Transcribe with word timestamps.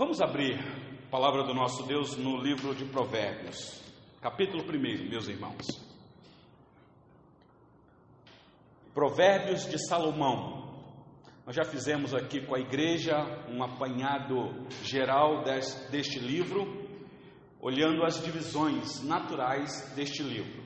Vamos 0.00 0.18
abrir 0.22 0.58
a 0.58 1.10
palavra 1.10 1.42
do 1.44 1.52
nosso 1.52 1.82
Deus 1.82 2.16
no 2.16 2.38
livro 2.38 2.74
de 2.74 2.86
Provérbios, 2.86 3.82
capítulo 4.22 4.64
1, 4.64 5.10
meus 5.10 5.28
irmãos. 5.28 5.66
Provérbios 8.94 9.68
de 9.68 9.78
Salomão. 9.86 10.86
Nós 11.44 11.54
já 11.54 11.64
fizemos 11.64 12.14
aqui 12.14 12.40
com 12.46 12.54
a 12.54 12.58
igreja 12.58 13.14
um 13.50 13.62
apanhado 13.62 14.66
geral 14.82 15.44
deste, 15.44 15.90
deste 15.90 16.18
livro, 16.18 16.82
olhando 17.60 18.02
as 18.02 18.24
divisões 18.24 19.02
naturais 19.02 19.92
deste 19.94 20.22
livro. 20.22 20.62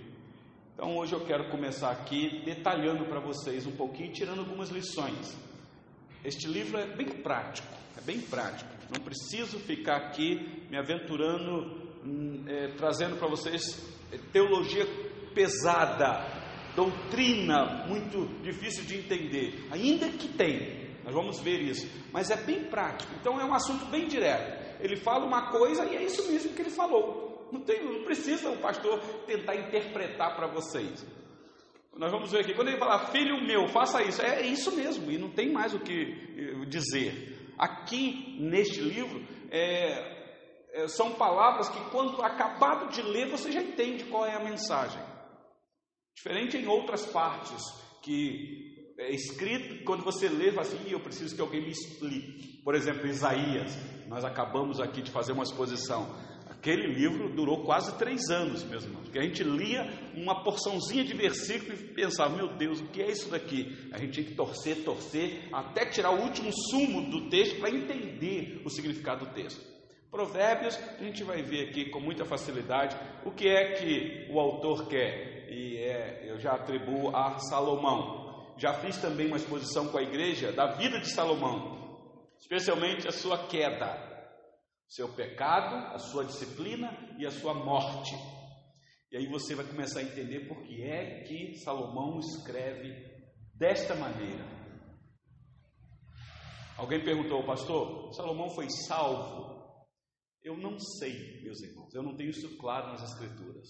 Então 0.75 0.96
hoje 0.96 1.12
eu 1.12 1.27
quero 1.27 1.51
começar 1.51 1.91
aqui 1.91 2.45
detalhando 2.45 3.05
para 3.07 3.19
vocês 3.19 3.66
um 3.66 3.75
pouquinho, 3.75 4.12
tirando 4.12 4.39
algumas 4.39 4.71
lições. 4.71 5.37
Este 6.25 6.46
livro 6.46 6.79
é 6.79 6.87
bem 6.87 7.21
prático, 7.21 7.75
é 7.98 8.01
bem 8.01 8.21
prático. 8.21 8.74
Não 8.93 9.03
preciso 9.03 9.59
ficar 9.59 9.96
aqui 9.96 10.67
me 10.71 10.77
aventurando, 10.77 11.82
é, 12.46 12.68
trazendo 12.77 13.17
para 13.17 13.29
vocês 13.29 13.63
é, 14.13 14.18
teologia 14.32 14.86
pesada, 15.35 16.25
doutrina 16.76 17.86
muito 17.86 18.26
difícil 18.43 18.85
de 18.85 18.99
entender. 18.99 19.67
Ainda 19.71 20.09
que 20.09 20.29
tem, 20.29 20.95
nós 21.04 21.14
vamos 21.14 21.40
ver 21.40 21.61
isso, 21.61 21.89
mas 22.12 22.31
é 22.31 22.36
bem 22.36 22.64
prático. 22.64 23.12
Então 23.21 23.40
é 23.40 23.45
um 23.45 23.54
assunto 23.54 23.86
bem 23.86 24.07
direto. 24.07 24.64
Ele 24.81 24.96
fala 24.96 25.25
uma 25.25 25.51
coisa 25.51 25.85
e 25.87 25.96
é 25.96 26.03
isso 26.03 26.31
mesmo 26.31 26.53
que 26.54 26.62
ele 26.62 26.71
falou. 26.71 27.48
Não, 27.53 27.61
tem, 27.61 27.85
não 27.85 28.04
precisa 28.04 28.51
o 28.51 28.59
pastor 28.59 28.98
tentar 29.26 29.54
interpretar 29.57 30.35
para 30.35 30.46
vocês. 30.48 31.07
Nós 31.96 32.11
vamos 32.11 32.33
ver 32.33 32.41
aqui, 32.41 32.55
quando 32.55 32.69
ele 32.69 32.78
fala, 32.78 33.06
filho 33.06 33.41
meu, 33.47 33.69
faça 33.69 34.03
isso, 34.03 34.20
é 34.20 34.42
isso 34.42 34.75
mesmo, 34.75 35.11
e 35.12 35.17
não 35.17 35.31
tem 35.31 35.53
mais 35.53 35.73
o 35.73 35.78
que 35.78 35.92
eh, 36.37 36.67
dizer. 36.67 37.34
Aqui 37.58 38.36
neste 38.41 38.81
livro, 38.81 39.25
é, 39.50 40.14
é, 40.72 40.89
são 40.89 41.12
palavras 41.12 41.69
que, 41.69 41.81
quando 41.91 42.20
acabado 42.22 42.91
de 42.91 43.01
ler, 43.03 43.31
você 43.31 43.53
já 43.53 43.62
entende 43.62 44.05
qual 44.05 44.27
é 44.27 44.34
a 44.34 44.45
mensagem. 44.45 45.01
Diferente 46.17 46.56
em 46.56 46.67
outras 46.67 47.06
partes, 47.06 47.62
que 48.03 48.92
é 48.98 49.11
escrito, 49.11 49.84
quando 49.84 50.05
você 50.05 50.29
lê, 50.29 50.51
fala 50.51 50.62
assim, 50.62 50.91
eu 50.91 51.01
preciso 51.01 51.34
que 51.34 51.41
alguém 51.41 51.62
me 51.62 51.70
explique. 51.70 52.62
Por 52.62 52.75
exemplo, 52.75 53.06
Isaías, 53.06 53.77
nós 54.09 54.25
acabamos 54.25 54.81
aqui 54.81 55.03
de 55.03 55.11
fazer 55.11 55.33
uma 55.33 55.42
exposição. 55.42 56.07
Aquele 56.65 56.87
livro 56.87 57.29
durou 57.29 57.62
quase 57.62 57.95
três 57.98 58.31
anos, 58.31 58.65
meus 58.65 58.84
irmãos, 58.84 59.03
porque 59.03 59.19
a 59.19 59.23
gente 59.23 59.45
lia 59.45 59.87
uma 60.15 60.43
porçãozinha 60.43 61.05
de 61.05 61.12
versículo 61.12 61.75
e 61.75 61.93
pensava, 61.93 62.34
meu 62.34 62.57
Deus, 62.57 62.81
o 62.81 62.87
que 62.87 63.03
é 63.03 63.11
isso 63.11 63.29
daqui? 63.29 63.77
A 63.93 63.98
gente 63.98 64.12
tinha 64.12 64.27
que 64.27 64.34
torcer, 64.34 64.83
torcer, 64.83 65.47
até 65.53 65.85
tirar 65.85 66.12
o 66.12 66.23
último 66.23 66.51
sumo 66.70 67.11
do 67.11 67.29
texto 67.29 67.61
para 67.61 67.69
entender 67.69 68.62
o 68.65 68.70
significado 68.70 69.27
do 69.27 69.35
texto. 69.35 69.62
Provérbios, 70.11 70.79
a 70.98 71.05
gente 71.05 71.23
vai 71.23 71.42
ver 71.42 71.69
aqui 71.69 71.91
com 71.91 72.01
muita 72.01 72.25
facilidade 72.25 72.97
o 73.27 73.31
que 73.31 73.47
é 73.47 73.75
que 73.75 74.33
o 74.33 74.41
autor 74.41 74.89
quer, 74.89 75.47
e 75.51 75.77
é, 75.77 76.31
eu 76.31 76.39
já 76.39 76.53
atribuo 76.53 77.15
a 77.15 77.37
Salomão. 77.41 78.55
Já 78.57 78.73
fiz 78.73 78.97
também 78.97 79.27
uma 79.27 79.37
exposição 79.37 79.89
com 79.89 79.98
a 79.98 80.03
igreja 80.03 80.51
da 80.51 80.73
vida 80.77 80.98
de 80.98 81.12
Salomão, 81.12 82.01
especialmente 82.41 83.07
a 83.07 83.12
sua 83.12 83.37
queda 83.48 84.14
seu 84.89 85.09
pecado, 85.15 85.95
a 85.95 85.99
sua 85.99 86.25
disciplina 86.25 86.91
e 87.19 87.27
a 87.27 87.31
sua 87.31 87.55
morte. 87.55 88.15
E 89.11 89.17
aí 89.17 89.27
você 89.27 89.55
vai 89.55 89.65
começar 89.65 90.01
a 90.01 90.03
entender 90.03 90.49
por 90.49 90.63
que 90.63 90.83
é 90.83 91.23
que 91.23 91.57
Salomão 91.59 92.19
escreve 92.19 92.93
desta 93.55 93.95
maneira. 93.95 94.45
Alguém 96.77 97.05
perguntou, 97.05 97.45
pastor, 97.45 98.13
Salomão 98.13 98.51
foi 98.51 98.67
salvo? 98.89 99.55
Eu 100.43 100.57
não 100.57 100.79
sei, 100.79 101.41
meus 101.43 101.63
irmãos, 101.63 101.95
eu 101.95 102.03
não 102.03 102.17
tenho 102.17 102.31
isso 102.31 102.59
claro 102.59 102.89
nas 102.89 103.03
Escrituras. 103.03 103.69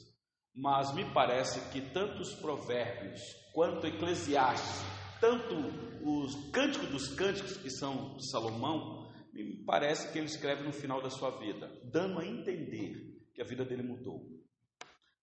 Mas 0.54 0.94
me 0.94 1.04
parece 1.12 1.60
que 1.70 1.80
tanto 1.92 2.22
os 2.22 2.34
provérbios 2.40 3.20
quanto 3.52 3.86
Eclesiastes, 3.86 4.82
tanto 5.20 5.54
os 6.02 6.50
cânticos 6.50 6.88
dos 6.88 7.08
cânticos 7.14 7.56
que 7.58 7.70
são 7.70 8.16
de 8.16 8.30
Salomão, 8.30 9.03
me 9.34 9.64
parece 9.64 10.12
que 10.12 10.18
ele 10.18 10.26
escreve 10.26 10.62
no 10.62 10.72
final 10.72 11.02
da 11.02 11.10
sua 11.10 11.30
vida, 11.38 11.68
dando 11.84 12.20
a 12.20 12.26
entender 12.26 13.18
que 13.34 13.42
a 13.42 13.44
vida 13.44 13.64
dele 13.64 13.82
mudou. 13.82 14.24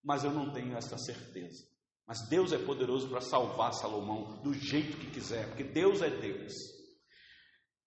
Mas 0.03 0.23
eu 0.23 0.31
não 0.31 0.51
tenho 0.51 0.75
essa 0.75 0.97
certeza. 0.97 1.65
Mas 2.05 2.27
Deus 2.27 2.51
é 2.51 2.57
poderoso 2.57 3.07
para 3.07 3.21
salvar 3.21 3.73
Salomão 3.73 4.41
do 4.41 4.53
jeito 4.53 4.97
que 4.97 5.11
quiser, 5.11 5.47
porque 5.47 5.63
Deus 5.63 6.01
é 6.01 6.09
Deus. 6.09 6.51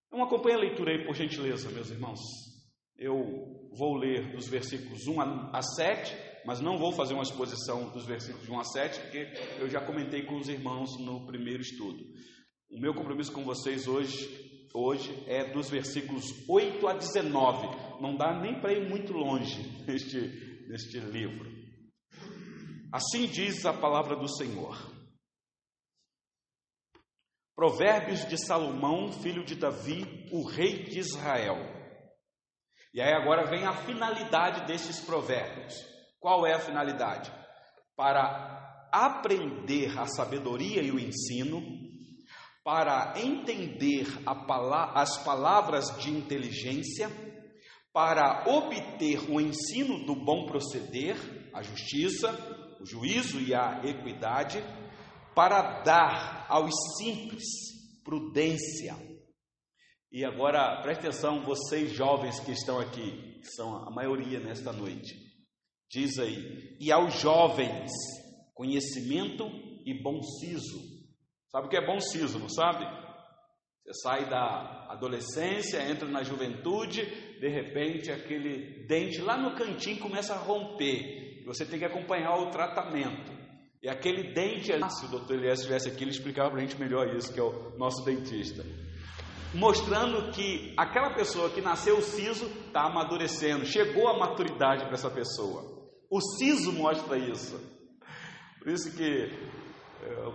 Então 0.06 0.22
acompanhe 0.22 0.54
a 0.54 0.60
leitura 0.60 0.92
aí, 0.92 1.04
por 1.04 1.14
gentileza, 1.14 1.70
meus 1.70 1.90
irmãos. 1.90 2.20
Eu 2.96 3.68
vou 3.76 3.96
ler 3.96 4.32
dos 4.32 4.48
versículos 4.48 5.06
1 5.06 5.20
a 5.52 5.60
7, 5.60 6.16
mas 6.46 6.60
não 6.60 6.78
vou 6.78 6.92
fazer 6.92 7.12
uma 7.12 7.22
exposição 7.22 7.90
dos 7.90 8.06
versículos 8.06 8.46
de 8.46 8.52
1 8.52 8.60
a 8.60 8.64
7, 8.64 9.00
porque 9.00 9.32
eu 9.58 9.68
já 9.68 9.84
comentei 9.84 10.22
com 10.22 10.36
os 10.38 10.48
irmãos 10.48 10.96
no 10.98 11.26
primeiro 11.26 11.60
estudo. 11.60 12.02
O 12.70 12.80
meu 12.80 12.94
compromisso 12.94 13.32
com 13.32 13.44
vocês 13.44 13.86
hoje 13.86 14.53
hoje 14.74 15.24
é 15.28 15.52
dos 15.52 15.70
versículos 15.70 16.24
8 16.48 16.88
a 16.88 16.94
19. 16.94 18.02
Não 18.02 18.16
dá 18.16 18.38
nem 18.40 18.60
para 18.60 18.72
ir 18.72 18.88
muito 18.88 19.12
longe 19.12 19.62
neste, 19.86 20.18
neste 20.68 20.98
livro. 20.98 21.48
Assim 22.92 23.26
diz 23.26 23.64
a 23.64 23.72
palavra 23.72 24.16
do 24.16 24.28
Senhor. 24.28 24.92
Provérbios 27.56 28.26
de 28.26 28.36
Salomão, 28.36 29.12
filho 29.12 29.44
de 29.44 29.54
Davi, 29.54 30.28
o 30.32 30.44
rei 30.44 30.84
de 30.84 30.98
Israel. 30.98 31.56
E 32.92 33.00
aí 33.00 33.12
agora 33.12 33.48
vem 33.48 33.64
a 33.64 33.72
finalidade 33.72 34.66
desses 34.66 35.00
provérbios. 35.00 35.74
Qual 36.18 36.44
é 36.46 36.54
a 36.54 36.60
finalidade? 36.60 37.32
Para 37.96 38.88
aprender 38.92 39.98
a 39.98 40.06
sabedoria 40.06 40.82
e 40.82 40.90
o 40.90 40.98
ensino, 40.98 41.60
para 42.64 43.12
entender 43.20 44.06
as 44.26 45.22
palavras 45.22 45.84
de 45.98 46.10
inteligência, 46.10 47.10
para 47.92 48.48
obter 48.48 49.30
o 49.30 49.38
ensino 49.38 50.06
do 50.06 50.16
bom 50.16 50.46
proceder, 50.46 51.14
a 51.52 51.62
justiça, 51.62 52.32
o 52.80 52.86
juízo 52.86 53.38
e 53.38 53.54
a 53.54 53.82
equidade, 53.84 54.64
para 55.34 55.82
dar 55.82 56.46
aos 56.48 56.72
simples 56.96 57.44
prudência. 58.02 58.96
E 60.10 60.24
agora, 60.24 60.80
preste 60.80 61.00
atenção, 61.00 61.44
vocês 61.44 61.92
jovens 61.92 62.40
que 62.40 62.52
estão 62.52 62.80
aqui, 62.80 63.40
que 63.40 63.48
são 63.54 63.76
a 63.76 63.90
maioria 63.90 64.40
nesta 64.40 64.72
noite, 64.72 65.14
diz 65.90 66.18
aí, 66.18 66.76
e 66.80 66.90
aos 66.90 67.20
jovens, 67.20 67.90
conhecimento 68.54 69.44
e 69.84 70.02
bom 70.02 70.22
siso 70.22 70.93
Sabe 71.54 71.68
o 71.68 71.70
que 71.70 71.76
é 71.76 71.86
bom 71.86 72.00
siso, 72.00 72.40
não 72.40 72.48
sabe? 72.48 72.84
Você 73.86 73.92
sai 74.02 74.28
da 74.28 74.88
adolescência, 74.90 75.88
entra 75.88 76.08
na 76.08 76.24
juventude, 76.24 77.06
de 77.38 77.48
repente 77.48 78.10
aquele 78.10 78.84
dente 78.88 79.20
lá 79.20 79.36
no 79.36 79.54
cantinho 79.54 80.00
começa 80.00 80.34
a 80.34 80.36
romper. 80.36 81.44
Você 81.46 81.64
tem 81.64 81.78
que 81.78 81.84
acompanhar 81.84 82.34
o 82.38 82.50
tratamento. 82.50 83.30
E 83.80 83.88
aquele 83.88 84.34
dente, 84.34 84.72
se 84.90 85.06
o 85.06 85.08
doutor 85.08 85.36
Elias 85.36 85.60
estivesse 85.60 85.88
aqui, 85.88 86.02
ele 86.02 86.10
explicava 86.10 86.50
para 86.50 86.58
a 86.58 86.62
gente 86.62 86.76
melhor 86.76 87.14
isso, 87.14 87.32
que 87.32 87.38
é 87.38 87.44
o 87.44 87.78
nosso 87.78 88.04
dentista. 88.04 88.64
Mostrando 89.54 90.32
que 90.32 90.74
aquela 90.76 91.14
pessoa 91.14 91.50
que 91.50 91.60
nasceu 91.60 92.02
siso 92.02 92.46
está 92.66 92.86
amadurecendo, 92.86 93.64
chegou 93.64 94.08
à 94.08 94.18
maturidade 94.18 94.86
para 94.86 94.94
essa 94.94 95.08
pessoa. 95.08 95.62
O 96.10 96.20
siso 96.20 96.72
mostra 96.72 97.16
isso. 97.16 97.60
Por 98.58 98.72
isso 98.72 98.96
que 98.96 99.30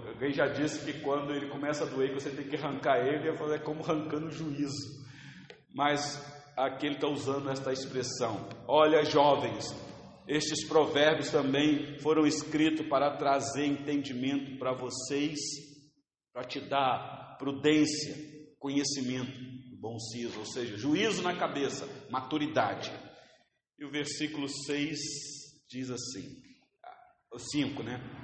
Alguém 0.08 0.32
já 0.32 0.48
disse 0.48 0.84
que 0.84 1.00
quando 1.02 1.34
ele 1.34 1.48
começa 1.50 1.84
a 1.84 1.88
doer, 1.88 2.14
você 2.14 2.30
tem 2.30 2.48
que 2.48 2.56
arrancar 2.56 2.98
ele, 3.06 3.30
é 3.30 3.60
como 3.60 3.84
arrancando 3.84 4.28
o 4.28 4.32
juízo. 4.32 5.00
Mas 5.74 6.22
aqui 6.58 6.88
ele 6.88 6.96
está 6.96 7.08
usando 7.08 7.50
esta 7.50 7.72
expressão. 7.72 8.50
Olha, 8.68 9.04
jovens, 9.06 9.66
estes 10.28 10.68
provérbios 10.68 11.32
também 11.32 11.98
foram 12.00 12.26
escritos 12.26 12.88
para 12.88 13.16
trazer 13.18 13.66
entendimento 13.66 14.58
para 14.58 14.74
vocês, 14.74 15.40
para 16.34 16.44
te 16.44 16.60
dar 16.60 17.38
prudência, 17.38 18.16
conhecimento, 18.60 19.32
bom 19.80 19.98
siso, 19.98 20.40
ou 20.40 20.46
seja, 20.46 20.78
juízo 20.78 21.22
na 21.24 21.36
cabeça, 21.38 21.88
maturidade. 22.10 22.92
E 23.78 23.86
o 23.86 23.92
versículo 23.92 24.48
6 24.50 25.00
diz 25.70 25.90
assim, 25.90 26.28
o 27.32 27.40
5, 27.40 27.84
né? 27.84 28.19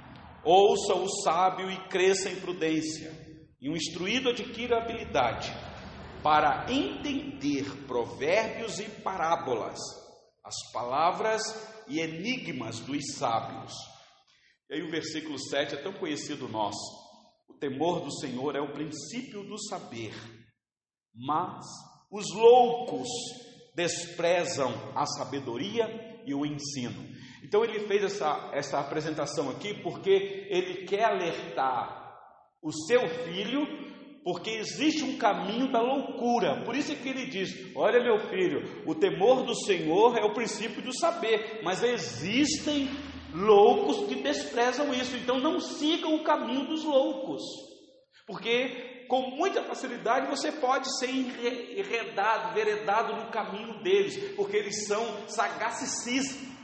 Ouça 0.48 0.94
o 0.94 1.08
sábio 1.24 1.68
e 1.68 1.88
cresça 1.88 2.30
em 2.30 2.36
prudência, 2.36 3.10
e 3.60 3.68
o 3.68 3.76
instruído 3.76 4.28
adquira 4.28 4.78
habilidade 4.78 5.52
para 6.22 6.72
entender 6.72 7.64
provérbios 7.88 8.78
e 8.78 8.84
parábolas, 9.02 9.76
as 10.44 10.54
palavras 10.72 11.42
e 11.88 11.98
enigmas 11.98 12.78
dos 12.78 13.16
sábios. 13.16 13.72
E 14.70 14.74
aí 14.74 14.82
o 14.82 14.90
versículo 14.92 15.36
7 15.36 15.74
é 15.74 15.82
tão 15.82 15.94
conhecido 15.94 16.48
nosso. 16.48 16.94
O 17.48 17.54
temor 17.54 18.04
do 18.04 18.12
Senhor 18.12 18.54
é 18.54 18.60
o 18.60 18.72
princípio 18.72 19.42
do 19.42 19.58
saber, 19.58 20.14
mas 21.12 21.64
os 22.08 22.32
loucos 22.32 23.08
desprezam 23.74 24.72
a 24.94 25.04
sabedoria 25.06 26.22
e 26.24 26.32
o 26.32 26.46
ensino. 26.46 27.04
Então 27.46 27.62
ele 27.62 27.86
fez 27.86 28.02
essa, 28.02 28.50
essa 28.52 28.80
apresentação 28.80 29.48
aqui 29.50 29.72
porque 29.80 30.48
ele 30.50 30.84
quer 30.84 31.04
alertar 31.04 32.04
o 32.60 32.72
seu 32.72 33.06
filho, 33.08 33.64
porque 34.24 34.50
existe 34.50 35.04
um 35.04 35.16
caminho 35.16 35.70
da 35.70 35.80
loucura. 35.80 36.64
Por 36.64 36.74
isso 36.74 36.90
é 36.90 36.96
que 36.96 37.08
ele 37.08 37.26
diz: 37.26 37.50
Olha, 37.76 38.02
meu 38.02 38.18
filho, 38.28 38.82
o 38.84 38.96
temor 38.96 39.44
do 39.44 39.54
Senhor 39.54 40.18
é 40.18 40.24
o 40.24 40.34
princípio 40.34 40.82
do 40.82 40.92
saber, 40.92 41.60
mas 41.62 41.84
existem 41.84 42.88
loucos 43.32 44.08
que 44.08 44.16
desprezam 44.16 44.92
isso, 44.92 45.16
então 45.16 45.38
não 45.38 45.60
sigam 45.60 46.16
o 46.16 46.24
caminho 46.24 46.66
dos 46.66 46.82
loucos, 46.82 47.42
porque 48.26 49.04
com 49.06 49.30
muita 49.36 49.62
facilidade 49.62 50.26
você 50.26 50.50
pode 50.50 50.88
ser 50.98 51.10
enredado, 51.10 52.54
veredado 52.54 53.14
no 53.14 53.30
caminho 53.30 53.80
deles, 53.84 54.34
porque 54.34 54.56
eles 54.56 54.88
são 54.88 55.28
sagacicistas. 55.28 56.55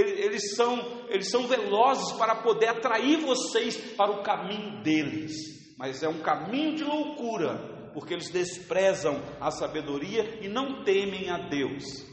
Eles 0.00 0.54
são, 0.54 1.06
eles 1.08 1.30
são 1.30 1.46
velozes 1.46 2.12
para 2.12 2.36
poder 2.36 2.68
atrair 2.68 3.18
vocês 3.18 3.76
para 3.94 4.10
o 4.10 4.22
caminho 4.22 4.82
deles, 4.82 5.32
mas 5.76 6.02
é 6.02 6.08
um 6.08 6.20
caminho 6.20 6.76
de 6.76 6.84
loucura, 6.84 7.90
porque 7.92 8.14
eles 8.14 8.30
desprezam 8.30 9.20
a 9.40 9.50
sabedoria 9.50 10.44
e 10.44 10.48
não 10.48 10.84
temem 10.84 11.30
a 11.30 11.48
Deus. 11.48 12.08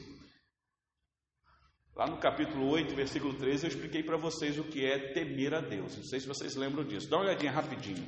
Lá 1.96 2.06
no 2.06 2.20
capítulo 2.20 2.70
8, 2.70 2.96
versículo 2.96 3.34
13, 3.34 3.66
eu 3.66 3.70
expliquei 3.70 4.04
para 4.04 4.18
vocês 4.18 4.60
o 4.60 4.64
que 4.66 4.86
é 4.86 5.14
temer 5.14 5.56
a 5.56 5.62
Deus. 5.62 5.98
Não 5.98 6.04
sei 6.04 6.20
se 6.20 6.28
vocês 6.28 6.56
lembram 6.56 6.84
disso. 6.84 7.10
Dá 7.10 7.18
uma 7.18 7.26
olhadinha 7.26 7.52
rapidinho. 7.52 8.08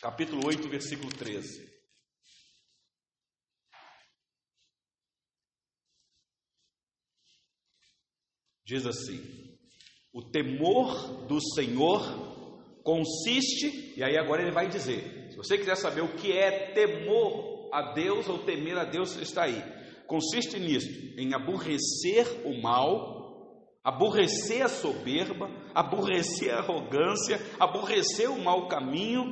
Capítulo 0.00 0.40
8, 0.46 0.66
versículo 0.66 1.10
13. 1.10 1.69
Diz 8.64 8.86
assim: 8.86 9.40
o 10.12 10.22
temor 10.22 11.26
do 11.26 11.40
Senhor 11.54 12.02
consiste, 12.82 13.94
e 13.96 14.02
aí 14.02 14.16
agora 14.18 14.42
ele 14.42 14.50
vai 14.50 14.68
dizer: 14.68 15.30
se 15.30 15.36
você 15.36 15.56
quiser 15.56 15.76
saber 15.76 16.02
o 16.02 16.14
que 16.14 16.32
é 16.32 16.72
temor 16.72 17.70
a 17.72 17.92
Deus 17.92 18.28
ou 18.28 18.38
temer 18.38 18.76
a 18.76 18.84
Deus, 18.84 19.16
está 19.16 19.44
aí. 19.44 19.62
Consiste 20.06 20.58
nisso, 20.58 20.88
em 21.16 21.32
aborrecer 21.32 22.44
o 22.44 22.60
mal, 22.60 23.78
aborrecer 23.84 24.62
a 24.62 24.68
soberba, 24.68 25.48
aborrecer 25.72 26.52
a 26.52 26.58
arrogância, 26.58 27.40
aborrecer 27.60 28.28
o 28.28 28.42
mau 28.42 28.66
caminho 28.66 29.24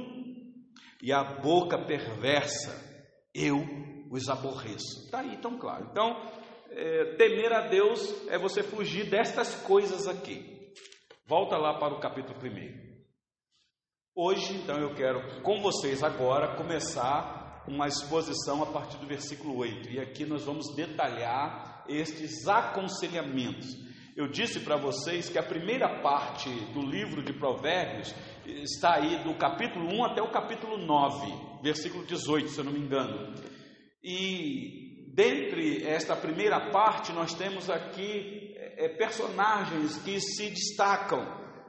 e 1.02 1.12
a 1.12 1.24
boca 1.24 1.84
perversa. 1.84 2.86
Eu 3.34 3.64
os 4.10 4.28
aborreço. 4.28 5.04
Está 5.04 5.20
aí 5.20 5.36
tão 5.38 5.58
claro. 5.58 5.88
Então, 5.90 6.16
é, 6.70 7.16
temer 7.16 7.52
a 7.52 7.68
Deus 7.68 8.28
é 8.28 8.38
você 8.38 8.62
fugir 8.62 9.08
destas 9.08 9.54
coisas 9.62 10.06
aqui. 10.06 10.72
Volta 11.26 11.56
lá 11.56 11.78
para 11.78 11.94
o 11.94 12.00
capítulo 12.00 12.38
1. 12.38 12.88
Hoje, 14.14 14.54
então, 14.54 14.76
eu 14.78 14.94
quero 14.94 15.42
com 15.42 15.60
vocês 15.60 16.02
agora 16.02 16.56
começar 16.56 17.64
uma 17.68 17.86
exposição 17.86 18.62
a 18.62 18.66
partir 18.66 18.96
do 18.98 19.06
versículo 19.06 19.56
8. 19.58 19.90
E 19.90 20.00
aqui 20.00 20.24
nós 20.24 20.44
vamos 20.44 20.74
detalhar 20.74 21.84
estes 21.88 22.48
aconselhamentos. 22.48 23.68
Eu 24.16 24.26
disse 24.26 24.60
para 24.60 24.76
vocês 24.76 25.28
que 25.28 25.38
a 25.38 25.42
primeira 25.42 26.00
parte 26.02 26.50
do 26.72 26.80
livro 26.80 27.22
de 27.22 27.32
Provérbios 27.32 28.12
está 28.44 28.94
aí 28.96 29.22
do 29.22 29.34
capítulo 29.34 29.86
1 29.94 30.04
até 30.06 30.22
o 30.22 30.32
capítulo 30.32 30.76
9, 30.78 31.62
versículo 31.62 32.04
18, 32.04 32.48
se 32.48 32.58
eu 32.58 32.64
não 32.64 32.72
me 32.72 32.80
engano. 32.80 33.34
E 34.02 34.87
Dentre 35.18 35.84
esta 35.84 36.14
primeira 36.14 36.70
parte, 36.70 37.12
nós 37.12 37.34
temos 37.34 37.68
aqui 37.68 38.54
é, 38.56 38.88
personagens 38.90 40.00
que 40.04 40.20
se 40.20 40.48
destacam. 40.50 41.26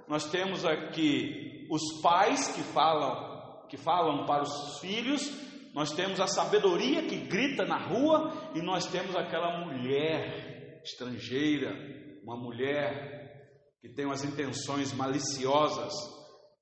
Nós 0.08 0.30
temos 0.30 0.64
aqui 0.64 1.68
os 1.68 2.00
pais 2.00 2.48
que 2.50 2.62
falam, 2.62 3.66
que 3.68 3.76
falam 3.76 4.28
para 4.28 4.44
os 4.44 4.78
filhos, 4.80 5.28
nós 5.74 5.92
temos 5.92 6.20
a 6.20 6.28
sabedoria 6.28 7.02
que 7.08 7.16
grita 7.26 7.66
na 7.66 7.88
rua. 7.88 8.52
E 8.54 8.62
nós 8.62 8.86
temos 8.86 9.16
aquela 9.16 9.66
mulher 9.66 10.84
estrangeira, 10.84 11.74
uma 12.22 12.38
mulher 12.38 13.58
que 13.82 13.90
tem 13.90 14.06
umas 14.06 14.24
intenções 14.24 14.94
maliciosas, 14.94 15.92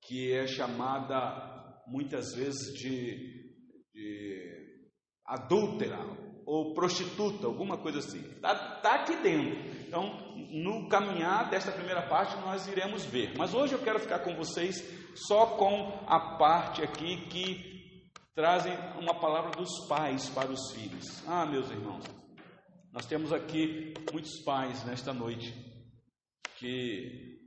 que 0.04 0.32
é 0.32 0.48
chamada 0.48 1.84
muitas 1.86 2.34
vezes 2.34 2.74
de, 2.80 3.52
de 3.94 4.88
adúltera, 5.26 6.27
ou 6.48 6.74
prostituta, 6.74 7.46
alguma 7.46 7.78
coisa 7.78 8.00
assim. 8.00 8.22
Está 8.22 8.56
tá 8.56 8.96
aqui 8.96 9.18
dentro. 9.18 9.60
Então, 9.86 10.34
no 10.50 10.88
caminhar 10.88 11.50
desta 11.50 11.74
primeira 11.74 12.02
parte, 12.04 12.38
nós 12.38 12.66
iremos 12.70 13.04
ver. 13.04 13.38
Mas 13.38 13.54
hoje 13.54 13.74
eu 13.74 13.80
quero 13.80 14.00
ficar 14.00 14.20
com 14.20 14.34
vocês 14.34 14.82
só 15.14 15.46
com 15.58 16.06
a 16.08 16.38
parte 16.38 16.82
aqui 16.82 17.28
que 17.28 18.10
trazem 18.34 18.72
uma 18.98 19.20
palavra 19.20 19.52
dos 19.52 19.88
pais 19.90 20.30
para 20.30 20.50
os 20.50 20.72
filhos. 20.72 21.22
Ah, 21.28 21.46
meus 21.46 21.70
irmãos, 21.70 22.06
nós 22.94 23.06
temos 23.06 23.34
aqui 23.34 23.94
muitos 24.14 24.40
pais 24.46 24.86
nesta 24.86 25.14
noite 25.14 25.54
que 26.56 27.42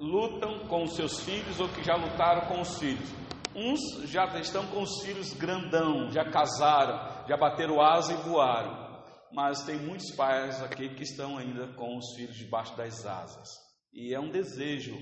lutam 0.00 0.66
com 0.66 0.82
os 0.82 0.96
seus 0.96 1.20
filhos 1.20 1.60
ou 1.60 1.68
que 1.68 1.84
já 1.84 1.94
lutaram 1.94 2.48
com 2.48 2.60
os 2.60 2.76
filhos. 2.76 3.08
Uns 3.54 4.10
já 4.10 4.24
estão 4.40 4.66
com 4.66 4.82
os 4.82 5.02
filhos 5.02 5.32
grandão, 5.32 6.10
já 6.10 6.28
casaram, 6.28 7.26
já 7.28 7.36
bateram 7.36 7.80
asa 7.80 8.12
e 8.12 8.16
voaram. 8.16 8.84
Mas 9.32 9.64
tem 9.64 9.78
muitos 9.78 10.10
pais 10.14 10.60
aqui 10.62 10.94
que 10.94 11.02
estão 11.02 11.38
ainda 11.38 11.72
com 11.74 11.96
os 11.96 12.14
filhos 12.16 12.36
debaixo 12.36 12.76
das 12.76 13.04
asas. 13.06 13.48
E 13.92 14.14
é 14.14 14.18
um 14.18 14.30
desejo 14.30 14.96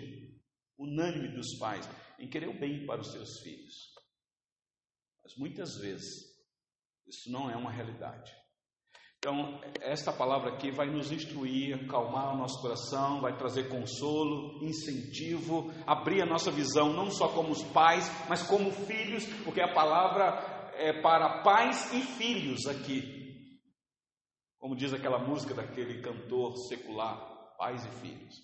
unânime 0.78 1.34
dos 1.34 1.58
pais 1.58 1.88
em 2.18 2.28
querer 2.28 2.48
o 2.48 2.58
bem 2.58 2.86
para 2.86 3.00
os 3.00 3.10
seus 3.10 3.40
filhos. 3.40 3.74
Mas 5.22 5.34
muitas 5.36 5.76
vezes 5.76 6.32
isso 7.06 7.30
não 7.30 7.50
é 7.50 7.56
uma 7.56 7.70
realidade. 7.70 8.41
Então, 9.24 9.60
esta 9.80 10.12
palavra 10.12 10.52
aqui 10.52 10.72
vai 10.72 10.90
nos 10.90 11.12
instruir, 11.12 11.76
acalmar 11.76 12.34
o 12.34 12.38
nosso 12.38 12.60
coração, 12.60 13.20
vai 13.20 13.36
trazer 13.36 13.68
consolo, 13.68 14.58
incentivo, 14.64 15.72
abrir 15.86 16.22
a 16.22 16.26
nossa 16.26 16.50
visão, 16.50 16.92
não 16.92 17.08
só 17.08 17.28
como 17.28 17.50
os 17.50 17.62
pais, 17.62 18.10
mas 18.28 18.42
como 18.42 18.72
filhos, 18.72 19.24
porque 19.44 19.60
a 19.60 19.72
palavra 19.72 20.72
é 20.74 21.00
para 21.00 21.40
pais 21.44 21.92
e 21.92 22.00
filhos 22.00 22.66
aqui. 22.66 23.60
Como 24.58 24.74
diz 24.74 24.92
aquela 24.92 25.20
música 25.20 25.54
daquele 25.54 26.02
cantor 26.02 26.56
secular, 26.68 27.56
pais 27.56 27.86
e 27.86 27.90
filhos. 28.00 28.34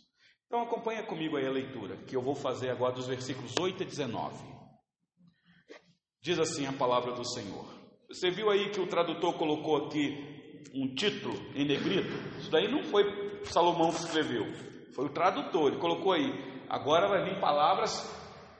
Então 0.47 0.63
acompanha 0.63 1.03
comigo 1.03 1.37
aí 1.37 1.45
a 1.45 1.51
leitura, 1.51 1.97
que 2.05 2.15
eu 2.15 2.23
vou 2.23 2.37
fazer 2.37 2.71
agora 2.71 2.95
dos 2.95 3.09
versículos 3.09 3.53
8 3.61 3.83
a 3.83 3.87
19. 3.87 4.33
Diz 6.23 6.39
assim 6.39 6.67
a 6.67 6.73
palavra 6.73 7.15
do 7.15 7.25
Senhor. 7.25 7.67
Você 8.09 8.31
viu 8.31 8.49
aí 8.49 8.71
que 8.71 8.81
o 8.81 8.87
tradutor 8.87 9.37
colocou 9.37 9.89
aqui 9.89 10.38
um 10.75 10.95
título 10.95 11.35
em 11.55 11.65
negrito? 11.67 12.13
Isso 12.39 12.51
daí 12.51 12.71
não 12.71 12.83
foi 12.85 13.05
Salomão 13.45 13.91
que 13.91 14.01
escreveu, 14.01 14.47
foi 14.95 15.07
o 15.07 15.13
tradutor. 15.13 15.73
Ele 15.73 15.81
colocou 15.81 16.13
aí. 16.13 16.33
Agora 16.69 17.09
vai 17.09 17.25
vir 17.25 17.41
palavras 17.41 17.93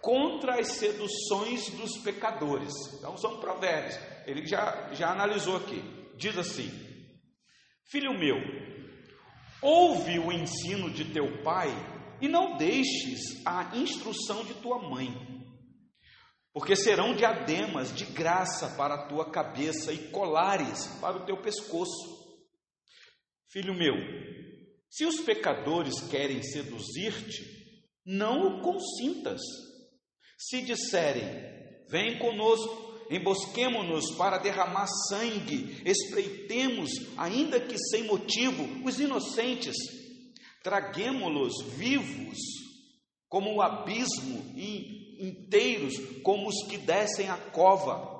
contra 0.01 0.59
as 0.59 0.69
seduções 0.69 1.69
dos 1.71 1.99
pecadores. 1.99 2.73
Então 2.99 3.17
são 3.17 3.39
provérbios. 3.39 3.99
Ele 4.27 4.47
já, 4.47 4.91
já 4.93 5.11
analisou 5.11 5.57
aqui. 5.57 5.83
Diz 6.17 6.37
assim: 6.39 6.71
Filho 7.85 8.19
meu, 8.19 8.37
ouve 9.63 10.19
o 10.19 10.33
ensino 10.33 10.91
de 10.91 11.07
teu 11.07 11.43
pai 11.43 11.69
e 12.21 12.29
não 12.29 12.57
deixes 12.57 13.45
a 13.47 13.77
instrução 13.77 14.45
de 14.45 14.55
tua 14.55 14.79
mãe, 14.79 15.09
porque 16.59 16.75
serão 16.75 17.15
diademas 17.15 17.95
de 17.95 18.05
graça 18.05 18.75
para 18.77 18.95
a 18.97 19.07
tua 19.07 19.31
cabeça 19.31 19.93
e 19.93 20.11
colares 20.11 20.89
para 21.01 21.17
o 21.17 21.25
teu 21.25 21.41
pescoço. 21.41 22.19
Filho 23.47 23.73
meu, 23.73 23.95
se 24.91 25.07
os 25.07 25.21
pecadores 25.21 26.01
querem 26.11 26.43
seduzir-te, 26.43 27.45
não 28.05 28.59
o 28.59 28.61
consintas 28.61 29.41
se 30.37 30.63
disserem: 30.63 31.31
Vem 31.89 32.19
conosco, 32.19 33.07
embosquemo-nos 33.09 34.17
para 34.17 34.39
derramar 34.39 34.89
sangue, 35.09 35.81
espreitemos, 35.89 36.91
ainda 37.17 37.61
que 37.61 37.79
sem 37.79 38.03
motivo, 38.03 38.85
os 38.85 38.99
inocentes, 38.99 39.77
traguemo-los 40.65 41.53
vivos, 41.77 42.37
como 43.29 43.55
o 43.55 43.63
abismo, 43.63 44.53
e 44.57 44.98
inteiros, 45.19 45.95
como 46.23 46.49
os 46.49 46.67
que 46.69 46.79
descem 46.79 47.29
a 47.29 47.37
cova. 47.37 48.17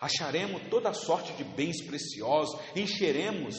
Acharemos 0.00 0.68
toda 0.68 0.92
sorte 0.92 1.32
de 1.34 1.44
bens 1.44 1.80
preciosos, 1.84 2.58
encheremos 2.74 3.54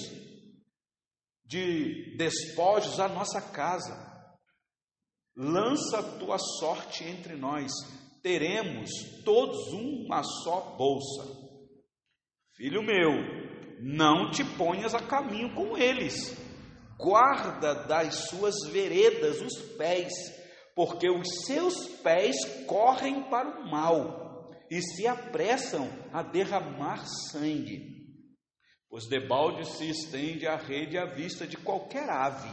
de 1.45 2.15
despojos 2.17 2.99
a 2.99 3.07
nossa 3.07 3.41
casa. 3.41 4.11
Lança 5.35 5.99
a 5.99 6.19
tua 6.19 6.37
sorte 6.37 7.03
entre 7.03 7.35
nós, 7.35 7.71
teremos 8.21 8.89
todos 9.23 9.73
uma 9.73 10.21
só 10.23 10.75
bolsa. 10.77 11.43
Filho 12.55 12.83
meu, 12.83 13.11
Não 13.79 14.31
te 14.31 14.43
ponhas 14.43 14.93
a 14.93 14.99
caminho 14.99 15.53
com 15.55 15.77
eles, 15.77 16.37
guarda 16.97 17.73
das 17.73 18.29
suas 18.29 18.55
veredas 18.71 19.41
os 19.41 19.61
pés, 19.75 20.13
porque 20.75 21.09
os 21.09 21.27
seus 21.45 21.87
pés 22.01 22.35
correm 22.65 23.23
para 23.29 23.59
o 23.59 23.69
mal 23.69 24.51
e 24.69 24.81
se 24.81 25.07
apressam 25.07 25.87
a 26.11 26.23
derramar 26.23 27.05
sangue. 27.31 27.93
Pois 28.89 29.07
debalde 29.07 29.67
se 29.67 29.89
estende 29.89 30.47
a 30.47 30.55
rede 30.55 30.97
à 30.97 31.05
vista 31.05 31.45
de 31.45 31.57
qualquer 31.57 32.09
ave. 32.09 32.49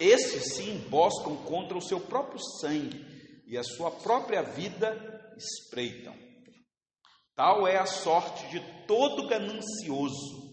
Esses 0.00 0.54
se 0.54 0.62
emboscam 0.70 1.36
contra 1.44 1.76
o 1.76 1.82
seu 1.82 2.00
próprio 2.00 2.38
sangue 2.60 3.04
e 3.46 3.56
a 3.56 3.62
sua 3.62 3.90
própria 3.90 4.42
vida 4.42 4.96
espreitam. 5.36 6.14
Tal 7.34 7.66
é 7.66 7.76
a 7.76 7.86
sorte 7.86 8.48
de 8.48 8.60
todo 8.86 9.28
ganancioso, 9.28 10.48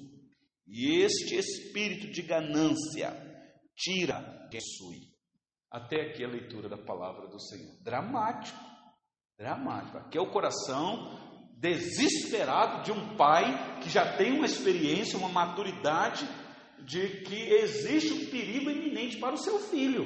e 0.67 1.01
este 1.01 1.35
espírito 1.35 2.11
de 2.11 2.21
ganância 2.21 3.11
tira 3.75 4.47
quem 4.51 4.61
sui. 4.61 5.14
Até 5.75 6.03
aqui 6.03 6.23
a 6.23 6.29
leitura 6.29 6.69
da 6.69 6.77
palavra 6.77 7.27
do 7.27 7.37
Senhor. 7.37 7.75
Dramático, 7.81 8.57
dramático. 9.37 9.97
Aqui 9.97 10.17
é 10.17 10.21
o 10.21 10.31
coração 10.31 11.19
desesperado 11.57 12.83
de 12.83 12.93
um 12.93 13.17
pai 13.17 13.81
que 13.81 13.89
já 13.89 14.15
tem 14.15 14.31
uma 14.31 14.45
experiência, 14.45 15.19
uma 15.19 15.27
maturidade 15.27 16.25
de 16.79 17.21
que 17.23 17.35
existe 17.55 18.13
um 18.13 18.31
perigo 18.31 18.71
iminente 18.71 19.17
para 19.17 19.33
o 19.33 19.37
seu 19.37 19.59
filho. 19.59 20.05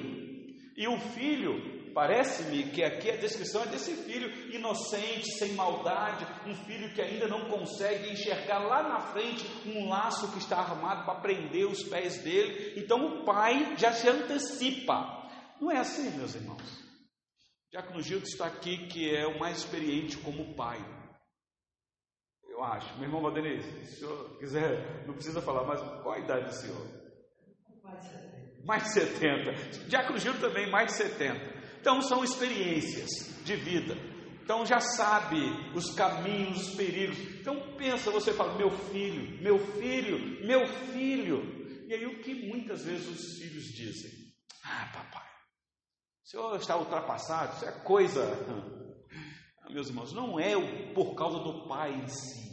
E 0.76 0.88
o 0.88 0.98
filho, 0.98 1.92
parece-me 1.94 2.72
que 2.72 2.84
aqui 2.84 3.12
a 3.12 3.18
descrição 3.18 3.62
é 3.62 3.68
desse 3.68 3.94
filho 3.94 4.52
inocente, 4.52 5.38
sem 5.38 5.54
maldade, 5.54 6.26
um 6.48 6.56
filho 6.66 6.92
que 6.96 7.02
ainda 7.02 7.28
não 7.28 7.48
consegue 7.48 8.12
enxergar 8.12 8.58
lá 8.58 8.82
na 8.82 9.02
frente 9.02 9.46
um 9.68 9.88
laço 9.88 10.32
que 10.32 10.40
está 10.40 10.58
armado 10.58 11.06
para 11.06 11.22
prender 11.22 11.68
os 11.68 11.84
pés 11.84 12.24
dele. 12.24 12.74
Então 12.76 13.06
o 13.06 13.24
pai 13.24 13.76
já 13.78 13.92
se 13.92 14.10
antecipa. 14.10 15.19
Não 15.60 15.72
é 15.72 15.78
assim, 15.78 16.10
meus 16.18 16.36
irmãos. 16.36 16.90
Diácono 17.72 18.02
Gil 18.02 18.20
está 18.20 18.48
aqui, 18.48 18.88
que 18.88 19.14
é 19.14 19.28
o 19.28 19.40
mais 19.40 19.58
experiente 19.60 20.18
como 20.18 20.56
pai. 20.56 20.80
Eu 22.48 22.64
acho. 22.64 22.94
Meu 22.96 23.04
irmão 23.04 23.22
Valdenise, 23.22 23.70
se 23.86 23.96
o 23.96 24.08
senhor 24.08 24.40
quiser, 24.40 25.06
não 25.06 25.14
precisa 25.14 25.42
falar, 25.42 25.66
mas 25.66 25.80
qual 26.02 26.14
a 26.14 26.20
idade 26.20 26.46
do 26.46 26.56
senhor? 26.56 26.88
Mais 27.84 28.04
de 28.04 28.10
70. 28.10 28.66
Mais 28.66 28.84
de 28.84 28.94
70. 28.94 29.88
Diácono 29.88 30.18
Gil 30.18 30.40
também, 30.40 30.70
mais 30.70 30.88
de 30.88 30.94
70. 30.94 31.60
Então 31.80 32.02
são 32.02 32.24
experiências 32.24 33.10
de 33.46 33.56
vida. 33.56 33.96
Então 34.44 34.66
já 34.66 34.80
sabe 34.80 35.38
os 35.76 35.94
caminhos, 35.94 36.70
os 36.70 36.76
perigos. 36.76 37.20
Então 37.40 37.76
pensa, 37.78 38.10
você 38.10 38.34
fala, 38.34 38.58
meu 38.58 38.72
filho, 38.72 39.42
meu 39.44 39.60
filho, 39.60 40.46
meu 40.46 40.66
filho. 40.92 41.86
E 41.88 41.94
aí 41.94 42.06
o 42.06 42.20
que 42.22 42.34
muitas 42.48 42.84
vezes 42.84 43.08
os 43.08 43.38
filhos 43.40 43.66
dizem? 43.66 44.12
Ah, 44.64 44.90
papai, 44.92 45.29
o 46.24 46.28
senhor 46.28 46.56
está 46.58 46.78
ultrapassado, 46.78 47.56
isso 47.56 47.66
é 47.66 47.72
coisa. 47.84 48.22
Ah, 49.62 49.70
meus 49.72 49.90
irmãos, 49.90 50.14
não 50.14 50.40
é 50.40 50.54
por 50.94 51.16
causa 51.16 51.40
do 51.40 51.68
pai 51.68 51.94
em 51.94 52.08
si. 52.08 52.50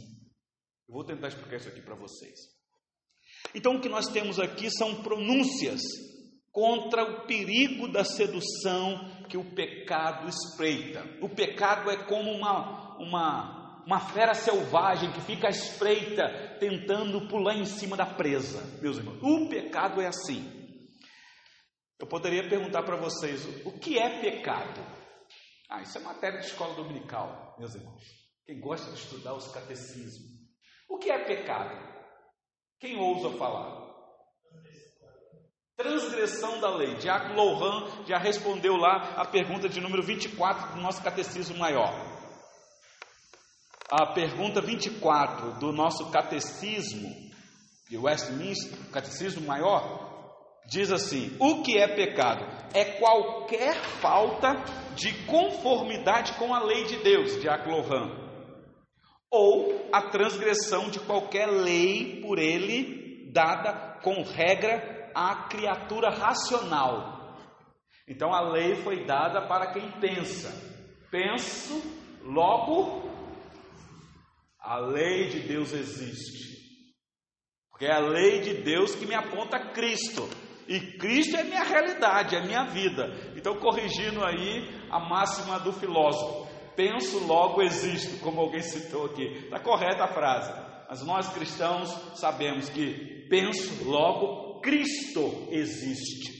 Eu 0.87 0.93
vou 0.93 1.05
tentar 1.05 1.29
explicar 1.29 1.55
isso 1.55 1.69
aqui 1.69 1.81
para 1.81 1.95
vocês. 1.95 2.37
Então, 3.55 3.75
o 3.75 3.81
que 3.81 3.89
nós 3.89 4.07
temos 4.07 4.39
aqui 4.39 4.69
são 4.69 5.01
pronúncias 5.03 5.81
contra 6.51 7.03
o 7.03 7.27
perigo 7.27 7.87
da 7.87 8.03
sedução 8.03 9.25
que 9.29 9.37
o 9.37 9.43
pecado 9.53 10.27
espreita. 10.27 11.05
O 11.21 11.29
pecado 11.29 11.91
é 11.91 11.97
como 11.97 12.31
uma, 12.31 12.97
uma, 12.97 13.83
uma 13.85 13.99
fera 13.99 14.33
selvagem 14.33 15.11
que 15.11 15.21
fica 15.21 15.47
à 15.47 15.51
espreita, 15.51 16.57
tentando 16.59 17.27
pular 17.27 17.55
em 17.55 17.65
cima 17.65 17.95
da 17.95 18.05
presa, 18.05 18.59
meus 18.81 18.97
irmãos. 18.97 19.19
O 19.21 19.47
pecado 19.47 20.01
é 20.01 20.07
assim. 20.07 20.56
Eu 21.99 22.07
poderia 22.07 22.47
perguntar 22.47 22.83
para 22.83 22.95
vocês: 22.95 23.45
o 23.65 23.71
que 23.79 23.97
é 23.97 24.21
pecado? 24.21 24.81
Ah, 25.69 25.81
isso 25.81 25.97
é 25.97 26.01
matéria 26.01 26.39
de 26.39 26.45
escola 26.45 26.75
dominical, 26.75 27.55
meus 27.57 27.75
irmãos. 27.75 28.03
Quem 28.45 28.59
gosta 28.59 28.91
de 28.91 28.97
estudar 28.97 29.33
os 29.33 29.51
catecismos. 29.51 30.37
O 30.87 30.97
que 30.97 31.11
é 31.11 31.25
pecado? 31.25 31.75
Quem 32.79 32.97
ousa 32.97 33.37
falar? 33.37 33.85
Transgressão 35.75 36.61
da 36.61 36.73
lei. 36.75 36.95
Diácono 36.95 37.35
Lohan 37.35 38.05
já 38.05 38.17
respondeu 38.17 38.77
lá 38.77 39.15
a 39.17 39.25
pergunta 39.25 39.67
de 39.67 39.81
número 39.81 40.01
24 40.01 40.75
do 40.75 40.81
nosso 40.81 41.03
catecismo 41.03 41.57
maior. 41.57 41.93
A 43.91 44.13
pergunta 44.13 44.61
24 44.61 45.59
do 45.59 45.71
nosso 45.71 46.09
catecismo 46.11 47.09
de 47.89 47.97
Westminster, 47.97 48.91
catecismo 48.91 49.45
maior, 49.45 50.16
diz 50.67 50.91
assim: 50.91 51.35
O 51.39 51.63
que 51.63 51.77
é 51.77 51.87
pecado? 51.87 52.45
É 52.73 52.85
qualquer 52.99 53.75
falta 54.01 54.53
de 54.95 55.13
conformidade 55.25 56.33
com 56.33 56.53
a 56.53 56.63
lei 56.63 56.83
de 56.83 56.97
Deus, 56.97 57.41
Diácono 57.41 57.77
Lohan 57.77 58.27
ou 59.29 59.89
a 59.91 60.09
transgressão 60.09 60.89
de 60.89 60.99
qualquer 60.99 61.47
lei 61.47 62.21
por 62.21 62.39
ele 62.39 63.29
dada 63.31 63.99
com 64.01 64.23
regra 64.23 65.11
à 65.13 65.47
criatura 65.47 66.09
racional. 66.09 67.35
Então 68.07 68.33
a 68.33 68.41
lei 68.41 68.75
foi 68.75 69.05
dada 69.05 69.47
para 69.47 69.73
quem 69.73 69.91
pensa. 69.99 70.49
Penso, 71.11 71.81
logo 72.23 73.09
a 74.59 74.77
lei 74.77 75.27
de 75.29 75.41
Deus 75.41 75.73
existe. 75.73 76.47
Porque 77.69 77.85
é 77.85 77.93
a 77.93 77.99
lei 77.99 78.39
de 78.39 78.61
Deus 78.63 78.95
que 78.95 79.05
me 79.05 79.13
aponta 79.13 79.71
Cristo. 79.71 80.27
E 80.67 80.79
Cristo 80.97 81.37
é 81.37 81.43
minha 81.43 81.63
realidade, 81.63 82.35
é 82.35 82.45
minha 82.45 82.65
vida. 82.65 83.09
Então, 83.35 83.55
corrigindo 83.55 84.23
aí 84.25 84.67
a 84.89 84.99
máxima 84.99 85.59
do 85.59 85.71
filósofo 85.71 86.47
penso, 86.77 87.25
logo 87.25 87.61
existo, 87.61 88.19
como 88.19 88.39
alguém 88.39 88.61
citou 88.61 89.07
aqui. 89.07 89.23
Está 89.45 89.59
correta 89.59 90.03
a 90.03 90.07
frase. 90.07 90.53
Mas 90.87 91.03
nós 91.03 91.27
cristãos 91.33 91.89
sabemos 92.17 92.69
que 92.69 93.27
penso, 93.27 93.83
logo 93.83 94.61
Cristo 94.61 95.47
existe. 95.49 96.37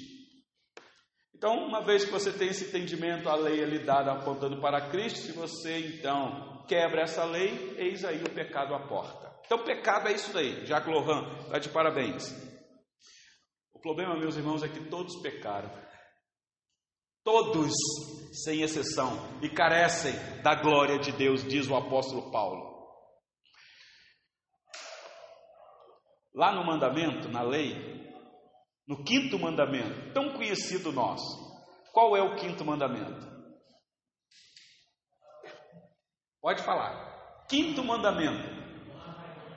Então, 1.35 1.53
uma 1.67 1.83
vez 1.83 2.05
que 2.05 2.11
você 2.11 2.31
tem 2.31 2.49
esse 2.49 2.65
entendimento, 2.65 3.27
a 3.27 3.35
lei 3.35 3.61
é 3.61 3.65
lhe 3.65 3.79
dada 3.79 4.11
apontando 4.11 4.61
para 4.61 4.89
Cristo, 4.89 5.19
se 5.19 5.31
você 5.33 5.79
então 5.79 6.63
quebra 6.67 7.01
essa 7.01 7.25
lei, 7.25 7.75
eis 7.77 8.03
aí 8.05 8.21
o 8.23 8.29
pecado 8.29 8.73
à 8.73 8.79
porta. 8.87 9.31
Então, 9.45 9.59
pecado 9.59 10.07
é 10.07 10.13
isso 10.13 10.33
daí. 10.33 10.65
Jacques 10.65 10.91
Lohan 10.91 11.45
está 11.45 11.59
de 11.59 11.69
parabéns. 11.69 12.56
Problema, 13.87 14.17
meus 14.17 14.35
irmãos, 14.35 14.61
é 14.63 14.67
que 14.67 14.89
todos 14.89 15.15
pecaram. 15.21 15.71
Todos, 17.23 17.71
sem 18.43 18.61
exceção, 18.61 19.17
e 19.41 19.47
carecem 19.47 20.11
da 20.43 20.55
glória 20.55 20.99
de 20.99 21.13
Deus, 21.13 21.41
diz 21.41 21.69
o 21.69 21.75
apóstolo 21.75 22.29
Paulo. 22.29 22.85
Lá 26.35 26.53
no 26.53 26.65
mandamento, 26.65 27.29
na 27.29 27.41
lei, 27.41 28.11
no 28.85 29.05
quinto 29.05 29.39
mandamento, 29.39 30.11
tão 30.11 30.33
conhecido 30.33 30.91
nosso, 30.91 31.25
qual 31.93 32.17
é 32.17 32.21
o 32.21 32.35
quinto 32.35 32.65
mandamento? 32.65 33.25
Pode 36.41 36.61
falar. 36.61 37.45
Quinto 37.47 37.81
mandamento: 37.85 38.49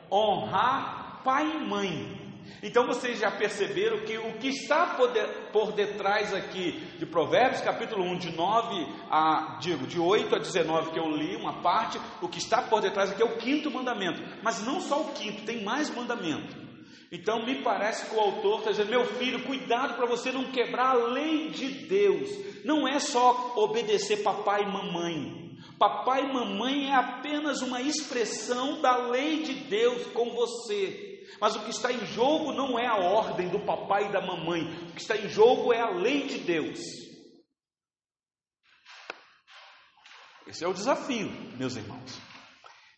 honrar 0.09 1.21
pai 1.25 1.51
e 1.51 1.67
mãe. 1.67 2.20
Então 2.63 2.87
vocês 2.87 3.19
já 3.19 3.31
perceberam 3.31 4.01
que 4.01 4.19
o 4.19 4.35
que 4.35 4.49
está 4.49 4.97
por 5.53 5.73
detrás 5.73 6.35
aqui 6.35 6.73
de 6.99 7.07
Provérbios, 7.07 7.61
capítulo 7.63 8.05
1, 8.05 8.19
de 8.19 8.37
9 8.37 8.87
a, 9.11 9.59
digo, 9.61 9.87
de 9.87 9.99
8 9.99 10.35
a 10.35 10.39
19 10.39 10.91
que 10.91 10.99
eu 10.99 11.09
li, 11.09 11.37
uma 11.37 11.63
parte, 11.63 11.99
o 12.21 12.29
que 12.29 12.39
está 12.39 12.63
por 12.63 12.81
detrás 12.81 13.11
aqui 13.11 13.23
é 13.23 13.25
o 13.25 13.37
quinto 13.37 13.71
mandamento. 13.71 14.23
Mas 14.43 14.65
não 14.65 14.81
só 14.81 15.01
o 15.01 15.13
quinto, 15.13 15.45
tem 15.45 15.65
mais 15.65 15.89
mandamento. 15.91 16.71
Então 17.13 17.45
me 17.45 17.57
parece 17.63 18.09
que 18.09 18.15
o 18.15 18.21
autor 18.21 18.61
está 18.61 18.71
dizendo, 18.71 18.91
meu 18.91 19.05
filho, 19.05 19.43
cuidado 19.45 19.95
para 19.95 20.07
você 20.07 20.31
não 20.31 20.53
quebrar 20.53 20.91
a 20.91 21.07
lei 21.07 21.49
de 21.49 21.69
Deus. 21.87 22.31
Não 22.65 22.87
é 22.87 23.01
só 23.01 23.55
obedecer 23.57 24.23
papai 24.23 24.63
e 24.63 24.67
mamãe. 24.67 25.41
Papai 25.77 26.25
e 26.25 26.33
mamãe 26.33 26.91
é 26.91 26.95
apenas 26.95 27.63
uma 27.63 27.81
expressão 27.81 28.81
da 28.81 29.09
lei 29.09 29.43
de 29.43 29.55
Deus 29.55 30.07
com 30.09 30.31
você. 30.31 31.10
Mas 31.41 31.57
o 31.57 31.65
que 31.65 31.71
está 31.71 31.93
em 31.93 32.05
jogo 32.07 32.53
não 32.53 32.79
é 32.79 32.87
a 32.87 32.97
ordem 32.97 33.49
do 33.49 33.61
papai 33.61 34.07
e 34.07 34.13
da 34.13 34.21
mamãe, 34.21 34.63
o 34.89 34.93
que 34.93 35.01
está 35.01 35.17
em 35.17 35.29
jogo 35.29 35.73
é 35.73 35.81
a 35.81 35.91
lei 35.91 36.27
de 36.27 36.39
Deus. 36.39 36.79
Esse 40.47 40.65
é 40.65 40.69
o 40.69 40.75
desafio, 40.75 41.31
meus 41.57 41.77
irmãos. 41.77 42.21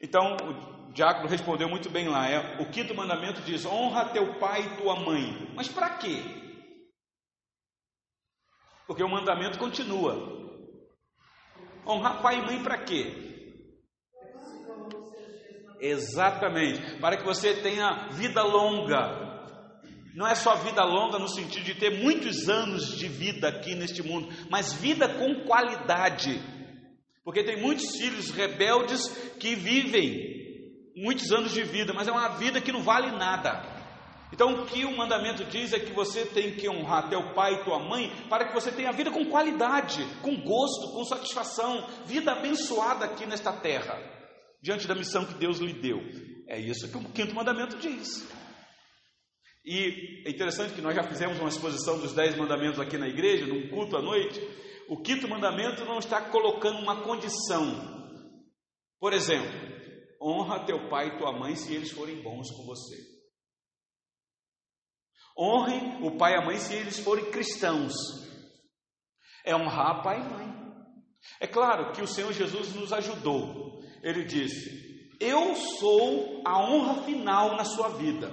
Então, 0.01 0.37
o 0.37 0.93
diácono 0.93 1.29
respondeu 1.29 1.69
muito 1.69 1.91
bem 1.91 2.09
lá. 2.09 2.29
É, 2.29 2.61
o 2.61 2.71
quinto 2.71 2.95
mandamento 2.95 3.41
diz: 3.43 3.65
honra 3.67 4.09
teu 4.09 4.39
pai 4.39 4.63
e 4.63 4.77
tua 4.77 4.97
mãe. 4.97 5.53
Mas 5.55 5.69
para 5.69 5.91
quê? 5.99 6.23
Porque 8.87 9.03
o 9.03 9.09
mandamento 9.09 9.59
continua. 9.59 10.41
Honrar 11.87 12.23
pai 12.23 12.39
e 12.39 12.43
mãe 12.43 12.63
para 12.63 12.79
quê? 12.79 13.32
Exatamente, 15.83 17.01
para 17.01 17.17
que 17.17 17.25
você 17.25 17.55
tenha 17.55 18.09
vida 18.13 18.41
longa. 18.41 19.33
Não 20.15 20.27
é 20.27 20.35
só 20.37 20.55
vida 20.55 20.85
longa 20.85 21.19
no 21.19 21.27
sentido 21.27 21.65
de 21.65 21.75
ter 21.75 22.03
muitos 22.03 22.49
anos 22.49 22.97
de 22.97 23.09
vida 23.09 23.49
aqui 23.49 23.75
neste 23.75 24.01
mundo, 24.01 24.29
mas 24.49 24.73
vida 24.73 25.09
com 25.09 25.45
qualidade. 25.45 26.41
Porque 27.25 27.43
tem 27.43 27.61
muitos 27.61 27.97
filhos 27.97 28.31
rebeldes 28.31 29.09
que 29.41 29.57
vivem 29.57 30.33
muitos 30.97 31.33
anos 31.33 31.53
de 31.53 31.65
vida, 31.65 31.93
mas 31.93 32.07
é 32.07 32.13
uma 32.13 32.29
vida 32.29 32.61
que 32.61 32.71
não 32.71 32.83
vale 32.83 33.11
nada. 33.11 33.73
Então, 34.33 34.53
o 34.55 34.67
que 34.67 34.85
o 34.85 34.97
mandamento 34.97 35.45
diz 35.45 35.73
é 35.73 35.81
que 35.81 35.93
você 35.93 36.25
tem 36.25 36.55
que 36.55 36.69
honrar 36.69 37.09
teu 37.09 37.35
pai 37.35 37.55
e 37.55 37.65
tua 37.65 37.81
mãe 37.81 38.11
para 38.31 38.47
que 38.47 38.55
você 38.55 38.71
tenha 38.71 38.93
vida 38.93 39.11
com 39.11 39.27
qualidade, 39.27 40.07
com 40.23 40.37
gosto, 40.37 40.93
com 40.95 41.05
satisfação, 41.05 41.87
vida 42.07 42.33
abençoada 42.33 43.05
aqui 43.05 43.27
nesta 43.27 43.53
terra, 43.53 43.99
diante 44.63 44.87
da 44.87 44.95
missão 44.95 45.27
que 45.27 45.35
Deus 45.35 45.59
lhe 45.59 45.73
deu. 45.73 45.99
É 46.47 46.59
isso 46.59 46.89
que 46.89 46.97
o 46.97 47.13
quinto 47.13 47.35
mandamento 47.35 47.77
diz. 47.79 48.27
E 49.65 50.23
é 50.27 50.31
interessante 50.31 50.75
que 50.75 50.81
nós 50.81 50.95
já 50.95 51.03
fizemos 51.03 51.39
uma 51.39 51.49
exposição 51.49 51.99
dos 51.99 52.13
dez 52.13 52.37
mandamentos 52.37 52.81
aqui 52.81 52.97
na 52.97 53.09
igreja, 53.09 53.47
num 53.47 53.69
culto 53.69 53.97
à 53.97 54.03
noite. 54.03 54.41
O 54.89 55.01
quinto 55.01 55.29
mandamento 55.29 55.85
não 55.85 55.99
está 55.99 56.21
colocando 56.21 56.79
uma 56.79 57.03
condição. 57.03 57.93
Por 58.99 59.13
exemplo, 59.13 59.51
honra 60.21 60.65
teu 60.65 60.89
pai 60.89 61.09
e 61.09 61.19
tua 61.19 61.33
mãe 61.33 61.57
se 61.57 61.75
eles 61.75 61.91
forem 61.91 62.23
bons 62.23 62.51
com 62.51 62.65
você. 62.65 62.97
Honre 65.39 66.07
o 66.07 66.17
pai 66.17 66.35
e 66.35 66.37
a 66.37 66.45
mãe 66.45 66.59
se 66.59 66.75
eles 66.75 66.99
forem 66.99 67.31
cristãos. 67.31 67.95
É 69.45 69.57
honrar 69.57 70.03
pai 70.03 70.21
e 70.21 70.31
mãe. 70.31 70.53
É 71.41 71.47
claro 71.47 71.93
que 71.93 72.03
o 72.03 72.07
Senhor 72.07 72.33
Jesus 72.33 72.75
nos 72.75 72.93
ajudou. 72.93 73.82
Ele 74.03 74.25
disse: 74.25 75.11
Eu 75.21 75.55
sou 75.55 76.43
a 76.45 76.59
honra 76.59 77.03
final 77.05 77.57
na 77.57 77.65
sua 77.65 77.91
vida. 77.91 78.33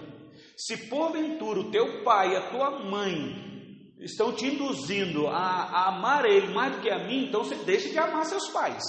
Se 0.57 0.89
porventura 0.89 1.59
o 1.59 1.71
teu 1.71 2.03
pai 2.03 2.33
e 2.33 2.35
a 2.35 2.49
tua 2.49 2.83
mãe 2.83 3.93
estão 3.99 4.33
te 4.33 4.45
induzindo 4.45 5.27
a, 5.27 5.37
a 5.37 5.87
amar 5.89 6.25
ele 6.25 6.53
mais 6.53 6.75
do 6.75 6.81
que 6.81 6.89
a 6.89 7.05
mim, 7.05 7.27
então 7.27 7.43
você 7.43 7.55
deixa 7.55 7.89
de 7.89 7.97
amar 7.97 8.25
seus 8.25 8.49
pais. 8.49 8.83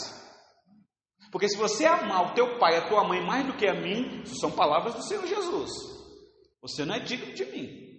Porque 1.30 1.48
se 1.48 1.56
você 1.56 1.84
amar 1.84 2.30
o 2.30 2.34
teu 2.34 2.58
pai 2.58 2.74
e 2.74 2.76
a 2.78 2.88
tua 2.88 3.06
mãe 3.06 3.24
mais 3.24 3.46
do 3.46 3.56
que 3.56 3.66
a 3.66 3.74
mim, 3.74 4.24
são 4.40 4.50
palavras 4.50 4.94
do 4.94 5.02
Senhor 5.04 5.26
Jesus. 5.26 5.70
Você 6.60 6.84
não 6.84 6.94
é 6.94 7.00
digno 7.00 7.32
de 7.32 7.44
mim. 7.46 7.90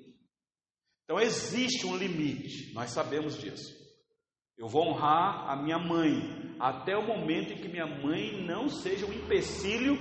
Então 1.04 1.20
existe 1.20 1.86
um 1.86 1.96
limite, 1.96 2.74
nós 2.74 2.92
sabemos 2.92 3.38
disso. 3.38 3.81
Eu 4.62 4.68
vou 4.68 4.90
honrar 4.90 5.50
a 5.50 5.56
minha 5.56 5.80
mãe 5.80 6.56
até 6.60 6.96
o 6.96 7.02
momento 7.02 7.52
em 7.52 7.58
que 7.58 7.68
minha 7.68 7.88
mãe 7.88 8.46
não 8.46 8.70
seja 8.70 9.08
um 9.08 9.12
empecilho 9.12 9.98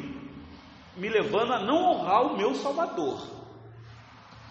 me 0.99 1.09
levando 1.09 1.55
a 1.55 1.65
não 1.65 1.77
honrar 1.77 2.27
o 2.27 2.37
meu 2.37 2.55
Salvador. 2.55 3.41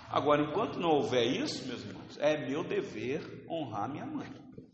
Agora, 0.09 0.41
enquanto 0.41 0.79
não 0.79 0.89
houver 0.89 1.23
isso, 1.25 1.67
meus 1.67 1.85
irmãos, 1.85 2.17
é 2.19 2.35
meu 2.49 2.63
dever 2.63 3.45
honrar 3.47 3.87
minha 3.87 4.07
mãe. 4.07 4.27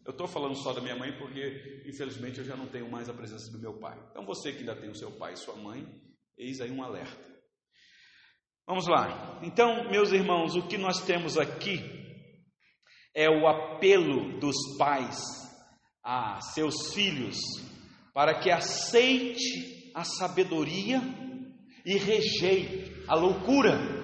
Eu 0.06 0.12
estou 0.12 0.26
falando 0.26 0.56
só 0.56 0.72
da 0.72 0.80
minha 0.80 0.96
mãe 0.96 1.12
porque, 1.18 1.84
infelizmente, 1.86 2.40
eu 2.40 2.46
já 2.46 2.56
não 2.56 2.68
tenho 2.68 2.90
mais 2.90 3.10
a 3.10 3.14
presença 3.14 3.52
do 3.52 3.60
meu 3.60 3.74
pai. 3.74 4.00
Então, 4.12 4.26
você 4.26 4.54
que 4.54 4.60
ainda 4.60 4.74
tem 4.74 4.90
o 4.90 4.96
seu 4.96 5.12
pai 5.12 5.34
e 5.34 5.38
sua 5.38 5.58
mãe, 5.58 5.86
eis 6.38 6.62
aí 6.62 6.72
um 6.72 6.82
alerta. 6.82 7.36
Vamos 8.66 8.88
lá. 8.88 9.42
Então, 9.44 9.90
meus 9.92 10.14
irmãos, 10.14 10.56
o 10.56 10.66
que 10.66 10.78
nós 10.78 11.04
temos 11.06 11.38
aqui 11.38 12.05
é 13.16 13.30
o 13.30 13.48
apelo 13.48 14.38
dos 14.40 14.56
pais 14.78 15.18
a 16.04 16.40
seus 16.42 16.94
filhos 16.94 17.38
para 18.14 18.36
que 18.40 18.52
aceite 18.52 19.92
a 19.96 20.04
sabedoria 20.04 21.02
e 21.86 21.98
rejeite 21.98 22.94
a 23.08 23.16
loucura. 23.16 23.96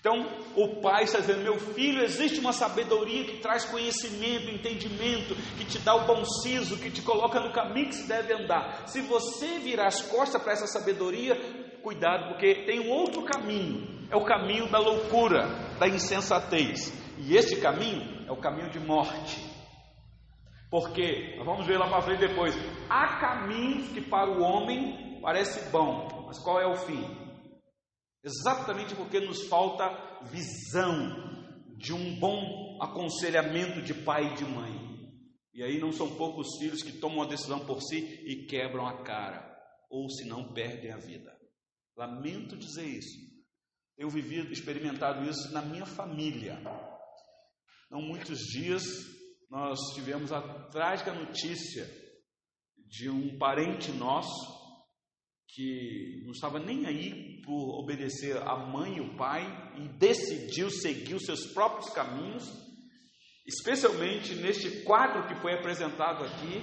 Então, 0.00 0.14
o 0.56 0.80
pai 0.80 1.04
está 1.04 1.20
dizendo: 1.20 1.44
Meu 1.44 1.58
filho, 1.58 2.02
existe 2.02 2.40
uma 2.40 2.52
sabedoria 2.52 3.24
que 3.24 3.38
traz 3.38 3.64
conhecimento, 3.64 4.50
entendimento, 4.50 5.34
que 5.56 5.64
te 5.64 5.78
dá 5.78 5.94
o 5.94 6.06
bom 6.06 6.24
siso, 6.24 6.76
que 6.76 6.90
te 6.90 7.00
coloca 7.02 7.40
no 7.40 7.52
caminho 7.52 7.88
que 7.88 7.94
se 7.94 8.08
deve 8.08 8.34
andar. 8.34 8.88
Se 8.88 9.00
você 9.00 9.58
virar 9.60 9.86
as 9.86 10.02
costas 10.02 10.42
para 10.42 10.52
essa 10.52 10.66
sabedoria, 10.66 11.36
cuidado, 11.82 12.30
porque 12.30 12.64
tem 12.66 12.80
um 12.80 12.90
outro 12.90 13.22
caminho, 13.22 14.06
é 14.10 14.16
o 14.16 14.24
caminho 14.24 14.68
da 14.68 14.78
loucura, 14.78 15.46
da 15.78 15.86
insensatez. 15.86 17.01
E 17.18 17.36
esse 17.36 17.60
caminho 17.60 18.26
é 18.26 18.32
o 18.32 18.40
caminho 18.40 18.70
de 18.70 18.80
morte. 18.80 19.40
Porque, 20.70 21.34
nós 21.36 21.44
vamos 21.44 21.66
ver 21.66 21.78
lá 21.78 21.88
para 21.88 22.02
frente 22.02 22.20
depois, 22.20 22.54
há 22.88 23.18
caminhos 23.18 23.88
que 23.90 24.00
para 24.00 24.30
o 24.30 24.42
homem 24.42 25.20
parece 25.20 25.70
bom, 25.70 26.24
mas 26.26 26.38
qual 26.38 26.60
é 26.60 26.66
o 26.66 26.76
fim? 26.76 27.04
Exatamente 28.24 28.94
porque 28.94 29.20
nos 29.20 29.48
falta 29.48 29.84
visão 30.22 31.32
de 31.76 31.92
um 31.92 32.18
bom 32.18 32.78
aconselhamento 32.80 33.82
de 33.82 33.92
pai 33.92 34.32
e 34.32 34.34
de 34.34 34.44
mãe. 34.44 34.92
E 35.52 35.62
aí 35.62 35.78
não 35.78 35.92
são 35.92 36.16
poucos 36.16 36.56
filhos 36.58 36.82
que 36.82 36.92
tomam 36.92 37.22
a 37.22 37.28
decisão 37.28 37.66
por 37.66 37.82
si 37.82 38.22
e 38.24 38.46
quebram 38.46 38.86
a 38.86 39.02
cara, 39.02 39.54
ou 39.90 40.08
se 40.08 40.26
não 40.26 40.54
perdem 40.54 40.92
a 40.92 40.96
vida. 40.96 41.36
Lamento 41.96 42.56
dizer 42.56 42.86
isso. 42.86 43.18
Eu 43.98 44.08
vivi, 44.08 44.50
experimentado 44.50 45.28
isso 45.28 45.52
na 45.52 45.60
minha 45.60 45.84
família. 45.84 46.58
Não 47.92 48.00
muitos 48.00 48.38
dias 48.38 48.82
nós 49.50 49.78
tivemos 49.94 50.32
a 50.32 50.40
trágica 50.70 51.12
notícia 51.12 51.86
de 52.88 53.10
um 53.10 53.36
parente 53.36 53.92
nosso 53.92 54.50
que 55.46 56.22
não 56.24 56.32
estava 56.32 56.58
nem 56.58 56.86
aí 56.86 57.42
por 57.44 57.78
obedecer 57.82 58.38
a 58.38 58.56
mãe 58.56 58.96
e 58.96 59.00
o 59.02 59.14
pai 59.18 59.44
e 59.76 59.88
decidiu 59.98 60.70
seguir 60.70 61.16
os 61.16 61.26
seus 61.26 61.52
próprios 61.52 61.90
caminhos, 61.90 62.50
especialmente 63.46 64.36
neste 64.36 64.84
quadro 64.84 65.28
que 65.28 65.42
foi 65.42 65.52
apresentado 65.52 66.24
aqui, 66.24 66.62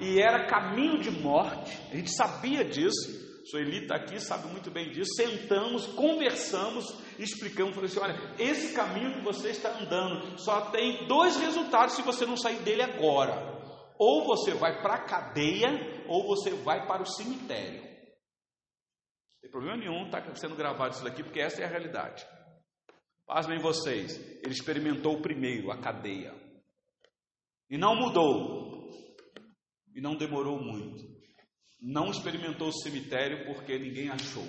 e 0.00 0.20
era 0.20 0.46
caminho 0.46 1.02
de 1.02 1.10
morte, 1.10 1.76
a 1.90 1.96
gente 1.96 2.14
sabia 2.14 2.64
disso, 2.64 3.27
Sueli 3.50 3.82
está 3.82 3.96
aqui, 3.96 4.20
sabe 4.20 4.48
muito 4.48 4.70
bem 4.70 4.90
disso. 4.90 5.14
Sentamos, 5.14 5.86
conversamos, 5.86 6.84
explicamos, 7.18 7.74
falei 7.74 7.90
assim: 7.90 8.00
olha, 8.00 8.34
esse 8.38 8.74
caminho 8.74 9.14
que 9.14 9.24
você 9.24 9.50
está 9.50 9.70
andando 9.78 10.38
só 10.38 10.70
tem 10.70 11.06
dois 11.06 11.36
resultados 11.36 11.94
se 11.94 12.02
você 12.02 12.26
não 12.26 12.36
sair 12.36 12.62
dele 12.62 12.82
agora. 12.82 13.56
Ou 13.98 14.26
você 14.26 14.52
vai 14.52 14.82
para 14.82 14.94
a 14.94 15.04
cadeia, 15.04 16.04
ou 16.06 16.26
você 16.28 16.50
vai 16.50 16.86
para 16.86 17.02
o 17.02 17.06
cemitério. 17.06 17.82
Não 17.82 19.40
tem 19.40 19.50
problema 19.50 19.76
nenhum, 19.78 20.06
está 20.06 20.22
sendo 20.34 20.54
gravado 20.54 20.94
isso 20.94 21.04
daqui, 21.04 21.22
porque 21.24 21.40
essa 21.40 21.62
é 21.62 21.64
a 21.64 21.68
realidade. 21.68 22.24
Pasmem 23.26 23.58
vocês, 23.58 24.18
ele 24.42 24.52
experimentou 24.52 25.20
primeiro, 25.20 25.70
a 25.72 25.78
cadeia. 25.78 26.34
E 27.68 27.76
não 27.76 27.96
mudou. 27.96 28.88
E 29.94 30.00
não 30.00 30.16
demorou 30.16 30.62
muito 30.62 31.17
não 31.80 32.10
experimentou 32.10 32.68
o 32.68 32.72
cemitério 32.72 33.46
porque 33.46 33.78
ninguém 33.78 34.08
achou. 34.10 34.44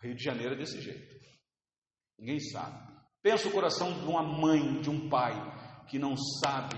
Rio 0.00 0.14
de 0.14 0.22
Janeiro 0.22 0.54
é 0.54 0.58
desse 0.58 0.80
jeito. 0.80 1.14
Ninguém 2.18 2.40
sabe. 2.40 2.94
Pensa 3.22 3.48
o 3.48 3.52
coração 3.52 3.92
de 3.92 4.04
uma 4.04 4.22
mãe, 4.22 4.80
de 4.80 4.90
um 4.90 5.08
pai, 5.08 5.32
que 5.88 5.98
não 5.98 6.14
sabe 6.16 6.76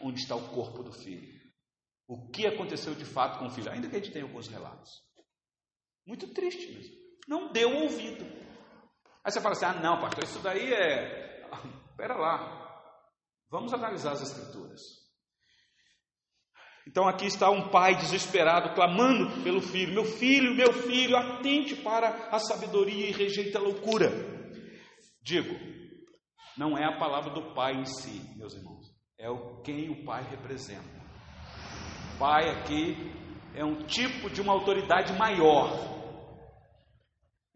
onde 0.00 0.20
está 0.20 0.36
o 0.36 0.48
corpo 0.50 0.82
do 0.82 0.92
filho. 0.92 1.40
O 2.06 2.28
que 2.30 2.46
aconteceu 2.46 2.94
de 2.94 3.04
fato 3.04 3.38
com 3.38 3.46
o 3.46 3.50
filho, 3.50 3.70
ainda 3.70 3.88
que 3.88 3.96
a 3.96 3.98
gente 3.98 4.12
tenha 4.12 4.24
alguns 4.24 4.48
relatos. 4.48 4.90
Muito 6.06 6.32
triste 6.34 6.72
mesmo. 6.72 6.94
Não 7.28 7.52
deu 7.52 7.70
ouvido. 7.74 8.24
Aí 9.24 9.30
você 9.30 9.40
fala 9.40 9.54
assim: 9.54 9.66
ah, 9.66 9.80
não, 9.80 10.00
pastor, 10.00 10.24
isso 10.24 10.40
daí 10.40 10.72
é. 10.72 11.48
Espera 11.90 12.16
lá. 12.16 12.60
Vamos 13.48 13.72
analisar 13.72 14.12
as 14.12 14.22
escrituras. 14.22 14.80
Então 16.86 17.06
aqui 17.06 17.26
está 17.26 17.50
um 17.50 17.68
pai 17.68 17.94
desesperado, 17.96 18.74
clamando 18.74 19.42
pelo 19.42 19.60
filho: 19.60 19.94
Meu 19.94 20.04
filho, 20.04 20.54
meu 20.54 20.72
filho, 20.72 21.16
atente 21.16 21.76
para 21.76 22.28
a 22.30 22.38
sabedoria 22.38 23.08
e 23.08 23.12
rejeite 23.12 23.56
a 23.56 23.60
loucura. 23.60 24.10
Digo, 25.22 25.54
não 26.56 26.76
é 26.76 26.84
a 26.84 26.98
palavra 26.98 27.30
do 27.30 27.54
pai 27.54 27.74
em 27.74 27.84
si, 27.84 28.22
meus 28.36 28.54
irmãos, 28.54 28.86
é 29.18 29.28
o 29.28 29.60
quem 29.62 29.90
o 29.90 30.04
pai 30.04 30.26
representa. 30.30 31.00
O 32.14 32.18
pai 32.18 32.48
aqui 32.50 32.96
é 33.54 33.64
um 33.64 33.84
tipo 33.84 34.30
de 34.30 34.40
uma 34.40 34.52
autoridade 34.52 35.12
maior, 35.12 35.99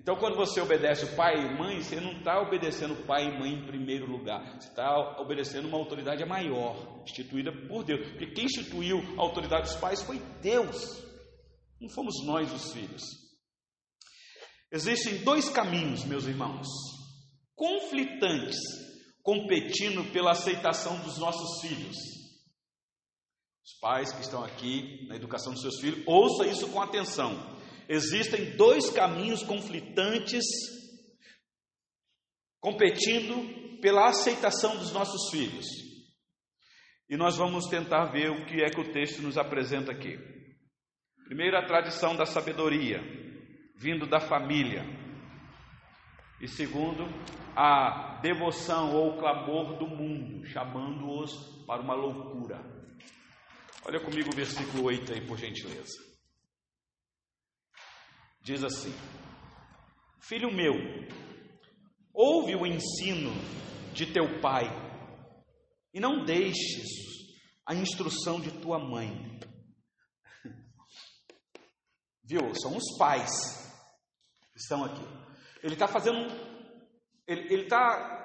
então, 0.04 0.16
quando 0.16 0.36
você 0.36 0.60
obedece 0.60 1.06
o 1.06 1.16
pai 1.16 1.34
e 1.34 1.58
mãe, 1.58 1.82
você 1.82 1.98
não 1.98 2.12
está 2.18 2.38
obedecendo 2.38 3.06
pai 3.06 3.24
e 3.24 3.38
mãe 3.38 3.54
em 3.54 3.66
primeiro 3.66 4.04
lugar, 4.04 4.60
você 4.60 4.68
está 4.68 5.18
obedecendo 5.18 5.66
uma 5.66 5.78
autoridade 5.78 6.22
maior, 6.26 7.02
instituída 7.04 7.50
por 7.66 7.82
Deus. 7.84 8.10
Porque 8.10 8.26
quem 8.26 8.44
instituiu 8.44 8.98
a 9.16 9.22
autoridade 9.22 9.70
dos 9.70 9.80
pais 9.80 10.02
foi 10.02 10.18
Deus, 10.42 11.02
não 11.80 11.88
fomos 11.88 12.22
nós 12.22 12.52
os 12.52 12.74
filhos. 12.74 13.02
Existem 14.70 15.24
dois 15.24 15.48
caminhos, 15.48 16.04
meus 16.04 16.26
irmãos, 16.26 16.66
conflitantes, 17.54 18.58
competindo 19.22 20.12
pela 20.12 20.32
aceitação 20.32 20.98
dos 20.98 21.16
nossos 21.16 21.62
filhos. 21.62 21.96
Os 23.64 23.78
pais 23.80 24.12
que 24.12 24.20
estão 24.20 24.44
aqui 24.44 25.06
na 25.08 25.16
educação 25.16 25.54
dos 25.54 25.62
seus 25.62 25.80
filhos, 25.80 26.06
ouça 26.06 26.46
isso 26.46 26.68
com 26.68 26.82
atenção. 26.82 27.54
Existem 27.88 28.56
dois 28.56 28.90
caminhos 28.90 29.42
conflitantes 29.42 30.44
competindo 32.60 33.80
pela 33.80 34.08
aceitação 34.08 34.76
dos 34.78 34.92
nossos 34.92 35.30
filhos. 35.30 35.66
E 37.08 37.16
nós 37.16 37.36
vamos 37.36 37.66
tentar 37.66 38.06
ver 38.06 38.30
o 38.30 38.46
que 38.46 38.62
é 38.62 38.70
que 38.70 38.80
o 38.80 38.92
texto 38.92 39.20
nos 39.20 39.36
apresenta 39.36 39.92
aqui. 39.92 40.18
Primeiro, 41.26 41.58
a 41.58 41.66
tradição 41.66 42.16
da 42.16 42.24
sabedoria, 42.24 43.00
vindo 43.76 44.06
da 44.06 44.20
família. 44.20 44.82
E 46.40 46.48
segundo, 46.48 47.04
a 47.54 48.20
devoção 48.22 48.94
ou 48.94 49.18
clamor 49.18 49.78
do 49.78 49.86
mundo, 49.86 50.46
chamando-os 50.46 51.64
para 51.66 51.82
uma 51.82 51.94
loucura. 51.94 52.58
Olha 53.86 54.00
comigo 54.00 54.30
o 54.32 54.36
versículo 54.36 54.84
8 54.84 55.12
aí, 55.12 55.26
por 55.26 55.36
gentileza. 55.36 56.13
Diz 58.44 58.62
assim: 58.62 58.92
Filho 60.20 60.52
meu, 60.52 60.74
ouve 62.12 62.54
o 62.54 62.66
ensino 62.66 63.32
de 63.94 64.12
teu 64.12 64.38
pai 64.42 64.66
e 65.94 65.98
não 65.98 66.26
deixes 66.26 66.86
a 67.64 67.74
instrução 67.74 68.38
de 68.38 68.50
tua 68.60 68.78
mãe. 68.78 69.40
Viu? 72.22 72.54
São 72.54 72.76
os 72.76 72.98
pais 72.98 73.32
que 74.52 74.58
estão 74.58 74.84
aqui. 74.84 75.06
Ele 75.62 75.72
está 75.72 75.88
fazendo, 75.88 76.30
ele 77.26 77.62
está 77.62 78.20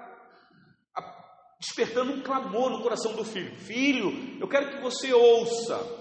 despertando 1.62 2.12
um 2.12 2.22
clamor 2.22 2.70
no 2.72 2.82
coração 2.82 3.16
do 3.16 3.24
filho: 3.24 3.56
Filho, 3.56 4.38
eu 4.38 4.50
quero 4.50 4.72
que 4.72 4.82
você 4.82 5.14
ouça. 5.14 5.99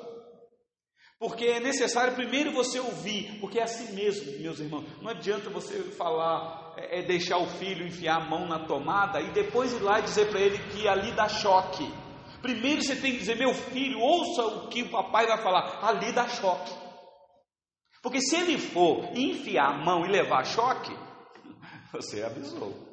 Porque 1.19 1.47
é 1.47 1.59
necessário 1.59 2.15
primeiro 2.15 2.53
você 2.53 2.79
ouvir, 2.79 3.41
porque 3.41 3.59
é 3.59 3.65
assim 3.65 3.93
mesmo, 3.93 4.41
meus 4.41 4.61
irmãos. 4.61 4.85
Não 5.03 5.11
adianta 5.11 5.51
você 5.51 5.83
falar, 5.83 6.75
é, 6.77 7.01
é 7.01 7.03
deixar 7.03 7.39
o 7.39 7.47
filho 7.47 7.87
enfiar 7.87 8.19
a 8.19 8.25
mão 8.25 8.47
na 8.47 8.67
tomada 8.67 9.21
e 9.21 9.33
depois 9.33 9.73
ir 9.73 9.83
lá 9.83 9.99
e 9.99 10.03
dizer 10.03 10.31
para 10.31 10.41
ele 10.41 10.59
que 10.71 10.87
ali 10.87 11.11
dá 11.13 11.29
choque. 11.29 11.93
Primeiro 12.41 12.83
você 12.83 12.95
tem 12.95 13.13
que 13.13 13.19
dizer, 13.19 13.37
meu 13.37 13.53
filho, 13.53 13.99
ouça 13.99 14.47
o 14.47 14.69
que 14.69 14.83
o 14.83 14.91
papai 14.91 15.27
vai 15.27 15.43
falar, 15.43 15.81
ali 15.83 16.13
dá 16.13 16.29
choque. 16.29 16.73
Porque 18.01 18.21
se 18.21 18.37
ele 18.37 18.57
for 18.57 19.11
enfiar 19.17 19.71
a 19.71 19.85
mão 19.85 20.07
e 20.07 20.09
levar 20.09 20.45
choque, 20.45 20.97
você 21.93 22.23
avisou. 22.23 22.87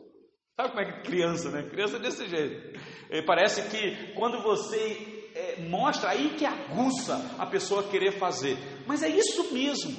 Sabe 0.56 0.70
como 0.70 0.82
é 0.82 0.92
que 0.92 1.02
criança, 1.02 1.52
né? 1.52 1.70
Criança 1.70 1.98
é 1.98 2.00
desse 2.00 2.28
jeito. 2.28 2.80
É, 3.12 3.22
parece 3.22 3.70
que 3.70 4.14
quando 4.14 4.42
você 4.42 5.15
é, 5.36 5.62
mostra, 5.70 6.10
aí 6.10 6.30
que 6.32 6.46
aguça 6.46 7.36
a 7.38 7.46
pessoa 7.46 7.84
querer 7.84 8.18
fazer. 8.18 8.58
Mas 8.88 9.04
é 9.04 9.10
isso 9.10 9.54
mesmo. 9.54 9.94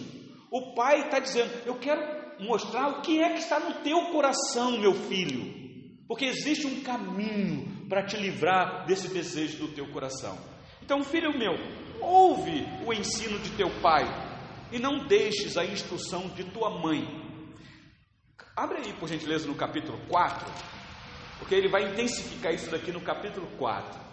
O 0.50 0.74
pai 0.74 1.02
está 1.02 1.18
dizendo: 1.18 1.50
Eu 1.64 1.76
quero 1.76 2.02
mostrar 2.40 2.88
o 2.88 3.02
que 3.02 3.22
é 3.22 3.34
que 3.34 3.38
está 3.40 3.60
no 3.60 3.74
teu 3.82 4.06
coração, 4.12 4.78
meu 4.78 4.94
filho. 4.94 5.54
Porque 6.08 6.24
existe 6.24 6.66
um 6.66 6.80
caminho 6.82 7.86
para 7.88 8.04
te 8.04 8.16
livrar 8.16 8.86
desse 8.86 9.08
desejo 9.08 9.58
do 9.58 9.68
teu 9.68 9.86
coração. 9.92 10.38
Então, 10.82 11.02
filho 11.04 11.36
meu, 11.36 11.52
ouve 12.00 12.66
o 12.84 12.92
ensino 12.92 13.38
de 13.40 13.50
teu 13.50 13.68
pai 13.80 14.04
e 14.72 14.78
não 14.78 15.06
deixes 15.06 15.56
a 15.56 15.64
instrução 15.64 16.28
de 16.28 16.44
tua 16.44 16.70
mãe 16.80 17.26
Abre 18.56 18.78
aí, 18.78 18.92
por 18.94 19.06
gentileza, 19.06 19.46
no 19.46 19.54
capítulo 19.54 19.98
4, 20.08 20.50
porque 21.38 21.54
ele 21.54 21.68
vai 21.68 21.92
intensificar 21.92 22.54
isso 22.54 22.70
daqui 22.70 22.90
no 22.90 23.02
capítulo 23.02 23.46
4. 23.58 24.05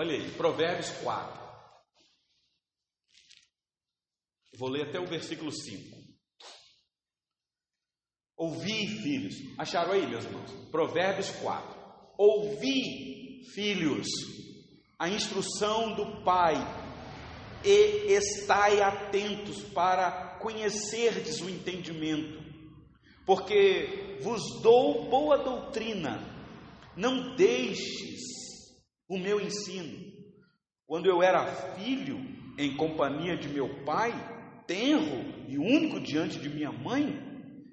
Olha 0.00 0.14
aí, 0.14 0.30
Provérbios 0.30 0.88
4. 1.02 1.40
Vou 4.56 4.70
ler 4.70 4.88
até 4.88 4.98
o 4.98 5.04
versículo 5.06 5.52
5. 5.52 5.94
Ouvi, 8.34 8.86
filhos. 9.02 9.34
Acharam 9.58 9.92
aí, 9.92 10.06
meus 10.06 10.24
irmãos? 10.24 10.50
Provérbios 10.70 11.28
4. 11.42 11.78
Ouvi, 12.16 13.44
filhos, 13.52 14.08
a 14.98 15.06
instrução 15.10 15.94
do 15.94 16.24
Pai, 16.24 16.54
e 17.62 18.10
estai 18.14 18.80
atentos 18.80 19.62
para 19.64 20.38
conhecerdes 20.38 21.42
o 21.42 21.50
entendimento 21.50 22.40
porque 23.26 24.18
vos 24.22 24.62
dou 24.62 25.10
boa 25.10 25.36
doutrina, 25.36 26.18
não 26.96 27.36
deixes 27.36 28.49
o 29.10 29.18
meu 29.18 29.40
ensino. 29.40 30.08
Quando 30.86 31.06
eu 31.06 31.20
era 31.20 31.44
filho, 31.74 32.18
em 32.56 32.76
companhia 32.76 33.36
de 33.36 33.48
meu 33.48 33.84
pai, 33.84 34.12
tenro 34.68 35.48
e 35.48 35.58
único 35.58 36.00
diante 36.00 36.38
de 36.38 36.48
minha 36.48 36.70
mãe, 36.70 37.18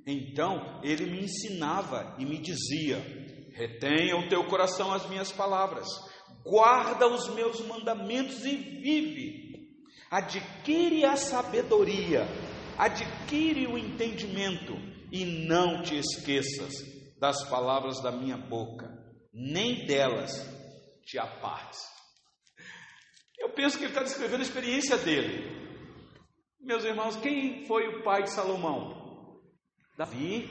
então 0.05 0.81
ele 0.83 1.05
me 1.05 1.25
ensinava 1.25 2.15
e 2.17 2.25
me 2.25 2.39
dizia: 2.39 2.97
retenha 3.53 4.17
o 4.17 4.27
teu 4.27 4.45
coração 4.45 4.91
as 4.91 5.07
minhas 5.07 5.31
palavras, 5.31 5.87
guarda 6.43 7.07
os 7.07 7.29
meus 7.35 7.61
mandamentos 7.67 8.43
e 8.43 8.55
vive. 8.55 9.47
Adquire 10.09 11.05
a 11.05 11.15
sabedoria, 11.17 12.25
adquire 12.77 13.67
o 13.67 13.77
entendimento 13.77 14.73
e 15.11 15.25
não 15.47 15.83
te 15.83 15.97
esqueças 15.97 16.73
das 17.19 17.43
palavras 17.49 18.01
da 18.01 18.11
minha 18.11 18.37
boca, 18.37 18.87
nem 19.33 19.85
delas 19.85 20.56
te 21.07 21.17
apartes. 21.17 21.79
Eu 23.39 23.49
penso 23.51 23.77
que 23.77 23.85
ele 23.85 23.91
está 23.91 24.03
descrevendo 24.03 24.41
a 24.41 24.45
experiência 24.45 24.97
dele. 24.97 25.55
Meus 26.59 26.83
irmãos, 26.83 27.15
quem 27.15 27.65
foi 27.65 27.87
o 27.87 28.03
pai 28.03 28.23
de 28.23 28.31
Salomão? 28.31 29.39
Davi. 29.97 30.49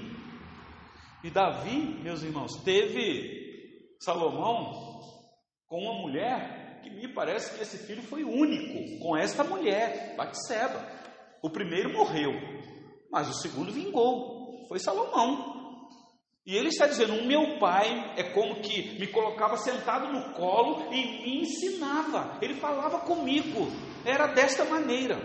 E 1.22 1.30
Davi, 1.30 2.00
meus 2.02 2.22
irmãos, 2.22 2.62
teve 2.64 3.96
Salomão 4.00 4.72
com 5.66 5.78
uma 5.78 6.00
mulher 6.00 6.80
que 6.82 6.88
me 6.88 7.12
parece 7.12 7.54
que 7.54 7.62
esse 7.62 7.86
filho 7.86 8.02
foi 8.02 8.24
único, 8.24 8.98
com 9.00 9.14
esta 9.14 9.44
mulher, 9.44 10.16
Batseba. 10.16 10.80
O 11.42 11.50
primeiro 11.50 11.92
morreu, 11.92 12.32
mas 13.10 13.28
o 13.28 13.34
segundo 13.34 13.72
vingou 13.72 14.66
foi 14.68 14.78
Salomão. 14.78 15.55
E 16.46 16.56
ele 16.56 16.68
está 16.68 16.86
dizendo: 16.86 17.14
o 17.14 17.26
meu 17.26 17.58
pai 17.58 18.14
é 18.16 18.22
como 18.22 18.60
que 18.60 18.98
me 19.00 19.08
colocava 19.08 19.56
sentado 19.56 20.12
no 20.12 20.32
colo 20.32 20.92
e 20.92 21.24
me 21.24 21.42
ensinava. 21.42 22.38
Ele 22.40 22.54
falava 22.54 23.00
comigo. 23.00 23.68
Era 24.04 24.28
desta 24.28 24.64
maneira. 24.64 25.18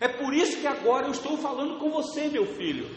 É 0.00 0.06
por 0.06 0.32
isso 0.32 0.60
que 0.60 0.66
agora 0.66 1.06
eu 1.06 1.10
estou 1.10 1.36
falando 1.36 1.78
com 1.78 1.90
você, 1.90 2.28
meu 2.28 2.46
filho. 2.54 2.88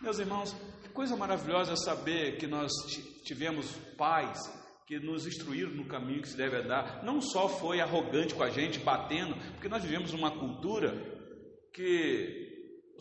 Meus 0.00 0.18
irmãos, 0.18 0.52
que 0.82 0.88
coisa 0.88 1.16
maravilhosa 1.16 1.76
saber 1.76 2.36
que 2.36 2.48
nós 2.48 2.72
tivemos 3.24 3.70
pais 3.96 4.38
que 4.86 4.98
nos 4.98 5.26
instruíram 5.26 5.70
no 5.70 5.86
caminho 5.86 6.22
que 6.22 6.28
se 6.28 6.36
deve 6.36 6.56
andar. 6.56 7.04
Não 7.04 7.20
só 7.20 7.48
foi 7.48 7.80
arrogante 7.80 8.34
com 8.34 8.42
a 8.42 8.50
gente, 8.50 8.80
batendo, 8.80 9.36
porque 9.52 9.68
nós 9.68 9.84
vivemos 9.84 10.12
uma 10.12 10.32
cultura 10.32 10.92
que 11.72 12.41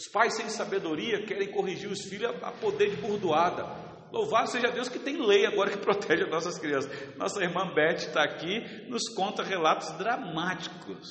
os 0.02 0.08
pais 0.08 0.34
sem 0.34 0.50
sabedoria 0.50 1.24
querem 1.28 1.52
corrigir 1.52 1.88
os 1.88 2.06
filhos 2.06 2.32
a 2.42 2.52
poder 2.52 2.90
de 2.90 3.02
burdoada. 3.02 3.66
Louvado 4.12 4.50
seja 4.50 4.72
Deus 4.72 4.90
que 4.90 4.98
tem 4.98 5.24
lei 5.24 5.46
agora 5.46 5.70
que 5.70 5.78
protege 5.86 6.24
as 6.24 6.30
nossas 6.30 6.58
crianças. 6.58 7.16
Nossa 7.18 7.40
irmã 7.44 7.72
Beth 7.72 7.98
está 7.98 8.24
aqui, 8.24 8.90
nos 8.90 9.08
conta 9.10 9.44
relatos 9.44 9.92
dramáticos. 10.00 11.08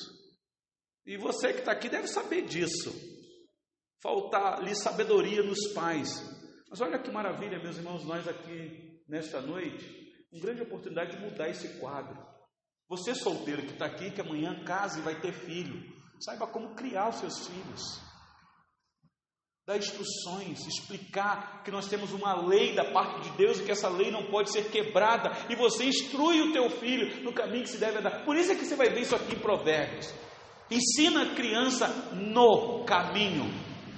E 1.07 1.17
você 1.17 1.53
que 1.53 1.61
está 1.61 1.71
aqui 1.71 1.89
deve 1.89 2.09
saber 2.09 2.43
disso. 2.43 2.93
Faltar-lhe 4.03 4.75
sabedoria 4.75 5.41
nos 5.41 5.73
pais. 5.73 6.21
Mas 6.69 6.81
olha 6.81 6.99
que 6.99 7.13
maravilha, 7.13 7.63
meus 7.63 7.77
irmãos, 7.77 8.05
nós 8.05 8.27
aqui 8.27 9.01
nesta 9.09 9.41
noite, 9.41 9.87
uma 10.33 10.43
grande 10.43 10.63
oportunidade 10.63 11.17
de 11.17 11.23
mudar 11.23 11.49
esse 11.49 11.79
quadro. 11.79 12.19
Você 12.89 13.15
solteiro 13.15 13.63
que 13.63 13.73
está 13.73 13.87
aqui, 13.87 14.11
que 14.11 14.21
amanhã 14.21 14.65
casa 14.65 14.99
e 14.99 15.03
vai 15.03 15.21
ter 15.21 15.33
filho, 15.33 15.81
saiba 16.19 16.49
como 16.49 16.75
criar 16.75 17.11
os 17.11 17.17
seus 17.21 17.47
filhos 17.47 18.10
dar 19.67 19.77
instruções, 19.77 20.67
explicar 20.67 21.63
que 21.63 21.71
nós 21.71 21.87
temos 21.87 22.13
uma 22.13 22.47
lei 22.47 22.75
da 22.75 22.85
parte 22.93 23.29
de 23.29 23.37
Deus 23.37 23.59
e 23.59 23.63
que 23.63 23.71
essa 23.71 23.89
lei 23.89 24.11
não 24.11 24.25
pode 24.25 24.51
ser 24.51 24.71
quebrada, 24.71 25.31
e 25.49 25.55
você 25.55 25.85
instrui 25.85 26.41
o 26.41 26.53
teu 26.53 26.69
filho 26.71 27.23
no 27.23 27.33
caminho 27.33 27.63
que 27.65 27.71
se 27.71 27.79
deve 27.79 27.99
andar. 27.99 28.25
Por 28.25 28.37
isso 28.37 28.53
é 28.53 28.55
que 28.55 28.65
você 28.65 28.75
vai 28.75 28.89
ver 28.89 29.03
isso 29.03 29.15
aqui 29.15 29.35
em 29.35 29.39
Provérbios. 29.39 30.13
Ensina 30.71 31.23
a 31.23 31.35
criança 31.35 31.89
no 32.15 32.85
caminho, 32.85 33.45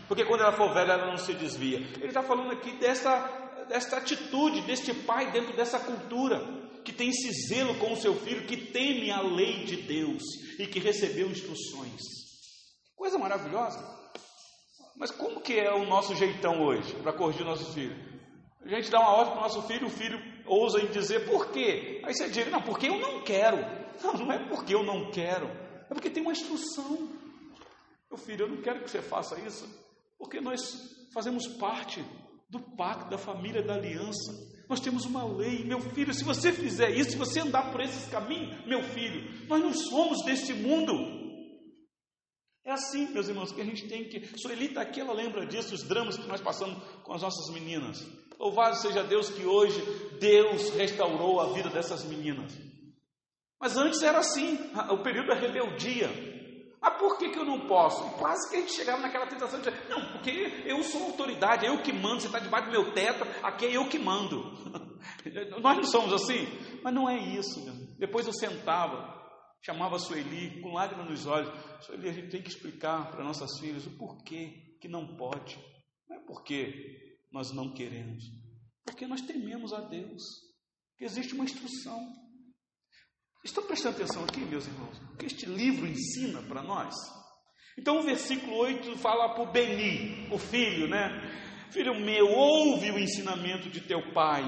porque 0.08 0.24
quando 0.24 0.42
ela 0.42 0.52
for 0.52 0.72
velha 0.72 0.92
ela 0.92 1.06
não 1.06 1.18
se 1.18 1.34
desvia. 1.34 1.78
Ele 1.78 2.08
está 2.08 2.22
falando 2.22 2.52
aqui 2.52 2.72
desta, 2.78 3.64
desta 3.68 3.98
atitude, 3.98 4.62
deste 4.62 4.92
pai 4.92 5.30
dentro 5.30 5.54
dessa 5.56 5.78
cultura, 5.78 6.62
que 6.84 6.92
tem 6.92 7.10
esse 7.10 7.30
zelo 7.48 7.78
com 7.78 7.92
o 7.92 7.96
seu 7.96 8.14
filho, 8.14 8.46
que 8.46 8.56
teme 8.56 9.10
a 9.10 9.20
lei 9.20 9.64
de 9.64 9.76
Deus 9.76 10.22
e 10.58 10.66
que 10.66 10.80
recebeu 10.80 11.30
instruções. 11.30 12.00
Coisa 12.96 13.18
maravilhosa. 13.18 14.01
Mas 14.96 15.10
como 15.10 15.40
que 15.40 15.58
é 15.58 15.72
o 15.72 15.86
nosso 15.86 16.14
jeitão 16.14 16.62
hoje 16.62 16.94
para 16.96 17.12
corrigir 17.12 17.44
nosso 17.44 17.72
filho? 17.72 17.96
A 18.64 18.68
gente 18.68 18.90
dá 18.90 19.00
uma 19.00 19.10
ordem 19.10 19.32
para 19.32 19.40
o 19.40 19.42
nosso 19.42 19.62
filho, 19.62 19.86
o 19.86 19.90
filho 19.90 20.20
ousa 20.46 20.80
em 20.80 20.86
dizer 20.86 21.26
por 21.26 21.50
quê? 21.50 22.00
Aí 22.04 22.14
você 22.14 22.28
diz, 22.28 22.50
não, 22.50 22.62
porque 22.62 22.88
eu 22.88 22.98
não 22.98 23.22
quero. 23.22 23.58
Não, 24.02 24.14
não 24.14 24.32
é 24.32 24.38
porque 24.48 24.74
eu 24.74 24.82
não 24.82 25.10
quero, 25.12 25.46
é 25.88 25.94
porque 25.94 26.08
tem 26.08 26.22
uma 26.22 26.32
instrução. 26.32 27.10
Meu 28.10 28.18
filho, 28.18 28.46
eu 28.46 28.48
não 28.48 28.62
quero 28.62 28.80
que 28.80 28.90
você 28.90 29.02
faça 29.02 29.38
isso, 29.40 29.68
porque 30.18 30.40
nós 30.40 30.60
fazemos 31.12 31.46
parte 31.46 32.02
do 32.48 32.58
pacto, 32.58 33.10
da 33.10 33.18
família, 33.18 33.62
da 33.62 33.74
aliança. 33.74 34.32
Nós 34.68 34.80
temos 34.80 35.04
uma 35.04 35.24
lei, 35.24 35.62
meu 35.64 35.80
filho. 35.80 36.12
Se 36.14 36.24
você 36.24 36.52
fizer 36.52 36.90
isso, 36.90 37.10
se 37.10 37.16
você 37.16 37.40
andar 37.40 37.70
por 37.70 37.80
esses 37.80 38.10
caminhos, 38.10 38.66
meu 38.66 38.82
filho, 38.82 39.46
nós 39.46 39.62
não 39.62 39.72
somos 39.72 40.24
deste 40.24 40.54
mundo. 40.54 41.21
É 42.64 42.70
assim, 42.72 43.08
meus 43.12 43.28
irmãos, 43.28 43.50
que 43.50 43.60
a 43.60 43.64
gente 43.64 43.88
tem 43.88 44.04
que. 44.04 44.38
Sueli 44.38 44.66
está 44.66 44.82
aqui, 44.82 45.00
ela 45.00 45.12
lembra 45.12 45.44
disso, 45.44 45.74
os 45.74 45.82
dramas 45.82 46.16
que 46.16 46.28
nós 46.28 46.40
passamos 46.40 46.80
com 47.02 47.12
as 47.12 47.22
nossas 47.22 47.52
meninas. 47.52 48.06
Louvado 48.38 48.76
seja 48.76 49.02
Deus 49.02 49.30
que 49.30 49.44
hoje 49.44 49.80
Deus 50.20 50.70
restaurou 50.70 51.40
a 51.40 51.52
vida 51.52 51.68
dessas 51.68 52.04
meninas. 52.04 52.56
Mas 53.60 53.76
antes 53.76 54.02
era 54.02 54.18
assim, 54.18 54.58
o 54.90 54.98
período 54.98 55.28
da 55.28 55.34
rebeldia. 55.34 56.10
Ah, 56.80 56.90
por 56.90 57.16
que, 57.16 57.30
que 57.30 57.38
eu 57.38 57.44
não 57.44 57.68
posso? 57.68 58.04
E 58.08 58.10
quase 58.18 58.50
que 58.50 58.56
a 58.56 58.60
gente 58.60 58.72
chegava 58.72 59.00
naquela 59.00 59.28
tentação 59.28 59.60
de 59.60 59.70
dizer, 59.70 59.88
não, 59.88 60.12
porque 60.12 60.64
eu 60.66 60.82
sou 60.82 61.04
autoridade, 61.04 61.64
é 61.64 61.68
eu 61.68 61.80
que 61.80 61.92
mando, 61.92 62.20
você 62.20 62.26
está 62.26 62.40
debaixo 62.40 62.66
do 62.66 62.72
meu 62.72 62.92
teto, 62.92 63.24
aqui 63.40 63.66
é 63.66 63.76
eu 63.76 63.88
que 63.88 64.00
mando. 64.00 64.42
Nós 65.62 65.76
não 65.76 65.84
somos 65.84 66.12
assim, 66.12 66.48
mas 66.82 66.92
não 66.92 67.08
é 67.08 67.16
isso. 67.16 67.64
Mesmo. 67.64 67.86
Depois 67.96 68.26
eu 68.26 68.32
sentava, 68.32 69.21
chamava 69.62 69.98
Sueli, 69.98 70.60
com 70.60 70.72
lágrimas 70.72 71.08
nos 71.08 71.26
olhos, 71.26 71.50
Sueli, 71.84 72.08
a 72.08 72.12
gente 72.12 72.30
tem 72.30 72.42
que 72.42 72.50
explicar 72.50 73.10
para 73.10 73.24
nossas 73.24 73.58
filhas 73.60 73.86
o 73.86 73.96
porquê 73.96 74.76
que 74.80 74.88
não 74.88 75.16
pode. 75.16 75.56
Não 76.08 76.16
é 76.16 76.20
porque 76.26 77.18
nós 77.30 77.52
não 77.52 77.72
queremos, 77.72 78.24
porque 78.84 79.06
nós 79.06 79.22
tememos 79.22 79.72
a 79.72 79.80
Deus, 79.80 80.22
que 80.98 81.04
existe 81.04 81.34
uma 81.34 81.44
instrução. 81.44 81.98
Estão 83.44 83.66
prestando 83.66 83.96
atenção 83.96 84.24
aqui, 84.24 84.40
meus 84.40 84.66
irmãos? 84.66 84.98
O 85.14 85.16
que 85.16 85.26
este 85.26 85.46
livro 85.46 85.86
ensina 85.86 86.42
para 86.42 86.62
nós? 86.62 86.94
Então, 87.78 87.98
o 87.98 88.02
versículo 88.02 88.54
8 88.56 88.98
fala 88.98 89.34
para 89.34 89.42
o 89.42 89.50
Beni, 89.50 90.28
o 90.30 90.38
filho, 90.38 90.88
né? 90.88 91.08
Filho 91.70 91.98
meu, 91.98 92.26
ouve 92.28 92.90
o 92.90 92.98
ensinamento 92.98 93.70
de 93.70 93.80
teu 93.80 94.12
pai 94.12 94.42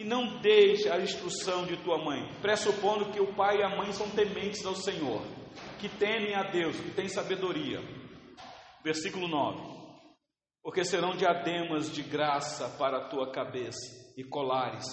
e 0.00 0.04
não 0.04 0.40
deixe 0.40 0.88
a 0.88 0.98
instrução 0.98 1.66
de 1.66 1.76
tua 1.76 2.02
mãe, 2.02 2.26
pressupondo 2.40 3.12
que 3.12 3.20
o 3.20 3.34
pai 3.34 3.58
e 3.58 3.62
a 3.62 3.76
mãe 3.76 3.92
são 3.92 4.08
tementes 4.08 4.64
ao 4.64 4.74
Senhor, 4.74 5.20
que 5.78 5.90
temem 5.90 6.34
a 6.34 6.42
Deus, 6.50 6.74
que 6.80 6.90
têm 6.92 7.06
sabedoria. 7.06 7.80
Versículo 8.82 9.28
9: 9.28 9.60
Porque 10.62 10.84
serão 10.84 11.14
diademas 11.14 11.92
de 11.92 12.02
graça 12.02 12.66
para 12.78 12.96
a 12.96 13.08
tua 13.10 13.30
cabeça 13.30 14.14
e 14.16 14.24
colares 14.24 14.86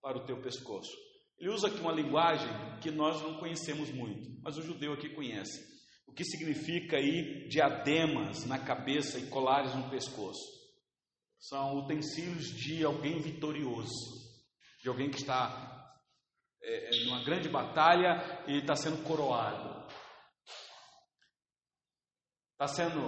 para 0.00 0.16
o 0.16 0.24
teu 0.24 0.40
pescoço. 0.40 0.96
Ele 1.38 1.50
usa 1.50 1.68
aqui 1.68 1.78
uma 1.78 1.92
linguagem 1.92 2.48
que 2.80 2.90
nós 2.90 3.20
não 3.20 3.36
conhecemos 3.36 3.92
muito, 3.92 4.40
mas 4.42 4.56
o 4.56 4.62
judeu 4.62 4.94
aqui 4.94 5.10
conhece. 5.10 5.62
O 6.06 6.14
que 6.14 6.24
significa 6.24 6.96
aí 6.96 7.46
diademas 7.46 8.46
na 8.46 8.58
cabeça 8.58 9.18
e 9.18 9.26
colares 9.26 9.74
no 9.74 9.90
pescoço? 9.90 10.56
São 11.38 11.80
utensílios 11.80 12.46
de 12.46 12.82
alguém 12.82 13.20
vitorioso, 13.20 14.25
de 14.86 14.88
alguém 14.88 15.10
que 15.10 15.16
está 15.16 15.98
é, 16.62 16.96
é 16.96 17.04
numa 17.06 17.24
grande 17.24 17.48
batalha 17.48 18.44
e 18.46 18.58
está 18.58 18.76
sendo 18.76 19.02
coroado. 19.02 19.84
Está 22.52 22.68
sendo, 22.68 23.00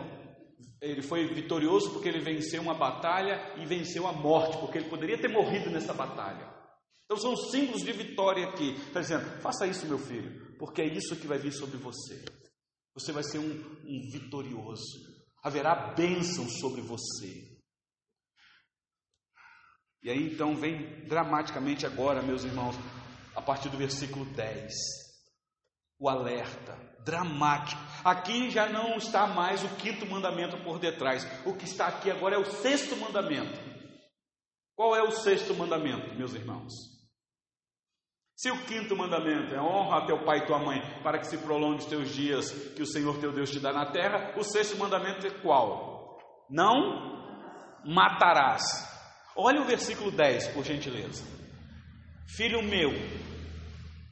ele 0.82 1.02
foi 1.02 1.32
vitorioso 1.32 1.92
porque 1.92 2.08
ele 2.08 2.18
venceu 2.18 2.60
uma 2.62 2.74
batalha 2.74 3.54
e 3.58 3.64
venceu 3.64 4.08
a 4.08 4.12
morte, 4.12 4.58
porque 4.58 4.78
ele 4.78 4.90
poderia 4.90 5.20
ter 5.20 5.28
morrido 5.28 5.70
nessa 5.70 5.94
batalha. 5.94 6.52
Então 7.04 7.16
são 7.16 7.36
símbolos 7.36 7.84
de 7.84 7.92
vitória 7.92 8.48
aqui. 8.48 8.72
Está 8.72 9.00
dizendo, 9.00 9.40
faça 9.40 9.64
isso, 9.64 9.86
meu 9.86 10.00
filho, 10.00 10.56
porque 10.58 10.82
é 10.82 10.92
isso 10.92 11.14
que 11.14 11.28
vai 11.28 11.38
vir 11.38 11.52
sobre 11.52 11.76
você. 11.76 12.24
Você 12.94 13.12
vai 13.12 13.22
ser 13.22 13.38
um, 13.38 13.52
um 13.86 14.10
vitorioso. 14.10 14.98
Haverá 15.44 15.94
bênção 15.94 16.48
sobre 16.48 16.80
você. 16.80 17.56
E 20.02 20.10
aí 20.10 20.32
então 20.32 20.54
vem 20.54 21.04
dramaticamente 21.06 21.84
agora, 21.86 22.22
meus 22.22 22.44
irmãos, 22.44 22.76
a 23.34 23.42
partir 23.42 23.68
do 23.68 23.76
versículo 23.76 24.24
10. 24.24 24.72
O 25.98 26.08
alerta 26.08 26.76
dramático. 27.04 27.80
Aqui 28.04 28.50
já 28.50 28.68
não 28.68 28.96
está 28.96 29.26
mais 29.26 29.64
o 29.64 29.68
quinto 29.76 30.06
mandamento 30.06 30.58
por 30.58 30.78
detrás. 30.78 31.26
O 31.46 31.54
que 31.54 31.64
está 31.64 31.86
aqui 31.86 32.10
agora 32.10 32.36
é 32.36 32.38
o 32.38 32.44
sexto 32.44 32.96
mandamento. 32.96 33.58
Qual 34.76 34.94
é 34.94 35.02
o 35.02 35.10
sexto 35.10 35.54
mandamento, 35.54 36.14
meus 36.14 36.34
irmãos? 36.34 36.72
Se 38.36 38.50
o 38.50 38.64
quinto 38.66 38.94
mandamento 38.94 39.52
é 39.52 39.60
honra 39.60 39.98
a 39.98 40.06
teu 40.06 40.24
pai 40.24 40.38
e 40.38 40.46
tua 40.46 40.60
mãe, 40.60 40.80
para 41.02 41.18
que 41.18 41.26
se 41.26 41.38
prolongue 41.38 41.78
os 41.78 41.86
teus 41.86 42.10
dias 42.10 42.52
que 42.74 42.82
o 42.82 42.86
Senhor 42.86 43.18
teu 43.18 43.32
Deus 43.32 43.50
te 43.50 43.58
dá 43.58 43.72
na 43.72 43.90
terra, 43.90 44.34
o 44.36 44.44
sexto 44.44 44.78
mandamento 44.78 45.26
é 45.26 45.30
qual? 45.30 46.18
Não 46.48 47.82
matarás. 47.84 48.62
Olha 49.40 49.62
o 49.62 49.64
versículo 49.64 50.10
10, 50.10 50.48
por 50.48 50.64
gentileza. 50.64 51.22
Filho 52.26 52.60
meu, 52.60 52.90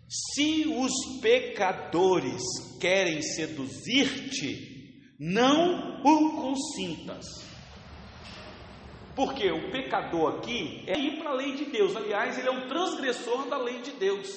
se 0.08 0.68
os 0.68 1.20
pecadores 1.20 2.40
querem 2.80 3.20
seduzir-te, 3.20 5.02
não 5.18 6.00
o 6.04 6.40
consintas. 6.40 7.26
Porque 9.16 9.50
o 9.50 9.72
pecador 9.72 10.36
aqui 10.36 10.84
é 10.86 10.96
ir 10.96 11.18
para 11.18 11.30
a 11.30 11.34
lei 11.34 11.56
de 11.56 11.64
Deus. 11.64 11.96
Aliás, 11.96 12.38
ele 12.38 12.46
é 12.46 12.52
um 12.52 12.68
transgressor 12.68 13.48
da 13.48 13.58
lei 13.58 13.82
de 13.82 13.90
Deus. 13.92 14.28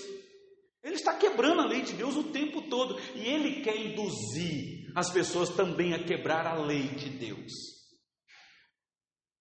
Ele 0.84 0.96
está 0.96 1.14
quebrando 1.14 1.62
a 1.62 1.68
lei 1.68 1.84
de 1.84 1.94
Deus 1.94 2.16
o 2.16 2.32
tempo 2.32 2.64
todo. 2.64 3.00
E 3.14 3.28
ele 3.28 3.62
quer 3.62 3.78
induzir 3.78 4.92
as 4.96 5.12
pessoas 5.12 5.50
também 5.50 5.94
a 5.94 6.04
quebrar 6.04 6.48
a 6.48 6.56
lei 6.56 6.88
de 6.88 7.10
Deus. 7.12 7.79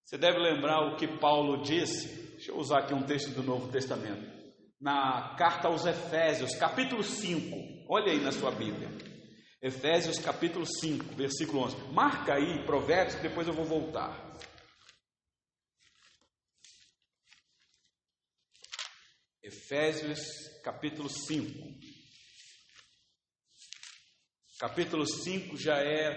Você 0.09 0.17
deve 0.17 0.39
lembrar 0.39 0.87
o 0.87 0.97
que 0.97 1.07
Paulo 1.07 1.61
disse. 1.61 2.31
Deixa 2.31 2.51
eu 2.51 2.57
usar 2.57 2.79
aqui 2.79 2.95
um 2.95 3.05
texto 3.05 3.29
do 3.33 3.43
Novo 3.43 3.71
Testamento. 3.71 4.27
Na 4.81 5.37
carta 5.37 5.69
aos 5.69 5.85
Efésios, 5.85 6.55
capítulo 6.57 7.03
5. 7.03 7.55
Olha 7.93 8.11
aí 8.11 8.19
na 8.19 8.33
sua 8.33 8.51
Bíblia. 8.51 8.89
Efésios 9.61 10.19
capítulo 10.19 10.65
5, 10.65 11.15
versículo 11.15 11.63
11. 11.65 11.93
Marca 11.93 12.37
aí 12.37 12.65
Provérbios, 12.65 13.21
depois 13.21 13.47
eu 13.47 13.53
vou 13.53 13.67
voltar. 13.67 14.35
Efésios 19.43 20.21
capítulo 20.65 21.11
5. 21.11 21.53
Capítulo 24.59 25.07
5 25.07 25.55
já 25.59 25.77
é 25.77 26.17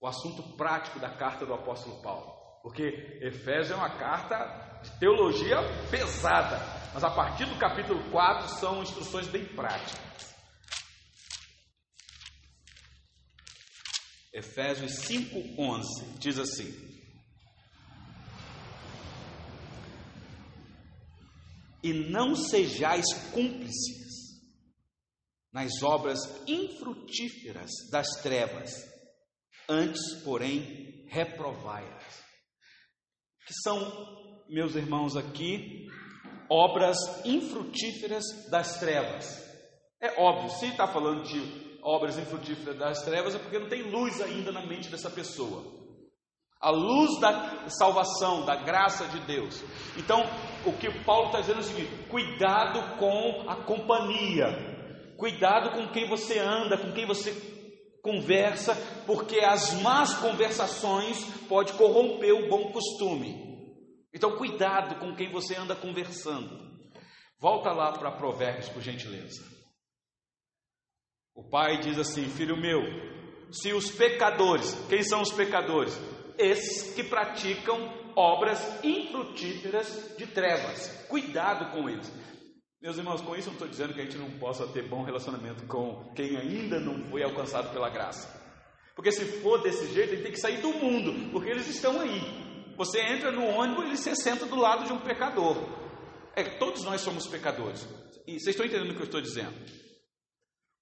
o 0.00 0.06
assunto 0.06 0.56
prático 0.56 1.00
da 1.00 1.10
carta 1.10 1.44
do 1.44 1.52
apóstolo 1.52 2.00
Paulo. 2.00 2.39
Porque 2.62 3.18
Efésios 3.22 3.70
é 3.70 3.74
uma 3.74 3.98
carta 3.98 4.80
de 4.82 4.90
teologia 4.98 5.56
pesada, 5.90 6.58
mas 6.92 7.02
a 7.02 7.10
partir 7.10 7.46
do 7.46 7.58
capítulo 7.58 8.02
4 8.10 8.48
são 8.58 8.82
instruções 8.82 9.26
bem 9.28 9.44
práticas. 9.46 10.34
Efésios 14.32 14.92
5:11 15.06 16.18
diz 16.18 16.38
assim: 16.38 16.90
e 21.82 21.92
não 22.10 22.34
sejais 22.34 23.06
cúmplices 23.32 24.10
nas 25.52 25.82
obras 25.82 26.18
infrutíferas 26.46 27.70
das 27.90 28.06
trevas, 28.22 28.70
antes, 29.68 30.22
porém, 30.22 31.06
reprovai-as. 31.08 32.19
Que 33.50 33.54
são, 33.64 33.80
meus 34.48 34.76
irmãos, 34.76 35.16
aqui, 35.16 35.88
obras 36.48 36.96
infrutíferas 37.24 38.22
das 38.48 38.78
trevas. 38.78 39.44
É 40.00 40.22
óbvio, 40.22 40.50
se 40.50 40.66
está 40.66 40.86
falando 40.86 41.24
de 41.24 41.80
obras 41.82 42.16
infrutíferas 42.16 42.78
das 42.78 43.02
trevas, 43.02 43.34
é 43.34 43.40
porque 43.40 43.58
não 43.58 43.68
tem 43.68 43.90
luz 43.90 44.20
ainda 44.20 44.52
na 44.52 44.64
mente 44.64 44.88
dessa 44.88 45.10
pessoa 45.10 45.80
a 46.60 46.70
luz 46.70 47.18
da 47.18 47.68
salvação, 47.70 48.44
da 48.44 48.54
graça 48.54 49.08
de 49.08 49.18
Deus. 49.26 49.64
Então, 49.96 50.22
o 50.64 50.72
que 50.74 50.88
Paulo 51.04 51.26
está 51.26 51.40
dizendo 51.40 51.56
é 51.56 51.62
o 51.62 51.64
seguinte: 51.64 52.08
cuidado 52.08 52.98
com 52.98 53.50
a 53.50 53.64
companhia, 53.64 54.46
cuidado 55.16 55.72
com 55.72 55.90
quem 55.90 56.08
você 56.08 56.38
anda, 56.38 56.78
com 56.78 56.92
quem 56.92 57.04
você 57.04 57.59
conversa, 58.02 58.74
porque 59.06 59.40
as 59.40 59.80
más 59.82 60.14
conversações 60.14 61.22
pode 61.48 61.72
corromper 61.74 62.32
o 62.34 62.48
bom 62.48 62.72
costume. 62.72 63.48
Então, 64.12 64.36
cuidado 64.36 64.98
com 64.98 65.14
quem 65.14 65.30
você 65.30 65.54
anda 65.56 65.76
conversando. 65.76 66.68
Volta 67.38 67.72
lá 67.72 67.92
para 67.92 68.12
Provérbios, 68.12 68.68
por 68.68 68.82
gentileza. 68.82 69.42
O 71.34 71.48
pai 71.48 71.78
diz 71.78 71.98
assim: 71.98 72.28
Filho 72.28 72.56
meu, 72.56 72.82
se 73.50 73.72
os 73.72 73.90
pecadores, 73.90 74.74
quem 74.88 75.02
são 75.02 75.22
os 75.22 75.32
pecadores? 75.32 75.98
esses 76.40 76.94
que 76.94 77.04
praticam 77.04 77.92
obras 78.16 78.82
infrutíferas 78.82 80.16
de 80.16 80.26
trevas. 80.26 81.06
Cuidado 81.08 81.70
com 81.72 81.88
eles. 81.88 82.10
Meus 82.80 82.96
irmãos, 82.96 83.20
com 83.20 83.36
isso 83.36 83.48
eu 83.48 83.52
não 83.52 83.58
estou 83.58 83.68
dizendo 83.68 83.92
que 83.92 84.00
a 84.00 84.04
gente 84.04 84.16
não 84.16 84.38
possa 84.38 84.66
ter 84.66 84.88
bom 84.88 85.02
relacionamento 85.02 85.66
com 85.66 86.10
quem 86.14 86.34
ainda 86.38 86.80
não 86.80 87.10
foi 87.10 87.22
alcançado 87.22 87.70
pela 87.74 87.90
graça. 87.90 88.40
Porque 88.96 89.12
se 89.12 89.24
for 89.42 89.60
desse 89.62 89.92
jeito, 89.92 90.14
ele 90.14 90.22
tem 90.22 90.32
que 90.32 90.40
sair 90.40 90.62
do 90.62 90.72
mundo, 90.72 91.30
porque 91.30 91.50
eles 91.50 91.68
estão 91.68 92.00
aí. 92.00 92.20
Você 92.78 92.98
entra 93.00 93.30
no 93.30 93.44
ônibus 93.44 93.84
e 93.84 93.88
ele 93.88 93.96
se 93.98 94.16
senta 94.16 94.46
do 94.46 94.56
lado 94.56 94.86
de 94.86 94.92
um 94.94 95.00
pecador. 95.00 95.56
É, 96.34 96.42
todos 96.58 96.82
nós 96.82 97.02
somos 97.02 97.26
pecadores. 97.26 97.86
E 98.26 98.40
vocês 98.40 98.54
estão 98.54 98.64
entendendo 98.64 98.92
o 98.92 98.94
que 98.94 99.02
eu 99.02 99.04
estou 99.04 99.20
dizendo? 99.20 99.54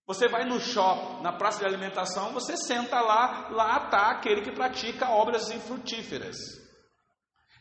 Você 0.07 0.29
vai 0.29 0.45
no 0.45 0.61
shopping, 0.61 1.23
na 1.23 1.33
praça 1.33 1.59
de 1.59 1.67
alimentação, 1.67 2.33
você 2.33 2.57
senta 2.57 3.01
lá, 3.01 3.49
lá 3.51 3.85
está 3.87 4.13
aquele 4.13 4.43
que 4.43 4.53
pratica 4.53 5.11
obras 5.11 5.51
infrutíferas. 5.51 6.37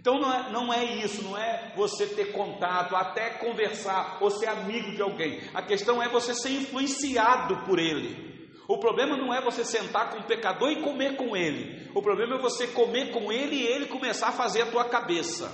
Então 0.08 0.22
não 0.22 0.34
é, 0.34 0.52
não 0.54 0.74
é 0.74 0.86
isso, 1.04 1.22
não 1.22 1.38
é 1.38 1.74
você 1.76 2.08
ter 2.08 2.32
contato, 2.32 2.96
até 2.96 3.32
conversar 3.32 4.20
ou 4.22 4.32
ser 4.32 4.46
amigo 4.46 4.96
de 4.96 5.02
alguém. 5.02 5.42
A 5.54 5.62
questão 5.62 6.02
é 6.02 6.08
você 6.08 6.34
ser 6.34 6.52
influenciado 6.52 7.66
por 7.66 7.78
ele. 7.78 8.16
O 8.70 8.78
problema 8.78 9.18
não 9.18 9.34
é 9.34 9.42
você 9.42 9.66
sentar 9.66 10.10
com 10.12 10.20
o 10.20 10.24
pecador 10.26 10.72
e 10.72 10.82
comer 10.82 11.18
com 11.18 11.36
ele. 11.36 11.92
O 11.94 12.02
problema 12.02 12.36
é 12.36 12.42
você 12.42 12.68
comer 12.68 13.12
com 13.12 13.34
ele 13.34 13.58
e 13.58 13.68
ele 13.68 13.88
começar 13.88 14.30
a 14.30 14.32
fazer 14.32 14.62
a 14.62 14.72
tua 14.72 14.86
cabeça. 14.86 15.52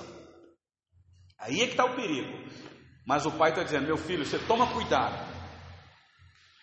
Aí 1.39 1.59
é 1.59 1.65
que 1.65 1.71
está 1.71 1.85
o 1.85 1.95
perigo. 1.95 2.37
Mas 3.07 3.25
o 3.25 3.31
pai 3.31 3.49
está 3.49 3.63
dizendo: 3.63 3.87
meu 3.87 3.97
filho, 3.97 4.23
você 4.23 4.37
toma 4.37 4.71
cuidado. 4.71 5.33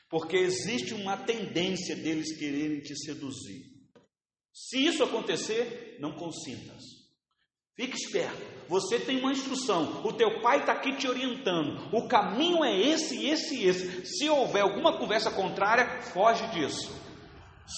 Porque 0.08 0.36
existe 0.36 0.94
uma 0.94 1.16
tendência 1.16 1.96
deles 1.96 2.38
quererem 2.38 2.82
te 2.82 2.94
seduzir. 2.94 3.64
Se 4.52 4.78
isso 4.78 5.02
acontecer, 5.02 5.96
não 5.98 6.12
consintas. 6.12 6.99
Fique 7.80 7.96
esperto. 7.96 8.68
Você 8.68 9.00
tem 9.00 9.20
uma 9.20 9.32
instrução. 9.32 10.04
O 10.04 10.12
teu 10.12 10.42
pai 10.42 10.58
está 10.60 10.72
aqui 10.72 10.94
te 10.96 11.08
orientando. 11.08 11.88
O 11.96 12.06
caminho 12.06 12.62
é 12.62 12.78
esse, 12.78 13.26
esse 13.26 13.56
e 13.56 13.64
esse. 13.66 14.04
Se 14.04 14.28
houver 14.28 14.60
alguma 14.60 14.98
conversa 14.98 15.30
contrária, 15.30 16.02
foge 16.02 16.46
disso. 16.48 16.92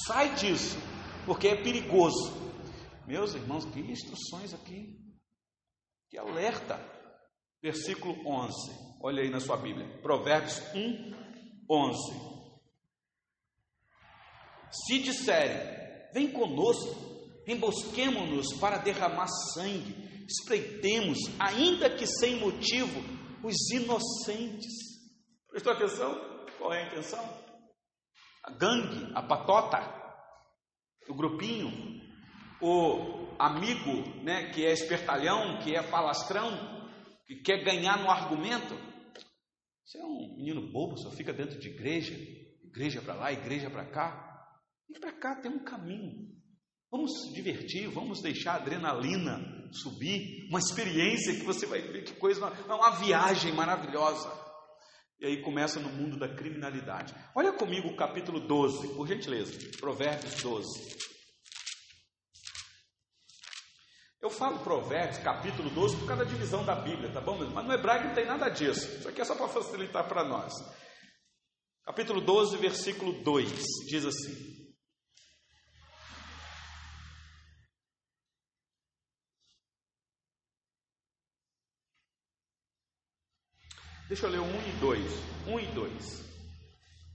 Sai 0.04 0.34
disso. 0.34 0.76
Porque 1.24 1.46
é 1.46 1.54
perigoso. 1.54 2.32
Meus 3.06 3.32
irmãos, 3.36 3.64
que 3.64 3.78
instruções 3.78 4.52
aqui. 4.52 4.98
Que 6.10 6.18
alerta. 6.18 6.80
Versículo 7.62 8.16
11. 8.26 8.52
Olha 9.00 9.22
aí 9.22 9.30
na 9.30 9.38
sua 9.38 9.56
Bíblia. 9.56 9.86
Provérbios 10.02 10.60
1, 10.74 11.14
11. 11.70 12.32
Se 14.68 14.98
disserem, 14.98 16.10
vem 16.12 16.32
conosco, 16.32 17.11
embosquemo-nos 17.46 18.58
para 18.60 18.78
derramar 18.78 19.28
sangue, 19.54 20.24
espreitemos, 20.26 21.18
ainda 21.38 21.90
que 21.90 22.06
sem 22.06 22.36
motivo, 22.36 23.00
os 23.42 23.70
inocentes. 23.70 24.72
Prestou 25.48 25.72
atenção? 25.72 26.14
Qual 26.58 26.72
é 26.72 26.82
a 26.82 26.86
intenção? 26.88 27.42
A 28.44 28.52
gangue, 28.52 29.12
a 29.14 29.22
patota, 29.22 29.78
o 31.08 31.14
grupinho, 31.14 31.70
o 32.60 33.36
amigo, 33.38 34.22
né, 34.22 34.50
que 34.52 34.64
é 34.64 34.72
espertalhão, 34.72 35.58
que 35.60 35.74
é 35.74 35.82
falastrão, 35.82 36.50
que 37.26 37.36
quer 37.36 37.64
ganhar 37.64 38.02
no 38.02 38.10
argumento, 38.10 38.74
você 39.84 39.98
é 39.98 40.04
um 40.04 40.36
menino 40.36 40.72
bobo, 40.72 40.96
só 40.96 41.10
fica 41.10 41.34
dentro 41.34 41.58
de 41.58 41.68
igreja, 41.68 42.14
igreja 42.64 43.02
para 43.02 43.14
lá, 43.14 43.30
igreja 43.30 43.68
para 43.68 43.84
cá. 43.84 44.58
E 44.88 44.98
para 44.98 45.12
cá 45.12 45.36
tem 45.36 45.50
um 45.50 45.62
caminho. 45.62 46.30
Vamos 46.92 47.22
se 47.22 47.32
divertir, 47.32 47.88
vamos 47.88 48.20
deixar 48.20 48.52
a 48.52 48.56
adrenalina 48.56 49.40
subir, 49.72 50.46
uma 50.50 50.58
experiência 50.58 51.34
que 51.34 51.42
você 51.42 51.64
vai 51.64 51.80
ver 51.80 52.04
que 52.04 52.12
coisa, 52.12 52.38
uma, 52.38 52.76
uma 52.76 52.90
viagem 52.90 53.50
maravilhosa. 53.54 54.30
E 55.18 55.24
aí 55.24 55.40
começa 55.40 55.80
no 55.80 55.88
mundo 55.88 56.18
da 56.18 56.28
criminalidade. 56.28 57.14
Olha 57.34 57.50
comigo 57.50 57.88
o 57.88 57.96
capítulo 57.96 58.40
12, 58.40 58.88
por 58.88 59.08
gentileza, 59.08 59.58
Provérbios 59.80 60.42
12. 60.42 61.02
Eu 64.20 64.28
falo 64.28 64.58
Provérbios, 64.58 65.16
capítulo 65.16 65.70
12, 65.70 65.96
por 65.96 66.08
causa 66.08 66.26
da 66.26 66.30
divisão 66.30 66.62
da 66.62 66.74
Bíblia, 66.74 67.10
tá 67.10 67.22
bom? 67.22 67.38
Mas 67.38 67.66
no 67.66 67.72
hebraico 67.72 68.08
não 68.08 68.14
tem 68.14 68.26
nada 68.26 68.50
disso. 68.50 68.98
Isso 68.98 69.08
aqui 69.08 69.22
é 69.22 69.24
só 69.24 69.34
para 69.34 69.48
facilitar 69.48 70.06
para 70.06 70.28
nós. 70.28 70.52
Capítulo 71.84 72.20
12, 72.20 72.58
versículo 72.58 73.22
2, 73.24 73.50
diz 73.88 74.04
assim: 74.04 74.51
Deixa 84.12 84.26
eu 84.26 84.30
ler 84.30 84.40
1 84.40 84.44
um 84.44 84.68
e 84.68 84.72
2. 84.72 85.12
1 85.46 85.52
um 85.54 85.58
e 85.58 85.66
2. 85.68 86.24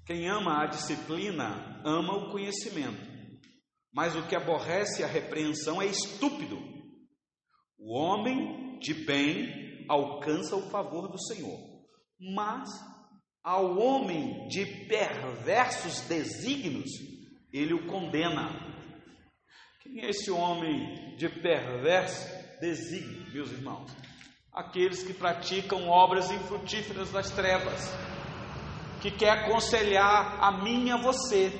Quem 0.03 0.27
ama 0.27 0.63
a 0.63 0.65
disciplina 0.65 1.79
ama 1.85 2.17
o 2.17 2.31
conhecimento, 2.31 2.99
mas 3.93 4.15
o 4.15 4.27
que 4.27 4.35
aborrece 4.35 5.03
a 5.03 5.07
repreensão 5.07 5.79
é 5.79 5.85
estúpido. 5.85 6.57
O 7.77 7.93
homem 7.93 8.79
de 8.79 8.95
bem 8.95 9.85
alcança 9.87 10.55
o 10.55 10.71
favor 10.71 11.07
do 11.07 11.21
Senhor, 11.21 11.59
mas 12.19 12.67
ao 13.43 13.77
homem 13.77 14.47
de 14.47 14.65
perversos 14.87 16.01
desígnios, 16.07 16.89
ele 17.53 17.75
o 17.75 17.85
condena. 17.85 18.49
Quem 19.83 20.03
é 20.03 20.09
esse 20.09 20.31
homem 20.31 21.15
de 21.15 21.29
perverso 21.29 22.27
desígnio, 22.59 23.31
meus 23.31 23.51
irmãos? 23.51 24.06
Aqueles 24.57 25.03
que 25.03 25.13
praticam 25.13 25.87
obras 25.87 26.31
infrutíferas 26.31 27.11
das 27.11 27.29
trevas, 27.29 27.95
que 28.99 29.11
quer 29.11 29.29
aconselhar 29.29 30.39
a 30.43 30.51
mim 30.63 30.87
e 30.87 30.91
a 30.91 30.97
você. 30.97 31.51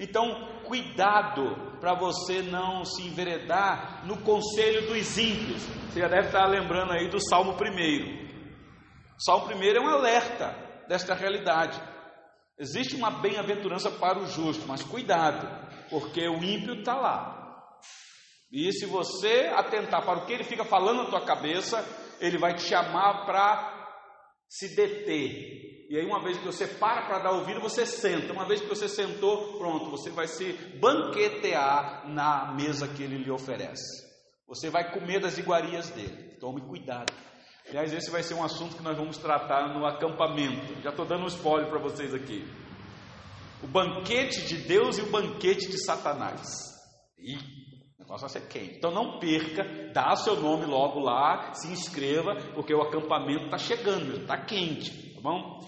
Então, 0.00 0.48
cuidado 0.64 1.78
para 1.78 1.94
você 1.94 2.42
não 2.42 2.84
se 2.84 3.06
enveredar 3.06 4.04
no 4.04 4.16
conselho 4.16 4.88
dos 4.88 5.16
ímpios. 5.16 5.62
Você 5.62 6.00
já 6.00 6.08
deve 6.08 6.26
estar 6.26 6.44
lembrando 6.48 6.90
aí 6.90 7.08
do 7.08 7.20
Salmo 7.20 7.52
1. 7.52 7.54
O 7.54 9.22
Salmo 9.24 9.46
1 9.46 9.62
é 9.62 9.80
um 9.80 9.88
alerta 9.88 10.56
desta 10.88 11.14
realidade. 11.14 11.80
Existe 12.58 12.96
uma 12.96 13.12
bem-aventurança 13.12 13.92
para 13.92 14.18
o 14.18 14.26
justo, 14.26 14.66
mas 14.66 14.82
cuidado, 14.82 15.46
porque 15.88 16.28
o 16.28 16.42
ímpio 16.42 16.80
está 16.80 16.96
lá. 16.96 17.41
E 18.52 18.70
se 18.72 18.86
você 18.86 19.50
atentar 19.54 20.04
para 20.04 20.18
o 20.18 20.26
que 20.26 20.32
ele 20.32 20.44
fica 20.44 20.64
falando 20.64 21.04
na 21.04 21.10
tua 21.10 21.24
cabeça, 21.24 21.84
ele 22.20 22.38
vai 22.38 22.54
te 22.54 22.62
chamar 22.62 23.24
para 23.24 23.80
se 24.48 24.76
deter, 24.76 25.62
e 25.92 25.98
aí, 25.98 26.06
uma 26.06 26.22
vez 26.22 26.38
que 26.38 26.46
você 26.46 26.66
para 26.66 27.02
para 27.02 27.18
dar 27.18 27.32
ouvido, 27.32 27.60
você 27.60 27.84
senta. 27.84 28.32
Uma 28.32 28.46
vez 28.46 28.62
que 28.62 28.66
você 28.66 28.88
sentou, 28.88 29.58
pronto, 29.58 29.90
você 29.90 30.08
vai 30.08 30.26
se 30.26 30.54
banquetear 30.80 32.08
na 32.08 32.50
mesa 32.54 32.88
que 32.88 33.02
ele 33.02 33.18
lhe 33.18 33.30
oferece. 33.30 34.02
Você 34.48 34.70
vai 34.70 34.90
comer 34.90 35.20
das 35.20 35.36
iguarias 35.36 35.90
dele. 35.90 36.38
Tome 36.40 36.62
cuidado. 36.62 37.12
Aliás, 37.68 37.92
esse 37.92 38.10
vai 38.10 38.22
ser 38.22 38.32
um 38.32 38.42
assunto 38.42 38.74
que 38.74 38.82
nós 38.82 38.96
vamos 38.96 39.18
tratar 39.18 39.68
no 39.74 39.84
acampamento. 39.84 40.80
Já 40.82 40.88
estou 40.88 41.04
dando 41.04 41.24
um 41.24 41.28
spoiler 41.28 41.68
para 41.68 41.78
vocês 41.78 42.14
aqui. 42.14 42.42
O 43.62 43.66
banquete 43.66 44.46
de 44.46 44.56
Deus 44.66 44.96
e 44.96 45.02
o 45.02 45.10
banquete 45.10 45.68
de 45.68 45.76
Satanás. 45.84 46.48
E 47.18 47.36
negócio 48.12 48.28
vai 48.28 48.28
ser 48.28 48.48
quente. 48.48 48.76
Então 48.76 48.90
não 48.90 49.18
perca, 49.18 49.64
dá 49.92 50.14
seu 50.16 50.36
nome 50.36 50.66
logo 50.66 51.00
lá, 51.00 51.54
se 51.54 51.68
inscreva, 51.72 52.34
porque 52.54 52.74
o 52.74 52.82
acampamento 52.82 53.46
está 53.46 53.56
chegando, 53.58 54.20
está 54.20 54.36
quente, 54.36 55.14
tá 55.14 55.20
bom? 55.20 55.60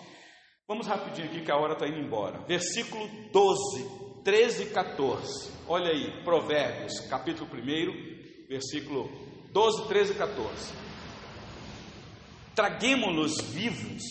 Vamos 0.69 0.87
rapidinho 0.87 1.29
aqui 1.29 1.43
que 1.43 1.51
a 1.51 1.57
hora 1.57 1.73
está 1.73 1.87
indo 1.87 1.99
embora. 1.99 2.45
Versículo 2.47 3.07
12, 3.33 4.23
13 4.23 4.63
e 4.65 4.67
14. 4.71 5.53
Olha 5.67 5.91
aí, 5.91 6.23
Provérbios, 6.23 7.01
capítulo 7.09 7.49
1, 7.51 8.49
versículo 8.49 9.11
12, 9.51 9.89
13 9.89 10.13
e 10.13 10.17
14. 10.17 10.75
Traguemos-los 12.55 13.41
vivos 13.53 14.03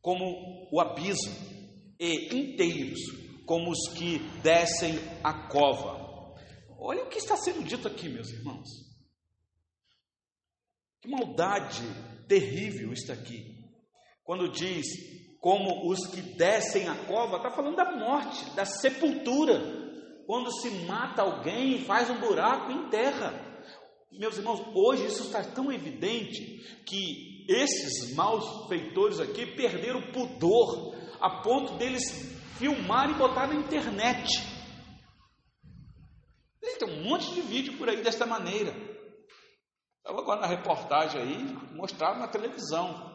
como 0.00 0.68
o 0.70 0.80
abismo, 0.80 1.34
e 1.98 2.34
inteiros 2.34 3.00
como 3.46 3.70
os 3.70 3.88
que 3.96 4.18
descem 4.42 4.98
a 5.22 5.48
cova. 5.48 6.03
Olha 6.78 7.04
o 7.04 7.08
que 7.08 7.18
está 7.18 7.36
sendo 7.36 7.62
dito 7.64 7.88
aqui, 7.88 8.08
meus 8.08 8.30
irmãos. 8.30 8.68
Que 11.00 11.08
maldade 11.08 11.82
terrível 12.28 12.92
está 12.92 13.12
aqui. 13.12 13.54
Quando 14.22 14.50
diz 14.50 14.86
como 15.40 15.90
os 15.90 16.06
que 16.06 16.22
descem 16.22 16.88
a 16.88 16.94
cova, 17.04 17.36
está 17.36 17.50
falando 17.50 17.76
da 17.76 17.96
morte, 17.96 18.48
da 18.54 18.64
sepultura. 18.64 19.60
Quando 20.26 20.50
se 20.50 20.70
mata 20.86 21.22
alguém 21.22 21.76
e 21.76 21.84
faz 21.84 22.08
um 22.08 22.18
buraco 22.18 22.72
em 22.72 22.88
terra. 22.88 23.54
Meus 24.10 24.38
irmãos, 24.38 24.60
hoje 24.74 25.06
isso 25.06 25.24
está 25.24 25.42
tão 25.42 25.70
evidente 25.70 26.82
que 26.86 27.44
esses 27.48 28.14
maus 28.14 28.68
feitores 28.68 29.20
aqui 29.20 29.44
perderam 29.44 30.00
o 30.00 30.12
pudor 30.12 30.94
a 31.20 31.42
ponto 31.42 31.76
deles 31.76 32.02
filmar 32.58 33.10
e 33.10 33.14
botar 33.14 33.46
na 33.46 33.56
internet. 33.56 34.53
Tem 36.78 36.88
um 36.88 37.02
monte 37.02 37.32
de 37.34 37.40
vídeo 37.40 37.78
por 37.78 37.88
aí 37.88 38.02
desta 38.02 38.26
maneira. 38.26 38.72
Estava 39.98 40.20
agora 40.20 40.40
na 40.42 40.46
reportagem 40.46 41.20
aí, 41.20 41.74
mostraram 41.74 42.18
na 42.18 42.28
televisão. 42.28 43.12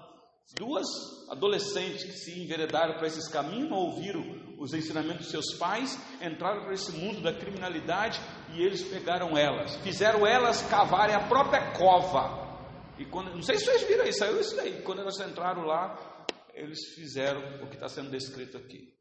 Duas 0.55 0.87
adolescentes 1.29 2.03
que 2.03 2.11
se 2.11 2.41
enveredaram 2.41 2.95
para 2.95 3.05
esses 3.05 3.27
caminhos, 3.27 3.69
não 3.69 3.77
ouviram 3.77 4.21
os 4.57 4.73
ensinamentos 4.73 5.19
dos 5.21 5.31
seus 5.31 5.53
pais, 5.59 5.95
entraram 6.19 6.63
para 6.63 6.73
esse 6.73 6.91
mundo 6.91 7.21
da 7.21 7.31
criminalidade 7.31 8.19
e 8.55 8.63
eles 8.63 8.81
pegaram 8.83 9.37
elas, 9.37 9.75
fizeram 9.77 10.25
elas 10.25 10.63
cavarem 10.63 11.15
a 11.15 11.27
própria 11.27 11.71
cova. 11.73 12.49
E 12.97 13.05
quando, 13.05 13.33
não 13.35 13.43
sei 13.43 13.57
se 13.57 13.65
vocês 13.65 13.83
viram 13.83 14.03
aí, 14.03 14.11
saiu 14.11 14.41
isso 14.41 14.55
daí. 14.55 14.81
Quando 14.81 15.01
elas 15.01 15.19
entraram 15.19 15.61
lá, 15.61 16.25
eles 16.53 16.79
fizeram 16.95 17.63
o 17.63 17.69
que 17.69 17.75
está 17.75 17.87
sendo 17.87 18.09
descrito 18.09 18.57
aqui. 18.57 18.97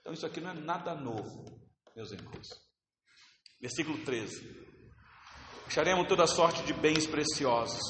Então 0.00 0.12
isso 0.12 0.26
aqui 0.26 0.40
não 0.40 0.50
é 0.50 0.54
nada 0.54 0.94
novo, 0.94 1.44
meus 1.96 2.12
irmãos. 2.12 2.71
Versículo 3.62 4.04
13. 4.04 4.60
Acharemos 5.68 6.08
toda 6.08 6.26
sorte 6.26 6.64
de 6.64 6.72
bens 6.72 7.06
preciosos, 7.06 7.80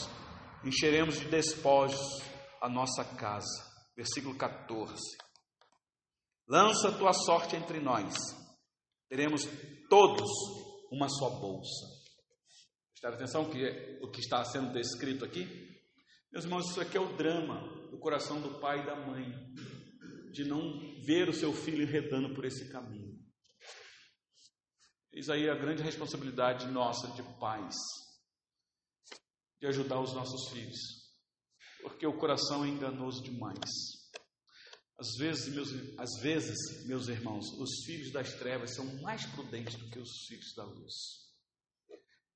encheremos 0.62 1.18
de 1.18 1.24
despojos 1.24 2.22
a 2.60 2.68
nossa 2.68 3.02
casa. 3.02 3.72
Versículo 3.96 4.36
14. 4.36 4.94
Lança 6.46 6.92
tua 6.92 7.14
sorte 7.14 7.56
entre 7.56 7.80
nós, 7.80 8.14
teremos 9.08 9.48
todos 9.88 10.30
uma 10.90 11.08
só 11.08 11.30
bolsa. 11.30 11.86
Prestaram 12.90 13.14
atenção 13.14 13.48
que 13.48 13.98
o 14.02 14.10
que 14.10 14.20
está 14.20 14.44
sendo 14.44 14.72
descrito 14.74 15.24
aqui? 15.24 15.48
Meus 16.30 16.44
irmãos, 16.44 16.70
isso 16.70 16.80
aqui 16.80 16.98
é 16.98 17.00
o 17.00 17.16
drama 17.16 17.88
do 17.90 17.98
coração 17.98 18.40
do 18.42 18.60
pai 18.60 18.82
e 18.82 18.86
da 18.86 18.94
mãe, 18.94 19.24
de 20.30 20.44
não 20.44 20.60
ver 21.04 21.30
o 21.30 21.32
seu 21.32 21.52
filho 21.52 21.82
enredando 21.82 22.34
por 22.34 22.44
esse 22.44 22.70
caminho. 22.70 23.11
Eis 25.12 25.28
aí 25.28 25.48
a 25.48 25.54
grande 25.54 25.82
responsabilidade 25.82 26.66
nossa 26.68 27.08
de 27.08 27.22
pais, 27.38 27.74
de 29.60 29.66
ajudar 29.66 30.00
os 30.00 30.14
nossos 30.14 30.48
filhos, 30.50 30.78
porque 31.82 32.06
o 32.06 32.16
coração 32.16 32.64
é 32.64 32.68
enganoso 32.68 33.22
demais. 33.22 33.68
Às 34.98 35.16
vezes, 35.18 35.52
meus, 35.52 35.68
às 35.98 36.22
vezes, 36.22 36.86
meus 36.86 37.08
irmãos, 37.08 37.44
os 37.58 37.84
filhos 37.84 38.10
das 38.10 38.32
trevas 38.34 38.74
são 38.74 38.86
mais 39.02 39.26
prudentes 39.26 39.76
do 39.76 39.90
que 39.90 39.98
os 39.98 40.26
filhos 40.28 40.54
da 40.56 40.64
luz. 40.64 40.94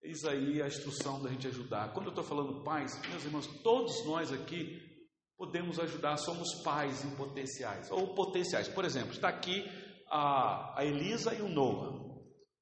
Eis 0.03 0.25
aí 0.25 0.61
a 0.61 0.67
instrução 0.67 1.23
da 1.23 1.31
gente 1.31 1.47
ajudar. 1.47 1.93
Quando 1.95 2.07
eu 2.07 2.11
estou 2.11 2.25
falando 2.25 2.63
pais, 2.63 3.01
meus 3.09 3.25
irmãos, 3.25 3.47
todos 3.63 4.05
nós 4.05 4.31
aqui 4.31 4.83
podemos 5.37 5.79
ajudar, 5.79 6.17
somos 6.19 6.63
pais 6.63 7.05
em 7.05 7.17
potenciais, 7.17 7.91
ou 7.91 8.15
potenciais. 8.15 8.69
Por 8.69 8.85
exemplo, 8.85 9.13
está 9.13 9.29
aqui 9.29 9.65
a, 10.09 10.79
a 10.79 10.85
Elisa 10.85 11.35
e 11.35 11.41
o 11.41 11.49
Noah. 11.49 12.06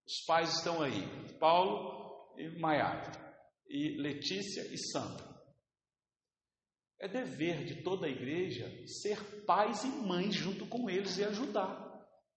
Os 0.06 0.24
pais 0.26 0.56
estão 0.56 0.82
aí, 0.82 1.02
Paulo 1.38 2.34
e 2.36 2.48
Maiara, 2.58 3.12
e 3.68 3.96
Letícia 4.00 4.62
e 4.72 4.76
Sandra. 4.78 5.34
É 7.00 7.08
dever 7.08 7.64
de 7.64 7.82
toda 7.82 8.06
a 8.06 8.10
igreja 8.10 8.70
ser 8.86 9.44
pais 9.44 9.84
e 9.84 9.88
mães 9.88 10.34
junto 10.34 10.66
com 10.66 10.88
eles 10.88 11.18
e 11.18 11.24
ajudar. 11.24 11.84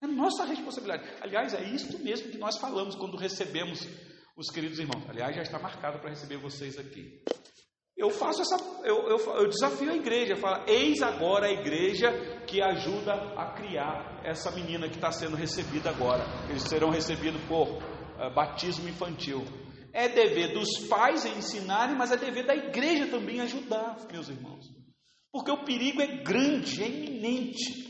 É 0.02 0.08
nossa 0.08 0.46
responsabilidade. 0.46 1.10
Aliás, 1.22 1.54
é 1.54 1.64
isso 1.64 1.98
mesmo 2.04 2.32
que 2.32 2.38
nós 2.38 2.58
falamos 2.58 2.96
quando 2.96 3.18
recebemos 3.18 3.88
os 4.36 4.50
queridos 4.50 4.78
irmãos. 4.80 5.10
Aliás, 5.10 5.36
já 5.36 5.42
está 5.42 5.60
marcado 5.60 6.00
para 6.00 6.10
receber 6.10 6.38
vocês 6.38 6.78
aqui. 6.78 7.24
Eu 7.98 8.12
faço 8.12 8.44
essa, 8.44 8.58
eu, 8.84 9.10
eu, 9.10 9.18
eu 9.18 9.50
desafio 9.50 9.92
a 9.92 9.96
igreja, 9.96 10.36
falo, 10.36 10.64
eis 10.68 11.02
agora 11.02 11.48
a 11.48 11.52
igreja 11.52 12.12
que 12.46 12.62
ajuda 12.62 13.14
a 13.36 13.54
criar 13.54 14.22
essa 14.24 14.52
menina 14.52 14.88
que 14.88 14.96
está 14.96 15.12
sendo 15.12 15.36
recebida 15.36 15.90
agora. 15.90 16.24
Eles 16.48 16.62
serão 16.62 16.92
recebidos 16.92 17.42
por 17.48 17.68
uh, 17.68 18.34
batismo 18.36 18.88
infantil. 18.88 19.44
É 19.92 20.08
dever 20.08 20.54
dos 20.54 20.88
pais 20.88 21.26
ensinarem, 21.26 21.96
mas 21.96 22.12
é 22.12 22.18
dever 22.18 22.46
da 22.46 22.56
igreja 22.56 23.08
também 23.08 23.42
ajudar, 23.42 23.98
meus 24.12 24.30
irmãos. 24.30 24.66
Porque 25.32 25.50
o 25.50 25.66
perigo 25.66 26.00
é 26.00 26.24
grande, 26.24 26.84
é 26.84 26.88
iminente. 26.88 27.87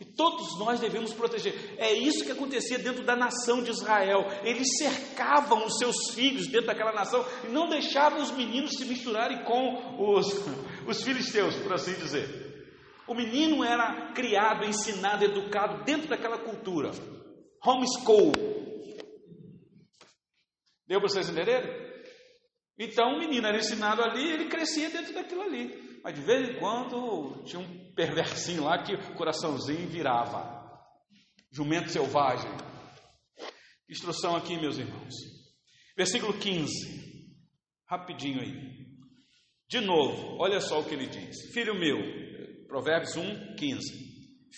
E 0.00 0.04
todos 0.04 0.58
nós 0.58 0.78
devemos 0.78 1.12
proteger. 1.12 1.74
É 1.76 1.92
isso 1.92 2.24
que 2.24 2.30
acontecia 2.30 2.78
dentro 2.78 3.04
da 3.04 3.16
nação 3.16 3.62
de 3.62 3.70
Israel. 3.70 4.26
Eles 4.44 4.68
cercavam 4.78 5.66
os 5.66 5.76
seus 5.78 6.14
filhos 6.14 6.46
dentro 6.46 6.68
daquela 6.68 6.92
nação 6.92 7.24
e 7.44 7.48
não 7.48 7.68
deixavam 7.68 8.22
os 8.22 8.30
meninos 8.30 8.72
se 8.76 8.84
misturarem 8.84 9.44
com 9.44 10.14
os, 10.14 10.26
os 10.86 11.02
filisteus, 11.02 11.56
por 11.56 11.72
assim 11.72 11.94
dizer. 11.94 12.48
O 13.08 13.14
menino 13.14 13.64
era 13.64 14.12
criado, 14.12 14.64
ensinado, 14.64 15.24
educado 15.24 15.82
dentro 15.84 16.08
daquela 16.08 16.38
cultura. 16.38 16.90
Homeschool. 17.64 18.32
Deu 20.86 21.00
para 21.00 21.08
vocês 21.08 21.28
entenderem? 21.28 21.88
Então 22.78 23.14
o 23.14 23.18
menino 23.18 23.46
era 23.46 23.58
ensinado 23.58 24.02
ali, 24.02 24.30
ele 24.30 24.48
crescia 24.48 24.88
dentro 24.90 25.12
daquilo 25.12 25.42
ali. 25.42 26.00
Mas 26.04 26.14
de 26.14 26.20
vez 26.20 26.48
em 26.48 26.58
quando 26.60 27.42
tinha 27.44 27.60
um 27.60 27.87
perversinho 27.98 28.62
lá 28.62 28.80
que 28.84 28.94
o 28.94 29.14
coraçãozinho 29.16 29.88
virava. 29.88 30.56
Jumento 31.50 31.90
selvagem. 31.90 32.48
Instrução 33.90 34.36
aqui, 34.36 34.56
meus 34.56 34.78
irmãos. 34.78 35.12
Versículo 35.96 36.38
15. 36.38 36.70
Rapidinho 37.88 38.40
aí. 38.40 38.54
De 39.68 39.80
novo, 39.80 40.36
olha 40.38 40.60
só 40.60 40.78
o 40.78 40.84
que 40.84 40.94
ele 40.94 41.08
diz: 41.08 41.52
Filho 41.52 41.74
meu, 41.74 41.98
Provérbios 42.68 43.16
1, 43.16 43.56
15. 43.56 44.08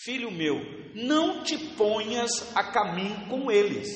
Filho 0.03 0.29
meu, 0.29 0.57
não 0.93 1.43
te 1.43 1.57
ponhas 1.75 2.55
a 2.55 2.71
caminho 2.71 3.27
com 3.27 3.51
eles, 3.51 3.89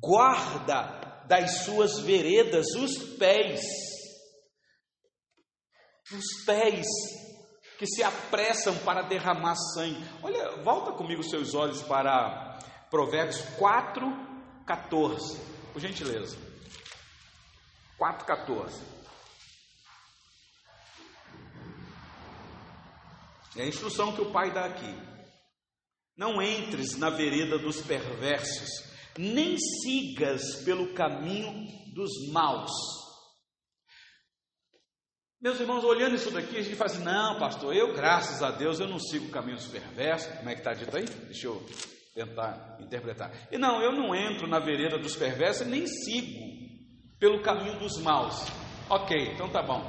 guarda 0.00 1.24
das 1.28 1.64
suas 1.64 2.00
veredas 2.00 2.66
os 2.74 3.16
pés 3.16 3.60
os 6.12 6.44
pés 6.44 6.86
que 7.80 7.86
se 7.86 8.02
apressam 8.02 8.76
para 8.80 9.00
derramar 9.00 9.56
sangue. 9.56 10.04
Olha, 10.22 10.62
volta 10.62 10.92
comigo 10.92 11.22
seus 11.22 11.54
olhos 11.54 11.80
para 11.80 12.58
Provérbios 12.90 13.40
4, 13.56 14.06
14, 14.66 15.40
por 15.72 15.80
gentileza. 15.80 16.36
4, 17.96 18.26
14. 18.26 18.82
É 23.56 23.62
a 23.62 23.66
instrução 23.66 24.12
que 24.12 24.20
o 24.20 24.30
pai 24.30 24.52
dá 24.52 24.66
aqui. 24.66 24.94
Não 26.14 26.42
entres 26.42 26.98
na 26.98 27.08
vereda 27.08 27.56
dos 27.56 27.80
perversos, 27.80 28.68
nem 29.16 29.56
sigas 29.56 30.56
pelo 30.66 30.92
caminho 30.92 31.66
dos 31.94 32.10
maus 32.30 32.99
meus 35.40 35.58
irmãos, 35.58 35.82
olhando 35.84 36.16
isso 36.16 36.30
daqui, 36.30 36.58
a 36.58 36.62
gente 36.62 36.76
fala 36.76 36.90
assim: 36.90 37.02
não, 37.02 37.38
pastor, 37.38 37.74
eu, 37.74 37.94
graças 37.94 38.42
a 38.42 38.50
Deus, 38.50 38.78
eu 38.78 38.86
não 38.86 38.98
sigo 38.98 39.26
o 39.26 39.30
caminho 39.30 39.56
dos 39.56 39.68
perversos. 39.68 40.36
Como 40.36 40.50
é 40.50 40.54
que 40.54 40.60
está 40.60 40.74
dito 40.74 40.94
aí? 40.94 41.04
Deixa 41.04 41.46
eu 41.46 41.64
tentar 42.14 42.76
interpretar. 42.80 43.32
E 43.50 43.56
não, 43.56 43.80
eu 43.80 43.92
não 43.92 44.14
entro 44.14 44.46
na 44.46 44.58
vereda 44.58 44.98
dos 44.98 45.16
perversos 45.16 45.66
nem 45.66 45.86
sigo 45.86 46.38
pelo 47.18 47.40
caminho 47.42 47.78
dos 47.78 47.98
maus. 47.98 48.46
Ok, 48.88 49.32
então 49.32 49.48
tá 49.48 49.62
bom. 49.62 49.80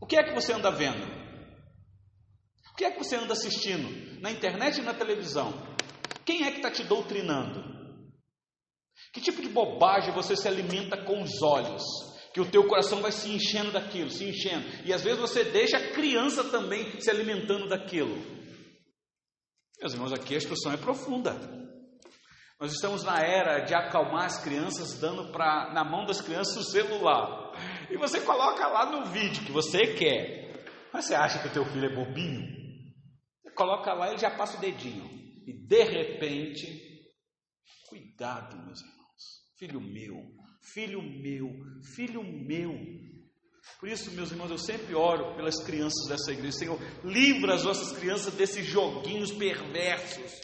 O 0.00 0.06
que 0.06 0.16
é 0.16 0.22
que 0.22 0.34
você 0.34 0.52
anda 0.52 0.70
vendo? 0.70 1.04
O 2.72 2.76
que 2.76 2.84
é 2.84 2.90
que 2.90 2.98
você 2.98 3.16
anda 3.16 3.32
assistindo? 3.32 4.20
Na 4.22 4.30
internet 4.30 4.78
e 4.78 4.82
na 4.82 4.94
televisão? 4.94 5.52
Quem 6.24 6.44
é 6.44 6.50
que 6.50 6.58
está 6.58 6.70
te 6.70 6.84
doutrinando? 6.84 7.64
Que 9.12 9.20
tipo 9.20 9.42
de 9.42 9.48
bobagem 9.48 10.14
você 10.14 10.36
se 10.36 10.46
alimenta 10.46 10.96
com 11.04 11.22
os 11.22 11.42
olhos? 11.42 11.82
Que 12.38 12.42
o 12.42 12.50
teu 12.50 12.68
coração 12.68 13.00
vai 13.00 13.10
se 13.10 13.28
enchendo 13.28 13.72
daquilo, 13.72 14.10
se 14.10 14.24
enchendo. 14.24 14.64
E 14.84 14.92
às 14.92 15.02
vezes 15.02 15.18
você 15.18 15.42
deixa 15.42 15.76
a 15.76 15.90
criança 15.90 16.44
também 16.44 17.00
se 17.00 17.10
alimentando 17.10 17.68
daquilo. 17.68 18.16
Meus 19.80 19.92
irmãos, 19.92 20.12
aqui 20.12 20.34
a 20.34 20.36
instrução 20.36 20.72
é 20.72 20.76
profunda. 20.76 21.32
Nós 22.60 22.72
estamos 22.72 23.02
na 23.02 23.20
era 23.20 23.64
de 23.64 23.74
acalmar 23.74 24.26
as 24.26 24.40
crianças, 24.42 25.00
dando 25.00 25.32
pra, 25.32 25.72
na 25.72 25.82
mão 25.82 26.04
das 26.04 26.20
crianças 26.20 26.56
o 26.56 26.70
celular. 26.70 27.52
E 27.90 27.96
você 27.96 28.20
coloca 28.20 28.68
lá 28.68 28.88
no 28.88 29.06
vídeo 29.06 29.44
que 29.44 29.50
você 29.50 29.94
quer. 29.94 30.64
Mas 30.92 31.06
você 31.06 31.16
acha 31.16 31.40
que 31.40 31.48
o 31.48 31.52
teu 31.52 31.64
filho 31.64 31.86
é 31.86 31.94
bobinho? 31.94 32.46
Você 33.42 33.50
coloca 33.50 33.92
lá 33.94 34.14
e 34.14 34.18
já 34.18 34.30
passa 34.30 34.56
o 34.56 34.60
dedinho. 34.60 35.08
E 35.44 35.52
de 35.66 35.82
repente, 35.82 36.66
cuidado, 37.88 38.56
meus 38.64 38.80
irmãos. 38.80 38.98
Filho 39.58 39.80
meu, 39.80 40.37
filho 40.72 41.02
meu, 41.02 41.50
filho 41.94 42.22
meu. 42.22 42.74
Por 43.78 43.88
isso, 43.88 44.10
meus 44.12 44.30
irmãos, 44.30 44.50
eu 44.50 44.58
sempre 44.58 44.94
oro 44.94 45.36
pelas 45.36 45.62
crianças 45.62 46.08
dessa 46.08 46.32
igreja. 46.32 46.58
Senhor, 46.58 46.78
livra 47.04 47.54
as 47.54 47.64
nossas 47.64 47.96
crianças 47.96 48.34
desses 48.34 48.66
joguinhos 48.66 49.30
perversos. 49.32 50.40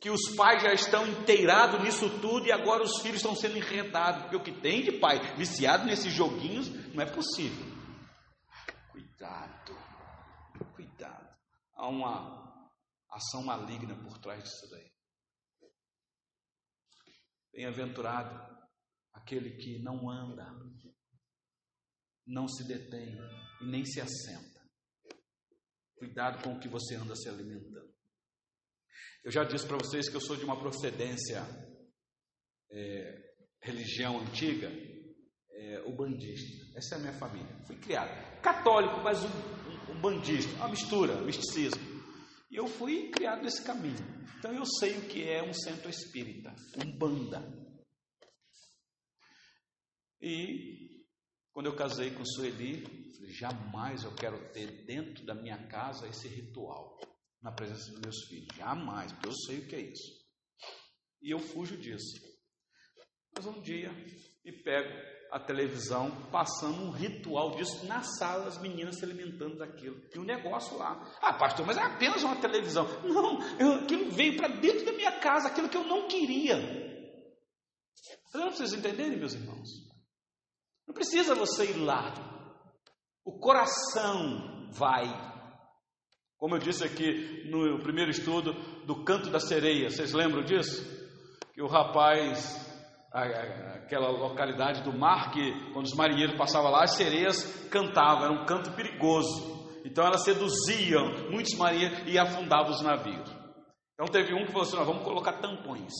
Que 0.00 0.08
os 0.08 0.34
pais 0.34 0.62
já 0.62 0.72
estão 0.72 1.06
inteirados 1.06 1.82
nisso 1.82 2.08
tudo 2.20 2.46
e 2.46 2.52
agora 2.52 2.82
os 2.82 3.02
filhos 3.02 3.18
estão 3.18 3.36
sendo 3.36 3.58
enredados. 3.58 4.22
Porque 4.22 4.36
o 4.36 4.42
que 4.42 4.60
tem 4.60 4.82
de 4.82 4.92
pai 4.92 5.36
viciado 5.36 5.84
nesses 5.84 6.12
joguinhos 6.12 6.70
não 6.94 7.02
é 7.02 7.06
possível. 7.06 7.66
Cuidado, 8.90 9.76
cuidado. 10.74 11.28
Há 11.74 11.88
uma 11.88 12.72
ação 13.10 13.42
maligna 13.42 13.94
por 13.96 14.16
trás 14.18 14.42
disso 14.42 14.70
daí. 14.70 14.90
Bem-aventurado 17.52 18.49
aquele 19.12 19.56
que 19.56 19.82
não 19.82 20.10
anda, 20.10 20.46
não 22.26 22.48
se 22.48 22.66
detém 22.66 23.16
e 23.60 23.66
nem 23.66 23.84
se 23.84 24.00
assenta. 24.00 24.60
Cuidado 25.96 26.42
com 26.42 26.54
o 26.54 26.60
que 26.60 26.68
você 26.68 26.94
anda 26.94 27.14
se 27.14 27.28
alimentando. 27.28 27.90
Eu 29.22 29.30
já 29.30 29.44
disse 29.44 29.66
para 29.66 29.76
vocês 29.76 30.08
que 30.08 30.16
eu 30.16 30.20
sou 30.20 30.36
de 30.36 30.44
uma 30.44 30.58
procedência 30.58 31.42
é, 32.70 33.34
religião 33.62 34.18
antiga, 34.20 34.70
é, 35.52 35.82
o 35.82 35.94
bandista. 35.94 36.78
Essa 36.78 36.94
é 36.94 36.98
a 36.98 37.00
minha 37.00 37.12
família. 37.12 37.54
Fui 37.66 37.76
criado 37.76 38.30
católico, 38.40 39.00
mas 39.02 39.22
um, 39.22 39.92
um, 39.92 40.00
bandista, 40.00 40.50
uma 40.56 40.68
mistura, 40.68 41.20
misticismo. 41.20 41.82
E 42.50 42.56
eu 42.56 42.66
fui 42.66 43.10
criado 43.10 43.42
nesse 43.42 43.62
caminho. 43.62 43.98
Então 44.38 44.52
eu 44.52 44.64
sei 44.64 44.96
o 44.96 45.02
que 45.02 45.28
é 45.28 45.42
um 45.42 45.52
centro 45.52 45.90
espírita, 45.90 46.54
um 46.82 46.96
banda. 46.96 47.59
E 50.20 51.04
quando 51.52 51.66
eu 51.66 51.76
casei 51.76 52.10
com 52.10 52.24
Sueli, 52.24 52.84
falei, 53.16 53.32
jamais 53.32 54.04
eu 54.04 54.14
quero 54.14 54.52
ter 54.52 54.84
dentro 54.84 55.24
da 55.24 55.34
minha 55.34 55.66
casa 55.68 56.06
esse 56.08 56.28
ritual 56.28 56.98
na 57.42 57.50
presença 57.50 57.90
dos 57.90 58.00
meus 58.00 58.24
filhos. 58.28 58.54
Jamais, 58.56 59.12
porque 59.12 59.28
eu 59.28 59.34
sei 59.34 59.58
o 59.58 59.66
que 59.66 59.76
é 59.76 59.80
isso. 59.80 60.20
E 61.22 61.30
eu 61.30 61.38
fujo 61.38 61.76
disso. 61.76 62.20
Mas 63.34 63.46
um 63.46 63.60
dia 63.60 63.90
me 64.44 64.52
pego 64.52 64.90
a 65.30 65.38
televisão 65.38 66.10
passando 66.30 66.82
um 66.82 66.90
ritual 66.90 67.52
disso 67.52 67.86
na 67.86 68.02
sala, 68.02 68.48
as 68.48 68.60
meninas 68.60 68.96
se 68.96 69.04
alimentando 69.04 69.58
daquilo. 69.58 70.00
E 70.14 70.18
um 70.18 70.24
negócio 70.24 70.76
lá. 70.76 71.16
Ah, 71.22 71.34
pastor, 71.34 71.64
mas 71.64 71.76
é 71.76 71.82
apenas 71.82 72.22
uma 72.22 72.36
televisão. 72.36 72.86
Não, 73.02 73.38
eu, 73.58 73.74
aquilo 73.84 74.10
veio 74.10 74.36
para 74.36 74.48
dentro 74.48 74.84
da 74.84 74.92
minha 74.92 75.18
casa, 75.20 75.48
aquilo 75.48 75.68
que 75.68 75.76
eu 75.76 75.84
não 75.84 76.08
queria. 76.08 76.56
Não 78.34 78.50
vocês 78.50 78.72
entenderem, 78.72 79.18
meus 79.18 79.34
irmãos. 79.34 79.89
Não 80.90 80.94
precisa 80.94 81.36
você 81.36 81.70
ir 81.70 81.76
lá. 81.76 82.12
O 83.24 83.38
coração 83.38 84.68
vai 84.72 85.30
como 86.36 86.56
eu 86.56 86.58
disse 86.58 86.82
aqui 86.82 87.48
no 87.48 87.78
primeiro 87.80 88.10
estudo 88.10 88.54
do 88.86 89.04
canto 89.04 89.28
da 89.28 89.38
sereia, 89.38 89.88
vocês 89.88 90.14
lembram 90.14 90.42
disso? 90.42 90.82
Que 91.52 91.60
o 91.60 91.68
rapaz, 91.68 92.66
aquela 93.12 94.08
localidade 94.08 94.82
do 94.82 94.90
mar, 94.90 95.30
que 95.32 95.70
quando 95.74 95.84
os 95.84 95.94
marinheiros 95.94 96.38
passavam 96.38 96.70
lá, 96.70 96.84
as 96.84 96.96
sereias 96.96 97.68
cantavam, 97.68 98.24
era 98.24 98.32
um 98.32 98.46
canto 98.46 98.72
perigoso. 98.72 99.70
Então 99.84 100.04
elas 100.04 100.24
seduziam 100.24 101.30
muitos 101.30 101.54
marinheiros 101.58 102.02
e 102.06 102.18
afundavam 102.18 102.72
os 102.72 102.80
navios. 102.80 103.30
Então 103.92 104.06
teve 104.10 104.34
um 104.34 104.46
que 104.46 104.52
falou 104.52 104.62
assim: 104.62 104.76
nós 104.76 104.86
vamos 104.86 105.04
colocar 105.04 105.42
tampões. 105.42 105.92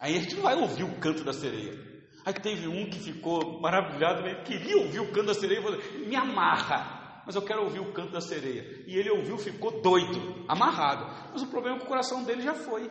Aí 0.00 0.16
a 0.16 0.20
gente 0.20 0.34
não 0.36 0.42
vai 0.42 0.54
ouvir 0.56 0.82
o 0.82 0.98
canto 0.98 1.22
da 1.22 1.32
sereia. 1.34 1.93
Aí 2.24 2.34
teve 2.34 2.68
um 2.68 2.88
que 2.88 2.98
ficou 2.98 3.60
maravilhado, 3.60 4.26
ele 4.26 4.42
queria 4.42 4.78
ouvir 4.78 5.00
o 5.00 5.12
canto 5.12 5.26
da 5.26 5.34
sereia 5.34 5.62
falou: 5.62 5.78
me 6.06 6.16
amarra 6.16 7.04
mas 7.26 7.34
eu 7.34 7.42
quero 7.42 7.64
ouvir 7.64 7.80
o 7.80 7.92
canto 7.92 8.12
da 8.12 8.20
sereia. 8.20 8.84
E 8.86 8.96
ele 8.96 9.10
ouviu, 9.10 9.38
ficou 9.38 9.80
doido, 9.80 10.44
amarrado. 10.46 11.06
Mas 11.32 11.42
o 11.42 11.46
problema 11.46 11.76
é 11.76 11.78
que 11.80 11.86
o 11.86 11.88
coração 11.88 12.22
dele 12.22 12.42
já 12.42 12.54
foi. 12.54 12.90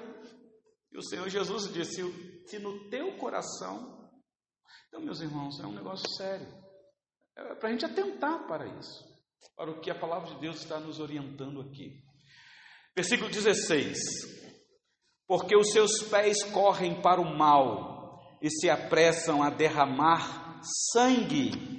E 0.92 0.98
o 0.98 1.04
Senhor 1.04 1.30
Jesus 1.30 1.72
disse: 1.72 2.02
se 2.48 2.60
no 2.60 2.90
teu 2.90 3.16
coração. 3.18 4.02
Então, 4.88 5.02
meus 5.02 5.22
irmãos, 5.22 5.60
é 5.60 5.66
um 5.66 5.74
negócio 5.74 6.08
sério. 6.18 6.48
É 7.36 7.56
para 7.56 7.70
a 7.70 7.72
gente 7.72 7.86
atentar 7.86 8.46
para 8.48 8.68
isso, 8.80 9.04
para 9.56 9.72
o 9.72 9.80
que 9.80 9.90
a 9.90 10.00
palavra 10.00 10.34
de 10.34 10.40
Deus 10.40 10.58
está 10.58 10.80
nos 10.80 11.00
orientando 11.00 11.62
aqui. 11.62 12.04
Versículo 12.96 13.30
16: 13.30 13.98
Porque 15.28 15.56
os 15.56 15.72
seus 15.72 16.04
pés 16.10 16.44
correm 16.44 17.02
para 17.02 17.22
o 17.22 17.38
mal 17.38 17.93
e 18.44 18.52
se 18.52 18.70
apressam 18.70 19.42
a 19.42 19.50
derramar 19.50 20.60
sangue 20.92 21.74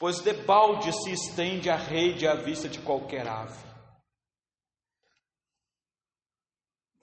pois 0.00 0.18
debalde 0.20 0.90
se 0.94 1.12
estende 1.12 1.68
a 1.68 1.76
rede 1.76 2.26
à 2.26 2.34
vista 2.34 2.66
de 2.66 2.78
qualquer 2.80 3.28
ave. 3.28 3.62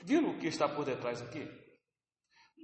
Viram 0.04 0.32
o 0.32 0.40
que 0.40 0.48
está 0.48 0.68
por 0.68 0.84
detrás 0.84 1.22
aqui? 1.22 1.48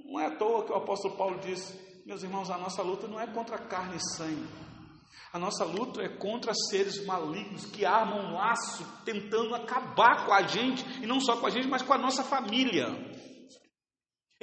Não 0.06 0.20
é 0.20 0.26
à 0.26 0.36
toa 0.36 0.66
que 0.66 0.72
o 0.72 0.76
apóstolo 0.76 1.16
Paulo 1.16 1.39
diz: 1.39 1.78
meus 2.04 2.24
irmãos, 2.24 2.50
a 2.50 2.58
nossa 2.58 2.82
luta 2.82 3.08
não 3.08 3.20
é 3.20 3.28
contra 3.28 3.60
carne 3.60 3.98
e 3.98 4.18
sangue. 4.18 4.50
A 5.32 5.38
nossa 5.38 5.64
luta 5.66 6.02
é 6.02 6.10
contra 6.18 6.52
seres 6.70 7.06
malignos 7.06 7.66
que 7.68 7.86
armam 7.86 8.20
um 8.20 8.34
laço 8.34 8.84
tentando 9.06 9.54
acabar 9.54 10.26
com 10.26 10.34
a 10.34 10.41
gente, 10.44 10.84
e 11.04 11.06
não 11.06 11.20
só 11.20 11.38
com 11.38 11.46
a 11.46 11.50
gente, 11.52 11.68
mas 11.68 11.84
com 11.84 11.94
a 11.94 11.98
nossa 11.98 12.24
família. 12.24 12.88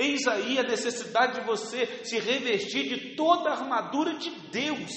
Eis 0.01 0.27
aí 0.27 0.59
a 0.59 0.63
necessidade 0.63 1.39
de 1.39 1.47
você 1.47 2.03
se 2.07 2.19
revestir 2.19 2.89
de 2.89 3.15
toda 3.17 3.51
a 3.51 3.59
armadura 3.59 4.17
de 4.19 4.31
Deus 4.49 4.91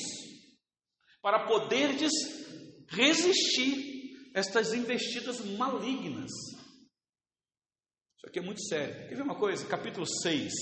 para 1.22 1.46
poderdes 1.46 2.14
resistir 2.88 4.32
estas 4.34 4.74
investidas 4.74 5.42
malignas. 5.58 6.32
Isso 8.16 8.28
aqui 8.28 8.40
é 8.40 8.42
muito 8.42 8.64
sério. 8.64 9.10
Quer 9.10 9.16
ver 9.16 9.24
uma 9.24 9.38
coisa? 9.38 9.68
Capítulo 9.68 10.06
6. 10.08 10.54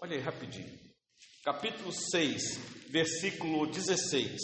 Olha 0.00 0.16
aí 0.16 0.22
rapidinho. 0.22 0.78
Capítulo 1.42 1.90
6, 1.92 2.86
versículo 2.88 3.66
16. 3.66 4.38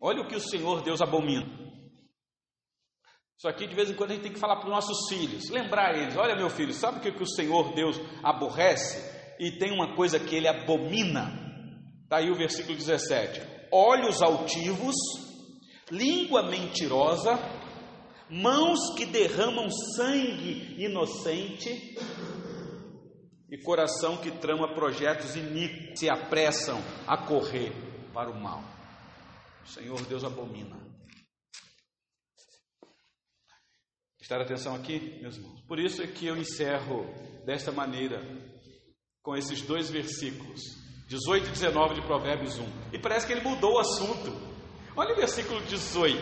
Olha 0.00 0.22
o 0.22 0.28
que 0.28 0.36
o 0.36 0.40
Senhor 0.40 0.82
Deus 0.82 1.02
abomina. 1.02 1.61
Isso 3.42 3.48
aqui 3.48 3.66
de 3.66 3.74
vez 3.74 3.90
em 3.90 3.94
quando 3.94 4.12
a 4.12 4.14
gente 4.14 4.22
tem 4.22 4.32
que 4.32 4.38
falar 4.38 4.56
para 4.56 4.66
os 4.66 4.72
nossos 4.72 5.08
filhos, 5.08 5.50
lembrar 5.50 5.98
eles: 5.98 6.16
olha, 6.16 6.36
meu 6.36 6.48
filho, 6.48 6.72
sabe 6.72 6.98
o 6.98 7.00
que, 7.00 7.10
que 7.10 7.22
o 7.24 7.26
Senhor 7.26 7.74
Deus 7.74 8.00
aborrece? 8.22 9.12
e 9.42 9.50
tem 9.50 9.72
uma 9.72 9.96
coisa 9.96 10.20
que 10.20 10.36
ele 10.36 10.46
abomina. 10.46 11.32
Está 12.04 12.18
aí 12.18 12.30
o 12.30 12.36
versículo 12.36 12.76
17: 12.76 13.42
olhos 13.72 14.22
altivos, 14.22 14.94
língua 15.90 16.48
mentirosa, 16.48 17.40
mãos 18.30 18.94
que 18.96 19.04
derramam 19.04 19.68
sangue 19.96 20.76
inocente 20.78 21.96
e 23.50 23.58
coração 23.58 24.16
que 24.18 24.30
trama 24.30 24.72
projetos 24.74 25.34
iníquos, 25.34 25.98
se 25.98 26.08
apressam 26.08 26.80
a 27.04 27.16
correr 27.16 27.72
para 28.14 28.30
o 28.30 28.40
mal. 28.40 28.62
O 29.64 29.68
Senhor 29.68 30.00
Deus 30.02 30.22
abomina. 30.22 30.91
Prestar 34.32 34.46
atenção 34.46 34.74
aqui, 34.74 35.18
meus 35.20 35.36
irmãos. 35.36 35.60
Por 35.68 35.78
isso 35.78 36.02
é 36.02 36.06
que 36.06 36.26
eu 36.26 36.34
encerro 36.38 37.04
desta 37.44 37.70
maneira 37.70 38.18
com 39.22 39.36
esses 39.36 39.60
dois 39.60 39.90
versículos, 39.90 40.58
18 41.06 41.48
e 41.48 41.50
19 41.50 41.96
de 41.96 42.06
Provérbios 42.06 42.58
1. 42.58 42.64
E 42.94 42.98
parece 42.98 43.26
que 43.26 43.34
ele 43.34 43.42
mudou 43.42 43.74
o 43.74 43.78
assunto. 43.78 44.32
Olha 44.96 45.12
o 45.12 45.16
versículo 45.16 45.60
18: 45.60 46.18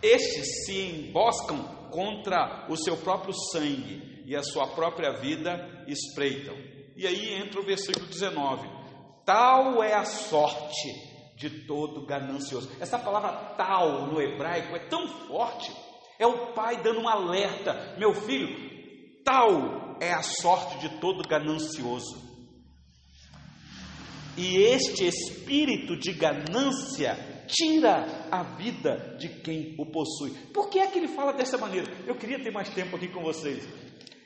Estes 0.00 0.66
se 0.66 0.82
emboscam 0.82 1.90
contra 1.90 2.68
o 2.70 2.76
seu 2.76 2.96
próprio 2.96 3.34
sangue 3.50 4.22
e 4.24 4.36
a 4.36 4.42
sua 4.44 4.68
própria 4.68 5.10
vida 5.14 5.84
espreitam. 5.88 6.54
E 6.96 7.08
aí 7.08 7.34
entra 7.42 7.60
o 7.60 7.64
versículo 7.64 8.06
19: 8.06 8.68
Tal 9.26 9.82
é 9.82 9.94
a 9.94 10.04
sorte 10.04 10.88
de 11.34 11.66
todo 11.66 12.06
ganancioso. 12.06 12.70
Essa 12.78 13.00
palavra 13.00 13.32
tal 13.56 14.06
no 14.06 14.22
hebraico 14.22 14.76
é 14.76 14.86
tão 14.86 15.08
forte. 15.26 15.89
É 16.20 16.26
o 16.26 16.52
pai 16.52 16.82
dando 16.82 17.00
um 17.00 17.08
alerta: 17.08 17.96
Meu 17.98 18.12
filho, 18.12 18.46
tal 19.24 19.96
é 20.00 20.12
a 20.12 20.22
sorte 20.22 20.78
de 20.78 21.00
todo 21.00 21.26
ganancioso. 21.26 22.28
E 24.36 24.58
este 24.58 25.06
espírito 25.06 25.96
de 25.96 26.12
ganância 26.12 27.16
tira 27.46 28.28
a 28.30 28.42
vida 28.42 29.16
de 29.18 29.28
quem 29.40 29.74
o 29.78 29.86
possui. 29.86 30.30
Por 30.52 30.68
que 30.68 30.78
é 30.78 30.86
que 30.86 30.98
ele 30.98 31.08
fala 31.08 31.32
dessa 31.32 31.56
maneira? 31.56 31.90
Eu 32.06 32.14
queria 32.14 32.38
ter 32.38 32.52
mais 32.52 32.68
tempo 32.68 32.96
aqui 32.96 33.08
com 33.08 33.22
vocês. 33.22 33.66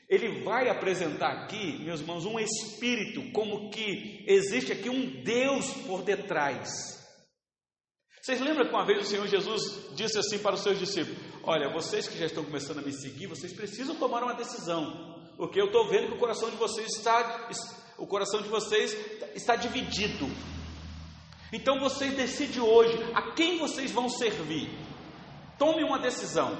Ele 0.09 0.43
vai 0.43 0.69
apresentar 0.69 1.45
aqui, 1.45 1.83
meus 1.83 2.01
irmãos, 2.01 2.27
um 2.27 2.39
espírito, 2.39 3.33
como 3.33 3.71
que 3.71 4.25
existe 4.27 4.73
aqui 4.73 4.91
um 4.91 5.23
Deus 5.23 5.73
por 5.87 6.03
detrás. 6.03 7.04
Vocês 8.25 8.41
lembram 8.41 8.67
que 8.67 8.73
uma 8.73 8.87
vez 8.87 9.07
o 9.07 9.11
Senhor 9.11 9.27
Jesus 9.27 9.95
disse 9.95 10.19
assim 10.19 10.39
para 10.39 10.55
os 10.55 10.63
seus 10.63 10.79
discípulos: 10.79 11.19
Olha, 11.43 11.73
vocês 11.73 12.09
que 12.09 12.17
já 12.17 12.25
estão 12.25 12.43
começando 12.43 12.79
a 12.79 12.83
me 12.83 12.93
seguir, 12.93 13.27
vocês 13.27 13.53
precisam 13.53 13.97
tomar 13.97 14.23
uma 14.23 14.35
decisão 14.35 15.15
porque 15.37 15.61
eu 15.61 15.67
estou 15.67 15.89
vendo 15.89 16.09
que 16.09 16.15
o 16.15 16.19
coração 16.19 16.51
de 16.51 16.57
vocês 16.57 16.89
está, 16.97 17.49
o 17.99 18.07
coração 18.07 18.41
de 18.41 18.49
vocês 18.49 18.95
está 19.35 19.57
dividido. 19.57 20.27
Então 21.53 21.79
vocês 21.81 22.15
decidem 22.15 22.61
hoje 22.61 22.97
a 23.15 23.33
quem 23.33 23.59
vocês 23.59 23.91
vão 23.91 24.09
servir. 24.09 24.69
Tome 25.59 25.85
uma 25.85 25.99
decisão. 25.99 26.57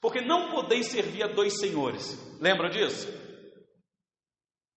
Porque 0.00 0.20
não 0.20 0.50
podeis 0.50 0.86
servir 0.86 1.22
a 1.22 1.32
dois 1.32 1.58
senhores. 1.58 2.18
Lembra 2.40 2.70
disso? 2.70 3.08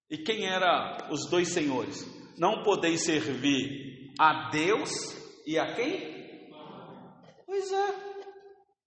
E 0.09 0.17
quem 0.17 0.45
eram 0.45 1.11
os 1.11 1.29
dois 1.29 1.49
senhores? 1.49 2.05
Não 2.37 2.63
podeis 2.63 3.03
servir 3.03 4.13
a 4.19 4.49
Deus 4.49 5.22
e 5.45 5.57
a 5.57 5.73
quem? 5.75 6.49
Pois 7.45 7.71
é, 7.71 8.13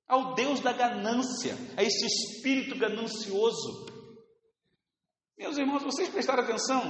ao 0.09 0.35
Deus 0.35 0.61
da 0.61 0.73
ganância, 0.73 1.57
a 1.77 1.83
esse 1.83 2.07
espírito 2.07 2.79
ganancioso. 2.79 3.87
Meus 5.39 5.59
irmãos, 5.59 5.83
vocês 5.83 6.09
prestaram 6.09 6.43
atenção? 6.45 6.83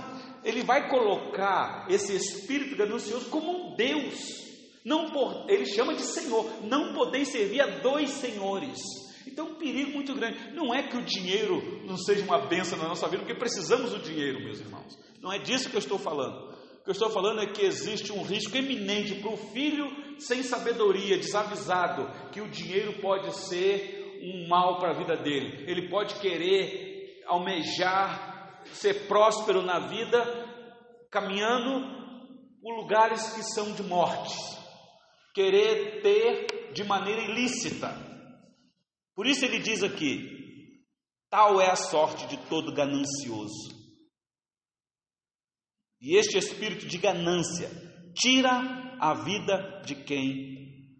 Ele 0.44 0.62
vai 0.62 0.88
colocar 0.88 1.86
esse 1.90 2.14
espírito 2.14 2.76
ganancioso 2.76 3.28
como 3.28 3.50
um 3.50 3.76
Deus. 3.76 4.46
Não 4.84 5.10
por, 5.10 5.50
ele 5.50 5.66
chama 5.66 5.94
de 5.94 6.02
Senhor. 6.02 6.62
Não 6.62 6.94
podeis 6.94 7.28
servir 7.28 7.60
a 7.60 7.80
dois 7.80 8.10
senhores. 8.10 8.78
Então, 9.26 9.48
um 9.48 9.54
perigo 9.56 9.90
muito 9.90 10.14
grande. 10.14 10.54
Não 10.54 10.72
é 10.72 10.88
que 10.88 10.96
o 10.96 11.04
dinheiro 11.04 11.84
não 11.84 11.96
seja 11.98 12.24
uma 12.24 12.46
benção 12.46 12.78
na 12.78 12.86
nossa 12.86 13.08
vida, 13.08 13.24
porque 13.24 13.38
precisamos 13.38 13.90
do 13.90 13.98
dinheiro, 13.98 14.38
meus 14.38 14.60
irmãos. 14.60 14.96
Não 15.20 15.32
é 15.32 15.38
disso 15.38 15.68
que 15.68 15.74
eu 15.74 15.80
estou 15.80 15.98
falando. 15.98 16.55
Que 16.86 16.90
eu 16.90 16.92
estou 16.92 17.10
falando 17.10 17.40
é 17.40 17.46
que 17.46 17.62
existe 17.62 18.12
um 18.12 18.22
risco 18.22 18.56
eminente 18.56 19.16
para 19.16 19.32
o 19.32 19.36
filho 19.36 19.90
sem 20.20 20.44
sabedoria, 20.44 21.18
desavisado, 21.18 22.30
que 22.30 22.40
o 22.40 22.48
dinheiro 22.48 23.00
pode 23.00 23.36
ser 23.48 24.20
um 24.22 24.46
mal 24.46 24.78
para 24.78 24.90
a 24.90 24.96
vida 24.96 25.16
dele. 25.16 25.64
Ele 25.68 25.88
pode 25.88 26.14
querer 26.20 27.24
almejar 27.26 28.62
ser 28.66 29.08
próspero 29.08 29.62
na 29.62 29.88
vida, 29.88 30.22
caminhando 31.10 31.84
por 32.62 32.76
lugares 32.76 33.30
que 33.30 33.42
são 33.42 33.72
de 33.72 33.82
morte, 33.82 34.36
querer 35.34 36.02
ter 36.02 36.72
de 36.72 36.84
maneira 36.84 37.22
ilícita. 37.22 37.96
Por 39.12 39.26
isso 39.26 39.44
ele 39.44 39.58
diz 39.58 39.82
aqui: 39.82 40.84
tal 41.28 41.60
é 41.60 41.68
a 41.68 41.74
sorte 41.74 42.28
de 42.28 42.36
todo 42.48 42.72
ganancioso. 42.72 43.75
E 46.00 46.16
este 46.16 46.36
espírito 46.36 46.86
de 46.86 46.98
ganância 46.98 47.70
tira 48.14 48.50
a 49.00 49.14
vida 49.14 49.82
de 49.84 49.94
quem 49.94 50.96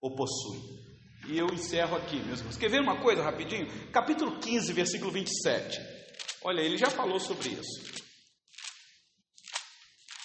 o 0.00 0.14
possui. 0.14 0.80
E 1.28 1.38
eu 1.38 1.46
encerro 1.46 1.96
aqui, 1.96 2.16
meus 2.16 2.40
irmãos. 2.40 2.56
Quer 2.56 2.70
ver 2.70 2.80
uma 2.80 3.00
coisa 3.00 3.22
rapidinho? 3.22 3.66
Capítulo 3.90 4.38
15, 4.40 4.72
versículo 4.72 5.10
27. 5.10 5.78
Olha, 6.42 6.60
ele 6.60 6.78
já 6.78 6.90
falou 6.90 7.20
sobre 7.20 7.50
isso. 7.50 8.00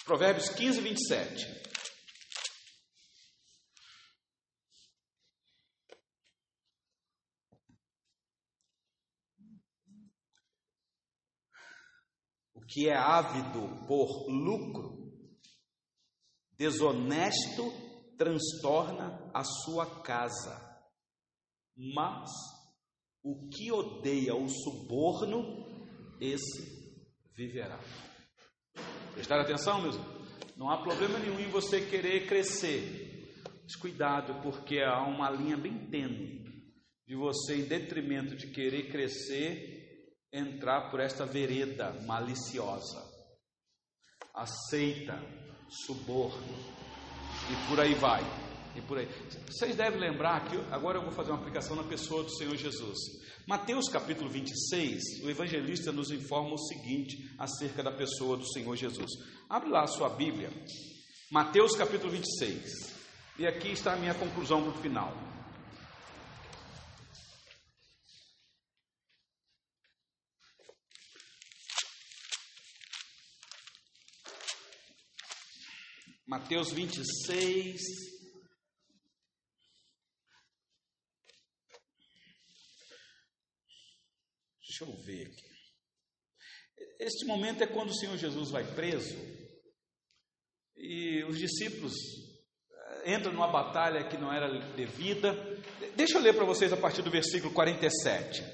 Provérbios 0.04 0.48
15, 0.50 0.80
27. 0.80 1.46
Que 12.68 12.88
é 12.88 12.96
ávido 12.96 13.86
por 13.86 14.28
lucro, 14.28 15.12
desonesto 16.52 17.72
transtorna 18.16 19.30
a 19.34 19.44
sua 19.44 20.02
casa, 20.02 20.58
mas 21.76 22.30
o 23.22 23.48
que 23.48 23.70
odeia 23.70 24.34
o 24.34 24.48
suborno, 24.48 25.66
esse 26.20 27.04
viverá. 27.34 27.78
Prestar 29.12 29.40
atenção, 29.40 29.82
meus 29.82 29.96
Não 30.56 30.70
há 30.70 30.82
problema 30.82 31.18
nenhum 31.18 31.38
em 31.38 31.50
você 31.50 31.80
querer 31.80 32.26
crescer. 32.26 33.04
Mas 33.62 33.76
cuidado, 33.76 34.40
porque 34.42 34.78
há 34.78 35.02
uma 35.02 35.28
linha 35.30 35.56
bem 35.56 35.90
tênue 35.90 36.46
de 37.06 37.14
você, 37.14 37.56
em 37.56 37.68
detrimento 37.68 38.36
de 38.36 38.50
querer 38.50 38.90
crescer, 38.90 39.75
entrar 40.36 40.90
por 40.90 41.00
esta 41.00 41.24
vereda 41.24 41.92
maliciosa, 42.06 43.02
aceita 44.34 45.18
suborno 45.68 46.76
e 47.50 47.68
por 47.68 47.80
aí 47.80 47.94
vai. 47.94 48.22
E 48.74 48.80
por 48.82 48.98
aí. 48.98 49.08
Vocês 49.46 49.74
devem 49.74 49.98
lembrar 49.98 50.44
que 50.50 50.56
agora 50.70 50.98
eu 50.98 51.02
vou 51.02 51.12
fazer 51.12 51.30
uma 51.30 51.40
aplicação 51.40 51.74
na 51.74 51.84
pessoa 51.84 52.22
do 52.22 52.36
Senhor 52.36 52.54
Jesus. 52.56 52.98
Mateus 53.48 53.88
capítulo 53.88 54.28
26, 54.28 55.24
o 55.24 55.30
evangelista 55.30 55.90
nos 55.90 56.10
informa 56.10 56.52
o 56.52 56.58
seguinte 56.58 57.34
acerca 57.38 57.82
da 57.82 57.90
pessoa 57.90 58.36
do 58.36 58.46
Senhor 58.52 58.76
Jesus. 58.76 59.10
Abre 59.48 59.70
lá 59.70 59.84
a 59.84 59.86
sua 59.86 60.10
Bíblia. 60.10 60.50
Mateus 61.30 61.74
capítulo 61.74 62.10
26. 62.12 62.94
E 63.38 63.46
aqui 63.46 63.70
está 63.70 63.94
a 63.94 63.96
minha 63.96 64.14
conclusão 64.14 64.62
para 64.62 64.78
o 64.78 64.82
final. 64.82 65.25
Mateus 76.36 76.70
26. 76.70 77.80
Deixa 84.60 84.84
eu 84.84 84.92
ver 85.02 85.28
aqui. 85.28 85.46
Este 87.00 87.24
momento 87.24 87.62
é 87.62 87.66
quando 87.66 87.88
o 87.88 87.94
Senhor 87.94 88.18
Jesus 88.18 88.50
vai 88.50 88.70
preso 88.74 89.16
e 90.76 91.24
os 91.24 91.38
discípulos 91.38 91.94
eh, 92.70 93.14
entram 93.14 93.32
numa 93.32 93.50
batalha 93.50 94.06
que 94.06 94.18
não 94.18 94.30
era 94.30 94.60
devida. 94.74 95.32
Deixa 95.96 96.18
eu 96.18 96.22
ler 96.22 96.34
para 96.34 96.44
vocês 96.44 96.70
a 96.70 96.76
partir 96.76 97.00
do 97.00 97.10
versículo 97.10 97.54
47. 97.54 98.44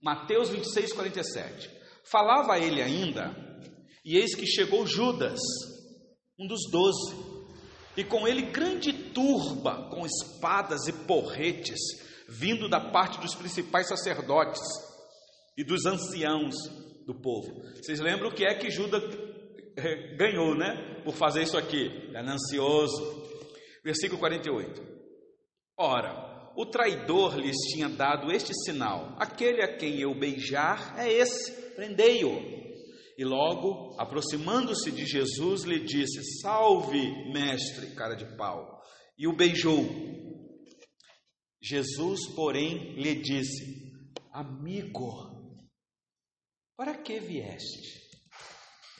Mateus 0.00 0.48
26, 0.48 0.94
47. 0.94 1.70
Falava 2.10 2.58
ele 2.58 2.80
ainda, 2.80 3.36
e 4.02 4.16
eis 4.16 4.34
que 4.34 4.46
chegou 4.46 4.86
Judas 4.86 5.38
um 6.38 6.46
dos 6.46 6.70
doze, 6.70 7.14
e 7.96 8.04
com 8.04 8.28
ele 8.28 8.42
grande 8.42 8.92
turba 8.92 9.88
com 9.90 10.04
espadas 10.04 10.86
e 10.86 10.92
porretes, 10.92 11.78
vindo 12.28 12.68
da 12.68 12.80
parte 12.80 13.18
dos 13.20 13.34
principais 13.34 13.88
sacerdotes 13.88 14.60
e 15.56 15.64
dos 15.64 15.86
anciãos 15.86 16.54
do 17.06 17.14
povo. 17.14 17.62
Vocês 17.76 18.00
lembram 18.00 18.28
o 18.28 18.34
que 18.34 18.44
é 18.44 18.54
que 18.54 18.70
Judas 18.70 19.02
eh, 19.76 20.16
ganhou, 20.16 20.54
né? 20.54 21.00
Por 21.04 21.14
fazer 21.14 21.42
isso 21.42 21.56
aqui, 21.56 22.10
ganancioso. 22.12 23.24
Versículo 23.82 24.18
48. 24.18 24.82
Ora, 25.78 26.50
o 26.56 26.66
traidor 26.66 27.36
lhes 27.38 27.56
tinha 27.72 27.88
dado 27.88 28.32
este 28.32 28.52
sinal: 28.64 29.14
aquele 29.18 29.62
a 29.62 29.76
quem 29.76 30.00
eu 30.00 30.14
beijar 30.14 30.94
é 30.98 31.10
esse, 31.10 31.52
prendei-o. 31.74 32.65
E 33.18 33.24
logo, 33.24 33.96
aproximando-se 33.98 34.90
de 34.90 35.06
Jesus, 35.06 35.62
lhe 35.64 35.80
disse: 35.80 36.40
Salve, 36.40 37.32
mestre, 37.32 37.94
cara 37.94 38.14
de 38.14 38.36
pau. 38.36 38.82
E 39.18 39.26
o 39.26 39.34
beijou. 39.34 39.84
Jesus, 41.62 42.28
porém, 42.34 42.94
lhe 42.94 43.14
disse: 43.14 43.92
Amigo, 44.32 45.34
para 46.76 46.94
que 46.98 47.18
vieste? 47.18 48.04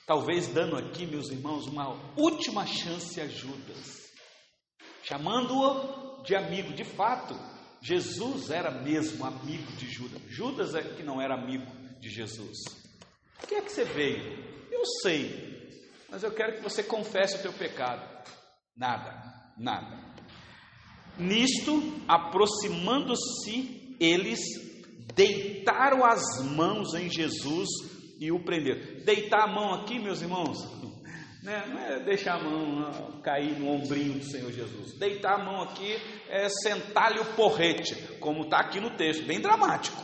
Talvez 0.07 0.49
dando 0.49 0.77
aqui, 0.77 1.05
meus 1.05 1.29
irmãos, 1.31 1.67
uma 1.67 1.89
última 2.17 2.65
chance 2.65 3.21
a 3.21 3.27
Judas, 3.27 4.09
chamando-o 5.03 6.23
de 6.23 6.35
amigo. 6.35 6.73
De 6.73 6.85
fato, 6.85 7.35
Jesus 7.83 8.51
era 8.51 8.71
mesmo 8.71 9.27
amigo 9.27 9.71
de 9.73 9.91
Judas. 9.91 10.23
Judas 10.29 10.75
é 10.75 10.83
que 10.83 11.03
não 11.03 11.21
era 11.21 11.35
amigo 11.35 11.71
de 12.01 12.09
Jesus. 12.09 12.86
O 13.43 13.47
que 13.47 13.55
é 13.55 13.63
que 13.63 13.73
você 13.73 13.85
veio? 13.85 14.47
Eu 14.71 14.85
sei, 15.03 15.57
mas 16.09 16.23
eu 16.23 16.33
quero 16.33 16.57
que 16.57 16.63
você 16.63 16.83
confesse 16.83 17.37
o 17.37 17.43
teu 17.43 17.53
pecado. 17.53 18.03
Nada, 18.77 19.23
nada. 19.57 20.07
Nisto, 21.19 22.03
aproximando-se, 22.07 23.97
eles 23.99 24.41
deitaram 25.15 26.05
as 26.05 26.23
mãos 26.45 26.95
em 26.95 27.11
Jesus 27.11 27.69
e 28.21 28.31
o 28.31 28.45
prenderam. 28.45 29.05
Deitar 29.05 29.45
a 29.45 29.53
mão 29.53 29.75
aqui, 29.75 29.99
meus 29.99 30.21
irmãos, 30.21 30.59
né? 31.43 31.65
não 31.69 31.79
é 31.79 32.05
deixar 32.05 32.35
a 32.35 32.45
mão 32.45 33.21
cair 33.23 33.59
no 33.59 33.69
ombrinho 33.69 34.19
do 34.19 34.25
Senhor 34.25 34.53
Jesus. 34.53 34.99
Deitar 34.99 35.41
a 35.41 35.45
mão 35.45 35.63
aqui 35.63 35.97
é 36.29 36.49
sentar-lhe 36.49 37.21
o 37.21 37.35
porrete, 37.35 37.95
como 38.19 38.45
está 38.45 38.59
aqui 38.59 38.79
no 38.79 38.97
texto, 38.97 39.25
bem 39.25 39.41
dramático. 39.41 40.03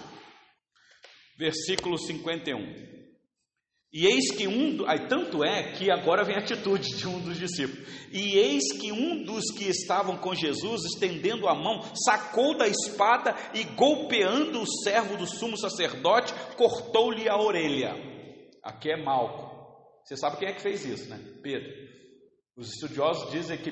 Versículo 1.39 1.99
51. 1.99 2.91
E 3.93 4.07
eis 4.07 4.30
que 4.34 4.49
um, 4.49 4.88
aí, 4.88 5.07
tanto 5.07 5.45
é 5.45 5.72
que 5.74 5.90
agora 5.90 6.24
vem 6.24 6.36
a 6.36 6.38
atitude 6.38 6.97
de 6.97 7.07
um 7.07 7.20
dos 7.20 7.38
discípulos. 7.38 7.86
E 8.11 8.38
eis 8.38 8.72
que 8.80 8.90
um 8.90 9.22
dos 9.22 9.45
que 9.51 9.68
estavam 9.68 10.16
com 10.16 10.34
Jesus, 10.34 10.84
estendendo 10.84 11.47
a 11.47 11.55
mão, 11.55 11.82
sacou 11.95 12.57
da 12.57 12.66
espada 12.66 13.36
e 13.53 13.64
golpeando 13.64 14.62
o 14.62 14.66
servo 14.82 15.18
do 15.18 15.26
sumo 15.26 15.59
sacerdote, 15.59 16.32
cortou-lhe 16.57 17.28
a 17.28 17.36
orelha. 17.36 17.95
Aqui 18.62 18.90
é 18.90 18.97
Malco. 18.97 19.53
Você 20.03 20.16
sabe 20.16 20.38
quem 20.38 20.49
é 20.49 20.53
que 20.55 20.62
fez 20.62 20.86
isso, 20.86 21.11
né? 21.11 21.20
Pedro. 21.43 21.70
Os 22.57 22.72
estudiosos 22.72 23.30
dizem 23.30 23.59
que 23.59 23.70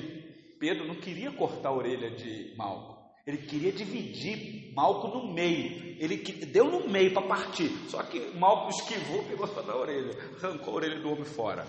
Pedro 0.59 0.87
não 0.87 0.99
queria 0.99 1.31
cortar 1.31 1.69
a 1.69 1.75
orelha 1.75 2.11
de 2.11 2.55
Malco. 2.55 2.90
Ele 3.25 3.37
queria 3.37 3.71
dividir 3.71 4.73
Malco 4.73 5.07
no 5.07 5.33
meio. 5.33 5.95
Ele 5.99 6.17
deu 6.45 6.65
no 6.65 6.87
meio 6.89 7.13
para 7.13 7.27
partir. 7.27 7.69
Só 7.89 8.01
que 8.03 8.19
Malco 8.37 8.69
esquivou, 8.69 9.23
pegou 9.25 9.47
só 9.47 9.61
da 9.61 9.75
orelha, 9.75 10.17
arrancou 10.37 10.73
a 10.73 10.77
orelha 10.77 10.99
do 10.99 11.09
homem 11.09 11.25
fora. 11.25 11.65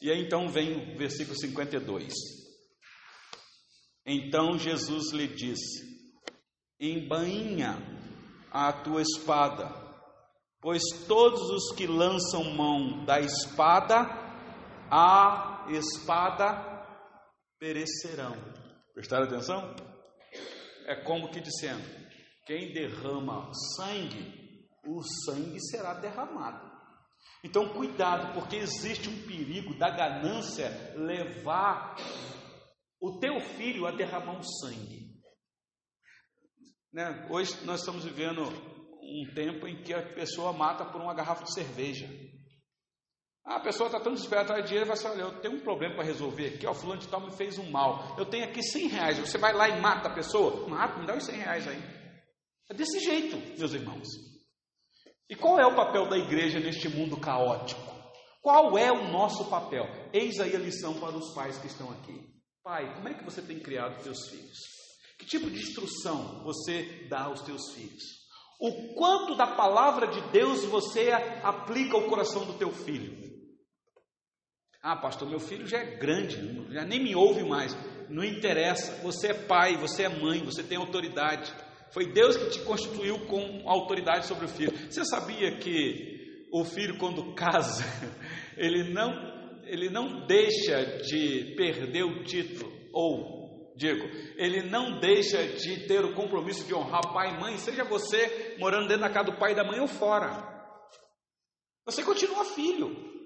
E 0.00 0.10
aí 0.10 0.24
então 0.24 0.48
vem 0.48 0.94
o 0.94 0.98
versículo 0.98 1.38
52. 1.38 2.12
Então 4.06 4.58
Jesus 4.58 5.12
lhe 5.12 5.28
disse: 5.28 5.86
Embainha 6.80 7.76
a 8.50 8.72
tua 8.72 9.02
espada, 9.02 9.68
pois 10.60 10.82
todos 11.06 11.42
os 11.50 11.76
que 11.76 11.86
lançam 11.86 12.44
mão 12.54 13.04
da 13.04 13.20
espada, 13.20 14.06
a 14.90 15.66
espada 15.68 16.78
perecerão. 17.58 18.36
Prestaram 18.94 19.24
atenção? 19.26 19.87
É 20.88 20.96
como 20.96 21.30
que 21.30 21.38
dizendo: 21.38 21.84
quem 22.46 22.72
derrama 22.72 23.52
sangue, 23.76 24.66
o 24.86 25.02
sangue 25.02 25.60
será 25.60 25.92
derramado. 25.92 26.66
Então, 27.44 27.68
cuidado, 27.74 28.32
porque 28.32 28.56
existe 28.56 29.06
um 29.06 29.26
perigo 29.26 29.78
da 29.78 29.90
ganância 29.90 30.70
levar 30.96 31.94
o 32.98 33.18
teu 33.18 33.38
filho 33.38 33.86
a 33.86 33.90
derramar 33.90 34.38
um 34.38 34.42
sangue. 34.42 35.20
Né? 36.90 37.28
Hoje 37.30 37.52
nós 37.66 37.80
estamos 37.80 38.04
vivendo 38.06 38.42
um 38.44 39.34
tempo 39.34 39.68
em 39.68 39.82
que 39.82 39.92
a 39.92 40.14
pessoa 40.14 40.54
mata 40.54 40.86
por 40.86 41.02
uma 41.02 41.14
garrafa 41.14 41.44
de 41.44 41.52
cerveja. 41.52 42.08
Ah, 43.48 43.56
a 43.56 43.60
pessoa 43.60 43.86
está 43.86 43.98
tão 43.98 44.12
desesperada 44.12 44.60
de 44.60 44.68
dinheiro, 44.68 44.86
vai 44.86 44.94
falar, 44.94 45.14
olha, 45.14 45.22
eu 45.22 45.40
tenho 45.40 45.54
um 45.54 45.60
problema 45.60 45.94
para 45.94 46.04
resolver 46.04 46.48
aqui, 46.48 46.66
ó, 46.66 46.74
fulano 46.74 47.00
de 47.00 47.08
tal 47.08 47.22
me 47.22 47.32
fez 47.32 47.56
um 47.56 47.70
mal, 47.70 48.14
eu 48.18 48.26
tenho 48.26 48.44
aqui 48.44 48.62
100 48.62 48.88
reais, 48.88 49.18
você 49.18 49.38
vai 49.38 49.54
lá 49.54 49.70
e 49.70 49.80
mata 49.80 50.08
a 50.08 50.14
pessoa? 50.14 50.68
Mata, 50.68 51.00
me 51.00 51.06
dá 51.06 51.16
os 51.16 51.24
100 51.24 51.34
reais 51.34 51.66
aí. 51.66 51.82
É 52.68 52.74
desse 52.74 53.00
jeito, 53.00 53.38
meus 53.58 53.72
irmãos. 53.72 54.06
E 55.30 55.34
qual 55.34 55.58
é 55.58 55.66
o 55.66 55.74
papel 55.74 56.10
da 56.10 56.18
igreja 56.18 56.60
neste 56.60 56.90
mundo 56.90 57.18
caótico? 57.18 57.80
Qual 58.42 58.76
é 58.76 58.92
o 58.92 59.10
nosso 59.10 59.48
papel? 59.48 59.86
Eis 60.12 60.38
aí 60.40 60.54
a 60.54 60.58
lição 60.58 61.00
para 61.00 61.16
os 61.16 61.32
pais 61.32 61.56
que 61.56 61.68
estão 61.68 61.90
aqui. 61.92 62.20
Pai, 62.62 62.94
como 62.96 63.08
é 63.08 63.14
que 63.14 63.24
você 63.24 63.40
tem 63.40 63.58
criado 63.58 64.02
teus 64.02 64.28
filhos? 64.28 64.58
Que 65.18 65.24
tipo 65.24 65.50
de 65.50 65.58
instrução 65.58 66.44
você 66.44 67.06
dá 67.08 67.22
aos 67.22 67.40
teus 67.40 67.72
filhos? 67.72 68.02
O 68.60 68.94
quanto 68.94 69.36
da 69.36 69.46
palavra 69.46 70.08
de 70.08 70.20
Deus 70.32 70.66
você 70.66 71.12
aplica 71.42 71.96
ao 71.96 72.08
coração 72.08 72.44
do 72.44 72.58
teu 72.58 72.70
filho? 72.70 73.27
Ah, 74.90 74.96
pastor, 74.96 75.28
meu 75.28 75.38
filho 75.38 75.66
já 75.66 75.80
é 75.80 75.96
grande, 75.96 76.38
já 76.72 76.82
nem 76.82 76.98
me 76.98 77.14
ouve 77.14 77.44
mais. 77.44 77.76
Não 78.08 78.24
interessa, 78.24 79.02
você 79.02 79.32
é 79.32 79.34
pai, 79.34 79.76
você 79.76 80.04
é 80.04 80.08
mãe, 80.08 80.42
você 80.42 80.62
tem 80.62 80.78
autoridade. 80.78 81.52
Foi 81.90 82.10
Deus 82.10 82.38
que 82.38 82.48
te 82.52 82.60
constituiu 82.60 83.26
com 83.26 83.68
autoridade 83.68 84.24
sobre 84.24 84.46
o 84.46 84.48
filho. 84.48 84.72
Você 84.90 85.04
sabia 85.04 85.58
que 85.58 86.48
o 86.50 86.64
filho, 86.64 86.96
quando 86.96 87.34
casa, 87.34 87.84
ele 88.56 88.90
não, 88.90 89.12
ele 89.66 89.90
não 89.90 90.26
deixa 90.26 90.82
de 91.02 91.54
perder 91.54 92.04
o 92.04 92.24
título, 92.24 92.72
ou, 92.90 93.74
digo, 93.76 94.08
ele 94.38 94.70
não 94.70 94.98
deixa 95.00 95.48
de 95.48 95.86
ter 95.86 96.02
o 96.02 96.14
compromisso 96.14 96.66
de 96.66 96.74
honrar 96.74 97.12
pai 97.12 97.34
e 97.34 97.38
mãe, 97.38 97.58
seja 97.58 97.84
você 97.84 98.56
morando 98.58 98.88
dentro 98.88 99.02
da 99.02 99.10
casa 99.10 99.32
do 99.32 99.38
pai 99.38 99.52
e 99.52 99.54
da 99.54 99.64
mãe 99.64 99.80
ou 99.80 99.86
fora. 99.86 100.48
Você 101.84 102.02
continua 102.02 102.42
filho. 102.46 103.17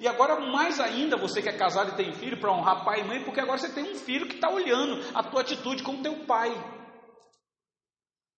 E 0.00 0.08
agora, 0.08 0.40
mais 0.40 0.80
ainda, 0.80 1.14
você 1.14 1.42
que 1.42 1.50
é 1.50 1.56
casado 1.56 1.92
e 1.92 1.96
tem 1.96 2.14
filho, 2.14 2.40
para 2.40 2.50
honrar 2.50 2.86
pai 2.86 3.02
e 3.02 3.04
mãe, 3.04 3.22
porque 3.22 3.38
agora 3.38 3.58
você 3.58 3.70
tem 3.70 3.84
um 3.84 3.94
filho 3.94 4.26
que 4.26 4.36
está 4.36 4.48
olhando 4.50 4.98
a 5.14 5.22
tua 5.22 5.42
atitude 5.42 5.82
como 5.82 6.02
teu 6.02 6.24
pai. 6.24 6.48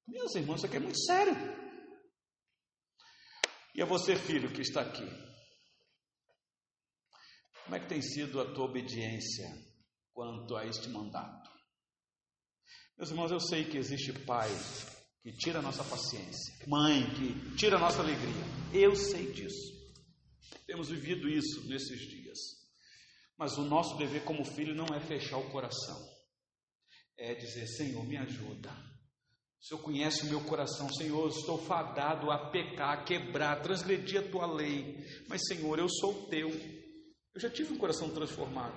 Meus 0.08 0.34
irmãos, 0.34 0.56
isso 0.56 0.66
aqui 0.66 0.76
é 0.78 0.80
muito 0.80 0.98
sério. 0.98 1.32
E 3.76 3.80
a 3.80 3.86
você, 3.86 4.16
filho, 4.16 4.52
que 4.52 4.60
está 4.60 4.80
aqui, 4.80 5.08
como 7.62 7.76
é 7.76 7.80
que 7.80 7.88
tem 7.88 8.02
sido 8.02 8.40
a 8.40 8.52
tua 8.52 8.64
obediência 8.64 9.46
quanto 10.12 10.56
a 10.56 10.66
este 10.66 10.88
mandato? 10.88 11.48
Meus 12.98 13.10
irmãos, 13.10 13.30
eu 13.30 13.40
sei 13.40 13.64
que 13.64 13.78
existe 13.78 14.12
pai 14.26 14.50
que 15.22 15.30
tira 15.36 15.60
a 15.60 15.62
nossa 15.62 15.84
paciência, 15.84 16.66
mãe 16.66 17.08
que 17.14 17.54
tira 17.54 17.76
a 17.76 17.80
nossa 17.80 18.00
alegria. 18.00 18.44
Eu 18.74 18.96
sei 18.96 19.30
disso. 19.30 19.81
Temos 20.66 20.88
vivido 20.88 21.28
isso 21.28 21.68
nesses 21.68 22.00
dias. 22.00 22.38
Mas 23.36 23.58
o 23.58 23.62
nosso 23.62 23.96
dever 23.96 24.24
como 24.24 24.44
filho 24.44 24.74
não 24.74 24.86
é 24.94 25.00
fechar 25.00 25.38
o 25.38 25.50
coração, 25.50 25.98
é 27.18 27.34
dizer: 27.34 27.66
Senhor, 27.66 28.04
me 28.06 28.16
ajuda. 28.16 28.70
O 29.60 29.64
Senhor 29.64 29.82
conhece 29.82 30.22
o 30.22 30.28
meu 30.28 30.40
coração, 30.42 30.92
Senhor, 30.92 31.28
estou 31.28 31.56
fadado 31.56 32.30
a 32.30 32.50
pecar, 32.50 32.98
a 32.98 33.04
quebrar, 33.04 33.52
a 33.52 33.60
transgredir 33.60 34.20
a 34.20 34.28
tua 34.28 34.46
lei. 34.46 34.96
Mas, 35.28 35.46
Senhor, 35.46 35.78
eu 35.78 35.88
sou 35.88 36.26
teu. 36.28 36.50
Eu 37.34 37.40
já 37.40 37.48
tive 37.48 37.72
um 37.72 37.78
coração 37.78 38.10
transformado. 38.10 38.74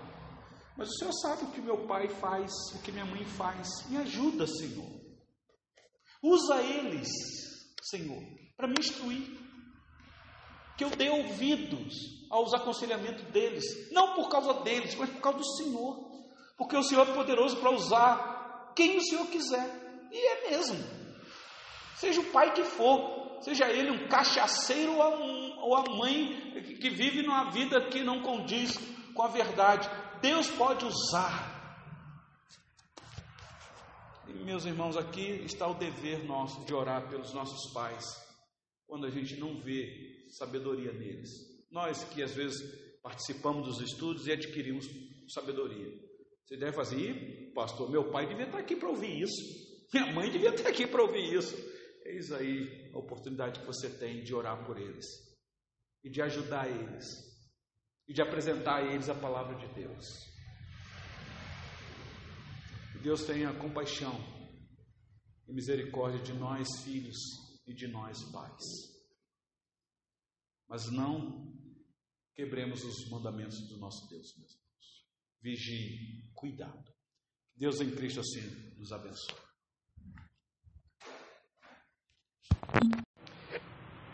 Mas 0.77 0.89
o 0.89 0.93
Senhor 0.93 1.13
sabe 1.13 1.45
o 1.45 1.51
que 1.51 1.61
meu 1.61 1.87
pai 1.87 2.07
faz, 2.07 2.51
o 2.75 2.81
que 2.81 2.91
minha 2.91 3.05
mãe 3.05 3.25
faz. 3.25 3.67
Me 3.89 3.97
ajuda, 3.97 4.45
Senhor. 4.45 5.01
Usa 6.21 6.61
eles, 6.61 7.07
Senhor, 7.83 8.21
para 8.55 8.67
me 8.67 8.75
instruir 8.79 9.44
que 10.77 10.83
eu 10.83 10.89
dê 10.89 11.09
ouvidos 11.09 11.93
aos 12.29 12.53
aconselhamentos 12.53 13.23
deles, 13.31 13.63
não 13.91 14.13
por 14.13 14.29
causa 14.29 14.53
deles, 14.55 14.95
mas 14.95 15.09
por 15.09 15.21
causa 15.21 15.39
do 15.39 15.55
Senhor, 15.57 16.11
porque 16.57 16.75
o 16.75 16.83
Senhor 16.83 17.07
é 17.07 17.13
poderoso 17.13 17.57
para 17.57 17.71
usar 17.71 18.73
quem 18.75 18.97
o 18.97 19.01
Senhor 19.01 19.25
quiser, 19.27 20.07
e 20.11 20.17
é 20.17 20.49
mesmo, 20.49 20.77
seja 21.95 22.19
o 22.19 22.31
pai 22.31 22.53
que 22.53 22.63
for, 22.63 23.39
seja 23.41 23.69
ele 23.69 23.91
um 23.91 24.07
cachaceiro 24.07 24.93
ou 24.93 25.01
a, 25.01 25.09
ou 25.63 25.75
a 25.75 25.83
mãe 25.97 26.55
que 26.81 26.89
vive 26.89 27.21
numa 27.21 27.51
vida 27.51 27.87
que 27.89 28.03
não 28.03 28.21
condiz 28.21 28.77
com 29.13 29.23
a 29.23 29.27
verdade, 29.27 29.89
Deus 30.21 30.49
pode 30.49 30.85
usar. 30.85 31.55
E 34.27 34.33
meus 34.43 34.65
irmãos, 34.65 34.97
aqui 34.97 35.43
está 35.45 35.67
o 35.67 35.75
dever 35.75 36.25
nosso 36.25 36.65
de 36.65 36.73
orar 36.73 37.07
pelos 37.07 37.33
nossos 37.33 37.71
pais, 37.71 38.24
quando 38.87 39.05
a 39.05 39.09
gente 39.09 39.37
não 39.37 39.61
vê 39.61 40.25
sabedoria 40.29 40.91
neles. 40.93 41.29
Nós 41.71 42.03
que 42.03 42.21
às 42.21 42.33
vezes 42.33 42.61
participamos 43.01 43.67
dos 43.67 43.81
estudos 43.81 44.27
e 44.27 44.31
adquirimos 44.31 44.85
sabedoria. 45.27 45.91
Você 46.45 46.57
deve 46.57 46.73
fazer, 46.73 47.51
pastor, 47.53 47.89
meu 47.89 48.11
pai 48.11 48.27
devia 48.27 48.45
estar 48.45 48.59
aqui 48.59 48.75
para 48.75 48.89
ouvir 48.89 49.21
isso, 49.21 49.65
minha 49.93 50.13
mãe 50.13 50.29
devia 50.29 50.49
estar 50.49 50.69
aqui 50.69 50.85
para 50.85 51.01
ouvir 51.01 51.33
isso. 51.33 51.55
Eis 52.05 52.31
aí 52.31 52.91
a 52.93 52.99
oportunidade 52.99 53.59
que 53.59 53.65
você 53.65 53.89
tem 53.89 54.23
de 54.23 54.33
orar 54.33 54.63
por 54.65 54.79
eles 54.79 55.05
e 56.03 56.09
de 56.09 56.21
ajudar 56.21 56.69
eles 56.69 57.05
e 58.07 58.13
de 58.13 58.21
apresentar 58.21 58.83
a 58.83 58.93
eles 58.93 59.09
a 59.09 59.15
palavra 59.15 59.55
de 59.55 59.67
Deus. 59.73 60.05
Que 62.91 62.99
Deus 62.99 63.23
tenha 63.25 63.53
compaixão 63.53 64.13
e 65.47 65.53
misericórdia 65.53 66.21
de 66.21 66.33
nós, 66.33 66.67
filhos, 66.83 67.17
e 67.65 67.73
de 67.73 67.87
nós, 67.87 68.23
pais. 68.31 68.63
Mas 70.67 70.91
não 70.91 71.53
quebremos 72.33 72.83
os 72.83 73.09
mandamentos 73.09 73.67
do 73.67 73.77
nosso 73.77 74.07
Deus, 74.09 74.35
meus 74.37 74.53
irmãos. 74.53 75.07
Vigie, 75.41 76.31
cuidado. 76.33 76.93
Deus 77.55 77.79
em 77.79 77.95
Cristo 77.95 78.19
assim 78.19 78.73
nos 78.77 78.91
abençoe. 78.91 79.45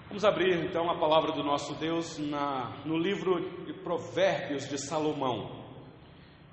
Vamos 0.07 0.25
abrir 0.25 0.65
então 0.65 0.89
a 0.91 0.99
palavra 0.99 1.31
do 1.31 1.41
nosso 1.41 1.73
Deus 1.75 2.17
na, 2.17 2.83
no 2.85 2.97
livro 2.97 3.65
de 3.65 3.73
Provérbios 3.81 4.67
de 4.67 4.77
Salomão. 4.77 5.61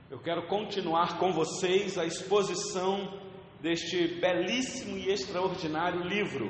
Eu 0.08 0.20
quero 0.20 0.46
continuar 0.46 1.18
com 1.18 1.32
vocês 1.32 1.98
a 1.98 2.06
exposição 2.06 3.20
deste 3.60 4.20
belíssimo 4.20 4.96
e 4.96 5.10
extraordinário 5.10 6.02
livro, 6.02 6.48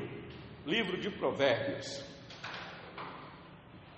livro 0.68 1.00
de 1.00 1.08
Provérbios. 1.08 2.04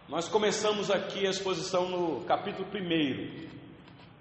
Nós 0.09 0.29
começamos 0.29 0.89
aqui 0.89 1.27
a 1.27 1.31
exposição 1.31 1.89
no 1.89 2.25
capítulo 2.25 2.69
1. 2.69 3.49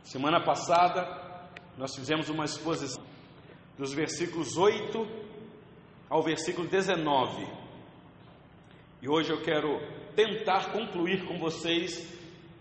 Semana 0.02 0.43
passada, 0.43 1.47
nós 1.78 1.95
fizemos 1.95 2.28
uma 2.28 2.45
exposição 2.45 3.06
dos 3.78 3.93
versículos 3.93 4.58
8 4.58 5.08
ao 6.10 6.24
versículo 6.24 6.68
19. 6.68 7.47
E 9.04 9.08
hoje 9.08 9.32
eu 9.32 9.43
quero 9.43 9.80
tentar 10.16 10.72
concluir 10.72 11.28
com 11.28 11.38
vocês 11.38 12.19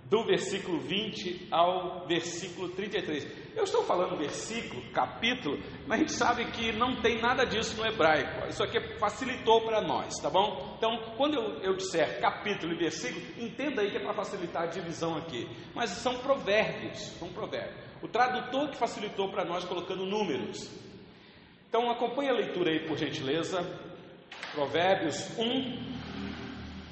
do 0.09 0.25
versículo 0.25 0.79
20 0.81 1.49
ao 1.51 2.07
versículo 2.07 2.71
33. 2.71 3.27
Eu 3.55 3.65
estou 3.65 3.85
falando 3.85 4.17
versículo, 4.17 4.83
capítulo, 4.91 5.59
mas 5.87 5.99
a 5.99 6.01
gente 6.01 6.13
sabe 6.13 6.45
que 6.53 6.73
não 6.73 7.01
tem 7.03 7.21
nada 7.21 7.45
disso 7.45 7.77
no 7.77 7.87
hebraico. 7.87 8.49
Isso 8.49 8.63
aqui 8.63 8.81
facilitou 8.99 9.63
para 9.63 9.83
nós, 9.83 10.15
tá 10.23 10.31
bom? 10.31 10.75
Então, 10.79 11.15
quando 11.17 11.35
eu, 11.35 11.63
eu 11.63 11.77
disser 11.77 12.21
capítulo 12.21 12.73
e 12.73 12.77
versículo, 12.77 13.21
entenda 13.37 13.83
aí 13.83 13.91
que 13.91 13.99
é 13.99 14.01
para 14.01 14.15
facilitar 14.15 14.63
a 14.63 14.67
divisão 14.67 15.17
aqui. 15.17 15.47
Mas 15.75 15.91
são 15.91 16.19
provérbios, 16.19 16.99
são 17.19 17.29
provérbios. 17.29 17.77
O 18.03 18.09
tradutor 18.09 18.71
que 18.71 18.77
facilitou 18.77 19.31
para 19.31 19.45
nós 19.45 19.65
colocando 19.65 20.07
números. 20.07 20.71
Então, 21.69 21.91
acompanhe 21.91 22.31
a 22.31 22.35
leitura 22.35 22.71
aí, 22.71 22.87
por 22.87 22.97
gentileza. 22.97 23.61
Provérbios 24.55 25.37
1, 25.39 25.99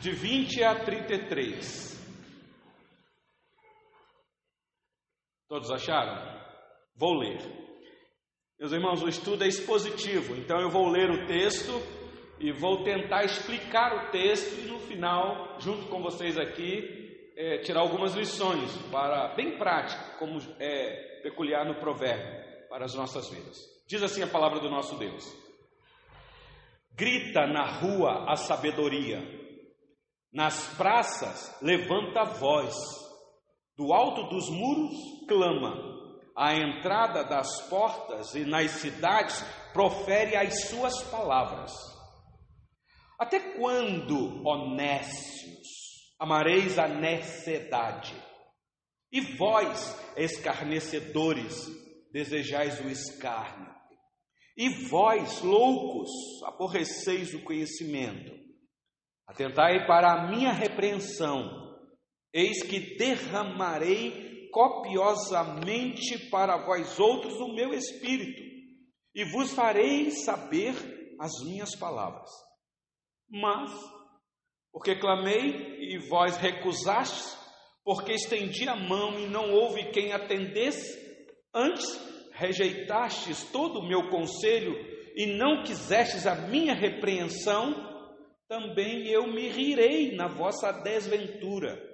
de 0.00 0.10
20 0.10 0.62
a 0.64 0.74
33. 0.74 1.95
Todos 5.48 5.70
acharam? 5.70 6.40
Vou 6.96 7.14
ler. 7.14 7.38
Meus 8.58 8.72
irmãos, 8.72 9.02
o 9.02 9.08
estudo 9.08 9.44
é 9.44 9.46
expositivo, 9.46 10.34
então 10.34 10.58
eu 10.60 10.70
vou 10.70 10.88
ler 10.88 11.10
o 11.10 11.26
texto 11.26 11.72
e 12.40 12.50
vou 12.50 12.82
tentar 12.82 13.24
explicar 13.24 13.94
o 13.94 14.10
texto 14.10 14.58
e 14.58 14.66
no 14.66 14.78
final, 14.80 15.60
junto 15.60 15.86
com 15.88 16.02
vocês 16.02 16.36
aqui, 16.38 17.32
é, 17.36 17.58
tirar 17.58 17.80
algumas 17.80 18.14
lições 18.14 18.74
para 18.90 19.34
bem 19.34 19.58
prático, 19.58 20.18
como 20.18 20.38
é 20.58 21.20
peculiar 21.22 21.66
no 21.66 21.74
provérbio 21.76 22.68
para 22.68 22.84
as 22.86 22.94
nossas 22.94 23.28
vidas. 23.28 23.56
Diz 23.86 24.02
assim 24.02 24.22
a 24.22 24.26
palavra 24.26 24.58
do 24.58 24.70
nosso 24.70 24.98
Deus: 24.98 25.24
Grita 26.92 27.46
na 27.46 27.78
rua 27.78 28.24
a 28.30 28.36
sabedoria, 28.36 29.22
nas 30.32 30.74
praças 30.76 31.56
levanta 31.62 32.22
a 32.22 32.24
voz, 32.24 32.74
do 33.76 33.92
alto 33.92 34.28
dos 34.28 34.48
muros 34.48 34.94
clama 35.28 35.96
à 36.36 36.54
entrada 36.54 37.24
das 37.24 37.62
portas 37.68 38.34
e 38.34 38.44
nas 38.44 38.70
cidades, 38.72 39.42
profere 39.72 40.36
as 40.36 40.68
suas 40.68 41.02
palavras. 41.04 41.72
Até 43.18 43.40
quando, 43.56 44.46
honestos, 44.46 45.66
amareis 46.20 46.78
a 46.78 46.86
necessidade? 46.86 48.14
E 49.10 49.20
vós, 49.36 49.98
escarnecedores, 50.16 51.66
desejais 52.12 52.78
o 52.80 52.88
escárnio? 52.88 53.74
E 54.58 54.68
vós, 54.88 55.40
loucos, 55.40 56.10
aborreceis 56.44 57.32
o 57.32 57.42
conhecimento? 57.42 58.34
Atentai 59.26 59.86
para 59.86 60.12
a 60.12 60.28
minha 60.28 60.52
repreensão, 60.52 61.65
eis 62.32 62.62
que 62.62 62.96
derramarei 62.96 64.48
copiosamente 64.50 66.30
para 66.30 66.56
vós 66.64 66.98
outros 66.98 67.34
o 67.40 67.54
meu 67.54 67.74
espírito, 67.74 68.42
e 69.14 69.24
vos 69.24 69.52
farei 69.52 70.10
saber 70.10 70.74
as 71.20 71.32
minhas 71.44 71.76
palavras. 71.76 72.30
Mas, 73.28 73.70
porque 74.72 74.98
clamei 74.98 75.76
e 75.78 75.98
vós 76.08 76.38
recusastes, 76.38 77.36
porque 77.84 78.12
estendi 78.12 78.66
a 78.66 78.76
mão 78.76 79.18
e 79.20 79.26
não 79.26 79.52
houve 79.52 79.90
quem 79.90 80.12
atendesse, 80.12 81.04
antes 81.54 81.84
rejeitastes 82.32 83.44
todo 83.52 83.80
o 83.80 83.86
meu 83.86 84.08
conselho 84.08 84.74
e 85.14 85.26
não 85.26 85.64
quisestes 85.64 86.26
a 86.26 86.34
minha 86.34 86.74
repreensão, 86.74 87.74
também 88.48 89.06
eu 89.08 89.26
me 89.26 89.48
rirei 89.48 90.16
na 90.16 90.28
vossa 90.28 90.72
desventura 90.72 91.85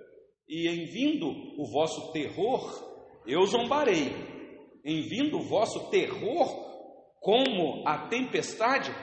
e 0.53 0.69
em 0.69 0.85
vindo 0.85 1.29
o 1.57 1.65
vosso 1.65 2.13
terror, 2.13 2.61
eu 3.27 3.43
zombarei. 3.47 4.13
Em 4.85 5.01
vindo 5.01 5.39
o 5.39 5.49
vosso 5.49 5.89
terror, 5.89 6.47
como 7.23 7.89
a 7.89 8.09
tempestade, 8.09 8.95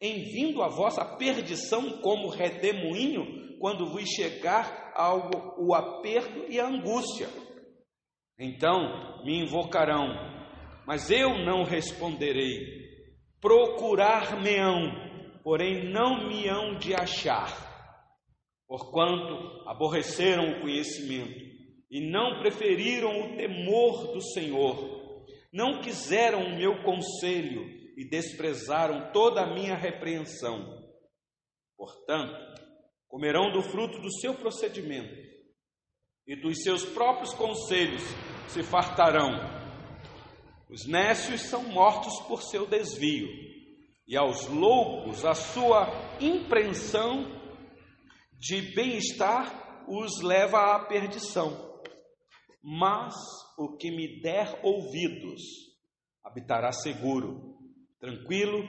em 0.00 0.22
vindo 0.22 0.62
a 0.62 0.68
vossa 0.68 1.04
perdição 1.16 2.00
como 2.00 2.28
redemoinho, 2.28 3.58
quando 3.58 3.86
vos 3.86 4.08
chegar 4.10 4.92
ao, 4.94 5.28
o 5.58 5.74
aperto 5.74 6.44
e 6.48 6.60
a 6.60 6.68
angústia. 6.68 7.26
Então 8.38 9.24
me 9.24 9.42
invocarão, 9.42 10.06
mas 10.86 11.10
eu 11.10 11.44
não 11.44 11.64
responderei. 11.64 12.60
Procurar-me-ão, 13.40 15.40
porém 15.42 15.90
não 15.90 16.28
me 16.28 16.46
hão 16.46 16.76
de 16.76 16.94
achar 16.94 17.71
porquanto 18.72 19.68
aborreceram 19.68 20.52
o 20.52 20.60
conhecimento 20.62 21.38
e 21.90 22.00
não 22.10 22.40
preferiram 22.40 23.20
o 23.20 23.36
temor 23.36 24.14
do 24.14 24.22
Senhor, 24.32 25.26
não 25.52 25.82
quiseram 25.82 26.46
o 26.46 26.56
meu 26.56 26.82
conselho 26.82 27.66
e 27.98 28.08
desprezaram 28.08 29.12
toda 29.12 29.42
a 29.42 29.54
minha 29.54 29.76
repreensão. 29.76 30.88
Portanto, 31.76 32.34
comerão 33.08 33.52
do 33.52 33.60
fruto 33.60 34.00
do 34.00 34.10
seu 34.10 34.34
procedimento 34.36 35.20
e 36.26 36.34
dos 36.34 36.62
seus 36.62 36.82
próprios 36.82 37.34
conselhos 37.34 38.02
se 38.48 38.62
fartarão. 38.62 39.32
Os 40.70 40.86
nécios 40.86 41.42
são 41.42 41.62
mortos 41.64 42.18
por 42.20 42.42
seu 42.42 42.66
desvio, 42.66 43.28
e 44.08 44.16
aos 44.16 44.46
loucos 44.46 45.26
a 45.26 45.34
sua 45.34 45.90
impressão 46.18 47.41
de 48.42 48.60
bem-estar 48.74 49.86
os 49.86 50.20
leva 50.20 50.74
à 50.74 50.84
perdição. 50.86 51.80
Mas 52.60 53.14
o 53.56 53.76
que 53.76 53.88
me 53.88 54.20
der 54.20 54.58
ouvidos 54.64 55.40
habitará 56.24 56.72
seguro, 56.72 57.56
tranquilo 58.00 58.66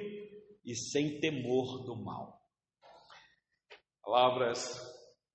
e 0.63 0.75
sem 0.75 1.19
temor 1.19 1.85
do 1.85 1.95
mal. 1.95 2.39
Palavras 4.03 4.79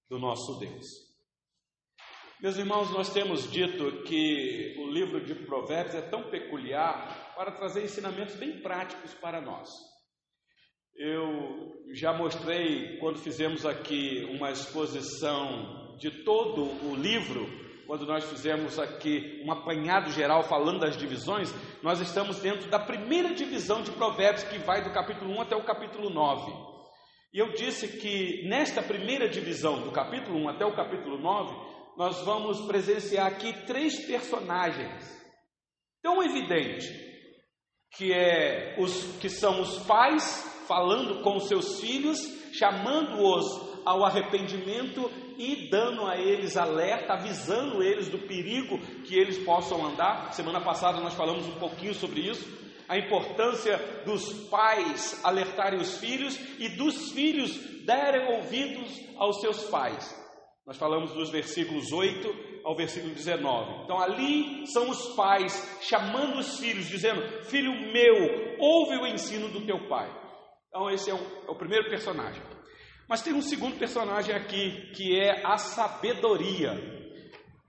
do 0.08 0.20
nosso 0.20 0.56
Deus. 0.60 0.86
Meus 2.40 2.56
irmãos, 2.56 2.92
nós 2.92 3.12
temos 3.12 3.50
dito 3.50 4.04
que 4.04 4.76
o 4.78 4.88
livro 4.88 5.24
de 5.26 5.34
Provérbios 5.34 5.96
é 5.96 6.02
tão 6.02 6.30
peculiar 6.30 7.34
para 7.34 7.50
trazer 7.50 7.82
ensinamentos 7.82 8.36
bem 8.36 8.62
práticos 8.62 9.12
para 9.14 9.40
nós. 9.40 9.68
Eu 10.98 11.76
já 11.92 12.12
mostrei 12.12 12.98
quando 12.98 13.20
fizemos 13.20 13.64
aqui 13.64 14.28
uma 14.34 14.50
exposição 14.50 15.96
de 15.96 16.10
todo 16.24 16.62
o 16.62 16.96
livro, 16.96 17.48
quando 17.86 18.04
nós 18.04 18.24
fizemos 18.24 18.80
aqui 18.80 19.40
um 19.44 19.52
apanhado 19.52 20.10
geral 20.10 20.42
falando 20.42 20.80
das 20.80 20.96
divisões, 20.96 21.54
nós 21.84 22.00
estamos 22.00 22.40
dentro 22.40 22.68
da 22.68 22.80
primeira 22.80 23.32
divisão 23.32 23.80
de 23.80 23.92
Provérbios 23.92 24.42
que 24.42 24.58
vai 24.58 24.82
do 24.82 24.92
capítulo 24.92 25.30
1 25.34 25.42
até 25.42 25.54
o 25.54 25.64
capítulo 25.64 26.10
9. 26.10 26.50
E 27.32 27.38
eu 27.38 27.52
disse 27.52 28.00
que 28.00 28.48
nesta 28.48 28.82
primeira 28.82 29.28
divisão, 29.28 29.82
do 29.82 29.92
capítulo 29.92 30.36
1 30.36 30.48
até 30.48 30.66
o 30.66 30.74
capítulo 30.74 31.16
9, 31.16 31.54
nós 31.96 32.20
vamos 32.24 32.60
presenciar 32.62 33.28
aqui 33.28 33.52
três 33.66 34.04
personagens 34.04 35.16
tão 36.02 36.20
evidentes 36.24 36.88
que 37.96 38.12
é 38.12 38.74
os 38.80 39.16
que 39.18 39.28
são 39.28 39.60
os 39.60 39.78
pais 39.86 40.57
falando 40.68 41.22
com 41.22 41.40
seus 41.40 41.80
filhos, 41.80 42.18
chamando-os 42.52 43.68
ao 43.84 44.04
arrependimento 44.04 45.10
e 45.38 45.70
dando 45.70 46.04
a 46.04 46.16
eles 46.18 46.56
alerta, 46.56 47.14
avisando 47.14 47.82
eles 47.82 48.08
do 48.08 48.18
perigo 48.18 48.78
que 49.04 49.18
eles 49.18 49.38
possam 49.38 49.84
andar. 49.86 50.32
Semana 50.34 50.60
passada 50.60 51.00
nós 51.00 51.14
falamos 51.14 51.46
um 51.46 51.58
pouquinho 51.58 51.94
sobre 51.94 52.20
isso, 52.20 52.46
a 52.88 52.98
importância 52.98 53.78
dos 54.04 54.32
pais 54.48 55.18
alertarem 55.24 55.80
os 55.80 55.98
filhos 55.98 56.38
e 56.58 56.68
dos 56.70 57.12
filhos 57.12 57.56
derem 57.84 58.36
ouvidos 58.36 59.00
aos 59.16 59.40
seus 59.40 59.64
pais. 59.64 60.16
Nós 60.66 60.76
falamos 60.76 61.12
dos 61.12 61.30
versículos 61.30 61.90
8 61.92 62.60
ao 62.62 62.76
versículo 62.76 63.14
19. 63.14 63.84
Então 63.84 63.98
ali 63.98 64.66
são 64.66 64.90
os 64.90 65.14
pais 65.14 65.78
chamando 65.80 66.38
os 66.38 66.58
filhos, 66.58 66.86
dizendo: 66.86 67.22
Filho 67.44 67.72
meu, 67.90 68.56
ouve 68.58 68.96
o 68.96 69.06
ensino 69.06 69.48
do 69.48 69.64
teu 69.64 69.88
pai. 69.88 70.10
Então, 70.68 70.90
esse 70.90 71.10
é 71.10 71.14
o, 71.14 71.18
é 71.18 71.50
o 71.50 71.56
primeiro 71.56 71.88
personagem. 71.88 72.42
Mas 73.08 73.22
tem 73.22 73.32
um 73.32 73.40
segundo 73.40 73.78
personagem 73.78 74.34
aqui, 74.34 74.92
que 74.94 75.18
é 75.18 75.46
a 75.46 75.56
sabedoria. 75.56 76.72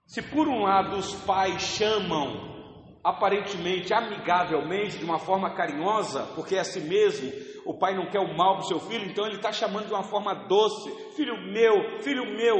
Se 0.05 0.21
por 0.21 0.47
um 0.47 0.63
lado 0.63 0.97
os 0.97 1.15
pais 1.23 1.61
chamam 1.61 2.49
aparentemente, 3.03 3.93
amigavelmente, 3.93 4.97
de 4.97 5.05
uma 5.05 5.17
forma 5.17 5.55
carinhosa, 5.55 6.23
porque 6.35 6.55
é 6.55 6.59
assim 6.59 6.81
mesmo, 6.81 7.31
o 7.65 7.77
pai 7.77 7.95
não 7.95 8.09
quer 8.09 8.19
o 8.19 8.35
mal 8.35 8.57
do 8.57 8.65
seu 8.65 8.79
filho, 8.79 9.05
então 9.05 9.25
ele 9.25 9.37
está 9.37 9.51
chamando 9.51 9.87
de 9.87 9.93
uma 9.93 10.03
forma 10.03 10.33
doce: 10.47 10.89
filho 11.15 11.37
meu, 11.37 12.01
filho 12.01 12.25
meu. 12.25 12.57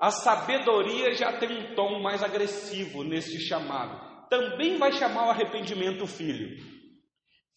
A 0.00 0.10
sabedoria 0.10 1.14
já 1.14 1.38
tem 1.38 1.50
um 1.50 1.74
tom 1.74 2.02
mais 2.02 2.22
agressivo 2.22 3.04
neste 3.04 3.38
chamado. 3.38 4.28
Também 4.28 4.76
vai 4.78 4.92
chamar 4.92 5.28
o 5.28 5.30
arrependimento 5.30 6.02
o 6.02 6.08
filho. 6.08 6.73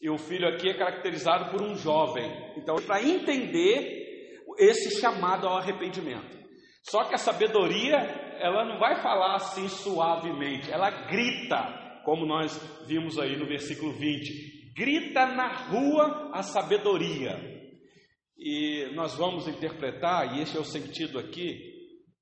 E 0.02 0.10
o 0.10 0.18
filho 0.18 0.48
aqui 0.48 0.70
é 0.70 0.78
caracterizado 0.78 1.52
por 1.52 1.62
um 1.62 1.76
jovem. 1.76 2.30
Então, 2.56 2.76
para 2.76 3.02
entender 3.02 3.98
esse 4.58 5.00
chamado 5.00 5.48
ao 5.48 5.58
arrependimento. 5.58 6.38
Só 6.84 7.04
que 7.04 7.16
a 7.16 7.18
sabedoria, 7.18 7.98
ela 8.40 8.66
não 8.66 8.80
vai 8.80 9.02
falar 9.02 9.36
assim 9.36 9.68
suavemente, 9.68 10.72
ela 10.72 10.90
grita, 10.90 12.02
como 12.06 12.26
nós 12.26 12.58
vimos 12.88 13.20
aí 13.20 13.36
no 13.36 13.46
versículo 13.46 13.92
20. 13.94 14.74
Grita 14.74 15.26
na 15.26 15.48
rua 15.68 16.32
a 16.34 16.42
sabedoria. 16.44 17.56
E 18.38 18.92
nós 18.94 19.16
vamos 19.16 19.48
interpretar, 19.48 20.38
e 20.38 20.42
esse 20.44 20.56
é 20.56 20.60
o 20.60 20.64
sentido 20.64 21.20
aqui 21.20 21.76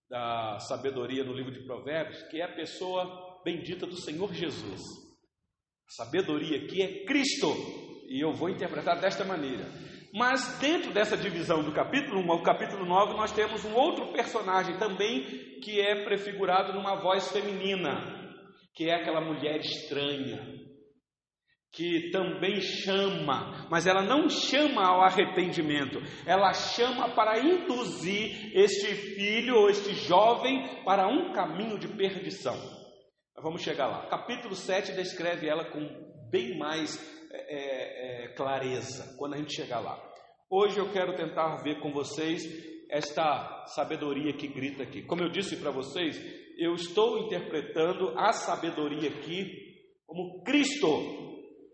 da 0.10 0.58
sabedoria 0.60 1.24
no 1.24 1.34
livro 1.34 1.52
de 1.52 1.66
Provérbios, 1.66 2.24
que 2.30 2.40
é 2.40 2.46
a 2.46 2.56
pessoa 2.56 3.42
bendita 3.44 3.86
do 3.86 3.98
Senhor 3.98 4.34
Jesus. 4.34 4.82
Sabedoria 5.88 6.58
aqui 6.58 6.82
é 6.82 7.06
Cristo, 7.06 7.48
e 8.08 8.24
eu 8.24 8.34
vou 8.34 8.50
interpretar 8.50 9.00
desta 9.00 9.24
maneira. 9.24 9.66
Mas 10.14 10.58
dentro 10.60 10.94
dessa 10.94 11.18
divisão 11.18 11.62
do 11.62 11.74
capítulo 11.74 12.22
1 12.22 12.32
ao 12.32 12.42
capítulo 12.42 12.86
9, 12.86 13.14
nós 13.18 13.32
temos 13.32 13.66
um 13.66 13.74
outro 13.74 14.14
personagem 14.14 14.78
também 14.78 15.60
que 15.62 15.82
é 15.82 16.04
prefigurado 16.04 16.74
numa 16.74 16.96
voz 16.96 17.32
feminina, 17.32 18.34
que 18.74 18.90
é 18.90 18.96
aquela 18.96 19.20
mulher 19.20 19.60
estranha, 19.60 20.56
que 21.72 22.10
também 22.12 22.62
chama, 22.62 23.68
mas 23.70 23.86
ela 23.86 24.02
não 24.02 24.30
chama 24.30 24.88
ao 24.88 25.02
arrependimento, 25.02 26.00
ela 26.26 26.54
chama 26.54 27.14
para 27.14 27.40
induzir 27.40 28.58
este 28.58 28.96
filho 28.96 29.56
ou 29.56 29.70
este 29.70 29.94
jovem 29.94 30.84
para 30.86 31.08
um 31.08 31.34
caminho 31.34 31.78
de 31.78 31.90
perdição. 31.90 32.85
Vamos 33.38 33.62
chegar 33.62 33.88
lá. 33.88 34.08
Capítulo 34.08 34.56
7 34.56 34.94
descreve 34.94 35.48
ela 35.48 35.66
com 35.66 35.80
bem 36.30 36.58
mais 36.58 36.98
é, 37.32 37.38
é, 37.38 38.26
é, 38.26 38.28
clareza 38.30 39.16
quando 39.18 39.34
a 39.34 39.38
gente 39.38 39.54
chegar 39.54 39.80
lá. 39.80 40.02
Hoje 40.50 40.80
eu 40.80 40.92
quero 40.92 41.16
tentar 41.16 41.58
ver 41.58 41.80
com 41.80 41.92
vocês 41.92 42.44
esta 42.90 43.66
sabedoria 43.68 44.34
que 44.34 44.48
grita 44.48 44.84
aqui. 44.84 45.02
Como 45.04 45.22
eu 45.22 45.30
disse 45.30 45.58
para 45.58 45.72
vocês, 45.72 46.18
eu 46.58 46.74
estou 46.76 47.26
interpretando 47.26 48.18
a 48.18 48.32
sabedoria 48.32 49.10
aqui 49.10 49.64
como 50.06 50.44
Cristo 50.44 51.26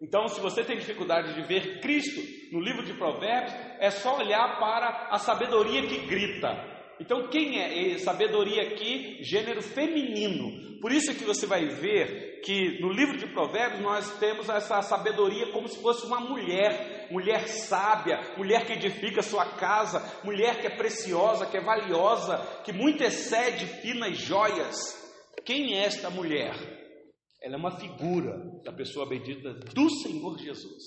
então, 0.02 0.28
se 0.28 0.42
você 0.42 0.64
tem 0.64 0.78
dificuldade 0.78 1.36
de 1.36 1.44
ver 1.44 1.80
Cristo 1.80 2.22
no 2.52 2.60
livro 2.60 2.84
de 2.84 2.94
Provérbios, 2.96 3.54
é 3.80 3.92
só 3.92 4.18
olhar 4.18 4.60
para 4.60 5.10
a 5.12 5.20
sabedoria 5.20 5.86
que 5.86 6.08
grita. 6.08 6.71
Então, 7.02 7.28
quem 7.30 7.58
é 7.60 7.98
sabedoria 7.98 8.62
aqui? 8.62 9.18
Gênero 9.24 9.60
feminino. 9.60 10.80
Por 10.80 10.92
isso 10.92 11.16
que 11.16 11.24
você 11.24 11.48
vai 11.48 11.66
ver 11.66 12.42
que 12.42 12.80
no 12.80 12.92
livro 12.92 13.18
de 13.18 13.26
Provérbios 13.26 13.82
nós 13.82 14.20
temos 14.20 14.48
essa 14.48 14.84
sabedoria 14.84 15.52
como 15.52 15.68
se 15.68 15.82
fosse 15.82 16.06
uma 16.06 16.20
mulher, 16.20 17.08
mulher 17.12 17.48
sábia, 17.48 18.20
mulher 18.38 18.68
que 18.68 18.74
edifica 18.74 19.24
sua 19.24 19.58
casa, 19.58 20.00
mulher 20.24 20.62
que 20.62 20.68
é 20.68 20.78
preciosa, 20.78 21.48
que 21.48 21.58
é 21.58 21.62
valiosa, 21.62 22.38
que 22.64 22.72
muito 22.72 23.04
excede 23.04 23.66
finas 23.82 24.16
joias. 24.20 24.78
Quem 25.44 25.74
é 25.74 25.86
esta 25.86 26.12
mulher? 26.12 26.54
Ela 27.42 27.56
é 27.56 27.58
uma 27.58 27.80
figura 27.80 28.38
da 28.64 28.72
pessoa 28.72 29.10
bendita 29.10 29.56
do 29.74 29.90
Senhor 29.90 30.38
Jesus. 30.38 30.84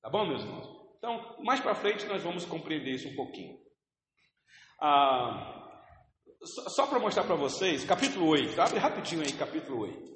Tá 0.00 0.08
bom, 0.08 0.26
meus 0.26 0.42
irmãos? 0.42 0.66
Então, 0.96 1.36
mais 1.44 1.60
para 1.60 1.74
frente 1.74 2.06
nós 2.06 2.22
vamos 2.22 2.46
compreender 2.46 2.92
isso 2.92 3.08
um 3.08 3.14
pouquinho. 3.14 3.67
Ah, 4.80 5.82
só 6.68 6.86
para 6.86 7.00
mostrar 7.00 7.24
para 7.24 7.34
vocês, 7.34 7.84
capítulo 7.84 8.28
8, 8.28 8.60
abre 8.60 8.78
rapidinho 8.78 9.22
aí, 9.22 9.32
capítulo 9.32 9.82
8. 9.82 10.08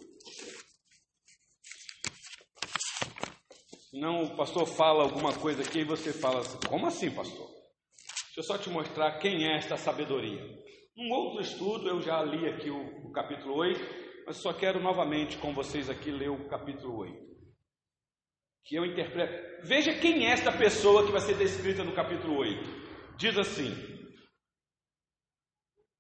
Senão 3.91 4.23
o 4.23 4.37
pastor 4.37 4.67
fala 4.67 5.03
alguma 5.03 5.35
coisa 5.35 5.63
aqui 5.63 5.81
e 5.81 5.85
você 5.85 6.13
fala 6.13 6.41
assim, 6.41 6.59
como 6.69 6.87
assim, 6.87 7.11
pastor? 7.11 7.47
Deixa 7.47 8.39
eu 8.39 8.45
só 8.45 8.57
te 8.57 8.71
mostrar 8.71 9.19
quem 9.19 9.47
é 9.47 9.57
esta 9.57 9.77
sabedoria. 9.77 10.41
Num 10.97 11.11
outro 11.13 11.43
estudo, 11.43 11.89
eu 11.89 12.01
já 12.01 12.23
li 12.23 12.49
aqui 12.49 12.71
o, 12.71 13.09
o 13.09 13.13
capítulo 13.13 13.57
8, 13.57 13.81
mas 14.27 14.41
só 14.41 14.53
quero 14.53 14.81
novamente 14.81 15.37
com 15.39 15.53
vocês 15.53 15.91
aqui 15.91 16.11
ler 16.11 16.31
o 16.31 16.49
capítulo 16.49 16.99
8. 16.99 17.33
Que 18.65 18.77
eu 18.77 18.87
interpreto. 18.87 19.67
Veja 19.67 19.93
quem 19.99 20.25
é 20.25 20.31
esta 20.31 20.53
pessoa 20.53 21.05
que 21.05 21.13
vai 21.13 21.21
ser 21.21 21.35
descrita 21.35 21.83
no 21.83 21.93
capítulo 21.93 22.39
8. 22.39 23.17
Diz 23.19 23.37
assim: 23.37 23.93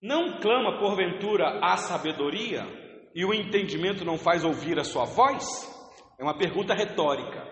Não 0.02 0.40
clama 0.40 0.80
porventura 0.80 1.60
a 1.62 1.76
sabedoria 1.76 2.66
e 3.14 3.24
o 3.24 3.32
entendimento 3.32 4.04
não 4.04 4.18
faz 4.18 4.44
ouvir 4.44 4.76
a 4.76 4.82
sua 4.82 5.04
voz? 5.04 5.46
É 6.18 6.24
uma 6.24 6.36
pergunta 6.36 6.74
retórica. 6.74 7.46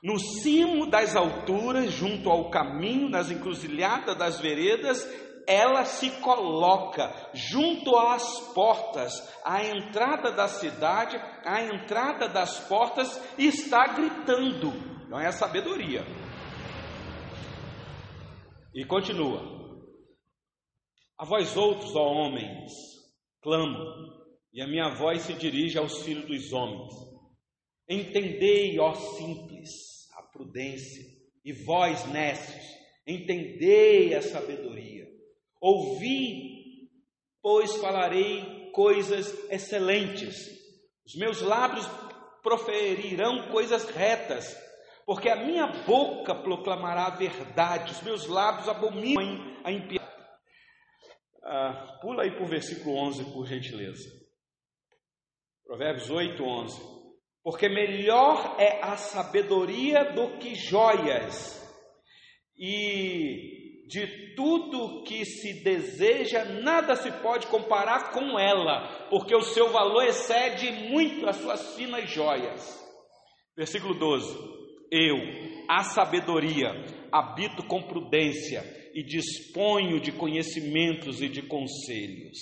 No 0.00 0.20
cimo 0.20 0.88
das 0.88 1.16
alturas, 1.16 1.90
junto 1.90 2.30
ao 2.30 2.48
caminho, 2.48 3.08
nas 3.08 3.28
encruzilhadas 3.28 4.16
das 4.16 4.40
veredas, 4.40 5.04
ela 5.48 5.84
se 5.84 6.10
coloca 6.20 7.12
junto 7.34 7.96
às 7.96 8.52
portas, 8.54 9.12
à 9.44 9.64
entrada 9.64 10.30
da 10.30 10.46
cidade, 10.46 11.16
à 11.44 11.60
entrada 11.62 12.28
das 12.28 12.60
portas, 12.68 13.20
e 13.36 13.48
está 13.48 13.84
gritando. 13.88 14.72
Não 15.08 15.18
é 15.18 15.26
a 15.26 15.32
sabedoria. 15.32 16.04
E 18.72 18.84
continua: 18.84 19.55
A 21.18 21.24
vós 21.24 21.56
outros, 21.56 21.96
ó 21.96 22.12
homens, 22.12 22.72
clamo, 23.40 23.78
e 24.52 24.60
a 24.60 24.66
minha 24.66 24.90
voz 24.90 25.22
se 25.22 25.32
dirige 25.32 25.78
aos 25.78 26.02
filhos 26.02 26.26
dos 26.26 26.52
homens. 26.52 26.92
Entendei, 27.88 28.78
ó 28.78 28.92
simples, 28.94 30.10
a 30.16 30.22
prudência, 30.22 31.04
e 31.44 31.52
vós, 31.52 32.04
nécios, 32.06 32.64
entendei 33.06 34.14
a 34.14 34.20
sabedoria. 34.20 35.06
Ouvi, 35.60 36.90
pois 37.40 37.76
falarei 37.76 38.70
coisas 38.72 39.32
excelentes. 39.50 40.36
Os 41.06 41.14
meus 41.14 41.40
lábios 41.40 41.86
proferirão 42.42 43.48
coisas 43.48 43.88
retas, 43.88 44.56
porque 45.06 45.28
a 45.28 45.36
minha 45.36 45.66
boca 45.86 46.34
proclamará 46.34 47.06
a 47.06 47.16
verdade, 47.16 47.92
os 47.92 48.02
meus 48.02 48.26
lábios 48.26 48.68
abominam 48.68 49.56
a 49.64 49.72
impiedade. 49.72 50.05
Ah, 51.48 51.98
pula 52.00 52.24
aí 52.24 52.32
para 52.32 52.42
o 52.42 52.48
versículo 52.48 52.96
11, 52.96 53.32
por 53.32 53.46
gentileza. 53.46 54.10
Provérbios 55.64 56.10
8, 56.10 56.42
11. 56.42 56.96
Porque 57.40 57.68
melhor 57.68 58.56
é 58.58 58.82
a 58.82 58.96
sabedoria 58.96 60.12
do 60.12 60.38
que 60.38 60.56
joias, 60.56 61.62
e 62.58 63.86
de 63.86 64.34
tudo 64.34 65.04
que 65.04 65.24
se 65.24 65.62
deseja, 65.62 66.44
nada 66.44 66.96
se 66.96 67.12
pode 67.22 67.46
comparar 67.46 68.10
com 68.10 68.36
ela, 68.36 69.06
porque 69.08 69.36
o 69.36 69.42
seu 69.42 69.70
valor 69.70 70.04
excede 70.04 70.72
muito 70.90 71.28
as 71.28 71.36
suas 71.36 71.76
finas 71.76 72.10
joias. 72.10 72.84
Versículo 73.56 73.94
12: 73.94 74.36
Eu, 74.90 75.16
a 75.68 75.84
sabedoria, 75.84 76.72
habito 77.12 77.64
com 77.68 77.80
prudência 77.82 78.64
e 78.96 79.02
disponho 79.02 80.00
de 80.00 80.10
conhecimentos 80.10 81.20
e 81.20 81.28
de 81.28 81.42
conselhos. 81.42 82.38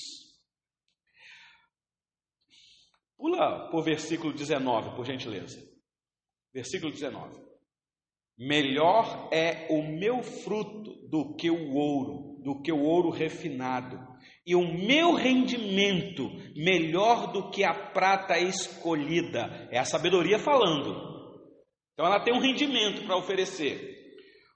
Pula 3.19 3.69
por 3.73 3.83
versículo 3.83 4.33
19, 4.33 4.95
por 4.95 5.05
gentileza. 5.05 5.61
Versículo 6.53 6.93
19. 6.93 7.43
Melhor 8.39 9.29
é 9.33 9.67
o 9.69 9.83
meu 9.83 10.23
fruto 10.23 10.93
do 11.09 11.35
que 11.35 11.51
o 11.51 11.75
ouro, 11.75 12.41
do 12.45 12.63
que 12.63 12.71
o 12.71 12.83
ouro 12.83 13.11
refinado, 13.11 13.99
e 14.47 14.55
o 14.55 14.63
meu 14.63 15.15
rendimento 15.15 16.31
melhor 16.55 17.33
do 17.33 17.51
que 17.51 17.65
a 17.65 17.75
prata 17.75 18.39
escolhida. 18.39 19.69
É 19.73 19.79
a 19.81 19.85
sabedoria 19.85 20.39
falando. 20.39 21.35
Então 21.95 22.07
ela 22.07 22.23
tem 22.23 22.33
um 22.33 22.41
rendimento 22.41 23.05
para 23.05 23.17
oferecer. 23.17 23.94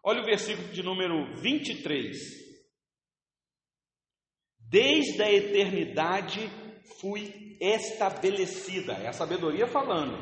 Olha 0.08 0.22
o 0.22 0.24
versículo 0.24 0.68
de 0.68 0.82
número 0.82 1.34
23. 1.34 2.16
Desde 4.58 5.22
a 5.22 5.30
eternidade 5.30 6.48
fui 6.98 7.58
estabelecida. 7.60 8.94
É 8.94 9.08
a 9.08 9.12
sabedoria 9.12 9.66
falando. 9.66 10.16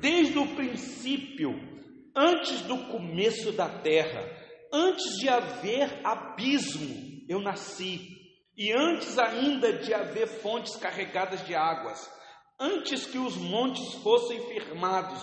Desde 0.00 0.36
o 0.36 0.56
princípio 0.56 1.54
Antes 2.16 2.62
do 2.62 2.76
começo 2.88 3.52
da 3.52 3.68
terra, 3.68 4.28
antes 4.72 5.16
de 5.18 5.28
haver 5.28 6.04
abismo, 6.04 7.24
eu 7.28 7.40
nasci. 7.40 8.00
E 8.56 8.72
antes 8.72 9.16
ainda 9.16 9.74
de 9.74 9.94
haver 9.94 10.26
fontes 10.26 10.74
carregadas 10.74 11.46
de 11.46 11.54
águas, 11.54 12.10
antes 12.58 13.06
que 13.06 13.16
os 13.16 13.36
montes 13.36 13.94
fossem 14.02 14.40
firmados, 14.48 15.22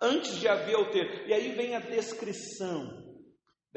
antes 0.00 0.38
de 0.38 0.46
haver 0.46 0.76
o 0.76 0.92
ter. 0.92 1.26
E 1.26 1.34
aí 1.34 1.56
vem 1.56 1.74
a 1.74 1.80
descrição 1.80 3.07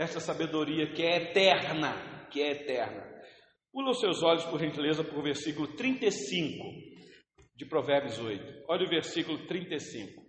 dessa 0.02 0.20
sabedoria 0.20 0.92
que 0.92 1.04
é 1.04 1.30
eterna, 1.30 2.28
que 2.32 2.42
é 2.42 2.54
eterna. 2.54 3.08
Pula 3.72 3.92
os 3.92 4.00
seus 4.00 4.24
olhos, 4.24 4.44
por 4.46 4.60
gentileza, 4.60 5.04
para 5.04 5.20
o 5.20 5.22
versículo 5.22 5.76
35 5.76 6.64
de 7.56 7.68
Provérbios 7.68 8.18
8. 8.18 8.64
Olha 8.68 8.84
o 8.84 8.90
versículo 8.90 9.46
35. 9.46 10.24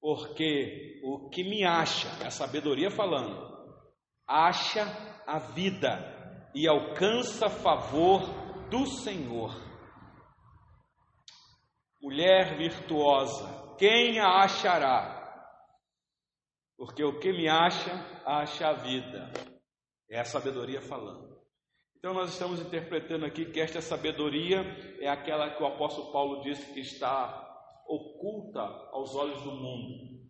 Porque 0.00 1.00
o 1.04 1.30
que 1.30 1.44
me 1.44 1.64
acha, 1.64 2.08
é 2.20 2.26
a 2.26 2.30
sabedoria 2.30 2.90
falando, 2.90 3.40
acha 4.26 4.82
a 5.24 5.38
vida 5.38 6.50
e 6.52 6.66
alcança 6.66 7.48
favor 7.48 8.22
do 8.68 8.86
Senhor. 8.86 9.54
Mulher 12.02 12.58
virtuosa, 12.58 13.76
quem 13.78 14.18
a 14.18 14.42
achará? 14.42 15.17
Porque 16.78 17.02
o 17.02 17.18
que 17.18 17.32
me 17.32 17.48
acha, 17.48 17.92
acha 18.24 18.68
a 18.68 18.72
vida. 18.72 19.32
É 20.08 20.20
a 20.20 20.24
sabedoria 20.24 20.80
falando. 20.80 21.36
Então 21.98 22.14
nós 22.14 22.30
estamos 22.30 22.60
interpretando 22.60 23.26
aqui 23.26 23.46
que 23.46 23.60
esta 23.60 23.80
sabedoria 23.80 24.60
é 25.00 25.08
aquela 25.08 25.50
que 25.50 25.62
o 25.62 25.66
apóstolo 25.66 26.12
Paulo 26.12 26.40
disse 26.42 26.72
que 26.72 26.80
está 26.80 27.44
oculta 27.88 28.60
aos 28.92 29.14
olhos 29.16 29.42
do 29.42 29.50
mundo, 29.50 30.20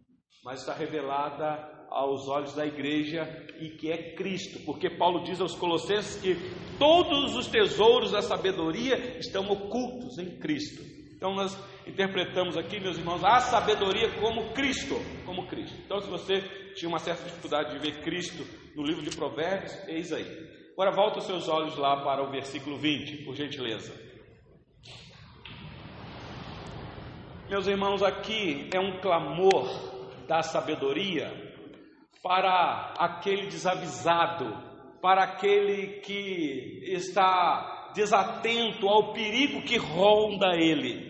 mas 0.42 0.61
está 0.61 0.72
revelada 0.72 1.86
aos 1.90 2.26
olhos 2.26 2.55
da 2.55 2.66
igreja 2.66 3.24
e 3.61 3.70
que 3.70 3.92
é 3.92 4.14
Cristo, 4.14 4.64
porque 4.64 4.88
Paulo 4.88 5.24
diz 5.24 5.40
aos 5.40 5.55
Colossenses 5.55 6.20
que 6.20 6.34
todos 6.78 7.36
os 7.36 7.46
tesouros 7.49 8.12
da 8.12 8.22
sabedoria 8.22 9.18
estão 9.18 9.51
ocultos 9.51 10.18
em 10.18 10.38
Cristo. 10.38 10.97
Então 11.18 11.34
nós 11.34 11.58
interpretamos 11.84 12.56
aqui, 12.56 12.78
meus 12.78 12.96
irmãos, 12.96 13.24
a 13.24 13.40
sabedoria 13.40 14.08
como 14.20 14.52
Cristo, 14.52 14.94
como 15.26 15.48
Cristo. 15.48 15.76
Então 15.84 16.00
se 16.00 16.08
você 16.08 16.40
tinha 16.76 16.88
uma 16.88 17.00
certa 17.00 17.24
dificuldade 17.24 17.72
de 17.72 17.78
ver 17.80 18.04
Cristo 18.04 18.46
no 18.76 18.84
livro 18.84 19.02
de 19.02 19.10
Provérbios, 19.16 19.72
eis 19.88 20.12
aí. 20.12 20.24
Agora 20.74 20.92
volta 20.92 21.18
os 21.18 21.24
seus 21.24 21.48
olhos 21.48 21.76
lá 21.76 22.04
para 22.04 22.22
o 22.22 22.30
versículo 22.30 22.78
20, 22.78 23.24
por 23.24 23.34
gentileza. 23.34 23.92
Meus 27.48 27.66
irmãos, 27.66 28.00
aqui 28.00 28.70
é 28.72 28.78
um 28.78 29.00
clamor 29.00 29.66
da 30.28 30.40
sabedoria 30.40 31.32
para 32.22 32.94
aquele 32.96 33.48
desavisado, 33.48 34.56
para 35.02 35.24
aquele 35.24 35.98
que 36.00 36.80
está 36.84 37.78
desatento 37.95 38.89
ao 38.89 39.12
perigo 39.12 39.62
que 39.62 39.76
ronda 39.76 40.55
ele. 40.57 41.09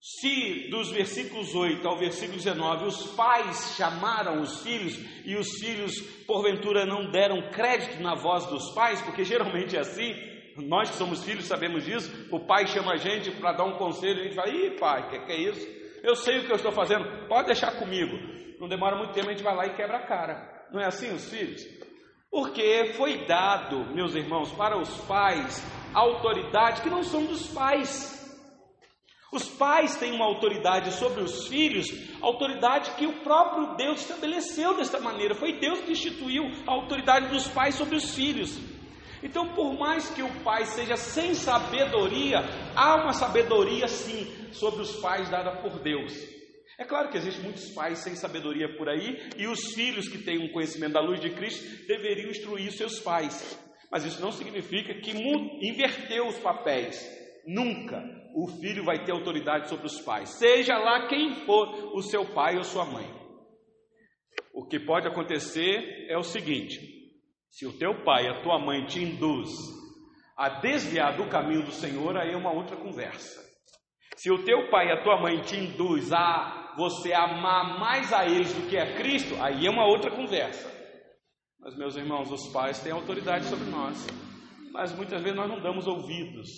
Se 0.00 0.68
dos 0.70 0.90
versículos 0.90 1.54
8 1.54 1.86
ao 1.86 1.98
versículo 1.98 2.38
19 2.38 2.86
os 2.86 3.14
pais 3.14 3.74
chamaram 3.76 4.40
os 4.40 4.62
filhos 4.62 4.98
e 5.26 5.36
os 5.36 5.60
filhos 5.60 6.00
porventura 6.26 6.86
não 6.86 7.10
deram 7.10 7.50
crédito 7.50 8.02
na 8.02 8.14
voz 8.14 8.46
dos 8.46 8.72
pais, 8.72 9.02
porque 9.02 9.24
geralmente 9.24 9.76
é 9.76 9.80
assim, 9.80 10.14
nós 10.56 10.88
que 10.88 10.96
somos 10.96 11.22
filhos 11.22 11.44
sabemos 11.44 11.84
disso, 11.84 12.28
o 12.32 12.40
pai 12.40 12.66
chama 12.66 12.92
a 12.92 12.96
gente 12.96 13.30
para 13.32 13.52
dar 13.52 13.64
um 13.64 13.76
conselho 13.76 14.18
e 14.18 14.20
a 14.20 14.24
gente 14.24 14.36
fala: 14.36 14.48
ih, 14.48 14.70
pai, 14.78 15.02
o 15.02 15.10
que, 15.10 15.18
que 15.18 15.32
é 15.32 15.36
isso? 15.36 15.80
Eu 16.02 16.16
sei 16.16 16.38
o 16.38 16.44
que 16.46 16.52
eu 16.52 16.56
estou 16.56 16.72
fazendo, 16.72 17.28
pode 17.28 17.46
deixar 17.46 17.72
comigo. 17.78 18.16
Não 18.58 18.68
demora 18.68 18.96
muito 18.96 19.12
tempo, 19.12 19.28
a 19.28 19.32
gente 19.32 19.42
vai 19.42 19.54
lá 19.54 19.66
e 19.66 19.74
quebra 19.74 19.98
a 19.98 20.06
cara. 20.06 20.66
Não 20.72 20.80
é 20.80 20.86
assim 20.86 21.12
os 21.12 21.28
filhos? 21.28 21.62
Porque 22.30 22.92
foi 22.96 23.26
dado, 23.26 23.92
meus 23.94 24.14
irmãos, 24.14 24.52
para 24.52 24.78
os 24.78 24.96
pais 25.04 25.62
autoridade 25.92 26.82
que 26.82 26.90
não 26.90 27.02
são 27.02 27.24
dos 27.24 27.46
pais. 27.48 28.18
Os 29.32 29.48
pais 29.48 29.96
têm 29.96 30.12
uma 30.12 30.24
autoridade 30.24 30.92
sobre 30.92 31.22
os 31.22 31.46
filhos, 31.46 31.86
autoridade 32.20 32.90
que 32.92 33.06
o 33.06 33.22
próprio 33.22 33.76
Deus 33.76 34.00
estabeleceu 34.00 34.76
desta 34.76 34.98
maneira. 34.98 35.36
Foi 35.36 35.60
Deus 35.60 35.80
que 35.80 35.92
instituiu 35.92 36.44
a 36.66 36.72
autoridade 36.72 37.28
dos 37.28 37.46
pais 37.46 37.76
sobre 37.76 37.94
os 37.94 38.12
filhos. 38.12 38.58
Então, 39.22 39.54
por 39.54 39.78
mais 39.78 40.10
que 40.10 40.22
o 40.22 40.42
pai 40.42 40.64
seja 40.64 40.96
sem 40.96 41.34
sabedoria, 41.34 42.40
há 42.74 42.96
uma 42.96 43.12
sabedoria 43.12 43.86
sim 43.86 44.26
sobre 44.52 44.82
os 44.82 44.96
pais 44.96 45.28
dada 45.28 45.62
por 45.62 45.78
Deus. 45.78 46.12
É 46.76 46.84
claro 46.84 47.10
que 47.10 47.18
existem 47.18 47.44
muitos 47.44 47.70
pais 47.72 47.98
sem 47.98 48.16
sabedoria 48.16 48.74
por 48.76 48.88
aí, 48.88 49.30
e 49.36 49.46
os 49.46 49.74
filhos 49.74 50.08
que 50.08 50.18
têm 50.18 50.38
um 50.38 50.50
conhecimento 50.50 50.94
da 50.94 51.00
luz 51.00 51.20
de 51.20 51.30
Cristo 51.30 51.86
deveriam 51.86 52.30
instruir 52.30 52.72
seus 52.72 52.98
pais. 52.98 53.69
Mas 53.90 54.04
isso 54.04 54.22
não 54.22 54.30
significa 54.30 54.94
que 54.94 55.10
inverteu 55.10 56.28
os 56.28 56.38
papéis. 56.38 57.00
Nunca 57.46 58.02
o 58.34 58.46
filho 58.46 58.84
vai 58.84 59.04
ter 59.04 59.12
autoridade 59.12 59.68
sobre 59.68 59.86
os 59.86 60.00
pais, 60.00 60.30
seja 60.30 60.78
lá 60.78 61.08
quem 61.08 61.34
for 61.44 61.96
o 61.96 62.02
seu 62.02 62.24
pai 62.32 62.56
ou 62.56 62.62
sua 62.62 62.84
mãe. 62.84 63.06
O 64.54 64.66
que 64.66 64.78
pode 64.78 65.08
acontecer 65.08 66.06
é 66.08 66.16
o 66.16 66.22
seguinte: 66.22 66.78
se 67.48 67.66
o 67.66 67.76
teu 67.76 68.04
pai, 68.04 68.28
a 68.28 68.42
tua 68.42 68.58
mãe 68.58 68.86
te 68.86 69.02
induz 69.02 69.50
a 70.36 70.60
desviar 70.60 71.16
do 71.16 71.28
caminho 71.28 71.64
do 71.64 71.72
Senhor, 71.72 72.16
aí 72.16 72.32
é 72.32 72.36
uma 72.36 72.52
outra 72.52 72.76
conversa. 72.76 73.40
Se 74.16 74.30
o 74.30 74.44
teu 74.44 74.70
pai 74.70 74.88
e 74.88 74.92
a 74.92 75.02
tua 75.02 75.20
mãe 75.20 75.40
te 75.40 75.56
induz 75.56 76.12
a 76.12 76.74
você 76.76 77.12
amar 77.12 77.78
mais 77.78 78.12
a 78.12 78.26
eles 78.26 78.52
do 78.52 78.68
que 78.68 78.78
a 78.78 78.94
Cristo, 78.94 79.34
aí 79.40 79.66
é 79.66 79.70
uma 79.70 79.86
outra 79.86 80.10
conversa. 80.10 80.79
Mas, 81.62 81.76
meus 81.76 81.94
irmãos, 81.94 82.30
os 82.32 82.48
pais 82.52 82.80
têm 82.80 82.92
autoridade 82.92 83.44
sobre 83.44 83.68
nós, 83.70 84.06
mas 84.72 84.94
muitas 84.96 85.20
vezes 85.20 85.36
nós 85.36 85.48
não 85.48 85.60
damos 85.60 85.86
ouvidos. 85.86 86.48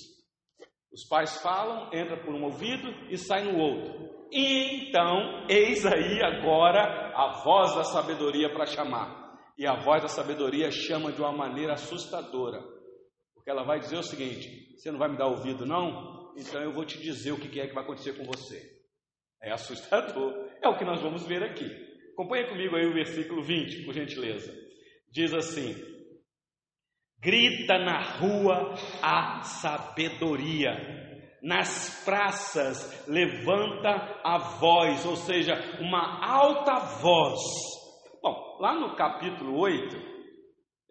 Os 0.92 1.05
pais 1.09 1.40
falam, 1.40 1.90
entra 1.92 2.16
por 2.22 2.34
um 2.34 2.44
ouvido 2.44 2.88
e 3.11 3.16
sai 3.16 3.44
no 3.44 3.59
outro. 3.59 4.12
E 4.30 4.88
então, 4.88 5.46
eis 5.48 5.84
aí 5.84 6.22
agora 6.22 7.12
a 7.16 7.42
voz 7.42 7.74
da 7.74 7.84
sabedoria 7.84 8.53
para 8.53 8.66
chamar. 8.66 9.22
E 9.59 9.66
a 9.66 9.74
voz 9.74 10.03
da 10.03 10.09
sabedoria 10.09 10.70
chama 10.70 11.12
de 11.12 11.20
uma 11.20 11.32
maneira 11.32 11.74
assustadora, 11.74 12.62
porque 13.34 13.50
ela 13.50 13.64
vai 13.64 13.78
dizer 13.80 13.96
o 13.96 14.03
seguinte: 14.03 14.76
você 14.76 14.90
não 14.90 14.98
vai 14.98 15.11
me 15.11 15.18
dar 15.18 15.26
ouvido, 15.26 15.66
não? 15.66 16.32
Então 16.36 16.62
eu 16.62 16.72
vou 16.72 16.84
te 16.84 16.98
dizer 16.98 17.32
o 17.32 17.38
que 17.38 17.61
é 17.61 17.66
que 17.66 17.74
vai 17.74 17.84
acontecer 17.84 18.16
com 18.16 18.24
você. 18.24 18.61
É 19.42 19.53
assustador, 19.53 20.32
é 20.62 20.68
o 20.68 20.78
que 20.78 20.84
nós 20.84 21.03
vamos 21.03 21.26
ver 21.26 21.42
aqui. 21.42 21.68
Acompanhe 22.12 22.48
comigo 22.48 22.76
aí 22.76 22.86
o 22.86 22.94
versículo 22.94 23.42
20, 23.42 23.84
por 23.84 23.92
gentileza. 23.92 24.61
Diz 25.12 25.32
assim: 25.34 25.74
Grita 27.20 27.78
na 27.78 28.00
rua 28.18 28.74
a 29.02 29.42
sabedoria, 29.42 30.72
nas 31.42 32.02
praças 32.04 33.06
levanta 33.06 34.20
a 34.24 34.38
voz, 34.58 35.04
ou 35.04 35.14
seja, 35.14 35.54
uma 35.80 36.24
alta 36.26 36.78
voz 37.00 37.72
Bom, 38.22 38.58
lá 38.60 38.72
no 38.78 38.94
capítulo 38.94 39.58
8, 39.58 39.96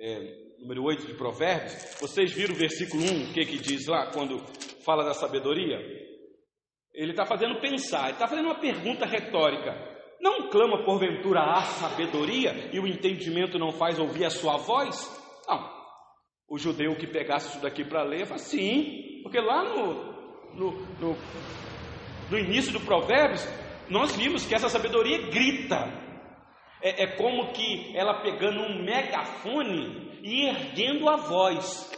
é, 0.01 0.19
número 0.59 0.84
8 0.84 1.07
de 1.07 1.13
Provérbios, 1.13 1.97
vocês 2.01 2.34
viram 2.34 2.53
o 2.53 2.57
versículo 2.57 3.01
1, 3.01 3.30
o 3.30 3.34
que, 3.34 3.45
que 3.45 3.57
diz 3.57 3.88
lá, 3.88 4.11
quando 4.11 4.38
fala 4.84 5.05
da 5.05 5.13
sabedoria? 5.13 5.78
Ele 6.93 7.11
está 7.11 7.26
fazendo 7.26 7.61
pensar, 7.61 8.03
ele 8.03 8.13
está 8.13 8.28
fazendo 8.28 8.47
uma 8.47 8.59
pergunta 8.59 9.05
retórica. 9.05 9.91
Não 10.22 10.49
clama 10.49 10.84
porventura 10.86 11.41
a 11.41 11.63
sabedoria 11.63 12.69
e 12.72 12.80
o 12.80 12.86
entendimento 12.86 13.57
não 13.57 13.72
faz 13.72 13.97
ouvir 13.97 14.26
a 14.26 14.30
sua 14.30 14.57
voz? 14.57 15.09
Não. 15.47 15.67
O 16.47 16.59
judeu 16.59 16.95
que 16.95 17.07
pegasse 17.07 17.49
isso 17.49 17.61
daqui 17.61 17.84
para 17.84 18.03
ler, 18.03 18.28
fala 18.28 18.38
sim, 18.38 19.22
porque 19.24 19.39
lá 19.39 19.63
no, 19.63 19.93
no, 20.53 20.72
no, 20.99 21.17
no 22.30 22.38
início 22.38 22.72
do 22.72 22.82
Provérbios, 22.82 23.43
nós 23.89 24.15
vimos 24.15 24.45
que 24.45 24.53
essa 24.53 24.69
sabedoria 24.69 25.30
grita, 25.30 25.91
é, 26.84 27.03
é 27.03 27.07
como 27.15 27.51
que 27.51 27.97
ela 27.97 28.22
pegando 28.22 28.59
um 28.59 28.84
megafone 28.84 30.19
e 30.22 30.45
erguendo 30.45 31.09
a 31.09 31.15
voz. 31.15 31.91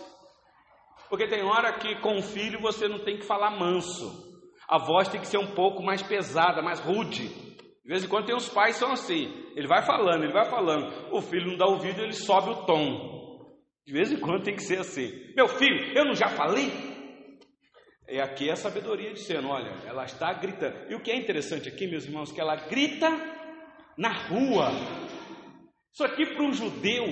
Porque 1.10 1.28
tem 1.28 1.44
hora 1.44 1.74
que 1.74 2.00
com 2.00 2.18
o 2.18 2.22
filho 2.22 2.62
você 2.62 2.88
não 2.88 3.00
tem 3.00 3.18
que 3.18 3.26
falar 3.26 3.52
manso. 3.52 4.34
A 4.68 4.78
voz 4.78 5.10
tem 5.10 5.20
que 5.20 5.28
ser 5.28 5.38
um 5.38 5.54
pouco 5.54 5.84
mais 5.84 6.02
pesada, 6.02 6.62
mais 6.62 6.80
rude. 6.80 7.43
De 7.84 7.90
vez 7.90 8.04
em 8.04 8.08
quando 8.08 8.26
tem 8.26 8.36
os 8.36 8.48
pais 8.48 8.78
são 8.78 8.92
assim. 8.92 9.32
Ele 9.56 9.68
vai 9.68 9.82
falando, 9.86 10.24
ele 10.24 10.32
vai 10.32 10.50
falando. 10.50 11.14
O 11.14 11.22
filho 11.22 11.48
não 11.48 11.58
dá 11.58 11.66
ouvido, 11.66 12.02
ele 12.02 12.14
sobe 12.14 12.50
o 12.50 12.66
tom. 12.66 13.14
De 13.86 13.92
vez 13.92 14.12
em 14.12 14.20
quando 14.20 14.44
tem 14.44 14.56
que 14.56 14.64
ser 14.64 14.80
assim. 14.80 15.12
Meu 15.36 15.48
filho, 15.48 15.92
eu 15.98 16.06
não 16.06 16.16
já 16.16 16.30
falei? 16.30 16.72
E 18.08 18.20
aqui 18.22 18.48
é 18.48 18.54
a 18.54 18.56
sabedoria 18.56 19.12
dizendo, 19.12 19.50
olha, 19.50 19.74
ela 19.86 20.06
está 20.06 20.32
gritando. 20.34 20.90
E 20.90 20.96
o 20.96 21.02
que 21.02 21.12
é 21.12 21.18
interessante 21.18 21.68
aqui, 21.68 21.88
meus 21.88 22.06
irmãos, 22.06 22.32
que 22.32 22.40
ela 22.40 22.56
grita 22.56 23.10
na 23.98 24.14
rua. 24.28 24.72
Isso 25.92 26.04
aqui 26.06 26.26
para 26.26 26.44
um 26.44 26.54
judeu 26.54 27.06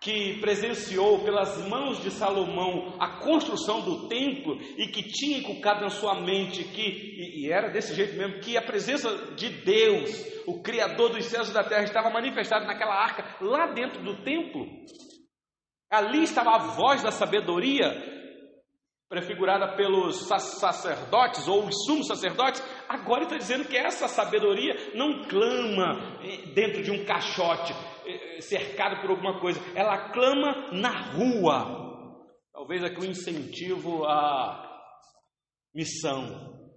que 0.00 0.38
presenciou 0.40 1.24
pelas 1.24 1.56
mãos 1.68 2.00
de 2.00 2.10
Salomão 2.10 2.96
a 3.00 3.18
construção 3.18 3.80
do 3.80 4.08
templo 4.08 4.56
e 4.76 4.88
que 4.88 5.02
tinha 5.02 5.38
inculcado 5.38 5.80
na 5.80 5.90
sua 5.90 6.20
mente 6.20 6.62
que, 6.64 6.82
e, 6.82 7.50
era 7.50 7.68
desse 7.68 7.94
jeito 7.94 8.16
mesmo, 8.16 8.40
que 8.40 8.56
a 8.56 8.62
presença 8.62 9.34
de 9.34 9.48
Deus, 9.48 10.10
o 10.46 10.62
Criador 10.62 11.10
dos 11.10 11.24
céus 11.24 11.50
e 11.50 11.54
da 11.54 11.64
terra, 11.64 11.82
estava 11.82 12.10
manifestada 12.10 12.64
naquela 12.64 12.94
arca 12.94 13.36
lá 13.40 13.72
dentro 13.72 14.02
do 14.02 14.22
templo. 14.22 14.66
Ali 15.90 16.22
estava 16.22 16.50
a 16.50 16.58
voz 16.58 17.02
da 17.02 17.10
sabedoria 17.10 18.18
prefigurada 19.08 19.74
pelos 19.74 20.28
sacerdotes 20.28 21.48
ou 21.48 21.66
os 21.66 21.74
sumos 21.86 22.06
sacerdotes, 22.06 22.62
agora 22.88 23.24
está 23.24 23.36
dizendo 23.36 23.68
que 23.68 23.76
essa 23.76 24.08
sabedoria 24.08 24.74
não 24.94 25.24
clama 25.28 26.20
eh, 26.22 26.52
dentro 26.54 26.82
de 26.82 26.90
um 26.90 27.04
caixote, 27.04 27.72
eh, 28.06 28.36
eh, 28.36 28.40
cercado 28.40 29.00
por 29.00 29.10
alguma 29.10 29.40
coisa, 29.40 29.60
ela 29.74 30.10
clama 30.10 30.70
na 30.72 31.12
rua. 31.12 31.88
Talvez 32.52 32.82
aqui 32.82 33.00
um 33.00 33.10
incentivo 33.10 34.04
à 34.06 34.68
missão, 35.74 36.70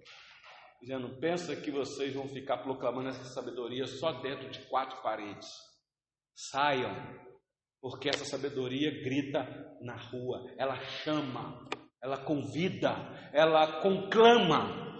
dizendo: 0.80 1.18
pensa 1.18 1.56
que 1.56 1.70
vocês 1.70 2.14
vão 2.14 2.28
ficar 2.28 2.58
proclamando 2.58 3.08
essa 3.08 3.24
sabedoria 3.24 3.86
só 3.86 4.12
dentro 4.20 4.50
de 4.50 4.60
quatro 4.68 5.02
paredes. 5.02 5.48
Saiam, 6.34 6.94
porque 7.80 8.08
essa 8.08 8.24
sabedoria 8.24 8.90
grita 9.02 9.44
na 9.80 9.96
rua, 9.96 10.54
ela 10.56 10.80
chama, 11.02 11.68
ela 12.02 12.24
convida, 12.24 12.94
ela 13.32 13.80
conclama. 13.80 14.91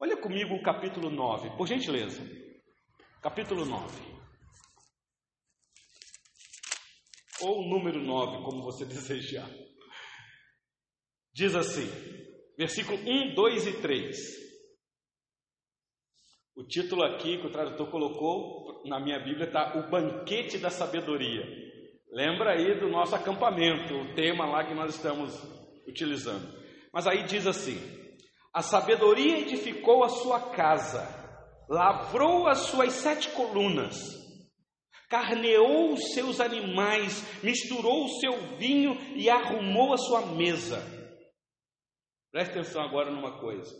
Olha 0.00 0.16
comigo 0.16 0.54
o 0.54 0.62
capítulo 0.62 1.10
9, 1.10 1.56
por 1.56 1.66
gentileza. 1.66 2.22
Capítulo 3.20 3.64
9. 3.64 4.18
Ou 7.40 7.62
o 7.62 7.68
número 7.68 8.00
9, 8.00 8.44
como 8.44 8.62
você 8.62 8.84
desejar. 8.86 9.50
Diz 11.32 11.54
assim, 11.56 11.88
versículo 12.56 12.96
1, 12.96 13.34
2 13.34 13.66
e 13.66 13.82
3. 13.82 14.16
O 16.54 16.64
título 16.64 17.02
aqui 17.02 17.38
que 17.38 17.46
o 17.46 17.52
tradutor 17.52 17.90
colocou 17.90 18.82
na 18.84 19.00
minha 19.00 19.18
Bíblia 19.18 19.46
está 19.46 19.78
O 19.78 19.90
Banquete 19.90 20.58
da 20.58 20.70
Sabedoria. 20.70 21.42
Lembra 22.12 22.52
aí 22.52 22.78
do 22.78 22.88
nosso 22.88 23.16
acampamento, 23.16 23.94
o 23.94 24.14
tema 24.14 24.46
lá 24.46 24.64
que 24.64 24.74
nós 24.74 24.94
estamos 24.94 25.34
utilizando. 25.88 26.56
Mas 26.92 27.06
aí 27.06 27.24
diz 27.24 27.46
assim: 27.46 27.97
A 28.58 28.62
sabedoria 28.62 29.38
edificou 29.38 30.02
a 30.02 30.08
sua 30.08 30.50
casa, 30.50 31.06
lavrou 31.68 32.48
as 32.48 32.58
suas 32.58 32.92
sete 32.92 33.30
colunas, 33.30 33.96
carneou 35.08 35.92
os 35.92 36.12
seus 36.12 36.40
animais, 36.40 37.22
misturou 37.40 38.06
o 38.06 38.18
seu 38.18 38.56
vinho 38.56 38.98
e 39.14 39.30
arrumou 39.30 39.92
a 39.92 39.96
sua 39.96 40.26
mesa. 40.34 40.82
Preste 42.32 42.50
atenção 42.50 42.82
agora 42.82 43.12
numa 43.12 43.38
coisa. 43.38 43.72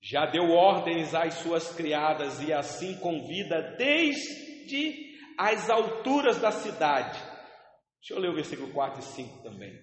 Já 0.00 0.26
deu 0.26 0.48
ordens 0.52 1.12
às 1.12 1.34
suas 1.34 1.74
criadas 1.74 2.40
e 2.40 2.52
assim 2.52 2.96
convida 3.00 3.74
desde 3.76 5.16
as 5.36 5.68
alturas 5.68 6.40
da 6.40 6.52
cidade. 6.52 7.18
Deixa 7.98 8.14
eu 8.14 8.20
ler 8.20 8.30
o 8.30 8.36
versículo 8.36 8.72
4 8.72 9.00
e 9.00 9.02
5 9.02 9.42
também. 9.42 9.76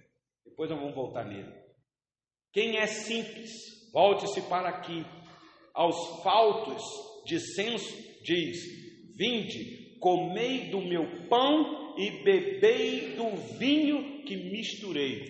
Depois 0.46 0.70
nós 0.70 0.80
vamos 0.80 0.96
voltar 0.96 1.26
nele. 1.26 1.67
Quem 2.52 2.78
é 2.78 2.86
simples, 2.88 3.52
volte-se 3.94 4.42
para 4.44 4.70
aqui. 4.70 5.06
Aos 5.74 6.22
faltos 6.24 6.82
de 7.26 7.40
senso, 7.40 7.96
diz: 8.24 8.58
Vinde, 9.16 9.98
comei 10.00 10.70
do 10.70 10.82
meu 10.82 11.28
pão 11.28 11.96
e 11.98 12.24
bebei 12.24 13.16
do 13.16 13.36
vinho 13.58 14.24
que 14.24 14.36
misturei. 14.36 15.24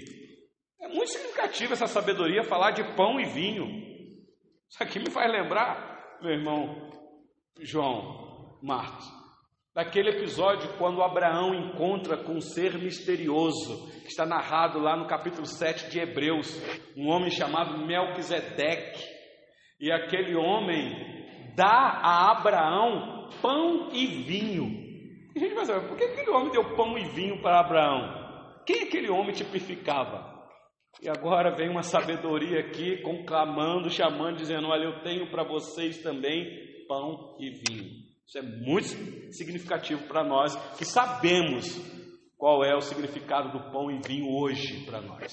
É 0.80 0.88
muito 0.88 1.12
significativo 1.12 1.74
essa 1.74 1.88
sabedoria 1.88 2.44
falar 2.44 2.72
de 2.72 2.84
pão 2.96 3.20
e 3.20 3.26
vinho. 3.26 3.66
Isso 4.70 4.82
aqui 4.84 5.00
me 5.00 5.10
faz 5.10 5.32
lembrar, 5.32 6.20
meu 6.22 6.32
irmão 6.32 6.92
João 7.60 8.60
Marcos, 8.62 9.06
daquele 9.78 10.10
episódio 10.10 10.76
quando 10.80 11.04
Abraão 11.04 11.54
encontra 11.54 12.18
com 12.18 12.34
um 12.34 12.42
ser 12.42 12.80
misterioso, 12.80 13.88
que 14.02 14.08
está 14.08 14.26
narrado 14.26 14.80
lá 14.80 14.98
no 14.98 15.06
capítulo 15.06 15.46
7 15.46 15.92
de 15.92 16.00
Hebreus, 16.00 16.60
um 16.98 17.08
homem 17.08 17.30
chamado 17.30 17.86
Melquisedeque. 17.86 19.06
E 19.80 19.92
aquele 19.92 20.36
homem 20.36 21.54
dá 21.56 22.02
a 22.02 22.32
Abraão 22.32 23.30
pão 23.40 23.90
e 23.94 24.08
vinho. 24.08 24.66
E 25.36 25.38
a 25.38 25.40
gente 25.42 25.54
vai 25.54 25.66
saber, 25.66 25.88
por 25.88 25.96
que 25.96 26.06
aquele 26.06 26.32
homem 26.32 26.52
deu 26.52 26.76
pão 26.76 26.98
e 26.98 27.04
vinho 27.10 27.40
para 27.44 27.60
Abraão? 27.60 28.64
Quem 28.66 28.82
aquele 28.82 29.12
homem 29.12 29.36
tipificava? 29.36 30.36
E 31.04 31.08
agora 31.08 31.56
vem 31.56 31.70
uma 31.70 31.84
sabedoria 31.84 32.62
aqui, 32.62 32.98
conclamando, 33.04 33.92
chamando, 33.92 34.38
dizendo: 34.38 34.70
Olha, 34.70 34.86
eu 34.86 35.04
tenho 35.04 35.30
para 35.30 35.44
vocês 35.44 36.02
também 36.02 36.88
pão 36.88 37.38
e 37.40 37.52
vinho. 37.52 38.07
Isso 38.28 38.40
é 38.40 38.42
muito 38.42 39.32
significativo 39.34 40.06
para 40.06 40.22
nós 40.22 40.54
que 40.78 40.84
sabemos 40.84 41.66
qual 42.36 42.62
é 42.62 42.76
o 42.76 42.82
significado 42.82 43.54
do 43.54 43.72
pão 43.72 43.90
e 43.90 44.02
vinho 44.06 44.30
hoje 44.30 44.86
para 44.86 45.02
nós. 45.02 45.32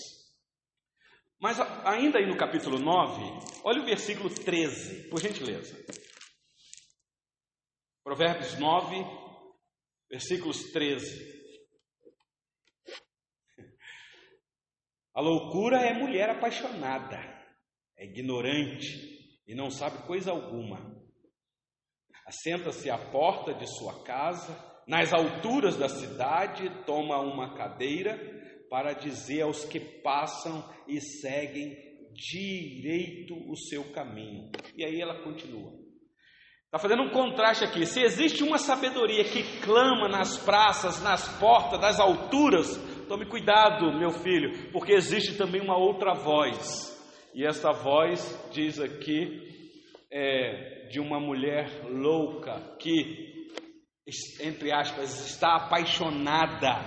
Mas 1.40 1.58
ainda 1.84 2.18
aí 2.18 2.26
no 2.26 2.36
capítulo 2.36 2.78
9, 2.78 3.20
olha 3.64 3.82
o 3.82 3.84
versículo 3.84 4.32
13, 4.32 5.08
por 5.10 5.20
gentileza. 5.20 5.76
Provérbios 8.04 8.56
9, 8.60 9.04
versículos 10.08 10.70
13. 10.70 11.34
A 15.12 15.20
loucura 15.20 15.78
é 15.78 15.94
mulher 15.94 16.30
apaixonada, 16.30 17.18
é 17.96 18.04
ignorante 18.04 19.42
e 19.48 19.54
não 19.54 19.68
sabe 19.68 20.06
coisa 20.06 20.30
alguma. 20.30 20.93
Assenta-se 22.26 22.90
à 22.90 22.98
porta 22.98 23.52
de 23.54 23.66
sua 23.66 24.02
casa, 24.02 24.56
nas 24.86 25.12
alturas 25.12 25.76
da 25.76 25.88
cidade, 25.88 26.70
toma 26.84 27.18
uma 27.20 27.54
cadeira 27.54 28.18
para 28.70 28.92
dizer 28.92 29.42
aos 29.42 29.64
que 29.64 29.80
passam 29.80 30.64
e 30.88 31.00
seguem 31.00 31.76
direito 32.12 33.34
o 33.50 33.56
seu 33.56 33.92
caminho. 33.92 34.50
E 34.76 34.84
aí 34.84 35.00
ela 35.00 35.22
continua. 35.22 35.72
Está 36.64 36.78
fazendo 36.78 37.02
um 37.02 37.10
contraste 37.10 37.64
aqui. 37.64 37.86
Se 37.86 38.02
existe 38.02 38.42
uma 38.42 38.58
sabedoria 38.58 39.24
que 39.24 39.60
clama 39.60 40.08
nas 40.08 40.36
praças, 40.38 41.02
nas 41.02 41.38
portas, 41.38 41.80
das 41.80 42.00
alturas, 42.00 42.78
Tome 43.08 43.26
cuidado, 43.26 43.92
meu 43.98 44.10
filho, 44.10 44.72
porque 44.72 44.94
existe 44.94 45.36
também 45.36 45.60
uma 45.60 45.76
outra 45.76 46.14
voz. 46.14 46.90
E 47.34 47.44
essa 47.44 47.70
voz 47.70 48.50
diz 48.50 48.80
aqui 48.80 49.42
é, 50.10 50.73
de 50.94 51.00
uma 51.00 51.18
mulher 51.18 51.68
louca 51.90 52.76
que, 52.78 53.50
entre 54.40 54.72
aspas, 54.72 55.26
está 55.26 55.56
apaixonada 55.56 56.78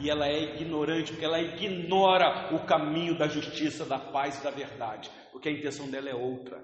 e 0.00 0.08
ela 0.08 0.28
é 0.28 0.54
ignorante, 0.54 1.10
porque 1.10 1.24
ela 1.24 1.40
ignora 1.40 2.54
o 2.54 2.64
caminho 2.64 3.18
da 3.18 3.26
justiça, 3.26 3.84
da 3.84 3.98
paz 3.98 4.38
e 4.38 4.44
da 4.44 4.52
verdade, 4.52 5.10
porque 5.32 5.48
a 5.48 5.52
intenção 5.52 5.90
dela 5.90 6.08
é 6.08 6.14
outra. 6.14 6.62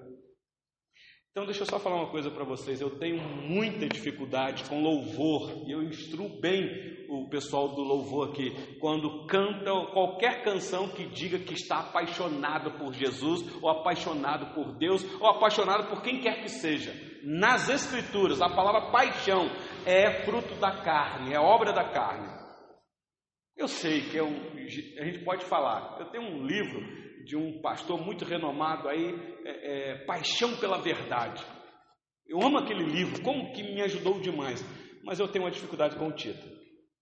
Então, 1.33 1.47
deixa 1.47 1.63
eu 1.63 1.65
só 1.65 1.79
falar 1.79 1.95
uma 1.95 2.11
coisa 2.11 2.29
para 2.29 2.43
vocês. 2.43 2.79
Eu 2.79 2.91
tenho 2.99 3.19
muita 3.19 3.89
dificuldade 3.89 4.65
com 4.65 4.83
louvor, 4.83 5.67
e 5.67 5.71
eu 5.71 5.81
instruo 5.81 6.29
bem 6.39 6.69
o 7.09 7.27
pessoal 7.27 7.69
do 7.69 7.81
louvor 7.81 8.29
aqui, 8.29 8.51
quando 8.79 9.25
canta 9.25 9.71
qualquer 9.93 10.43
canção 10.43 10.89
que 10.89 11.07
diga 11.07 11.39
que 11.39 11.55
está 11.55 11.79
apaixonado 11.79 12.77
por 12.77 12.93
Jesus, 12.93 13.43
ou 13.63 13.67
apaixonado 13.67 14.53
por 14.53 14.77
Deus, 14.77 15.03
ou 15.19 15.27
apaixonado 15.27 15.89
por 15.89 16.03
quem 16.03 16.21
quer 16.21 16.43
que 16.43 16.49
seja. 16.49 16.93
Nas 17.23 17.67
Escrituras, 17.67 18.39
a 18.39 18.49
palavra 18.49 18.91
paixão 18.91 19.49
é 19.87 20.23
fruto 20.25 20.53
da 20.59 20.83
carne, 20.83 21.33
é 21.33 21.39
obra 21.39 21.73
da 21.73 21.89
carne. 21.89 22.31
Eu 23.57 23.67
sei 23.67 24.01
que 24.01 24.19
é 24.19 24.23
um, 24.23 24.37
a 24.99 25.03
gente 25.03 25.25
pode 25.25 25.43
falar. 25.45 25.97
Eu 25.99 26.11
tenho 26.11 26.25
um 26.25 26.45
livro 26.45 26.79
de 27.23 27.35
um 27.37 27.61
pastor 27.61 27.99
muito 27.99 28.25
renomado 28.25 28.87
aí, 28.89 29.15
é, 29.45 29.51
é, 29.91 30.05
Paixão 30.05 30.55
pela 30.57 30.81
Verdade. 30.81 31.43
Eu 32.27 32.41
amo 32.41 32.57
aquele 32.57 32.83
livro, 32.83 33.21
como 33.21 33.53
que 33.53 33.63
me 33.63 33.81
ajudou 33.81 34.19
demais, 34.19 34.63
mas 35.03 35.19
eu 35.19 35.27
tenho 35.27 35.45
uma 35.45 35.51
dificuldade 35.51 35.95
com 35.95 36.07
o 36.07 36.15
título. 36.15 36.53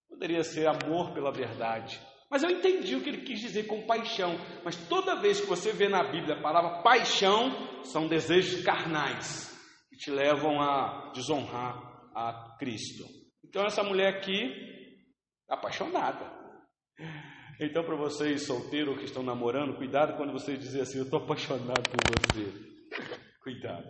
Poderia 0.10 0.43
ser 0.43 0.68
Amor 0.68 1.14
pela 1.14 1.31
Verdade. 1.31 1.99
Mas 2.30 2.43
eu 2.43 2.49
entendi 2.49 2.95
o 2.95 3.02
que 3.02 3.10
ele 3.10 3.23
quis 3.23 3.39
dizer 3.39 3.68
com 3.68 3.85
paixão. 3.85 4.35
Mas 4.64 4.76
toda 4.88 5.19
vez 5.19 5.41
que 5.41 5.48
você 5.48 5.73
vê 5.73 5.89
na 5.89 6.03
Bíblia 6.03 6.35
a 6.35 6.41
palavra 6.41 6.81
paixão, 6.81 7.52
são 7.84 8.07
desejos 8.07 8.64
carnais 8.64 9.52
que 9.89 9.98
te 9.98 10.10
levam 10.10 10.61
a 10.61 11.11
desonrar 11.14 11.76
a 12.15 12.56
Cristo. 12.57 13.03
Então 13.43 13.65
essa 13.65 13.84
mulher 13.84 14.15
aqui, 14.15 14.49
apaixonada. 15.49 16.31
Então, 17.63 17.83
para 17.83 17.95
vocês 17.95 18.47
solteiros 18.47 18.97
que 18.97 19.05
estão 19.05 19.21
namorando, 19.21 19.77
cuidado 19.77 20.17
quando 20.17 20.33
vocês 20.33 20.57
dizem 20.57 20.81
assim: 20.81 20.97
Eu 20.97 21.03
estou 21.03 21.21
apaixonado 21.21 21.83
por 21.91 21.99
você. 22.19 22.51
cuidado, 23.43 23.88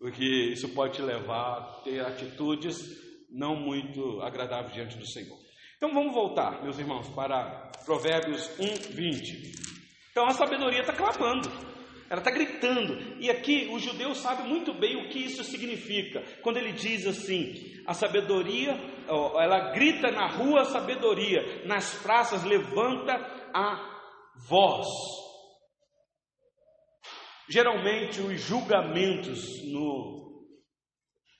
porque 0.00 0.24
isso 0.24 0.68
pode 0.74 0.94
te 0.94 1.02
levar 1.02 1.58
a 1.58 1.82
ter 1.84 2.00
atitudes 2.00 2.76
não 3.30 3.54
muito 3.54 4.20
agradáveis 4.20 4.74
diante 4.74 4.98
do 4.98 5.06
Senhor. 5.06 5.38
Então, 5.76 5.94
vamos 5.94 6.12
voltar, 6.12 6.60
meus 6.64 6.76
irmãos, 6.76 7.08
para 7.10 7.70
Provérbios 7.84 8.50
1, 8.58 8.94
20. 8.94 9.52
Então, 10.10 10.26
a 10.26 10.30
sabedoria 10.30 10.80
está 10.80 10.92
clamando. 10.92 11.71
Ela 12.12 12.20
está 12.20 12.30
gritando. 12.30 13.16
E 13.18 13.30
aqui 13.30 13.70
o 13.72 13.78
judeu 13.78 14.14
sabe 14.14 14.46
muito 14.46 14.74
bem 14.74 14.96
o 14.96 15.08
que 15.08 15.18
isso 15.18 15.42
significa. 15.42 16.22
Quando 16.42 16.58
ele 16.58 16.72
diz 16.72 17.06
assim: 17.06 17.54
a 17.86 17.94
sabedoria, 17.94 18.72
ela 19.08 19.72
grita 19.72 20.10
na 20.10 20.26
rua 20.26 20.60
a 20.60 20.64
sabedoria, 20.66 21.64
nas 21.64 21.94
praças 22.02 22.44
levanta 22.44 23.14
a 23.54 23.98
voz. 24.46 24.86
Geralmente 27.48 28.20
os 28.20 28.42
julgamentos 28.42 29.64
no, 29.72 30.44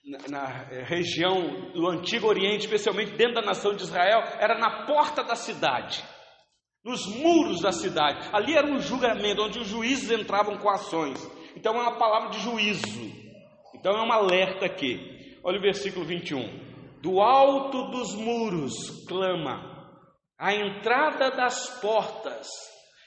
na, 0.06 0.28
na 0.30 0.72
eh, 0.72 0.84
região 0.84 1.70
do 1.72 1.86
Antigo 1.86 2.26
Oriente, 2.28 2.64
especialmente 2.64 3.12
dentro 3.12 3.34
da 3.34 3.42
nação 3.42 3.76
de 3.76 3.82
Israel, 3.82 4.22
era 4.40 4.58
na 4.58 4.86
porta 4.86 5.22
da 5.22 5.36
cidade 5.36 6.02
nos 6.84 7.06
muros 7.06 7.60
da 7.60 7.72
cidade. 7.72 8.28
Ali 8.32 8.56
era 8.56 8.66
um 8.66 8.80
julgamento 8.80 9.42
onde 9.42 9.58
os 9.58 9.68
juízes 9.68 10.10
entravam 10.10 10.58
com 10.58 10.68
ações. 10.68 11.18
Então 11.56 11.76
é 11.76 11.82
uma 11.82 11.98
palavra 11.98 12.30
de 12.30 12.40
juízo. 12.40 13.12
Então 13.74 13.92
é 13.92 14.02
um 14.02 14.12
alerta 14.12 14.66
aqui. 14.66 15.38
Olha 15.44 15.58
o 15.58 15.62
versículo 15.62 16.04
21. 16.04 16.72
Do 17.00 17.20
alto 17.20 17.90
dos 17.90 18.14
muros 18.14 19.06
clama, 19.06 19.72
a 20.38 20.54
entrada 20.54 21.30
das 21.30 21.80
portas 21.80 22.48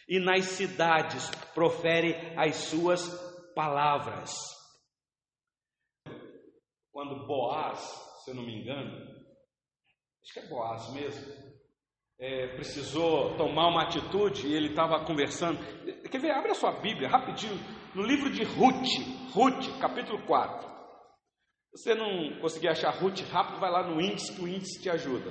e 0.08 0.20
nas 0.20 0.46
cidades 0.46 1.30
profere 1.54 2.34
as 2.38 2.56
suas 2.56 3.08
palavras. 3.56 4.32
Quando 6.92 7.26
Boaz, 7.26 7.80
se 8.24 8.32
eu 8.32 8.36
não 8.36 8.44
me 8.44 8.62
engano, 8.62 8.92
acho 10.24 10.34
que 10.34 10.40
é 10.40 10.48
Boaz 10.48 10.94
mesmo, 10.94 11.55
é, 12.18 12.48
precisou 12.56 13.36
tomar 13.36 13.68
uma 13.68 13.84
atitude 13.84 14.48
e 14.48 14.54
ele 14.54 14.70
estava 14.70 15.04
conversando. 15.06 15.60
Quer 16.10 16.20
ver? 16.20 16.32
Abre 16.32 16.52
a 16.52 16.56
sua 16.56 16.72
Bíblia 16.80 17.10
rapidinho 17.10 17.56
no 17.94 18.04
livro 18.04 18.30
de 18.32 18.44
Ruth, 18.44 18.88
Ruth, 19.34 19.80
capítulo 19.80 20.26
4. 20.26 20.76
Se 21.76 21.84
você 21.84 21.96
não 21.96 22.40
conseguir 22.40 22.70
achar 22.70 22.92
Ruth 22.92 23.20
rápido, 23.30 23.60
vai 23.60 23.70
lá 23.70 23.86
no 23.86 24.00
índice 24.00 24.34
que 24.34 24.42
o 24.42 24.48
índice 24.48 24.82
te 24.82 24.90
ajuda. 24.90 25.30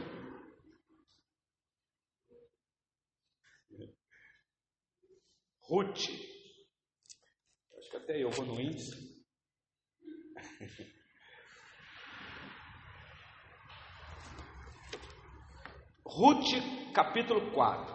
Ruth, 5.63 6.03
Até 7.97 8.23
eu 8.23 8.31
vou 8.31 8.45
no 8.45 8.61
índice. 8.61 9.25
Ruth, 16.07 16.93
capítulo 16.93 17.51
4. 17.53 17.95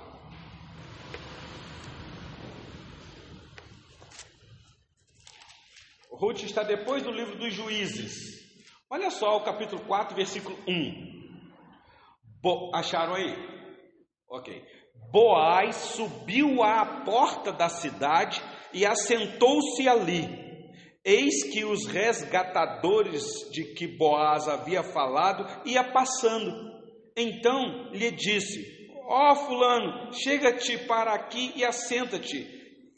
Ruth 6.11 6.43
está 6.43 6.63
depois 6.63 7.03
do 7.03 7.11
livro 7.11 7.37
dos 7.37 7.53
juízes. 7.53 8.13
Olha 8.89 9.11
só 9.11 9.37
o 9.37 9.43
capítulo 9.43 9.85
4, 9.85 10.15
versículo 10.15 10.57
1. 10.67 11.19
Bo, 12.41 12.71
acharam 12.73 13.13
aí? 13.13 13.35
Ok. 14.27 14.65
Boaz 15.11 15.75
subiu 15.75 16.63
à 16.63 17.03
porta 17.05 17.53
da 17.53 17.69
cidade 17.69 18.41
e 18.73 18.85
assentou-se 18.85 19.87
ali. 19.87 20.27
Eis 21.05 21.43
que 21.53 21.63
os 21.63 21.85
resgatadores 21.85 23.23
de 23.51 23.63
que 23.75 23.87
Boaz 23.87 24.47
havia 24.47 24.83
falado 24.83 25.45
ia 25.63 25.83
passando. 25.83 26.68
Então 27.19 27.91
lhe 27.91 28.11
disse: 28.11 28.89
Ó 29.05 29.33
oh, 29.33 29.35
fulano, 29.35 30.13
chega-te 30.13 30.77
para 30.87 31.13
aqui 31.13 31.51
e 31.53 31.65
assenta-te. 31.65 32.47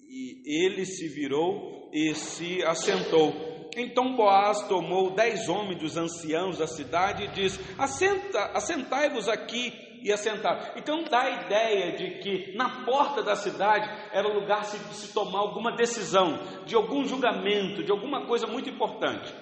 E 0.08 0.64
ele 0.64 0.86
se 0.86 1.08
virou 1.08 1.90
e 1.92 2.14
se 2.14 2.64
assentou. 2.64 3.34
Então 3.76 4.16
Boaz 4.16 4.68
tomou 4.68 5.16
dez 5.16 5.50
homens 5.50 5.80
dos 5.80 5.98
anciãos 5.98 6.60
da 6.60 6.68
cidade 6.68 7.24
e 7.24 7.28
disse: 7.30 7.60
Assenta, 7.80 8.52
assentai-vos 8.54 9.28
aqui 9.28 9.74
e 10.04 10.12
assentar. 10.12 10.74
Então 10.76 11.04
dá 11.06 11.22
a 11.22 11.46
ideia 11.46 11.96
de 11.96 12.20
que 12.20 12.56
na 12.56 12.84
porta 12.86 13.24
da 13.24 13.36
cidade 13.36 13.90
era 14.14 14.28
o 14.28 14.40
lugar 14.40 14.62
de 14.62 14.96
se 14.96 15.12
tomar 15.14 15.40
alguma 15.40 15.72
decisão, 15.76 16.38
de 16.66 16.76
algum 16.76 17.06
julgamento, 17.06 17.84
de 17.84 17.92
alguma 17.92 18.28
coisa 18.28 18.46
muito 18.46 18.70
importante. 18.70 19.34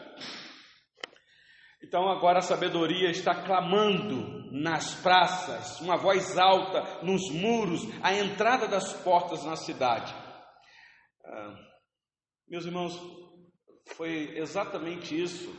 Então 1.82 2.10
agora 2.10 2.40
a 2.40 2.42
sabedoria 2.42 3.10
está 3.10 3.44
clamando 3.44 4.40
nas 4.52 4.96
praças, 4.96 5.80
uma 5.80 5.96
voz 5.96 6.38
alta 6.38 7.04
nos 7.04 7.30
muros, 7.32 7.82
à 8.04 8.14
entrada 8.14 8.68
das 8.68 8.94
portas 9.02 9.46
na 9.46 9.56
cidade. 9.56 10.14
Ah, 11.24 11.56
meus 12.48 12.66
irmãos, 12.66 13.00
foi 13.96 14.38
exatamente 14.38 15.20
isso 15.20 15.50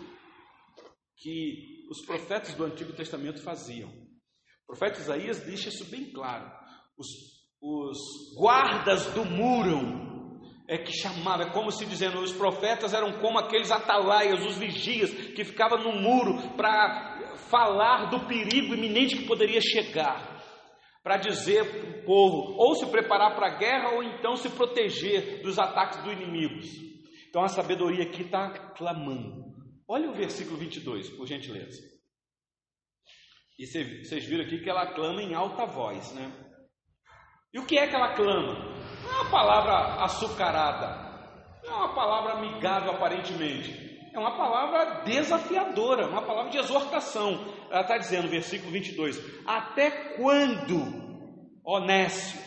que 1.17 1.87
os 1.91 2.05
profetas 2.05 2.55
do 2.55 2.65
Antigo 2.65 2.93
Testamento 2.93 3.43
faziam. 3.43 3.91
O 3.91 4.67
profeta 4.67 5.01
Isaías 5.01 5.41
deixa 5.41 5.69
isso 5.69 5.85
bem 5.91 6.13
claro. 6.13 6.51
Os, 6.97 7.09
os 7.61 7.99
guardas 8.37 9.07
do 9.15 9.25
muro 9.25 10.10
é 10.71 10.79
que 10.79 10.93
chamava, 10.93 11.43
é 11.43 11.51
como 11.51 11.73
se 11.73 11.85
dizendo, 11.85 12.21
os 12.21 12.33
profetas 12.33 12.95
eram 12.95 13.15
como 13.15 13.41
aqueles 13.41 13.73
atalaias, 13.73 14.47
os 14.47 14.57
vigias, 14.57 15.11
que 15.11 15.45
ficavam 15.45 15.79
no 15.83 16.01
muro 16.01 16.57
para 16.57 17.37
falar 17.51 18.09
do 18.09 18.25
perigo 18.29 18.73
iminente 18.73 19.17
que 19.17 19.27
poderia 19.27 19.61
chegar, 19.61 20.41
para 21.03 21.17
dizer 21.17 21.65
para 21.65 21.91
o 21.91 22.05
povo, 22.05 22.55
ou 22.57 22.77
se 22.77 22.87
preparar 22.87 23.35
para 23.35 23.49
a 23.49 23.59
guerra, 23.59 23.97
ou 23.97 24.05
então 24.05 24.37
se 24.37 24.49
proteger 24.51 25.43
dos 25.43 25.59
ataques 25.59 26.05
dos 26.05 26.13
inimigos. 26.13 26.69
Então 27.29 27.43
a 27.43 27.49
sabedoria 27.49 28.05
aqui 28.05 28.23
está 28.23 28.73
clamando. 28.77 29.43
Olha 29.89 30.09
o 30.09 30.15
versículo 30.15 30.57
22, 30.57 31.11
por 31.17 31.27
gentileza. 31.27 31.83
E 33.59 33.67
vocês 33.67 34.25
viram 34.25 34.45
aqui 34.45 34.61
que 34.61 34.71
ela 34.71 34.95
clama 34.95 35.21
em 35.21 35.35
alta 35.35 35.67
voz, 35.67 36.15
né? 36.15 36.50
E 37.53 37.59
o 37.59 37.67
que 37.67 37.77
é 37.77 37.89
que 37.89 37.95
ela 37.95 38.15
clama? 38.15 38.71
Não 39.03 39.11
é 39.11 39.21
uma 39.23 39.31
palavra 39.31 40.05
açucarada, 40.05 41.11
não 41.65 41.73
é 41.73 41.77
uma 41.77 41.95
palavra 41.95 42.33
amigável 42.35 42.93
aparentemente, 42.93 43.91
é 44.15 44.19
uma 44.19 44.37
palavra 44.37 45.03
desafiadora, 45.05 46.07
uma 46.07 46.23
palavra 46.23 46.51
de 46.51 46.59
exortação. 46.59 47.45
Ela 47.71 47.83
está 47.83 47.99
dizendo, 47.99 48.29
versículo 48.29 48.71
22: 48.71 49.21
Até 49.47 49.91
quando, 50.17 51.61
honestos, 51.65 52.41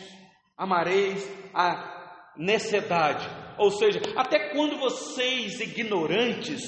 amareis 0.56 1.28
a 1.52 2.32
necessidade? 2.36 3.28
Ou 3.58 3.70
seja, 3.70 4.00
até 4.16 4.54
quando 4.54 4.78
vocês, 4.78 5.60
ignorantes, 5.60 6.62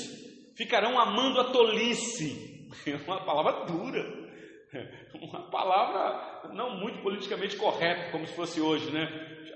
ficarão 0.56 0.98
amando 0.98 1.40
a 1.40 1.52
tolice? 1.52 2.54
É 2.86 2.96
uma 3.06 3.24
palavra 3.24 3.64
dura, 3.64 4.25
uma 5.14 5.50
palavra 5.50 6.52
não 6.52 6.76
muito 6.78 7.02
politicamente 7.02 7.56
correta, 7.56 8.10
como 8.10 8.26
se 8.26 8.34
fosse 8.34 8.60
hoje, 8.60 8.90
né? 8.90 9.06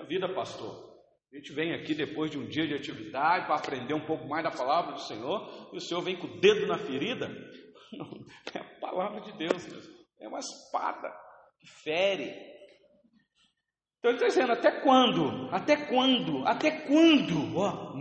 A 0.01 0.05
vida, 0.05 0.29
pastor. 0.29 0.91
A 1.33 1.37
gente 1.37 1.53
vem 1.53 1.73
aqui 1.73 1.95
depois 1.95 2.31
de 2.31 2.39
um 2.39 2.47
dia 2.47 2.67
de 2.67 2.75
atividade 2.75 3.47
para 3.47 3.55
aprender 3.55 3.95
um 3.95 4.05
pouco 4.05 4.27
mais 4.27 4.43
da 4.43 4.51
palavra 4.51 4.93
do 4.93 5.01
Senhor, 5.01 5.71
e 5.73 5.77
o 5.77 5.81
Senhor 5.81 6.01
vem 6.03 6.17
com 6.17 6.27
o 6.27 6.41
dedo 6.41 6.67
na 6.67 6.79
ferida. 6.79 7.29
Não, 7.93 8.07
é 8.55 8.59
a 8.59 8.81
palavra 8.81 9.21
de 9.21 9.33
Deus, 9.33 9.67
é 10.21 10.29
uma 10.29 10.39
espada 10.39 11.13
que 11.61 11.69
fere, 11.69 12.51
então 14.01 14.13
ele 14.13 14.17
está 14.17 14.29
dizendo, 14.29 14.53
até 14.53 14.81
quando? 14.81 15.55
Até 15.55 15.77
quando? 15.77 16.47
Até 16.47 16.71
quando? 16.71 17.59
Ó, 17.59 17.93
oh. 17.93 17.99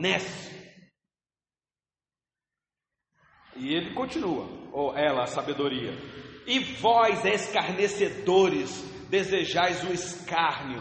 E 3.57 3.73
ele 3.75 3.93
continua, 3.93 4.47
ou 4.71 4.97
ela, 4.97 5.23
a 5.23 5.27
sabedoria. 5.27 5.91
E 6.49 6.57
vós, 6.57 7.23
escarnecedores, 7.25 8.83
desejais 9.07 9.83
o 9.83 9.93
escárnio. 9.93 10.79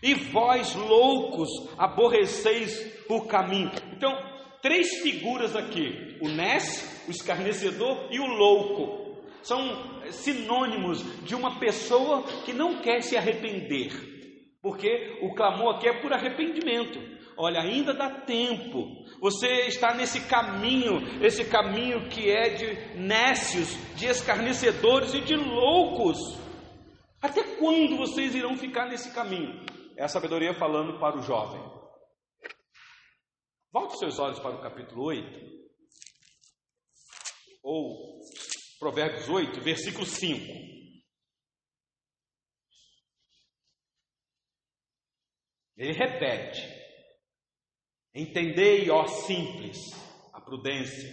E 0.00 0.14
vós, 0.14 0.76
loucos, 0.76 1.48
aborreceis 1.76 3.04
o 3.08 3.22
caminho. 3.22 3.72
Então, 3.92 4.16
três 4.62 5.00
figuras 5.02 5.56
aqui: 5.56 6.16
o 6.22 6.28
Ness, 6.28 7.04
o 7.08 7.10
escarnecedor 7.10 8.06
e 8.12 8.20
o 8.20 8.26
louco. 8.26 9.06
São 9.42 9.60
sinônimos 10.10 11.02
de 11.24 11.34
uma 11.34 11.58
pessoa 11.58 12.22
que 12.44 12.52
não 12.52 12.80
quer 12.80 13.00
se 13.00 13.16
arrepender. 13.16 13.90
Porque 14.62 15.18
o 15.20 15.34
clamor 15.34 15.76
aqui 15.76 15.88
é 15.88 16.00
por 16.00 16.12
arrependimento. 16.12 17.15
Olha, 17.38 17.60
ainda 17.60 17.92
dá 17.92 18.22
tempo. 18.22 19.04
Você 19.20 19.66
está 19.66 19.94
nesse 19.94 20.26
caminho, 20.26 21.22
esse 21.22 21.44
caminho 21.44 22.08
que 22.08 22.30
é 22.30 22.54
de 22.54 22.98
nécios, 22.98 23.68
de 23.94 24.06
escarnecedores 24.06 25.12
e 25.12 25.20
de 25.20 25.36
loucos. 25.36 26.18
Até 27.20 27.42
quando 27.56 27.96
vocês 27.98 28.34
irão 28.34 28.56
ficar 28.56 28.86
nesse 28.86 29.12
caminho? 29.14 29.64
É 29.96 30.04
a 30.04 30.08
sabedoria 30.08 30.54
falando 30.54 30.98
para 30.98 31.18
o 31.18 31.22
jovem. 31.22 31.60
Volte 33.72 33.98
seus 33.98 34.18
olhos 34.18 34.38
para 34.38 34.56
o 34.56 34.62
capítulo 34.62 35.04
8. 35.04 35.56
Ou 37.62 38.20
Provérbios 38.78 39.28
8, 39.28 39.60
versículo 39.60 40.06
5. 40.06 40.66
Ele 45.76 45.92
repete: 45.92 46.85
Entendei, 48.16 48.90
ó 48.90 49.06
simples, 49.06 49.78
a 50.32 50.40
prudência, 50.40 51.10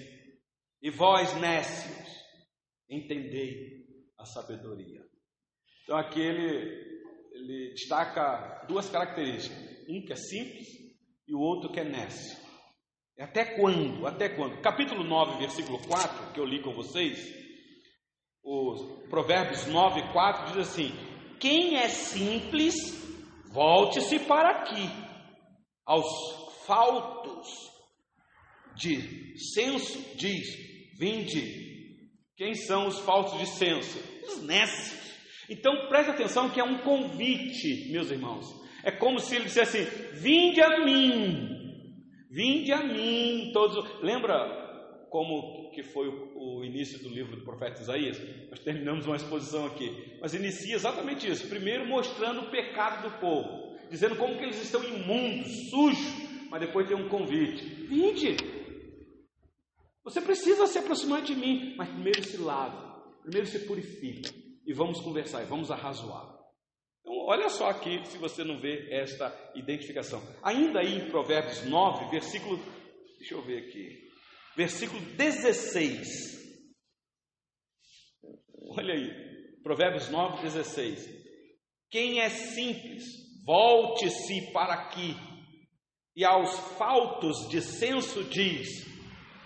e 0.81 0.89
vós, 0.89 1.33
nécios, 1.39 2.23
entendei 2.89 3.83
a 4.17 4.25
sabedoria. 4.25 5.03
Então 5.83 5.97
aqui 5.97 6.21
ele, 6.21 7.01
ele 7.33 7.71
destaca 7.71 8.65
duas 8.67 8.89
características: 8.89 9.85
um 9.89 10.05
que 10.05 10.13
é 10.13 10.15
simples 10.15 10.67
e 11.27 11.35
o 11.35 11.39
outro 11.39 11.71
que 11.71 11.79
é 11.79 11.83
nécio. 11.83 12.41
Até 13.19 13.59
quando? 13.59 14.07
Até 14.07 14.29
quando? 14.29 14.61
Capítulo 14.61 15.03
9, 15.03 15.39
versículo 15.39 15.79
4, 15.85 16.33
que 16.33 16.39
eu 16.39 16.45
li 16.45 16.63
com 16.63 16.73
vocês, 16.73 17.19
os 18.43 19.07
Provérbios 19.09 19.67
9, 19.67 20.13
4 20.13 20.53
diz 20.53 20.69
assim: 20.69 20.91
Quem 21.39 21.75
é 21.75 21.89
simples 21.89 23.03
Volte-se 23.53 24.17
para 24.17 24.49
aqui, 24.49 24.89
aos 25.85 26.42
faltos 26.65 27.47
de 28.75 29.37
senso, 29.53 30.15
diz: 30.15 30.47
Vinde. 30.97 31.63
Quem 32.35 32.55
são 32.55 32.87
os 32.87 32.99
faltos 32.99 33.39
de 33.39 33.45
senso? 33.45 33.99
Os 34.27 34.43
nécios. 34.43 35.01
Então 35.49 35.87
preste 35.87 36.11
atenção 36.11 36.49
que 36.49 36.59
é 36.59 36.63
um 36.63 36.79
convite, 36.79 37.91
meus 37.91 38.09
irmãos. 38.09 38.45
É 38.83 38.91
como 38.91 39.19
se 39.19 39.35
ele 39.35 39.45
dissesse 39.45 39.77
assim: 39.77 40.19
Vinde 40.19 40.61
a 40.61 40.83
mim, 40.83 41.49
vinde 42.29 42.71
a 42.71 42.83
mim, 42.83 43.51
todos. 43.53 44.01
Lembra 44.01 44.63
como 45.09 45.69
que 45.71 45.83
foi 45.83 46.07
o, 46.07 46.63
início 46.63 46.99
do 46.99 47.09
livro 47.09 47.35
do 47.35 47.43
profeta 47.43 47.81
Isaías. 47.81 48.19
Nós 48.49 48.59
terminamos 48.59 49.05
uma 49.05 49.15
exposição 49.15 49.65
aqui, 49.65 50.17
mas 50.21 50.33
inicia 50.33 50.75
exatamente 50.75 51.29
isso. 51.29 51.47
Primeiro 51.47 51.85
mostrando 51.87 52.41
o 52.41 52.51
pecado 52.51 53.09
do 53.09 53.19
povo, 53.19 53.77
dizendo 53.89 54.15
como 54.15 54.37
que 54.37 54.43
eles 54.43 54.61
estão 54.61 54.83
imundos, 54.83 55.69
sujos, 55.69 56.32
mas 56.53 56.61
depois 56.61 56.87
tem 56.87 56.95
um 56.95 57.09
convite. 57.09 57.65
Vinde! 57.87 58.37
Você 60.03 60.21
precisa 60.21 60.67
se 60.67 60.77
aproximar 60.77 61.23
de 61.23 61.35
mim, 61.35 61.73
mas 61.75 61.89
primeiro 61.89 62.23
se 62.23 62.37
lave, 62.37 62.77
primeiro 63.23 63.47
se 63.47 63.65
purifique 63.65 64.61
e 64.63 64.71
vamos 64.71 65.01
conversar 65.01 65.41
e 65.41 65.47
vamos 65.47 65.71
arrazoar. 65.71 66.31
Então, 67.01 67.17
olha 67.25 67.49
só 67.49 67.71
aqui, 67.71 68.05
se 68.05 68.19
você 68.19 68.43
não 68.43 68.61
vê 68.61 68.87
esta 68.91 69.35
identificação. 69.55 70.21
Ainda 70.43 70.81
aí 70.81 70.93
em 70.93 71.09
Provérbios 71.09 71.65
9, 71.65 72.11
versículo. 72.11 72.59
Deixa 73.17 73.33
eu 73.33 73.41
ver 73.41 73.67
aqui. 73.67 74.11
Versículo 74.55 75.01
16. 75.01 76.07
Olha 78.77 78.93
aí. 78.93 79.09
Provérbios 79.63 80.07
9, 80.07 80.43
16. 80.43 81.09
Quem 81.89 82.19
é 82.19 82.29
simples, 82.29 83.05
volte-se 83.43 84.51
para 84.53 84.75
aqui. 84.75 85.32
E 86.15 86.23
aos 86.23 86.57
faltos 86.77 87.49
de 87.49 87.61
senso 87.61 88.23
diz: 88.25 88.85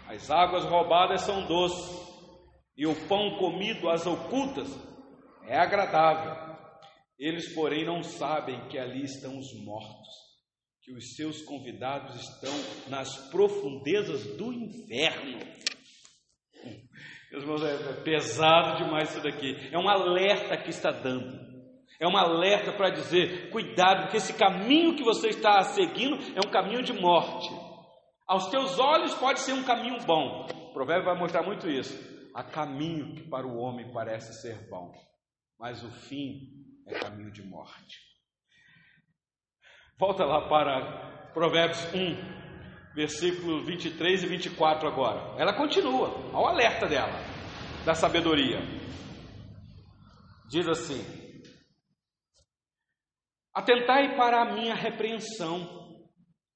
As 0.07 0.29
águas 0.29 0.65
roubadas 0.65 1.21
são 1.21 1.45
doces, 1.47 2.07
e 2.75 2.85
o 2.85 2.95
pão 3.07 3.37
comido 3.37 3.89
às 3.89 4.05
ocultas 4.05 4.67
é 5.45 5.57
agradável. 5.57 6.47
Eles, 7.17 7.53
porém, 7.55 7.85
não 7.85 8.03
sabem 8.03 8.67
que 8.67 8.77
ali 8.77 9.03
estão 9.03 9.39
os 9.39 9.53
mortos, 9.63 10.07
que 10.83 10.93
os 10.93 11.15
seus 11.15 11.41
convidados 11.41 12.15
estão 12.15 12.53
nas 12.89 13.29
profundezas 13.31 14.37
do 14.37 14.53
inferno. 14.53 15.39
Meus 17.31 17.43
irmãos, 17.43 17.63
é 17.63 18.01
pesado 18.03 18.83
demais 18.83 19.09
isso 19.09 19.21
daqui. 19.21 19.55
É 19.71 19.77
um 19.77 19.89
alerta 19.89 20.57
que 20.57 20.69
está 20.69 20.91
dando. 20.91 21.56
É 21.99 22.07
um 22.07 22.15
alerta 22.15 22.71
para 22.71 22.89
dizer: 22.89 23.49
cuidado, 23.49 24.03
porque 24.03 24.17
esse 24.17 24.33
caminho 24.33 24.95
que 24.95 25.03
você 25.03 25.29
está 25.29 25.61
seguindo 25.63 26.17
é 26.35 26.39
um 26.45 26.51
caminho 26.51 26.83
de 26.83 26.93
morte. 26.93 27.49
Aos 28.27 28.49
teus 28.49 28.77
olhos 28.77 29.13
pode 29.15 29.39
ser 29.39 29.53
um 29.53 29.63
caminho 29.63 29.99
bom. 30.05 30.45
O 30.69 30.73
provérbio 30.73 31.05
vai 31.05 31.17
mostrar 31.17 31.43
muito 31.43 31.67
isso. 31.69 31.97
Há 32.35 32.43
caminho 32.43 33.15
que 33.15 33.27
para 33.29 33.47
o 33.47 33.57
homem 33.57 33.91
parece 33.91 34.41
ser 34.41 34.69
bom, 34.69 34.91
mas 35.59 35.83
o 35.83 35.89
fim 35.89 36.41
é 36.87 36.99
caminho 36.99 37.31
de 37.31 37.41
morte. 37.41 37.97
Volta 39.97 40.23
lá 40.23 40.47
para 40.47 41.31
Provérbios 41.33 41.83
1, 41.91 42.93
versículos 42.93 43.65
23 43.65 44.23
e 44.23 44.27
24 44.27 44.87
agora. 44.87 45.41
Ela 45.41 45.53
continua, 45.53 46.09
ao 46.31 46.47
alerta 46.47 46.85
dela, 46.85 47.19
da 47.83 47.95
sabedoria. 47.95 48.59
Diz 50.47 50.67
assim: 50.67 51.26
Atentai 53.57 54.15
para 54.15 54.43
a 54.43 54.53
minha 54.53 54.75
repreensão, 54.75 55.67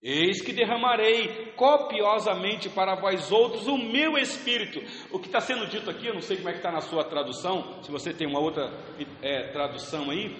Eis 0.03 0.39
que 0.39 0.53
derramarei 0.53 1.51
copiosamente 1.55 2.69
para 2.69 2.93
vós 2.93 3.31
outros 3.31 3.67
o 3.67 3.75
meu 3.75 4.19
espírito. 4.19 4.79
O 5.11 5.17
que 5.17 5.25
está 5.25 5.39
sendo 5.39 5.65
dito 5.65 5.89
aqui, 5.89 6.05
eu 6.05 6.13
não 6.13 6.21
sei 6.21 6.37
como 6.37 6.49
é 6.49 6.51
que 6.51 6.59
está 6.59 6.71
na 6.71 6.81
sua 6.81 7.03
tradução, 7.03 7.81
se 7.81 7.89
você 7.91 8.13
tem 8.13 8.27
uma 8.27 8.39
outra 8.39 8.71
é, 9.19 9.51
tradução 9.51 10.11
aí, 10.11 10.35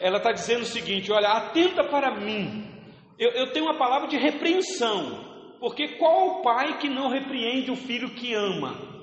ela 0.00 0.18
está 0.18 0.30
dizendo 0.30 0.62
o 0.62 0.66
seguinte: 0.66 1.10
olha, 1.10 1.28
atenta 1.28 1.82
para 1.82 2.20
mim. 2.20 2.70
Eu, 3.18 3.30
eu 3.30 3.52
tenho 3.52 3.64
uma 3.64 3.78
palavra 3.78 4.06
de 4.06 4.16
repreensão, 4.16 5.56
porque 5.58 5.96
qual 5.98 6.28
o 6.28 6.42
pai 6.42 6.78
que 6.78 6.88
não 6.88 7.08
repreende 7.08 7.72
o 7.72 7.76
filho 7.76 8.10
que 8.10 8.32
ama? 8.32 8.95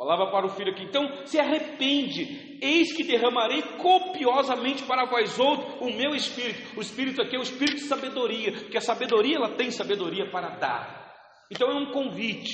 Palavra 0.00 0.30
para 0.30 0.46
o 0.46 0.48
filho 0.48 0.72
aqui. 0.72 0.84
Então, 0.84 1.26
se 1.26 1.38
arrepende. 1.38 2.58
Eis 2.62 2.90
que 2.96 3.04
derramarei 3.04 3.60
copiosamente 3.76 4.82
para 4.84 5.04
vós 5.04 5.38
outros 5.38 5.74
o 5.78 5.94
meu 5.94 6.14
espírito. 6.14 6.78
O 6.78 6.80
espírito 6.80 7.20
aqui 7.20 7.36
é 7.36 7.38
o 7.38 7.42
espírito 7.42 7.76
de 7.76 7.82
sabedoria, 7.82 8.50
porque 8.50 8.78
a 8.78 8.80
sabedoria 8.80 9.36
ela 9.36 9.56
tem 9.56 9.70
sabedoria 9.70 10.30
para 10.30 10.56
dar. 10.56 11.14
Então 11.52 11.70
é 11.70 11.74
um 11.74 11.92
convite. 11.92 12.50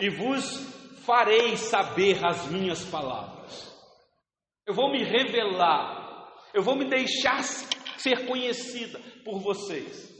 E 0.00 0.08
vos 0.08 1.04
farei 1.04 1.58
saber 1.58 2.24
as 2.24 2.50
minhas 2.50 2.82
palavras. 2.86 3.70
Eu 4.66 4.72
vou 4.72 4.90
me 4.90 5.04
revelar. 5.04 6.32
Eu 6.54 6.62
vou 6.62 6.74
me 6.74 6.86
deixar 6.86 7.42
ser 7.42 8.24
conhecida 8.24 8.98
por 9.26 9.40
vocês. 9.40 10.10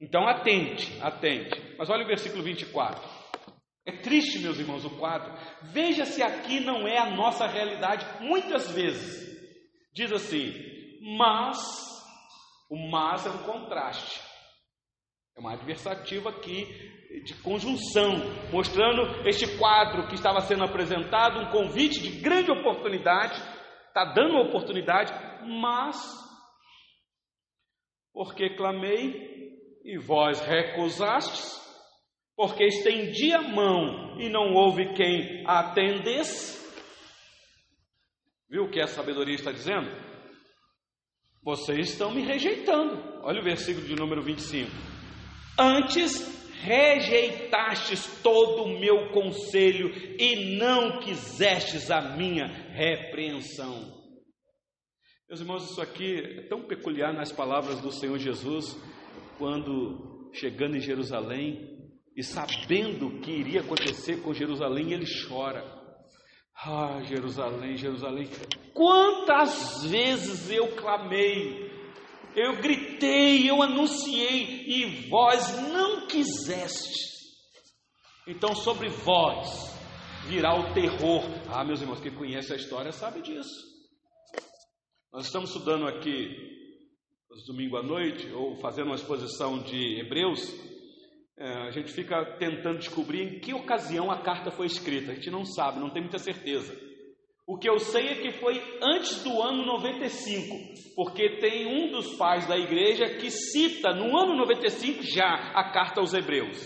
Então 0.00 0.26
atente, 0.26 0.90
atente. 1.02 1.76
Mas 1.76 1.90
olha 1.90 2.04
o 2.04 2.08
versículo 2.08 2.42
24. 2.42 3.17
É 3.88 3.92
triste, 4.02 4.40
meus 4.40 4.58
irmãos, 4.58 4.84
o 4.84 4.98
quadro. 4.98 5.32
Veja 5.72 6.04
se 6.04 6.22
aqui 6.22 6.60
não 6.60 6.86
é 6.86 6.98
a 6.98 7.16
nossa 7.16 7.46
realidade, 7.46 8.04
muitas 8.20 8.70
vezes. 8.70 9.26
Diz 9.94 10.12
assim, 10.12 10.52
mas, 11.16 11.58
o 12.70 12.76
mas 12.90 13.24
é 13.24 13.30
um 13.30 13.44
contraste. 13.44 14.20
É 15.34 15.40
uma 15.40 15.54
adversativa 15.54 16.28
aqui 16.28 16.66
de 17.24 17.34
conjunção, 17.42 18.12
mostrando 18.52 19.26
este 19.26 19.56
quadro 19.56 20.06
que 20.08 20.16
estava 20.16 20.40
sendo 20.42 20.64
apresentado, 20.64 21.40
um 21.40 21.50
convite 21.50 22.02
de 22.02 22.20
grande 22.20 22.50
oportunidade, 22.50 23.40
está 23.86 24.04
dando 24.04 24.32
uma 24.32 24.48
oportunidade, 24.48 25.14
mas, 25.62 25.96
porque 28.12 28.54
clamei 28.54 29.48
e 29.82 29.96
vós 29.96 30.42
recusastes, 30.42 31.67
porque 32.38 32.66
estendi 32.66 33.32
a 33.32 33.42
mão 33.42 34.16
e 34.20 34.28
não 34.28 34.54
houve 34.54 34.94
quem 34.94 35.42
a 35.44 35.58
atendesse. 35.58 36.56
Viu 38.48 38.66
o 38.66 38.70
que 38.70 38.80
a 38.80 38.86
sabedoria 38.86 39.34
está 39.34 39.50
dizendo? 39.50 39.90
Vocês 41.42 41.90
estão 41.90 42.14
me 42.14 42.22
rejeitando. 42.22 42.96
Olha 43.24 43.40
o 43.40 43.44
versículo 43.44 43.84
de 43.84 43.96
número 43.96 44.22
25. 44.22 44.70
Antes 45.58 46.38
rejeitastes 46.62 48.22
todo 48.22 48.66
o 48.66 48.78
meu 48.78 49.10
conselho 49.10 49.90
e 50.16 50.56
não 50.56 51.00
quisestes 51.00 51.90
a 51.90 52.16
minha 52.16 52.46
repreensão. 52.70 53.98
Meus 55.28 55.40
irmãos, 55.40 55.68
isso 55.68 55.82
aqui 55.82 56.20
é 56.20 56.42
tão 56.46 56.62
peculiar 56.68 57.12
nas 57.12 57.32
palavras 57.32 57.80
do 57.80 57.90
Senhor 57.90 58.16
Jesus, 58.16 58.80
quando 59.38 60.30
chegando 60.32 60.76
em 60.76 60.80
Jerusalém, 60.80 61.77
e 62.18 62.24
sabendo 62.24 63.06
o 63.06 63.20
que 63.20 63.30
iria 63.30 63.60
acontecer 63.60 64.20
com 64.20 64.34
Jerusalém, 64.34 64.92
ele 64.92 65.06
chora. 65.28 65.64
Ah, 66.52 67.00
Jerusalém, 67.04 67.76
Jerusalém, 67.76 68.28
quantas 68.74 69.84
vezes 69.84 70.50
eu 70.50 70.74
clamei, 70.74 71.70
eu 72.34 72.60
gritei, 72.60 73.48
eu 73.48 73.62
anunciei, 73.62 74.64
e 74.66 75.08
vós 75.08 75.62
não 75.68 76.08
quisestes. 76.08 76.96
Então, 78.26 78.52
sobre 78.52 78.88
vós 78.88 79.78
virá 80.26 80.58
o 80.58 80.74
terror. 80.74 81.22
Ah, 81.48 81.64
meus 81.64 81.80
irmãos, 81.80 82.00
quem 82.00 82.12
conhece 82.12 82.52
a 82.52 82.56
história 82.56 82.90
sabe 82.90 83.22
disso. 83.22 83.64
Nós 85.12 85.26
estamos 85.26 85.50
estudando 85.50 85.86
aqui, 85.86 86.36
domingo 87.46 87.76
à 87.76 87.82
noite, 87.84 88.28
ou 88.32 88.56
fazendo 88.56 88.86
uma 88.86 88.96
exposição 88.96 89.62
de 89.62 90.00
Hebreus, 90.00 90.40
é, 91.38 91.68
a 91.68 91.70
gente 91.70 91.92
fica 91.92 92.36
tentando 92.38 92.78
descobrir 92.78 93.22
em 93.22 93.38
que 93.38 93.54
ocasião 93.54 94.10
a 94.10 94.20
carta 94.22 94.50
foi 94.50 94.66
escrita. 94.66 95.12
A 95.12 95.14
gente 95.14 95.30
não 95.30 95.44
sabe, 95.44 95.78
não 95.78 95.90
tem 95.90 96.02
muita 96.02 96.18
certeza. 96.18 96.76
O 97.46 97.56
que 97.56 97.70
eu 97.70 97.78
sei 97.78 98.08
é 98.08 98.14
que 98.16 98.32
foi 98.32 98.60
antes 98.82 99.22
do 99.22 99.40
ano 99.40 99.64
95, 99.64 100.94
porque 100.94 101.38
tem 101.38 101.66
um 101.66 101.90
dos 101.92 102.16
pais 102.16 102.46
da 102.46 102.58
igreja 102.58 103.16
que 103.16 103.30
cita 103.30 103.94
no 103.94 104.18
ano 104.18 104.36
95 104.36 105.02
já 105.02 105.52
a 105.54 105.70
carta 105.72 106.00
aos 106.00 106.12
Hebreus, 106.12 106.58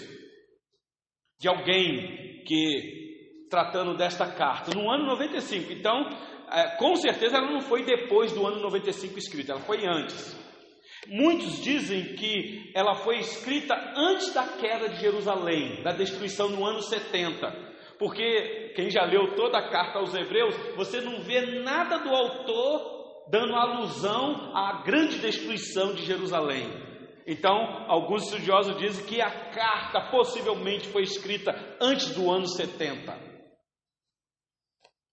de 1.39 1.49
alguém 1.49 2.43
que 2.45 3.47
tratando 3.49 3.97
desta 3.97 4.27
carta, 4.33 4.75
no 4.75 4.91
ano 4.91 5.07
95. 5.07 5.73
Então, 5.73 6.09
é, 6.51 6.77
com 6.79 6.97
certeza 6.97 7.37
ela 7.37 7.53
não 7.53 7.61
foi 7.61 7.85
depois 7.85 8.33
do 8.33 8.45
ano 8.45 8.61
95 8.63 9.19
escrita, 9.19 9.53
ela 9.53 9.61
foi 9.61 9.87
antes. 9.87 10.42
Muitos 11.09 11.61
dizem 11.61 12.15
que 12.15 12.71
ela 12.75 12.95
foi 12.95 13.19
escrita 13.19 13.75
antes 13.97 14.33
da 14.33 14.47
queda 14.57 14.89
de 14.89 15.01
Jerusalém, 15.01 15.83
da 15.83 15.93
destruição 15.93 16.49
no 16.49 16.65
ano 16.65 16.81
70. 16.81 17.73
Porque 17.99 18.73
quem 18.77 18.91
já 18.91 19.05
leu 19.05 19.35
toda 19.35 19.59
a 19.59 19.69
carta 19.69 19.99
aos 19.99 20.15
Hebreus, 20.15 20.55
você 20.77 21.01
não 21.01 21.21
vê 21.21 21.61
nada 21.61 21.99
do 21.99 22.11
autor 22.11 23.27
dando 23.29 23.55
alusão 23.55 24.57
à 24.57 24.83
grande 24.85 25.19
destruição 25.19 25.95
de 25.95 26.05
Jerusalém. 26.05 26.69
Então, 27.27 27.55
alguns 27.89 28.25
estudiosos 28.25 28.77
dizem 28.79 29.05
que 29.07 29.21
a 29.21 29.51
carta 29.51 30.11
possivelmente 30.11 30.89
foi 30.89 31.03
escrita 31.03 31.53
antes 31.81 32.15
do 32.15 32.31
ano 32.31 32.47
70. 32.47 33.33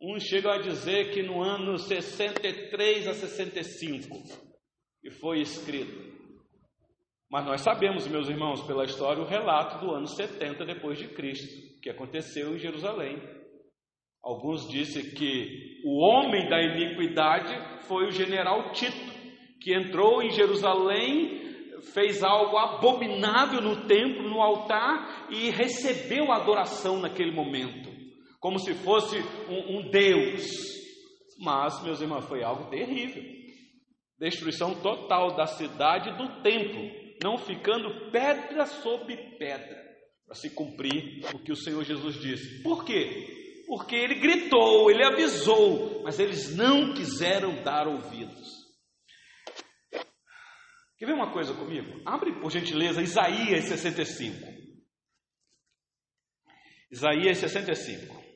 Uns 0.01 0.23
chegam 0.23 0.51
a 0.51 0.59
dizer 0.59 1.11
que 1.11 1.21
no 1.21 1.41
ano 1.41 1.77
63 1.77 3.07
a 3.07 3.13
65 3.13 4.48
e 5.03 5.11
foi 5.11 5.41
escrito. 5.41 6.09
Mas 7.29 7.45
nós 7.45 7.61
sabemos, 7.61 8.07
meus 8.07 8.27
irmãos, 8.27 8.61
pela 8.63 8.85
história, 8.85 9.21
o 9.21 9.27
relato 9.27 9.85
do 9.85 9.91
ano 9.91 10.07
70 10.07 10.65
depois 10.65 10.97
de 10.97 11.07
Cristo, 11.09 11.79
que 11.81 11.89
aconteceu 11.89 12.55
em 12.55 12.57
Jerusalém. 12.57 13.21
Alguns 14.23 14.67
dizem 14.67 15.11
que 15.11 15.81
o 15.85 15.99
homem 16.03 16.49
da 16.49 16.59
iniquidade 16.61 17.85
foi 17.87 18.07
o 18.07 18.11
general 18.11 18.71
Tito, 18.71 18.97
que 19.61 19.73
entrou 19.73 20.23
em 20.23 20.31
Jerusalém, 20.31 21.39
fez 21.93 22.23
algo 22.23 22.57
abominável 22.57 23.61
no 23.61 23.87
templo, 23.87 24.27
no 24.27 24.41
altar 24.41 25.27
e 25.29 25.51
recebeu 25.51 26.31
a 26.31 26.37
adoração 26.37 26.99
naquele 26.99 27.31
momento, 27.31 27.89
como 28.39 28.57
se 28.57 28.73
fosse 28.73 29.17
um, 29.47 29.77
um 29.77 29.89
Deus. 29.89 30.49
Mas, 31.39 31.81
meus 31.83 32.01
irmãos, 32.01 32.25
foi 32.25 32.43
algo 32.43 32.69
terrível. 32.69 33.38
Destruição 34.19 34.81
total 34.81 35.35
da 35.35 35.45
cidade 35.45 36.09
e 36.09 36.17
do 36.17 36.41
templo, 36.41 36.81
não 37.23 37.37
ficando 37.37 38.11
pedra 38.11 38.65
sobre 38.65 39.15
pedra, 39.37 39.81
para 40.25 40.35
se 40.35 40.49
cumprir 40.49 41.25
o 41.33 41.39
que 41.39 41.53
o 41.53 41.55
Senhor 41.55 41.83
Jesus 41.85 42.19
disse. 42.19 42.61
Por 42.61 42.83
quê? 42.83 43.63
Porque 43.65 43.95
ele 43.95 44.15
gritou, 44.15 44.91
ele 44.91 45.05
avisou, 45.05 46.03
mas 46.03 46.19
eles 46.19 46.55
não 46.55 46.93
quiseram 46.93 47.63
dar 47.63 47.87
ouvidos. 47.87 48.59
Quer 50.97 51.05
ver 51.05 51.13
uma 51.13 51.31
coisa 51.31 51.53
comigo? 51.53 52.01
Abre, 52.05 52.41
por 52.41 52.51
gentileza, 52.51 53.01
Isaías 53.01 53.65
65. 53.65 54.35
Isaías 56.91 57.37
65. 57.37 58.28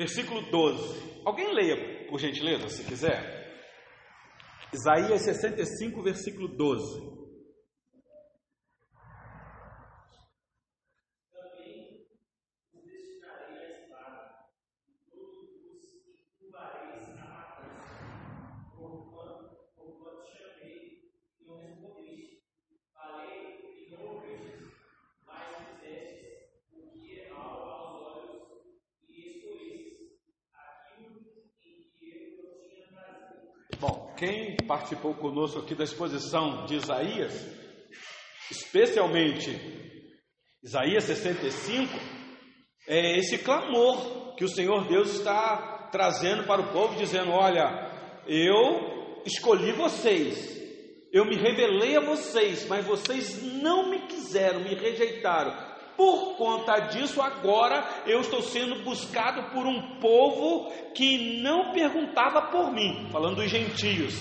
Versículo 0.00 0.40
12. 0.50 1.20
Alguém 1.26 1.52
leia, 1.52 2.06
por 2.08 2.18
gentileza, 2.18 2.66
se 2.70 2.82
quiser. 2.84 3.62
Isaías 4.72 5.20
65, 5.20 6.02
versículo 6.02 6.48
12. 6.48 7.29
Quem 34.20 34.54
participou 34.66 35.14
conosco 35.14 35.60
aqui 35.60 35.74
da 35.74 35.84
exposição 35.84 36.66
de 36.66 36.74
Isaías, 36.74 37.32
especialmente 38.50 39.50
Isaías 40.62 41.04
65, 41.04 41.90
é 42.86 43.18
esse 43.18 43.38
clamor 43.38 44.34
que 44.36 44.44
o 44.44 44.48
Senhor 44.48 44.86
Deus 44.86 45.14
está 45.14 45.88
trazendo 45.90 46.44
para 46.44 46.60
o 46.60 46.70
povo, 46.70 46.98
dizendo: 46.98 47.30
Olha, 47.30 47.90
eu 48.26 49.22
escolhi 49.24 49.72
vocês, 49.72 50.54
eu 51.10 51.24
me 51.24 51.36
revelei 51.36 51.96
a 51.96 52.04
vocês, 52.04 52.68
mas 52.68 52.84
vocês 52.84 53.42
não 53.42 53.88
me 53.88 54.00
quiseram, 54.00 54.60
me 54.60 54.74
rejeitaram. 54.74 55.69
Por 56.00 56.34
conta 56.38 56.80
disso, 56.88 57.20
agora 57.20 58.06
eu 58.06 58.22
estou 58.22 58.40
sendo 58.40 58.82
buscado 58.82 59.50
por 59.52 59.66
um 59.66 60.00
povo 60.00 60.72
que 60.94 61.42
não 61.42 61.74
perguntava 61.74 62.50
por 62.50 62.72
mim, 62.72 63.10
falando 63.12 63.36
dos 63.36 63.50
gentios. 63.50 64.14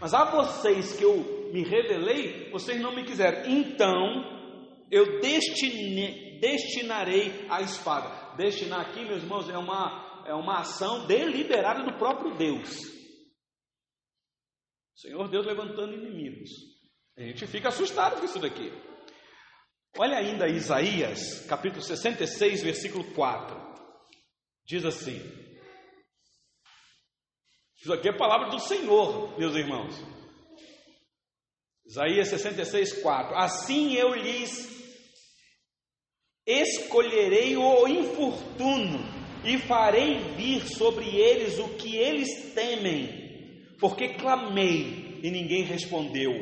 Mas 0.00 0.12
a 0.12 0.24
vocês 0.24 0.96
que 0.96 1.04
eu 1.04 1.50
me 1.52 1.62
revelei, 1.62 2.50
vocês 2.50 2.80
não 2.80 2.92
me 2.92 3.04
quiseram. 3.04 3.48
Então 3.48 3.94
eu 4.90 5.20
destine, 5.20 6.40
destinarei 6.40 7.46
a 7.48 7.62
espada. 7.62 8.34
Destinar 8.36 8.80
aqui, 8.80 9.04
meus 9.04 9.22
irmãos, 9.22 9.48
é 9.48 9.56
uma, 9.56 10.24
é 10.26 10.34
uma 10.34 10.58
ação 10.58 11.06
deliberada 11.06 11.84
do 11.84 11.96
próprio 11.98 12.34
Deus. 12.34 12.80
Senhor 14.96 15.28
Deus 15.28 15.46
levantando 15.46 15.94
inimigos. 15.94 16.50
A 17.16 17.22
gente 17.22 17.46
fica 17.46 17.68
assustado 17.68 18.18
com 18.18 18.24
isso 18.24 18.40
daqui. 18.40 18.72
Olha 19.98 20.18
ainda 20.18 20.46
Isaías, 20.46 21.40
capítulo 21.46 21.82
66, 21.82 22.62
versículo 22.62 23.02
4. 23.14 23.56
Diz 24.66 24.84
assim: 24.84 25.18
Isso 27.80 27.90
aqui 27.94 28.08
é 28.08 28.10
a 28.10 28.16
palavra 28.16 28.50
do 28.50 28.58
Senhor, 28.58 29.38
meus 29.38 29.56
irmãos. 29.56 29.94
Isaías 31.86 32.28
66, 32.28 33.00
4. 33.00 33.36
Assim 33.36 33.94
eu 33.94 34.14
lhes 34.14 34.68
escolherei 36.46 37.56
o 37.56 37.88
infortuno 37.88 38.98
e 39.44 39.56
farei 39.56 40.18
vir 40.34 40.66
sobre 40.68 41.08
eles 41.08 41.58
o 41.58 41.68
que 41.70 41.96
eles 41.96 42.52
temem, 42.52 43.74
porque 43.80 44.14
clamei 44.14 45.20
e 45.22 45.30
ninguém 45.30 45.62
respondeu, 45.62 46.32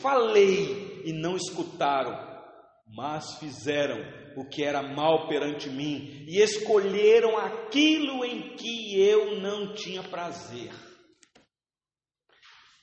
falei 0.00 1.02
e 1.04 1.12
não 1.12 1.36
escutaram 1.36 2.33
mas 2.86 3.38
fizeram 3.38 3.98
o 4.36 4.44
que 4.48 4.62
era 4.62 4.82
mal 4.82 5.26
perante 5.28 5.68
mim 5.70 6.24
e 6.28 6.40
escolheram 6.40 7.36
aquilo 7.38 8.24
em 8.24 8.54
que 8.56 9.00
eu 9.00 9.40
não 9.40 9.74
tinha 9.74 10.02
prazer. 10.02 10.72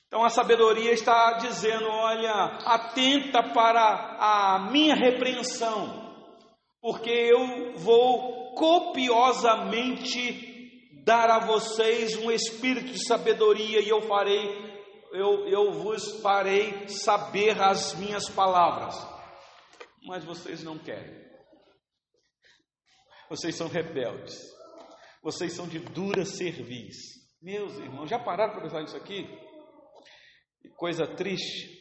Então 0.08 0.24
a 0.24 0.30
sabedoria 0.30 0.92
está 0.92 1.34
dizendo: 1.34 1.88
olha, 1.88 2.58
atenta 2.66 3.44
para 3.54 4.18
a 4.20 4.70
minha 4.72 4.96
repreensão, 4.96 6.14
porque 6.82 7.10
eu 7.10 7.74
vou 7.78 8.54
copiosamente 8.56 10.50
dar 11.06 11.30
a 11.30 11.40
vocês 11.40 12.18
um 12.18 12.32
espírito 12.32 12.92
de 12.92 13.06
sabedoria 13.06 13.80
e 13.82 13.90
eu 13.90 14.02
farei, 14.02 14.50
eu, 15.14 15.48
eu 15.48 15.72
vos 15.72 16.22
farei 16.22 16.88
saber 16.88 17.60
as 17.62 17.96
minhas 17.96 18.30
palavras 18.30 19.11
mas 20.04 20.24
vocês 20.24 20.64
não 20.64 20.78
querem. 20.78 21.30
Vocês 23.30 23.56
são 23.56 23.68
rebeldes. 23.68 24.36
Vocês 25.24 25.54
são 25.54 25.68
de 25.68 25.80
dura 25.80 26.26
cerviz. 26.26 26.98
Meus 27.42 27.74
irmãos, 27.78 28.10
já 28.10 28.20
pararam 28.20 28.54
para 28.54 28.64
pensar 28.64 28.82
nisso 28.82 28.98
aqui? 28.98 29.26
Que 30.62 30.70
coisa 30.70 31.08
triste. 31.08 31.80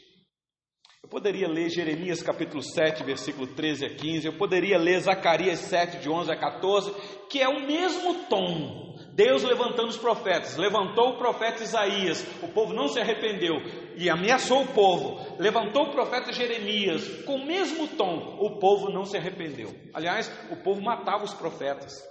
Eu 1.02 1.08
poderia 1.08 1.48
ler 1.48 1.70
Jeremias 1.70 2.22
capítulo 2.22 2.62
7, 2.62 3.02
versículo 3.04 3.46
13 3.54 3.86
a 3.86 3.94
15, 3.94 4.26
eu 4.26 4.36
poderia 4.36 4.78
ler 4.78 5.00
Zacarias 5.00 5.60
7, 5.60 5.98
de 5.98 6.10
11 6.10 6.30
a 6.30 6.36
14, 6.36 6.92
que 7.28 7.40
é 7.40 7.48
o 7.48 7.66
mesmo 7.66 8.26
tom. 8.26 8.89
Deus 9.20 9.42
levantando 9.42 9.88
os 9.88 9.98
profetas, 9.98 10.56
levantou 10.56 11.10
o 11.10 11.18
profeta 11.18 11.62
Isaías, 11.62 12.26
o 12.42 12.48
povo 12.48 12.72
não 12.72 12.88
se 12.88 12.98
arrependeu 12.98 13.54
e 13.94 14.08
ameaçou 14.08 14.62
o 14.62 14.68
povo, 14.68 15.36
levantou 15.38 15.88
o 15.88 15.92
profeta 15.92 16.32
Jeremias, 16.32 17.06
com 17.26 17.34
o 17.34 17.46
mesmo 17.46 17.86
tom, 17.86 18.38
o 18.40 18.58
povo 18.58 18.90
não 18.90 19.04
se 19.04 19.18
arrependeu. 19.18 19.74
Aliás, 19.92 20.32
o 20.50 20.56
povo 20.56 20.80
matava 20.80 21.22
os 21.22 21.34
profetas. 21.34 22.02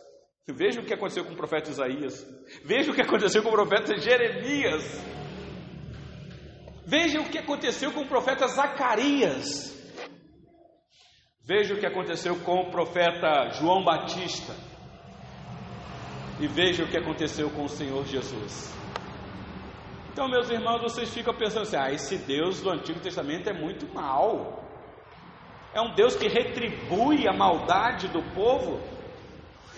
Veja 0.47 0.81
o 0.81 0.85
que 0.85 0.93
aconteceu 0.93 1.25
com 1.25 1.33
o 1.33 1.35
profeta 1.35 1.71
Isaías, 1.71 2.23
veja 2.63 2.91
o 2.91 2.93
que 2.93 3.01
aconteceu 3.01 3.41
com 3.41 3.49
o 3.49 3.53
profeta 3.53 3.97
Jeremias. 3.97 5.03
Veja 6.85 7.19
o 7.21 7.29
que 7.29 7.39
aconteceu 7.39 7.91
com 7.91 8.01
o 8.01 8.07
profeta 8.07 8.45
Zacarias. 8.47 9.75
Veja 11.43 11.73
o 11.73 11.79
que 11.79 11.87
aconteceu 11.87 12.35
com 12.41 12.61
o 12.61 12.69
profeta 12.69 13.49
João 13.53 13.83
Batista. 13.83 14.68
E 16.39 16.47
veja 16.47 16.83
o 16.83 16.87
que 16.87 16.97
aconteceu 16.97 17.49
com 17.49 17.65
o 17.65 17.69
Senhor 17.69 18.05
Jesus. 18.05 18.73
Então, 20.11 20.29
meus 20.29 20.49
irmãos, 20.49 20.81
vocês 20.81 21.13
ficam 21.13 21.33
pensando 21.33 21.63
assim: 21.63 21.77
ah, 21.77 21.91
esse 21.91 22.17
Deus 22.17 22.61
do 22.61 22.69
Antigo 22.69 22.99
Testamento 22.99 23.49
é 23.49 23.53
muito 23.53 23.87
mal. 23.93 24.63
É 25.73 25.81
um 25.81 25.93
Deus 25.93 26.15
que 26.15 26.27
retribui 26.27 27.27
a 27.27 27.33
maldade 27.33 28.07
do 28.07 28.21
povo? 28.33 28.79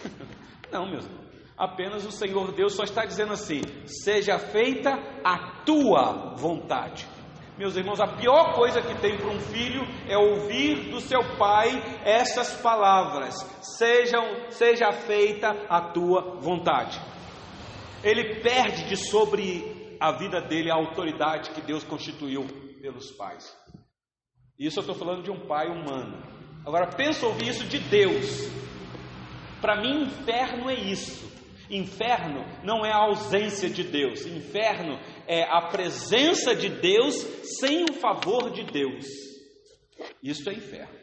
Não, 0.71 0.89
meus 0.89 1.05
irmãos. 1.05 1.21
Apenas 1.57 2.05
o 2.05 2.11
Senhor 2.11 2.51
Deus 2.53 2.73
só 2.73 2.83
está 2.83 3.05
dizendo 3.05 3.33
assim: 3.33 3.61
seja 3.85 4.39
feita 4.39 4.91
a 5.23 5.63
tua 5.63 6.35
vontade. 6.35 7.07
Meus 7.61 7.75
irmãos, 7.75 8.01
a 8.01 8.07
pior 8.07 8.55
coisa 8.55 8.81
que 8.81 8.99
tem 8.99 9.17
para 9.17 9.29
um 9.29 9.39
filho 9.39 9.83
é 10.07 10.17
ouvir 10.17 10.89
do 10.89 10.99
seu 10.99 11.19
pai 11.37 11.69
essas 12.03 12.59
palavras: 12.59 13.35
sejam, 13.77 14.49
seja 14.49 14.91
feita 14.91 15.67
a 15.69 15.79
tua 15.79 16.39
vontade. 16.39 16.99
Ele 18.03 18.41
perde 18.41 18.89
de 18.89 18.97
sobre 18.97 19.95
a 19.99 20.11
vida 20.11 20.41
dele 20.41 20.71
a 20.71 20.73
autoridade 20.73 21.51
que 21.51 21.61
Deus 21.61 21.83
constituiu 21.83 22.47
pelos 22.81 23.11
pais. 23.11 23.55
Isso 24.57 24.79
eu 24.79 24.81
estou 24.81 24.95
falando 24.95 25.21
de 25.21 25.29
um 25.29 25.45
pai 25.45 25.67
humano. 25.67 26.17
Agora 26.65 26.87
pensa 26.87 27.27
ouvir 27.27 27.49
isso 27.49 27.65
de 27.65 27.77
Deus. 27.77 28.49
Para 29.61 29.79
mim, 29.79 30.05
inferno 30.05 30.67
é 30.67 30.73
isso. 30.73 31.29
Inferno 31.69 32.43
não 32.63 32.83
é 32.83 32.91
a 32.91 33.03
ausência 33.03 33.69
de 33.69 33.83
Deus, 33.83 34.25
inferno 34.25 34.99
é 35.27 35.43
a 35.43 35.61
presença 35.69 36.55
de 36.55 36.69
Deus 36.69 37.15
sem 37.59 37.83
o 37.83 37.93
favor 37.93 38.51
de 38.51 38.63
Deus. 38.63 39.05
Isso 40.21 40.49
é 40.49 40.53
inferno. 40.53 40.99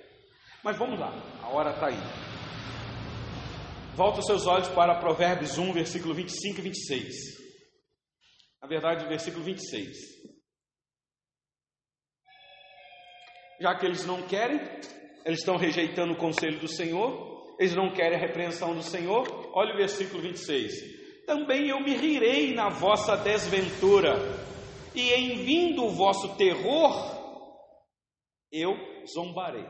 Mas 0.62 0.76
vamos 0.76 0.98
lá, 0.98 1.12
a 1.42 1.48
hora 1.48 1.70
está 1.70 1.86
aí. 1.86 1.98
Volta 3.94 4.20
os 4.20 4.26
seus 4.26 4.46
olhos 4.46 4.68
para 4.68 4.98
Provérbios 5.00 5.58
1, 5.58 5.72
versículo 5.72 6.14
25 6.14 6.58
e 6.58 6.62
26. 6.62 7.14
Na 8.62 8.68
verdade, 8.68 9.08
versículo 9.08 9.44
26. 9.44 10.18
já 13.60 13.74
que 13.74 13.86
eles 13.86 14.06
não 14.06 14.22
querem, 14.22 14.60
eles 15.24 15.40
estão 15.40 15.56
rejeitando 15.56 16.12
o 16.12 16.16
conselho 16.16 16.58
do 16.60 16.68
Senhor, 16.68 17.56
eles 17.58 17.74
não 17.74 17.92
querem 17.92 18.16
a 18.16 18.20
repreensão 18.20 18.74
do 18.74 18.82
Senhor. 18.82 19.50
Olha 19.52 19.74
o 19.74 19.76
versículo 19.76 20.22
26. 20.22 20.97
Também 21.28 21.68
eu 21.68 21.78
me 21.78 21.94
rirei 21.94 22.54
na 22.54 22.70
vossa 22.70 23.14
desventura, 23.14 24.14
e 24.94 25.12
em 25.12 25.44
vindo 25.44 25.84
o 25.84 25.90
vosso 25.90 26.36
terror, 26.36 26.90
eu 28.50 28.74
zombarei. 29.12 29.66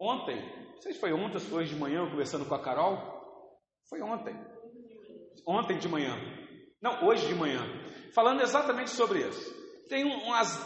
Ontem, 0.00 0.36
não 0.36 0.80
sei 0.80 0.92
se 0.92 1.00
foi 1.00 1.12
ontem, 1.12 1.40
se 1.40 1.46
foi 1.46 1.64
hoje 1.64 1.74
de 1.74 1.80
manhã, 1.80 2.08
conversando 2.08 2.44
com 2.44 2.54
a 2.54 2.62
Carol, 2.62 2.98
foi 3.90 4.00
ontem. 4.00 4.32
Ontem 5.44 5.76
de 5.76 5.88
manhã. 5.88 6.14
Não, 6.80 7.04
hoje 7.04 7.26
de 7.26 7.34
manhã. 7.34 7.66
Falando 8.14 8.42
exatamente 8.42 8.90
sobre 8.90 9.26
isso. 9.26 9.54
Tem 9.88 10.04
umas, 10.04 10.56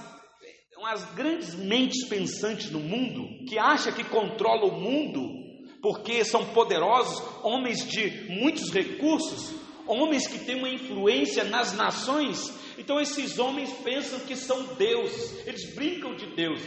umas 0.77 1.15
grandes 1.15 1.55
mentes 1.55 2.07
pensantes 2.11 2.71
no 2.71 2.81
mundo 2.81 3.23
que 3.49 3.59
acham 3.59 3.95
que 3.95 4.05
controlam 4.05 4.69
o 4.69 4.81
mundo 4.83 5.41
porque 5.81 6.23
são 6.27 6.45
poderosos, 6.53 7.23
homens 7.43 7.89
de 7.89 8.29
muitos 8.29 8.71
recursos, 8.71 9.60
homens 9.91 10.27
que 10.27 10.39
têm 10.39 10.57
uma 10.57 10.69
influência 10.69 11.43
nas 11.45 11.73
nações. 11.73 12.39
Então 12.79 13.01
esses 13.01 13.39
homens 13.39 13.73
pensam 13.83 14.21
que 14.21 14.37
são 14.37 14.75
deuses, 14.75 15.47
eles 15.47 15.75
brincam 15.75 16.15
de 16.15 16.27
Deus. 16.35 16.63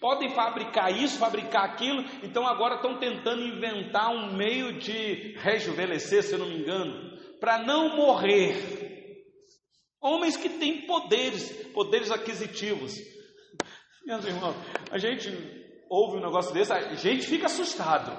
Podem 0.00 0.30
fabricar 0.30 0.90
isso, 0.90 1.18
fabricar 1.18 1.64
aquilo, 1.64 2.02
então 2.24 2.44
agora 2.44 2.76
estão 2.76 2.98
tentando 2.98 3.42
inventar 3.42 4.10
um 4.10 4.34
meio 4.36 4.78
de 4.78 5.36
rejuvenescer, 5.38 6.24
se 6.24 6.32
eu 6.32 6.40
não 6.40 6.48
me 6.48 6.58
engano, 6.58 7.16
para 7.38 7.62
não 7.62 7.94
morrer. 7.96 8.56
Homens 10.00 10.36
que 10.36 10.48
têm 10.48 10.86
poderes, 10.86 11.52
poderes 11.72 12.10
aquisitivos. 12.10 12.96
Meus 14.04 14.24
irmãos, 14.24 14.56
a 14.90 14.98
gente 14.98 15.30
ouve 15.88 16.16
um 16.16 16.20
negócio 16.20 16.52
desse, 16.52 16.72
a 16.72 16.94
gente 16.94 17.24
fica 17.24 17.46
assustado. 17.46 18.10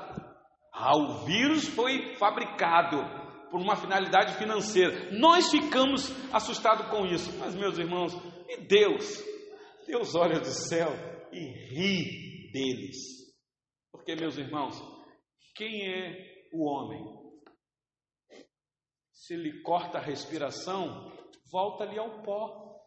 Ah, 0.71 0.95
o 0.95 1.25
vírus 1.25 1.67
foi 1.67 2.15
fabricado 2.15 3.23
por 3.53 3.61
uma 3.61 3.75
finalidade 3.75 4.34
financeira. 4.34 5.11
Nós 5.11 5.51
ficamos 5.51 6.09
assustados 6.34 6.88
com 6.88 7.05
isso. 7.05 7.31
Mas, 7.38 7.53
meus 7.53 7.77
irmãos, 7.77 8.11
e 8.49 8.57
Deus? 8.65 9.23
Deus 9.85 10.15
olha 10.15 10.39
do 10.39 10.47
céu 10.47 10.89
e 11.31 11.39
ri 11.69 12.51
deles. 12.51 12.97
Porque, 13.91 14.15
meus 14.15 14.39
irmãos, 14.39 14.75
quem 15.55 15.88
é 15.88 16.47
o 16.51 16.67
homem? 16.67 16.99
Se 19.11 19.35
ele 19.35 19.61
corta 19.61 19.99
a 19.99 20.03
respiração, 20.03 21.13
volta 21.51 21.84
ali 21.84 21.99
ao 21.99 22.23
pó. 22.23 22.81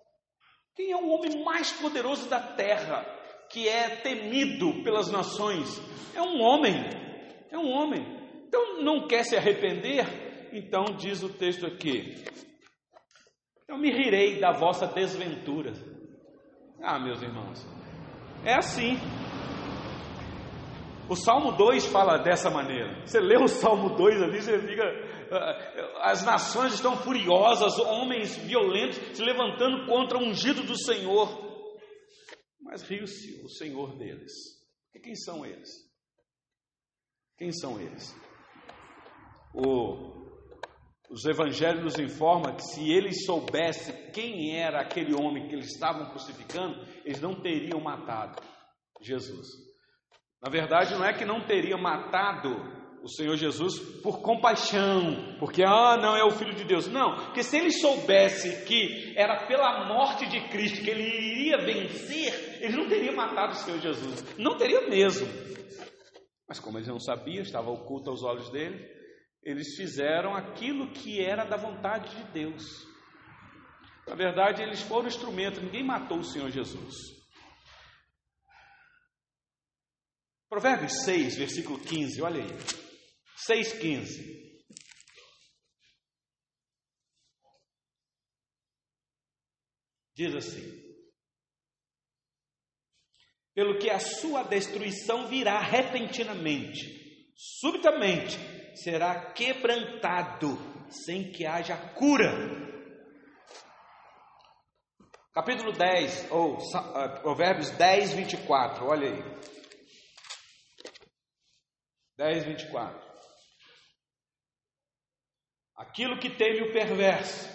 Quem 0.74 0.90
é 0.90 0.96
o 0.96 1.10
homem 1.10 1.44
mais 1.44 1.70
poderoso 1.74 2.28
da 2.28 2.40
terra, 2.40 3.04
que 3.52 3.68
é 3.68 4.00
temido 4.00 4.82
pelas 4.82 5.12
nações? 5.12 5.80
É 6.12 6.20
um 6.20 6.42
homem, 6.42 6.74
é 7.52 7.56
um 7.56 7.70
homem. 7.70 8.02
Então 8.48 8.82
não 8.82 9.06
quer 9.06 9.22
se 9.22 9.36
arrepender? 9.36 10.25
Então 10.56 10.96
diz 10.96 11.22
o 11.22 11.28
texto 11.28 11.66
aqui: 11.66 12.14
Eu 13.68 13.76
me 13.76 13.90
rirei 13.90 14.40
da 14.40 14.52
vossa 14.52 14.86
desventura. 14.86 15.74
Ah, 16.80 16.98
meus 16.98 17.20
irmãos, 17.20 17.62
é 18.42 18.54
assim. 18.54 18.96
O 21.10 21.14
Salmo 21.14 21.52
2 21.52 21.84
fala 21.86 22.16
dessa 22.16 22.48
maneira. 22.48 23.04
Você 23.04 23.20
lê 23.20 23.36
o 23.36 23.46
Salmo 23.46 23.96
2 23.96 24.22
ali, 24.22 24.40
você 24.40 24.58
fica. 24.66 24.82
Ah, 25.30 26.10
as 26.10 26.24
nações 26.24 26.72
estão 26.72 26.96
furiosas, 26.96 27.78
homens 27.78 28.34
violentos 28.38 28.96
se 29.14 29.22
levantando 29.22 29.86
contra 29.86 30.16
o 30.16 30.22
ungido 30.22 30.62
do 30.62 30.74
Senhor. 30.74 31.44
Mas 32.62 32.82
riu-se 32.82 33.44
o 33.44 33.48
Senhor 33.50 33.98
deles. 33.98 34.32
E 34.94 35.00
quem 35.00 35.14
são 35.14 35.44
eles? 35.44 35.68
Quem 37.36 37.52
são 37.52 37.78
eles? 37.78 38.16
O, 39.52 40.15
os 41.10 41.24
evangelhos 41.24 41.84
nos 41.84 41.98
informam 41.98 42.54
que 42.56 42.62
se 42.62 42.90
eles 42.90 43.24
soubessem 43.24 44.10
quem 44.12 44.56
era 44.56 44.80
aquele 44.80 45.14
homem 45.14 45.46
que 45.46 45.54
eles 45.54 45.72
estavam 45.72 46.10
crucificando, 46.10 46.84
eles 47.04 47.20
não 47.20 47.40
teriam 47.40 47.80
matado 47.80 48.42
Jesus. 49.00 49.46
Na 50.42 50.50
verdade, 50.50 50.94
não 50.94 51.04
é 51.04 51.12
que 51.12 51.24
não 51.24 51.46
teria 51.46 51.76
matado 51.76 52.48
o 53.02 53.08
Senhor 53.08 53.36
Jesus 53.36 53.78
por 54.02 54.20
compaixão, 54.20 55.36
porque, 55.38 55.62
ah, 55.62 55.96
não 55.96 56.16
é 56.16 56.24
o 56.24 56.30
Filho 56.32 56.54
de 56.54 56.64
Deus. 56.64 56.88
Não, 56.88 57.14
porque 57.14 57.42
se 57.42 57.56
ele 57.56 57.70
soubesse 57.70 58.64
que 58.64 59.14
era 59.16 59.46
pela 59.46 59.86
morte 59.86 60.26
de 60.26 60.40
Cristo 60.48 60.82
que 60.82 60.90
ele 60.90 61.04
iria 61.04 61.58
vencer, 61.58 62.58
ele 62.60 62.76
não 62.76 62.88
teria 62.88 63.12
matado 63.12 63.52
o 63.52 63.56
Senhor 63.56 63.80
Jesus. 63.80 64.24
Não 64.36 64.56
teria 64.56 64.88
mesmo. 64.88 65.26
Mas 66.48 66.58
como 66.58 66.78
eles 66.78 66.88
não 66.88 66.98
sabiam, 66.98 67.42
estava 67.42 67.70
oculto 67.70 68.10
aos 68.10 68.22
olhos 68.24 68.50
dele, 68.50 68.95
eles 69.46 69.76
fizeram 69.76 70.34
aquilo 70.34 70.90
que 70.90 71.24
era 71.24 71.44
da 71.44 71.56
vontade 71.56 72.16
de 72.16 72.32
Deus. 72.32 72.64
Na 74.04 74.16
verdade, 74.16 74.60
eles 74.60 74.82
foram 74.82 75.06
instrumento, 75.06 75.60
ninguém 75.60 75.84
matou 75.84 76.18
o 76.18 76.24
Senhor 76.24 76.50
Jesus. 76.50 76.94
Provérbios 80.48 81.04
6, 81.04 81.36
versículo 81.36 81.78
15, 81.78 82.22
olha 82.22 82.42
aí. 82.42 82.50
6, 83.36 83.72
15. 83.74 84.46
Diz 90.12 90.34
assim: 90.34 90.72
Pelo 93.54 93.78
que 93.78 93.90
a 93.90 94.00
sua 94.00 94.42
destruição 94.42 95.28
virá 95.28 95.60
repentinamente, 95.60 97.32
subitamente 97.36 98.55
será 98.76 99.32
quebrantado, 99.32 100.56
sem 100.90 101.32
que 101.32 101.46
haja 101.46 101.76
cura. 101.94 102.32
Capítulo 105.32 105.72
10, 105.72 106.30
ou 106.30 106.56
uh, 106.56 107.20
Provérbios 107.20 107.70
10, 107.70 108.14
24, 108.14 108.86
olha 108.86 109.08
aí. 109.08 109.36
10, 112.16 112.44
24. 112.44 113.06
Aquilo 115.76 116.18
que 116.18 116.30
teme 116.30 116.62
o 116.62 116.72
perverso, 116.72 117.50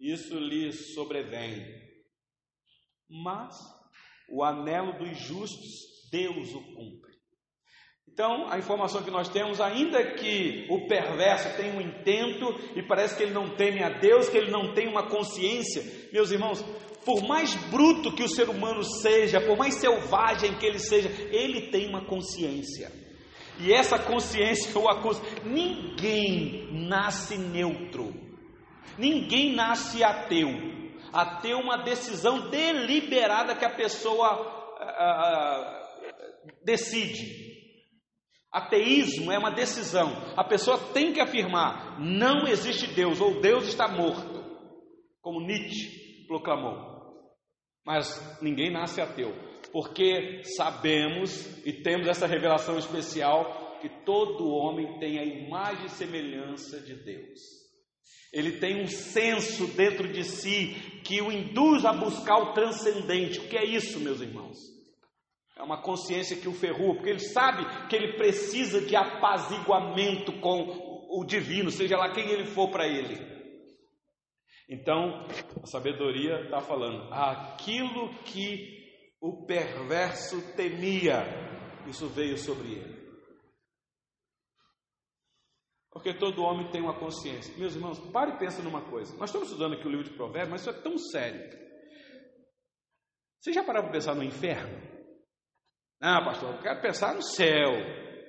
isso 0.00 0.36
lhe 0.36 0.72
sobrevém. 0.72 1.64
Mas 3.08 3.56
o 4.28 4.42
anelo 4.42 4.98
dos 4.98 5.16
justos, 5.16 6.08
Deus 6.10 6.52
o 6.54 6.74
cumpre. 6.74 7.13
Então, 8.12 8.48
a 8.48 8.58
informação 8.58 9.02
que 9.02 9.10
nós 9.10 9.28
temos, 9.28 9.60
ainda 9.60 10.14
que 10.14 10.66
o 10.70 10.86
perverso 10.86 11.56
tenha 11.56 11.74
um 11.74 11.80
intento 11.80 12.54
e 12.76 12.82
parece 12.82 13.16
que 13.16 13.24
ele 13.24 13.32
não 13.32 13.56
teme 13.56 13.82
a 13.82 13.88
Deus, 13.88 14.28
que 14.28 14.38
ele 14.38 14.52
não 14.52 14.72
tem 14.72 14.86
uma 14.86 15.08
consciência, 15.08 15.82
meus 16.12 16.30
irmãos, 16.30 16.64
por 17.04 17.26
mais 17.26 17.54
bruto 17.70 18.12
que 18.12 18.22
o 18.22 18.28
ser 18.28 18.48
humano 18.48 18.82
seja, 18.84 19.40
por 19.40 19.58
mais 19.58 19.74
selvagem 19.74 20.54
que 20.54 20.64
ele 20.64 20.78
seja, 20.78 21.08
ele 21.30 21.70
tem 21.70 21.88
uma 21.88 22.04
consciência. 22.04 22.90
E 23.58 23.72
essa 23.72 23.98
consciência 23.98 24.76
o 24.78 24.88
acusa. 24.88 25.22
Ninguém 25.44 26.68
nasce 26.72 27.36
neutro. 27.36 28.12
Ninguém 28.98 29.54
nasce 29.54 30.02
ateu. 30.02 30.48
Ateu 31.12 31.58
é 31.58 31.62
uma 31.62 31.78
decisão 31.78 32.48
deliberada 32.50 33.54
que 33.54 33.64
a 33.64 33.70
pessoa 33.70 34.74
uh, 34.80 35.84
decide. 36.64 37.43
Ateísmo 38.54 39.30
é 39.30 39.38
uma 39.38 39.50
decisão. 39.50 40.10
A 40.36 40.44
pessoa 40.44 40.78
tem 40.78 41.12
que 41.12 41.20
afirmar: 41.20 42.00
não 42.00 42.46
existe 42.46 42.86
Deus, 42.86 43.20
ou 43.20 43.40
Deus 43.40 43.66
está 43.66 43.88
morto, 43.88 44.44
como 45.20 45.44
Nietzsche 45.44 46.24
proclamou. 46.26 46.94
Mas 47.84 48.40
ninguém 48.40 48.72
nasce 48.72 49.00
ateu 49.00 49.34
porque 49.74 50.42
sabemos 50.56 51.66
e 51.66 51.72
temos 51.72 52.06
essa 52.06 52.28
revelação 52.28 52.78
especial 52.78 53.76
que 53.80 53.88
todo 54.04 54.48
homem 54.48 55.00
tem 55.00 55.18
a 55.18 55.24
imagem 55.24 55.86
e 55.86 55.90
semelhança 55.90 56.80
de 56.80 56.94
Deus. 56.94 57.40
Ele 58.32 58.58
tem 58.60 58.80
um 58.80 58.86
senso 58.86 59.66
dentro 59.66 60.12
de 60.12 60.22
si 60.22 61.00
que 61.04 61.20
o 61.20 61.32
induz 61.32 61.84
a 61.84 61.92
buscar 61.92 62.36
o 62.36 62.52
transcendente. 62.52 63.40
O 63.40 63.48
que 63.48 63.56
é 63.56 63.64
isso, 63.64 63.98
meus 63.98 64.20
irmãos? 64.20 64.56
É 65.56 65.62
uma 65.62 65.80
consciência 65.80 66.36
que 66.36 66.48
o 66.48 66.52
ferrua, 66.52 66.94
porque 66.94 67.10
ele 67.10 67.20
sabe 67.20 67.64
que 67.88 67.94
ele 67.94 68.16
precisa 68.16 68.80
de 68.80 68.96
apaziguamento 68.96 70.32
com 70.40 71.06
o 71.08 71.24
divino, 71.24 71.70
seja 71.70 71.96
lá 71.96 72.12
quem 72.12 72.28
ele 72.28 72.46
for 72.46 72.70
para 72.70 72.86
ele. 72.86 73.34
Então, 74.68 75.26
a 75.62 75.66
sabedoria 75.66 76.42
está 76.44 76.60
falando: 76.60 77.12
aquilo 77.12 78.12
que 78.24 78.82
o 79.20 79.46
perverso 79.46 80.54
temia, 80.56 81.24
isso 81.86 82.08
veio 82.08 82.36
sobre 82.36 82.72
ele. 82.72 83.04
Porque 85.90 86.12
todo 86.12 86.42
homem 86.42 86.68
tem 86.72 86.80
uma 86.80 86.98
consciência. 86.98 87.56
Meus 87.56 87.76
irmãos, 87.76 88.00
pare 88.10 88.32
e 88.32 88.38
pense 88.38 88.60
numa 88.60 88.82
coisa. 88.90 89.16
Nós 89.16 89.30
estamos 89.30 89.48
estudando 89.48 89.74
aqui 89.74 89.86
o 89.86 89.90
livro 89.90 90.04
de 90.04 90.16
Provérbios, 90.16 90.50
mas 90.50 90.60
isso 90.62 90.70
é 90.70 90.82
tão 90.82 90.98
sério. 90.98 91.40
Você 93.40 93.52
já 93.52 93.62
parou 93.62 93.84
para 93.84 93.92
pensar 93.92 94.14
no 94.16 94.24
inferno? 94.24 94.93
Ah, 96.06 96.20
pastor, 96.22 96.52
eu 96.52 96.60
quero 96.60 96.82
pensar 96.82 97.14
no 97.14 97.22
céu. 97.22 97.72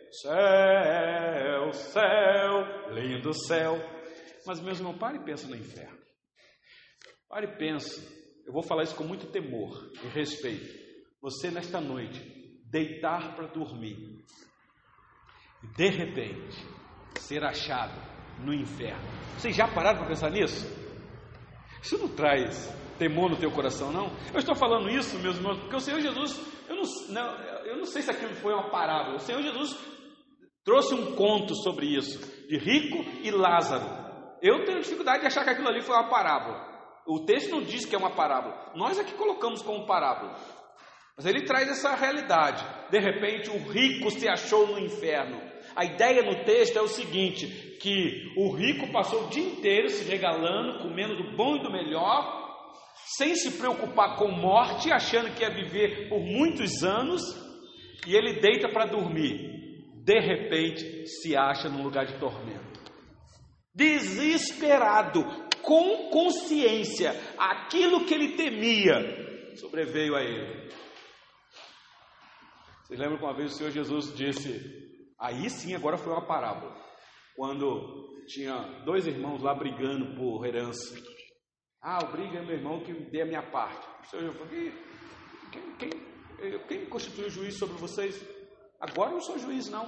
Céu, 0.10 1.74
céu, 1.74 2.94
lindo 2.94 3.34
céu. 3.34 3.76
Mas, 4.48 4.62
meus 4.62 4.80
irmãos, 4.80 4.98
pare 4.98 5.18
e 5.18 5.26
pensa 5.26 5.46
no 5.46 5.58
inferno. 5.58 6.00
Pare 7.28 7.48
e 7.48 7.58
pensa. 7.58 8.02
Eu 8.48 8.54
vou 8.54 8.64
falar 8.64 8.84
isso 8.84 8.96
com 8.96 9.04
muito 9.04 9.28
temor 9.28 9.92
e 10.02 10.08
respeito. 10.08 10.74
Você, 11.22 11.52
nesta 11.52 11.82
noite, 11.82 12.22
deitar 12.72 13.36
para 13.36 13.48
dormir 13.48 14.24
e, 15.62 15.68
de 15.76 15.90
repente, 15.90 16.56
ser 17.20 17.44
achado 17.44 18.00
no 18.40 18.54
inferno. 18.54 19.04
Vocês 19.38 19.54
já 19.54 19.68
pararam 19.68 19.98
para 19.98 20.08
pensar 20.08 20.32
nisso? 20.32 20.66
Isso 21.82 21.98
não 21.98 22.08
traz 22.08 22.74
temor 22.98 23.30
no 23.30 23.36
teu 23.36 23.52
coração, 23.52 23.92
não? 23.92 24.16
Eu 24.32 24.40
estou 24.40 24.56
falando 24.56 24.90
isso, 24.90 25.20
meus 25.20 25.36
irmãos, 25.36 25.60
porque 25.60 25.76
o 25.76 25.82
Senhor 25.82 26.00
Jesus, 26.00 26.55
eu 26.76 26.82
não, 26.82 27.14
não, 27.14 27.42
eu 27.66 27.78
não 27.78 27.86
sei 27.86 28.02
se 28.02 28.12
aquilo 28.12 28.34
foi 28.36 28.54
uma 28.54 28.70
parábola. 28.70 29.16
O 29.16 29.20
Senhor 29.20 29.42
Jesus 29.42 29.78
trouxe 30.64 30.94
um 30.94 31.16
conto 31.16 31.56
sobre 31.56 31.86
isso, 31.86 32.20
de 32.48 32.58
rico 32.58 33.04
e 33.24 33.32
Lázaro. 33.32 34.06
Eu 34.42 34.66
tenho 34.66 34.82
dificuldade 34.82 35.22
de 35.22 35.28
achar 35.28 35.44
que 35.44 35.52
aquilo 35.52 35.70
ali 35.70 35.82
foi 35.82 35.96
uma 35.96 36.10
parábola. 36.10 36.74
O 37.08 37.24
texto 37.24 37.52
não 37.52 37.62
diz 37.62 37.86
que 37.86 37.96
é 37.96 37.98
uma 37.98 38.16
parábola. 38.16 38.72
Nós 38.76 39.00
é 39.00 39.04
que 39.04 39.14
colocamos 39.14 39.62
como 39.62 39.86
parábola. 39.86 40.36
Mas 41.16 41.26
ele 41.26 41.46
traz 41.46 41.70
essa 41.70 41.96
realidade. 41.96 42.66
De 42.90 43.00
repente, 43.00 43.50
o 43.50 43.58
rico 43.58 44.12
se 44.12 44.28
achou 44.28 44.68
no 44.68 44.80
inferno. 44.80 45.40
A 45.76 45.86
ideia 45.86 46.24
no 46.24 46.44
texto 46.44 46.78
é 46.78 46.82
o 46.82 46.88
seguinte: 46.88 47.48
que 47.80 48.34
o 48.36 48.54
rico 48.54 48.92
passou 48.92 49.26
o 49.26 49.30
dia 49.30 49.46
inteiro 49.46 49.90
se 49.90 50.04
regalando, 50.04 50.80
comendo 50.80 51.16
do 51.16 51.36
bom 51.36 51.56
e 51.56 51.64
do 51.64 51.72
melhor, 51.72 52.45
sem 53.18 53.36
se 53.36 53.52
preocupar 53.52 54.18
com 54.18 54.32
morte, 54.32 54.92
achando 54.92 55.34
que 55.36 55.44
ia 55.44 55.54
viver 55.54 56.10
por 56.10 56.20
muitos 56.20 56.84
anos, 56.84 57.22
e 58.08 58.16
ele 58.16 58.40
deita 58.40 58.68
para 58.70 58.86
dormir. 58.86 59.54
De 60.04 60.20
repente, 60.20 61.08
se 61.08 61.36
acha 61.36 61.70
num 61.70 61.84
lugar 61.84 62.06
de 62.06 62.20
tormento. 62.20 62.80
Desesperado, 63.74 65.24
com 65.62 66.10
consciência, 66.10 67.12
aquilo 67.38 68.06
que 68.06 68.14
ele 68.14 68.36
temia 68.36 69.26
sobreveio 69.56 70.16
a 70.16 70.22
ele. 70.22 70.70
Vocês 72.84 73.00
lembram 73.00 73.18
que 73.18 73.24
uma 73.24 73.36
vez 73.36 73.52
o 73.52 73.56
Senhor 73.56 73.72
Jesus 73.72 74.14
disse, 74.16 74.62
aí 75.20 75.50
sim 75.50 75.74
agora 75.74 75.98
foi 75.98 76.14
uma 76.14 76.26
parábola, 76.26 76.76
quando 77.36 78.24
tinha 78.28 78.84
dois 78.86 79.08
irmãos 79.08 79.42
lá 79.42 79.56
brigando 79.56 80.16
por 80.16 80.46
herança. 80.46 81.15
Ah, 81.82 82.04
o 82.04 82.12
briga 82.12 82.40
é 82.40 82.42
meu 82.42 82.56
irmão 82.56 82.84
que 82.84 82.94
dê 82.94 83.22
a 83.22 83.26
minha 83.26 83.44
parte. 83.44 83.88
O 84.02 84.10
Senhor 84.10 84.34
falou, 84.34 84.48
quem, 84.48 84.72
quem, 85.78 86.60
quem 86.68 86.86
constituiu 86.88 87.30
juiz 87.30 87.58
sobre 87.58 87.78
vocês? 87.78 88.24
Agora 88.80 89.12
eu 89.12 89.16
não 89.16 89.22
sou 89.22 89.38
juiz, 89.38 89.70
não. 89.70 89.88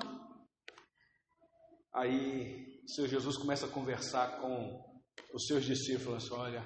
Aí 1.94 2.82
o 2.84 2.90
Senhor 2.90 3.08
Jesus 3.08 3.38
começa 3.38 3.66
a 3.66 3.70
conversar 3.70 4.40
com 4.40 4.86
os 5.34 5.46
seus 5.46 5.66
discípulos, 5.66 6.24
assim, 6.24 6.34
olha, 6.34 6.62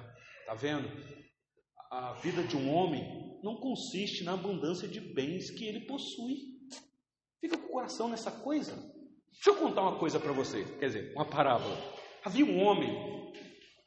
tá 0.46 0.54
vendo? 0.54 0.88
A 1.90 2.12
vida 2.14 2.42
de 2.42 2.56
um 2.56 2.72
homem 2.72 3.02
não 3.42 3.56
consiste 3.56 4.24
na 4.24 4.34
abundância 4.34 4.86
de 4.86 5.00
bens 5.00 5.50
que 5.50 5.64
ele 5.64 5.86
possui. 5.86 6.36
Fica 7.40 7.58
com 7.58 7.66
o 7.66 7.72
coração 7.72 8.08
nessa 8.08 8.30
coisa. 8.30 8.74
Deixa 9.32 9.50
eu 9.50 9.56
contar 9.56 9.82
uma 9.82 9.98
coisa 9.98 10.20
para 10.20 10.32
vocês, 10.32 10.70
quer 10.78 10.86
dizer, 10.86 11.12
uma 11.14 11.28
parábola. 11.28 11.76
Havia 12.24 12.44
um 12.44 12.62
homem 12.62 12.90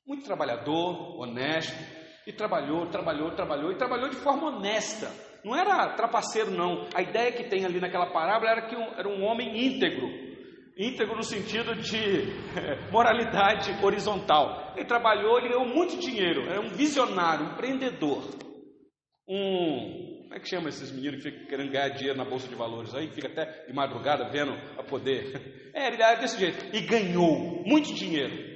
muito 0.05 0.23
trabalhador, 0.23 1.19
honesto, 1.19 1.75
e 2.27 2.31
trabalhou, 2.31 2.87
trabalhou, 2.87 3.31
trabalhou, 3.31 3.71
e 3.71 3.77
trabalhou 3.77 4.09
de 4.09 4.15
forma 4.17 4.47
honesta. 4.47 5.11
Não 5.43 5.55
era 5.55 5.95
trapaceiro, 5.95 6.51
não. 6.51 6.87
A 6.93 7.01
ideia 7.01 7.31
que 7.31 7.43
tem 7.43 7.65
ali 7.65 7.79
naquela 7.79 8.11
parábola 8.11 8.51
era 8.51 8.67
que 8.67 8.75
um, 8.75 8.93
era 8.97 9.07
um 9.07 9.23
homem 9.23 9.65
íntegro, 9.65 10.07
íntegro 10.77 11.15
no 11.15 11.23
sentido 11.23 11.75
de 11.75 11.97
é, 12.57 12.89
moralidade 12.91 13.71
horizontal. 13.83 14.73
Ele 14.75 14.85
trabalhou, 14.85 15.37
ele 15.37 15.49
ganhou 15.49 15.67
muito 15.67 15.97
dinheiro, 15.97 16.49
era 16.49 16.61
um 16.61 16.69
visionário, 16.69 17.45
um 17.45 17.51
empreendedor. 17.53 18.23
Um, 19.27 20.23
como 20.23 20.35
é 20.35 20.39
que 20.39 20.49
chama 20.49 20.69
esses 20.69 20.91
meninos 20.91 21.23
que 21.23 21.31
ficam 21.31 21.47
querendo 21.47 21.71
ganhar 21.71 21.89
dinheiro 21.89 22.17
na 22.17 22.25
bolsa 22.25 22.47
de 22.47 22.55
valores 22.55 22.93
aí, 22.93 23.07
fica 23.09 23.27
até 23.27 23.65
de 23.65 23.73
madrugada 23.73 24.29
vendo 24.29 24.53
a 24.77 24.83
poder? 24.83 25.63
É, 25.75 25.87
ele 25.87 26.01
era 26.01 26.15
desse 26.15 26.39
jeito. 26.39 26.73
E 26.73 26.79
ganhou 26.79 27.61
muito 27.65 27.93
dinheiro. 27.93 28.54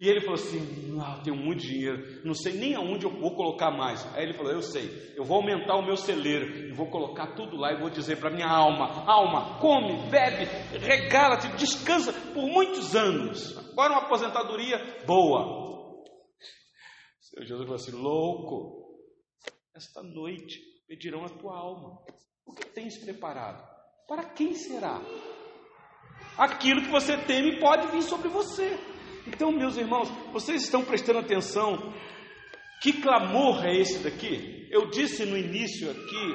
E 0.00 0.08
ele 0.08 0.20
falou 0.20 0.34
assim: 0.34 0.96
ah, 1.00 1.20
tenho 1.24 1.36
muito 1.36 1.62
dinheiro, 1.62 2.24
não 2.24 2.32
sei 2.32 2.52
nem 2.52 2.74
aonde 2.74 3.04
eu 3.04 3.10
vou 3.10 3.34
colocar 3.34 3.70
mais. 3.72 4.06
Aí 4.14 4.22
ele 4.22 4.34
falou: 4.34 4.52
Eu 4.52 4.62
sei, 4.62 5.12
eu 5.16 5.24
vou 5.24 5.38
aumentar 5.38 5.74
o 5.74 5.84
meu 5.84 5.96
celeiro 5.96 6.68
e 6.68 6.72
vou 6.72 6.88
colocar 6.88 7.34
tudo 7.34 7.56
lá 7.56 7.72
e 7.72 7.80
vou 7.80 7.90
dizer 7.90 8.16
para 8.18 8.30
minha 8.30 8.48
alma: 8.48 9.04
Alma, 9.10 9.58
come, 9.58 10.08
bebe, 10.08 10.44
regala-te, 10.78 11.48
descansa 11.56 12.12
por 12.12 12.44
muitos 12.44 12.94
anos. 12.94 13.58
Agora 13.58 13.94
uma 13.94 14.02
aposentadoria 14.02 14.78
boa. 15.04 15.66
O 15.90 16.04
Senhor 17.20 17.44
Jesus 17.44 17.64
falou 17.64 17.74
assim: 17.74 17.92
Louco, 17.92 19.00
esta 19.74 20.00
noite 20.00 20.60
pedirão 20.86 21.24
a 21.24 21.28
tua 21.28 21.56
alma. 21.58 21.98
O 22.46 22.54
que 22.54 22.66
tens 22.66 22.96
preparado? 22.98 23.66
Para 24.06 24.30
quem 24.30 24.54
será? 24.54 25.02
Aquilo 26.38 26.82
que 26.82 26.88
você 26.88 27.16
teme 27.16 27.58
pode 27.58 27.88
vir 27.88 28.02
sobre 28.02 28.28
você. 28.28 28.78
Então, 29.28 29.52
meus 29.52 29.76
irmãos, 29.76 30.08
vocês 30.32 30.62
estão 30.62 30.82
prestando 30.82 31.18
atenção? 31.18 31.92
Que 32.80 32.94
clamor 32.94 33.64
é 33.64 33.76
esse 33.76 33.98
daqui? 34.02 34.66
Eu 34.70 34.88
disse 34.88 35.24
no 35.26 35.36
início 35.36 35.90
aqui, 35.90 36.34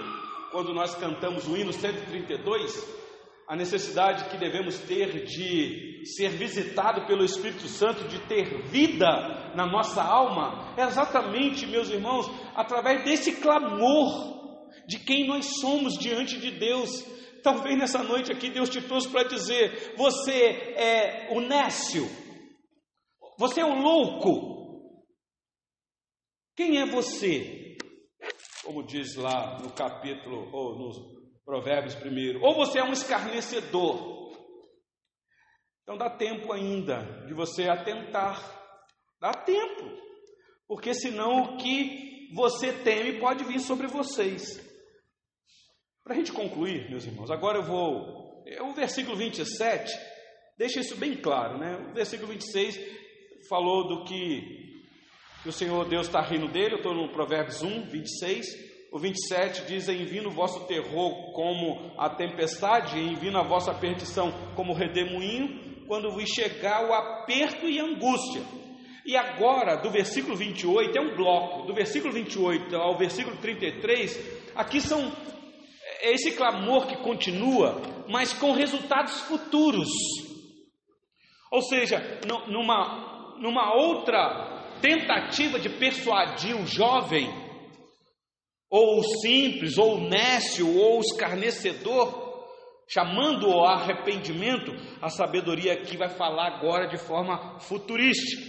quando 0.52 0.74
nós 0.74 0.94
cantamos 0.96 1.48
o 1.48 1.58
hino 1.58 1.74
132, 1.74 3.04
a 3.48 3.56
necessidade 3.56 4.30
que 4.30 4.38
devemos 4.38 4.78
ter 4.80 5.26
de 5.26 6.06
ser 6.06 6.30
visitado 6.30 7.08
pelo 7.08 7.26
Espírito 7.26 7.68
Santo, 7.68 8.08
de 8.08 8.20
ter 8.28 8.62
vida 8.68 9.52
na 9.56 9.66
nossa 9.66 10.02
alma, 10.04 10.74
é 10.78 10.84
exatamente, 10.84 11.66
meus 11.66 11.90
irmãos, 11.90 12.30
através 12.56 13.04
desse 13.04 13.34
clamor 13.34 14.34
de 14.88 15.00
quem 15.00 15.28
nós 15.28 15.60
somos 15.60 15.98
diante 15.98 16.38
de 16.40 16.52
Deus. 16.52 17.04
Talvez 17.42 17.78
nessa 17.78 18.04
noite 18.04 18.32
aqui 18.32 18.50
Deus 18.50 18.70
te 18.70 18.82
trouxe 18.82 19.10
para 19.10 19.28
dizer: 19.28 19.94
você 19.98 20.74
é 20.78 21.28
o 21.32 21.42
nécio, 21.42 22.10
você 23.38 23.62
é 23.62 23.66
um 23.66 23.82
louco. 23.82 25.04
Quem 26.56 26.80
é 26.80 26.86
você? 26.86 27.78
Como 28.64 28.84
diz 28.86 29.16
lá 29.16 29.60
no 29.60 29.72
capítulo, 29.74 30.50
ou 30.54 30.78
nos 30.78 30.98
Provérbios 31.44 31.96
primeiro. 31.96 32.42
Ou 32.42 32.56
você 32.56 32.80
é 32.80 32.84
um 32.84 32.94
escarnecedor. 32.94 34.32
Então 35.82 35.98
dá 35.98 36.10
tempo 36.10 36.54
ainda 36.54 37.26
de 37.28 37.34
você 37.34 37.68
atentar. 37.68 38.40
Dá 39.20 39.34
tempo. 39.34 39.84
Porque 40.68 40.94
senão 40.94 41.42
o 41.42 41.58
que 41.58 42.34
você 42.34 42.72
teme 42.72 43.20
pode 43.20 43.44
vir 43.44 43.60
sobre 43.60 43.88
vocês. 43.88 44.62
Para 46.04 46.14
a 46.14 46.18
gente 46.18 46.32
concluir, 46.32 46.90
meus 46.90 47.06
irmãos, 47.06 47.30
agora 47.30 47.58
eu 47.58 47.64
vou. 47.64 48.44
É 48.48 48.62
o 48.62 48.74
versículo 48.74 49.18
27 49.18 50.14
deixa 50.58 50.80
isso 50.80 50.96
bem 50.96 51.16
claro, 51.18 51.58
né? 51.58 51.78
O 51.90 51.94
versículo 51.94 52.32
26 52.32 52.78
falou 53.48 53.88
do 53.88 54.04
que, 54.04 54.84
que 55.42 55.50
o 55.50 55.54
Senhor 55.54 55.88
Deus 55.88 56.08
está 56.08 56.22
rindo 56.22 56.48
dele, 56.48 56.74
eu 56.74 56.78
estou 56.78 56.94
no 56.94 57.10
Provérbios 57.10 57.62
1, 57.62 57.90
26. 57.90 58.74
O 58.92 59.00
27 59.00 59.66
diz: 59.66 59.90
Envino 59.90 60.30
o 60.30 60.34
vosso 60.34 60.66
terror 60.68 61.34
como 61.34 61.94
a 61.98 62.10
tempestade, 62.10 62.98
e 62.98 63.12
envino 63.12 63.40
a 63.40 63.44
vossa 63.44 63.74
perdição 63.74 64.32
como 64.56 64.74
redemoinho, 64.74 65.86
quando 65.88 66.12
vos 66.12 66.30
chegar 66.30 66.88
o 66.88 66.94
aperto 66.94 67.68
e 67.68 67.80
angústia. 67.80 68.42
E 69.06 69.18
agora, 69.18 69.76
do 69.76 69.90
versículo 69.90 70.36
28, 70.36 70.98
é 70.98 71.02
um 71.02 71.16
bloco, 71.16 71.68
do 71.68 71.74
versículo 71.74 72.14
28 72.14 72.76
ao 72.76 72.98
versículo 72.98 73.36
33, 73.38 74.54
aqui 74.56 74.80
são 74.80 75.12
é 76.04 76.12
esse 76.12 76.34
clamor 76.34 76.86
que 76.88 76.98
continua, 76.98 77.82
mas 78.10 78.34
com 78.34 78.52
resultados 78.52 79.22
futuros. 79.22 79.90
Ou 81.50 81.62
seja, 81.62 82.20
numa 82.48 83.13
numa 83.40 83.74
outra 83.74 84.78
tentativa 84.82 85.60
de 85.60 85.70
persuadir 85.70 86.56
o 86.56 86.66
jovem, 86.66 87.30
ou 88.70 89.00
o 89.00 89.04
simples, 89.22 89.78
ou 89.78 89.98
o 89.98 90.10
nécio, 90.10 90.68
ou 90.78 90.98
o 90.98 91.02
escarnecedor, 91.02 92.24
chamando-o 92.88 93.52
ao 93.52 93.66
arrependimento, 93.66 94.72
a 95.02 95.10
sabedoria 95.10 95.74
aqui 95.74 95.96
vai 95.96 96.10
falar 96.10 96.48
agora 96.48 96.88
de 96.88 96.98
forma 96.98 97.60
futurística. 97.60 98.42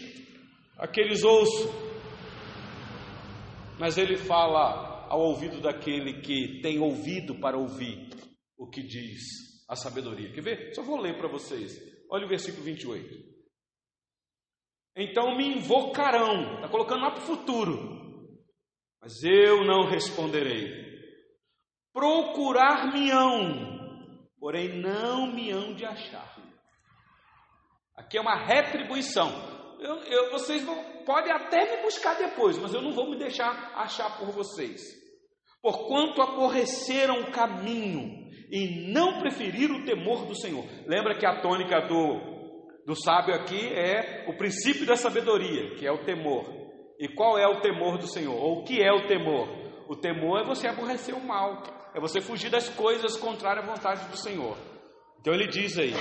Aqueles 0.79 1.23
ouçam, 1.23 1.73
mas 3.79 3.97
ele 3.97 4.17
fala 4.17 5.07
ao 5.09 5.21
ouvido 5.21 5.61
daquele 5.61 6.21
que 6.21 6.61
tem 6.63 6.81
ouvido 6.81 7.37
para 7.37 7.57
ouvir 7.57 8.09
o 8.59 8.69
que 8.69 8.83
diz 8.83 9.23
a 9.69 9.77
sabedoria. 9.77 10.33
Quer 10.33 10.43
ver? 10.43 10.75
Só 10.75 10.83
vou 10.83 11.01
ler 11.01 11.17
para 11.17 11.29
vocês. 11.29 11.73
Olha 12.11 12.27
o 12.27 12.29
versículo 12.29 12.65
28. 12.65 13.34
Então 14.97 15.37
me 15.37 15.57
invocarão, 15.57 16.55
está 16.55 16.69
colocando 16.69 17.03
lá 17.03 17.11
para 17.11 17.23
o 17.23 17.27
futuro, 17.27 17.95
mas 19.01 19.23
eu 19.25 19.65
não 19.65 19.89
responderei. 19.89 20.85
procurar-me-ão, 21.93 23.39
porém 24.39 24.81
não 24.81 25.27
me 25.33 25.51
hão 25.51 25.75
de 25.75 25.85
achar. 25.85 26.35
Aqui 27.97 28.19
é 28.19 28.21
uma 28.21 28.37
retribuição. 28.37 29.31
Eu, 29.81 29.97
eu, 30.05 30.31
vocês 30.33 30.65
vão, 30.65 30.77
podem 31.05 31.33
até 31.33 31.77
me 31.77 31.83
buscar 31.83 32.15
depois, 32.17 32.59
mas 32.59 32.75
eu 32.75 32.83
não 32.83 32.93
vou 32.93 33.11
me 33.11 33.17
deixar 33.17 33.73
achar 33.77 34.19
por 34.19 34.31
vocês. 34.33 34.83
Porquanto 35.63 36.21
aborreceram 36.21 37.21
o 37.21 37.31
caminho 37.31 38.29
e 38.51 38.93
não 38.93 39.21
preferiram 39.21 39.77
o 39.77 39.85
temor 39.85 40.27
do 40.27 40.35
Senhor. 40.35 40.65
Lembra 40.87 41.17
que 41.17 41.27
a 41.27 41.41
tônica 41.41 41.81
do, 41.87 42.34
do 42.87 42.95
sábio 42.95 43.35
aqui 43.35 43.69
é 43.73 44.27
o 44.29 44.37
princípio 44.37 44.87
da 44.87 44.97
sabedoria, 44.97 45.75
que 45.77 45.87
é 45.87 45.93
o 45.93 46.05
temor. 46.05 46.45
E 46.99 47.09
qual 47.09 47.39
é 47.39 47.47
o 47.47 47.61
temor 47.61 47.99
do 47.99 48.07
Senhor? 48.07 48.37
Ou 48.37 48.61
o 48.61 48.65
que 48.65 48.83
é 48.83 48.93
o 48.93 49.07
temor? 49.07 49.49
O 49.89 49.97
temor 49.97 50.41
é 50.41 50.45
você 50.45 50.67
aborrecer 50.67 51.15
o 51.15 51.25
mal, 51.25 51.63
é 51.95 52.01
você 52.01 52.21
fugir 52.21 52.51
das 52.51 52.69
coisas 52.69 53.17
contrárias 53.17 53.65
à 53.65 53.75
vontade 53.75 54.09
do 54.09 54.17
Senhor. 54.17 54.57
Então 55.21 55.35
ele 55.35 55.47
diz 55.47 55.79
aí: 55.79 55.93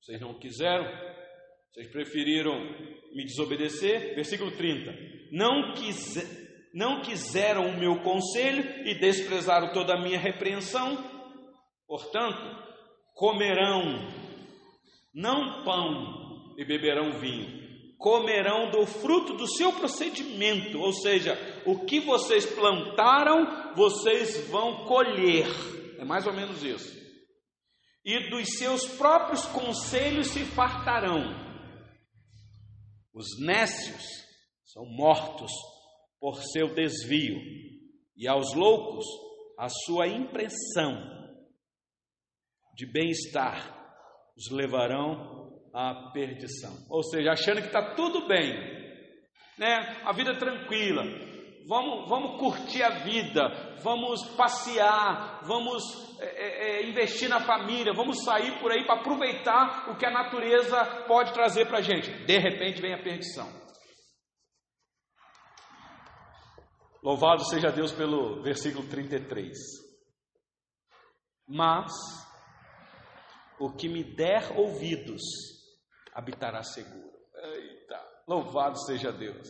vocês 0.00 0.20
não 0.20 0.38
quiseram, 0.38 0.84
vocês 1.72 1.90
preferiram 1.90 2.58
me 3.14 3.24
desobedecer. 3.24 4.14
Versículo 4.14 4.50
30: 4.52 4.92
Não, 5.32 5.74
não 6.74 7.02
quiseram 7.02 7.68
o 7.68 7.78
meu 7.78 8.02
conselho 8.02 8.64
e 8.86 8.98
desprezaram 8.98 9.72
toda 9.72 9.94
a 9.94 10.02
minha 10.02 10.18
repreensão. 10.18 10.96
Portanto, 11.86 12.40
comerão 13.14 14.08
não 15.12 15.64
pão 15.64 16.54
e 16.56 16.64
beberão 16.64 17.18
vinho, 17.18 17.60
comerão 17.98 18.70
do 18.70 18.86
fruto 18.86 19.34
do 19.34 19.46
seu 19.46 19.72
procedimento, 19.72 20.78
ou 20.78 20.92
seja, 20.92 21.36
o 21.66 21.84
que 21.84 22.00
vocês 22.00 22.46
plantaram, 22.46 23.74
vocês 23.74 24.48
vão 24.48 24.84
colher. 24.86 25.46
É 25.98 26.04
mais 26.04 26.26
ou 26.26 26.32
menos 26.32 26.62
isso. 26.62 26.98
E 28.04 28.30
dos 28.30 28.56
seus 28.56 28.86
próprios 28.86 29.44
conselhos 29.46 30.28
se 30.28 30.44
fartarão. 30.44 31.50
Os 33.12 33.38
nécios 33.38 34.02
são 34.64 34.86
mortos 34.86 35.52
por 36.18 36.42
seu 36.42 36.74
desvio, 36.74 37.38
e 38.16 38.28
aos 38.28 38.54
loucos 38.54 39.04
a 39.58 39.68
sua 39.68 40.06
impressão 40.06 40.96
de 42.74 42.86
bem-estar 42.86 43.79
os 44.40 44.50
levarão 44.50 45.52
à 45.74 46.10
perdição. 46.12 46.74
Ou 46.88 47.02
seja, 47.02 47.32
achando 47.32 47.60
que 47.60 47.66
está 47.66 47.94
tudo 47.94 48.26
bem, 48.26 48.54
né? 49.58 50.00
a 50.02 50.12
vida 50.12 50.38
tranquila, 50.38 51.02
vamos, 51.68 52.08
vamos 52.08 52.40
curtir 52.40 52.82
a 52.82 53.04
vida, 53.04 53.76
vamos 53.82 54.24
passear, 54.36 55.42
vamos 55.44 55.82
é, 56.20 56.24
é, 56.24 56.80
é 56.80 56.88
investir 56.88 57.28
na 57.28 57.40
família, 57.40 57.92
vamos 57.92 58.24
sair 58.24 58.58
por 58.60 58.72
aí 58.72 58.86
para 58.86 59.00
aproveitar 59.00 59.90
o 59.90 59.96
que 59.96 60.06
a 60.06 60.10
natureza 60.10 61.04
pode 61.06 61.34
trazer 61.34 61.66
para 61.66 61.78
a 61.78 61.82
gente. 61.82 62.10
De 62.24 62.38
repente 62.38 62.80
vem 62.80 62.94
a 62.94 63.02
perdição. 63.02 63.60
Louvado 67.02 67.44
seja 67.44 67.70
Deus 67.70 67.92
pelo 67.92 68.42
versículo 68.42 68.86
33. 68.88 69.56
Mas 71.48 71.90
o 73.60 73.70
que 73.70 73.88
me 73.88 74.02
der 74.02 74.58
ouvidos 74.58 75.20
habitará 76.14 76.62
seguro. 76.62 77.10
Eita, 77.34 78.00
louvado 78.26 78.78
seja 78.86 79.12
Deus. 79.12 79.48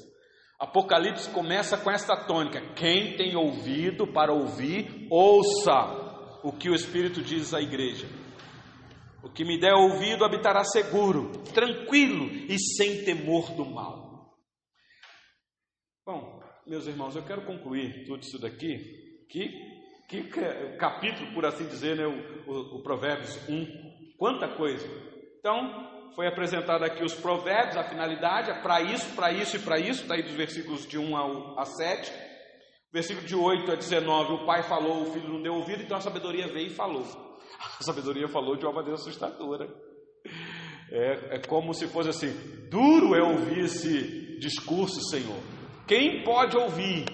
Apocalipse 0.58 1.30
começa 1.30 1.78
com 1.78 1.90
esta 1.90 2.16
tônica: 2.26 2.60
quem 2.74 3.16
tem 3.16 3.36
ouvido 3.36 4.12
para 4.12 4.32
ouvir, 4.32 5.06
ouça 5.08 6.40
o 6.42 6.52
que 6.52 6.68
o 6.68 6.74
Espírito 6.74 7.22
diz 7.22 7.54
à 7.54 7.60
igreja. 7.62 8.08
O 9.22 9.30
que 9.30 9.44
me 9.44 9.58
der 9.58 9.74
ouvido 9.74 10.24
habitará 10.24 10.64
seguro, 10.64 11.30
tranquilo 11.54 12.26
e 12.48 12.58
sem 12.58 13.04
temor 13.04 13.52
do 13.52 13.64
mal. 13.64 14.34
Bom, 16.04 16.42
meus 16.66 16.86
irmãos, 16.86 17.14
eu 17.14 17.24
quero 17.24 17.44
concluir 17.44 18.04
tudo 18.06 18.22
isso 18.22 18.38
daqui. 18.38 19.26
Que, 19.28 19.48
que 20.08 20.22
capítulo, 20.78 21.32
por 21.32 21.46
assim 21.46 21.66
dizer, 21.66 21.96
né, 21.96 22.06
o, 22.06 22.50
o, 22.50 22.78
o 22.78 22.82
Provérbios 22.82 23.36
1. 23.48 23.89
Quanta 24.20 24.48
coisa. 24.48 24.86
Então, 25.38 26.12
foi 26.14 26.26
apresentado 26.26 26.84
aqui 26.84 27.02
os 27.02 27.14
provérbios, 27.14 27.78
a 27.78 27.84
finalidade 27.84 28.50
é 28.50 28.60
para 28.60 28.82
isso, 28.82 29.16
para 29.16 29.32
isso 29.32 29.56
e 29.56 29.60
para 29.60 29.78
isso, 29.78 30.06
daí 30.06 30.22
dos 30.22 30.34
versículos 30.34 30.86
de 30.86 30.98
1 30.98 31.58
a 31.58 31.64
7. 31.64 32.12
Versículo 32.92 33.26
de 33.26 33.34
8 33.34 33.72
a 33.72 33.76
19, 33.76 34.34
o 34.34 34.44
pai 34.44 34.62
falou, 34.64 35.04
o 35.04 35.06
filho 35.06 35.26
não 35.26 35.40
deu 35.40 35.54
ouvido, 35.54 35.82
então 35.82 35.96
a 35.96 36.02
sabedoria 36.02 36.46
veio 36.48 36.66
e 36.66 36.74
falou. 36.74 37.02
A 37.80 37.82
sabedoria 37.82 38.28
falou 38.28 38.56
de 38.56 38.64
uma 38.64 38.74
maneira 38.74 38.96
assustadora. 38.96 39.66
É, 40.90 41.36
é 41.36 41.38
como 41.46 41.72
se 41.72 41.86
fosse 41.88 42.10
assim: 42.10 42.30
duro 42.70 43.14
é 43.14 43.22
ouvir 43.22 43.64
esse 43.64 44.38
discurso, 44.38 45.00
Senhor. 45.10 45.38
Quem 45.86 46.22
pode 46.22 46.56
ouvir? 46.56 47.04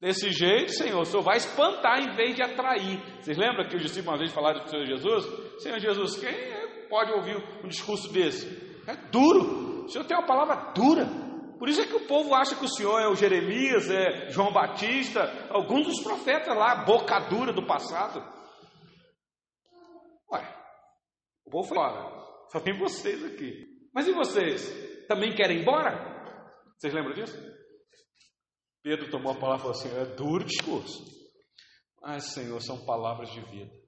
Desse 0.00 0.30
jeito, 0.32 0.72
Senhor, 0.72 1.00
o 1.00 1.04
Senhor 1.04 1.22
vai 1.22 1.36
espantar 1.36 2.00
em 2.00 2.16
vez 2.16 2.34
de 2.34 2.42
atrair. 2.42 2.98
Vocês 3.20 3.36
lembram 3.36 3.68
que 3.68 3.76
os 3.76 3.82
discípulos 3.82 4.14
uma 4.14 4.18
vez 4.18 4.32
falaram 4.32 4.60
para 4.60 4.66
o 4.66 4.70
Senhor 4.70 4.86
Jesus? 4.86 5.62
Senhor 5.62 5.78
Jesus, 5.78 6.16
quem 6.18 6.88
pode 6.88 7.12
ouvir 7.12 7.36
um 7.62 7.68
discurso 7.68 8.10
desse? 8.10 8.46
É 8.86 8.96
duro. 9.10 9.84
O 9.84 9.88
senhor 9.88 10.04
tem 10.04 10.16
uma 10.16 10.26
palavra 10.26 10.72
dura. 10.72 11.06
Por 11.58 11.68
isso 11.68 11.82
é 11.82 11.86
que 11.86 11.94
o 11.94 12.06
povo 12.06 12.34
acha 12.34 12.56
que 12.56 12.64
o 12.64 12.68
senhor 12.68 12.98
é 12.98 13.08
o 13.08 13.14
Jeremias, 13.14 13.90
é 13.90 14.30
João 14.30 14.50
Batista, 14.50 15.20
alguns 15.50 15.86
dos 15.86 16.02
profetas 16.02 16.56
lá, 16.56 16.84
boca 16.84 17.18
dura 17.28 17.52
do 17.52 17.66
passado. 17.66 18.20
Ué, 20.32 20.56
o 21.44 21.50
povo 21.50 21.72
embora. 21.72 22.20
Só 22.48 22.60
tem 22.60 22.78
vocês 22.78 23.22
aqui. 23.24 23.66
Mas 23.94 24.08
e 24.08 24.12
vocês? 24.12 25.06
Também 25.06 25.34
querem 25.34 25.58
ir 25.58 25.60
embora? 25.60 25.92
Vocês 26.78 26.94
lembram 26.94 27.12
disso? 27.12 27.36
Pedro 28.82 29.10
tomou 29.10 29.32
a 29.32 29.38
palavra 29.38 29.58
e 29.58 29.60
falou 29.60 29.76
assim: 29.76 29.96
é 29.96 30.16
duro 30.16 30.44
discurso. 30.44 31.04
Mas, 32.00 32.32
Senhor, 32.32 32.60
são 32.62 32.84
palavras 32.84 33.30
de 33.30 33.40
vida 33.42 33.80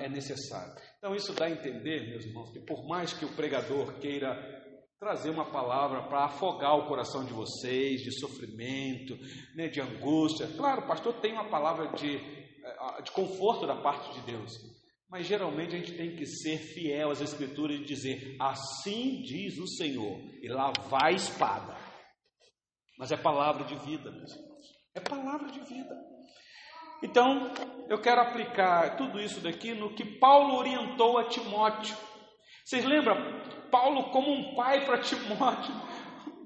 é 0.00 0.08
necessário. 0.08 0.74
Então, 0.98 1.14
isso 1.14 1.32
dá 1.32 1.46
a 1.46 1.50
entender, 1.50 2.08
meus 2.08 2.24
irmãos, 2.24 2.50
que 2.50 2.60
por 2.60 2.86
mais 2.86 3.12
que 3.12 3.24
o 3.24 3.34
pregador 3.34 3.98
queira 3.98 4.62
trazer 4.98 5.30
uma 5.30 5.50
palavra 5.50 6.02
para 6.08 6.26
afogar 6.26 6.76
o 6.76 6.86
coração 6.86 7.24
de 7.24 7.32
vocês, 7.32 8.00
de 8.02 8.18
sofrimento, 8.18 9.16
né, 9.54 9.68
de 9.68 9.80
angústia, 9.80 10.48
claro, 10.56 10.82
o 10.82 10.86
pastor 10.86 11.20
tem 11.20 11.32
uma 11.32 11.48
palavra 11.48 11.92
de, 11.92 12.16
eh, 12.16 13.02
de 13.02 13.10
conforto 13.12 13.66
da 13.66 13.76
parte 13.76 14.14
de 14.14 14.26
Deus, 14.26 14.52
mas 15.08 15.26
geralmente 15.26 15.74
a 15.74 15.78
gente 15.78 15.96
tem 15.96 16.14
que 16.16 16.26
ser 16.26 16.58
fiel 16.58 17.10
às 17.10 17.20
Escrituras 17.20 17.78
e 17.78 17.84
dizer: 17.84 18.36
Assim 18.40 19.20
diz 19.22 19.58
o 19.58 19.66
Senhor, 19.66 20.18
e 20.42 20.48
lá 20.48 20.72
vai 20.88 21.12
a 21.12 21.16
espada. 21.16 21.76
Mas 22.98 23.10
é 23.10 23.16
palavra 23.16 23.64
de 23.64 23.74
vida, 23.76 24.10
meus 24.10 24.34
irmãos, 24.34 24.66
é 24.94 25.00
palavra 25.00 25.50
de 25.50 25.60
vida. 25.60 25.94
Então, 27.02 27.52
eu 27.88 28.00
quero 28.00 28.20
aplicar 28.20 28.96
tudo 28.96 29.20
isso 29.20 29.40
daqui 29.40 29.74
no 29.74 29.94
que 29.94 30.04
Paulo 30.18 30.54
orientou 30.54 31.18
a 31.18 31.24
Timóteo. 31.24 31.96
Vocês 32.64 32.84
lembram? 32.84 33.16
Paulo, 33.70 34.10
como 34.10 34.32
um 34.32 34.54
pai 34.54 34.86
para 34.86 34.98
Timóteo. 34.98 35.74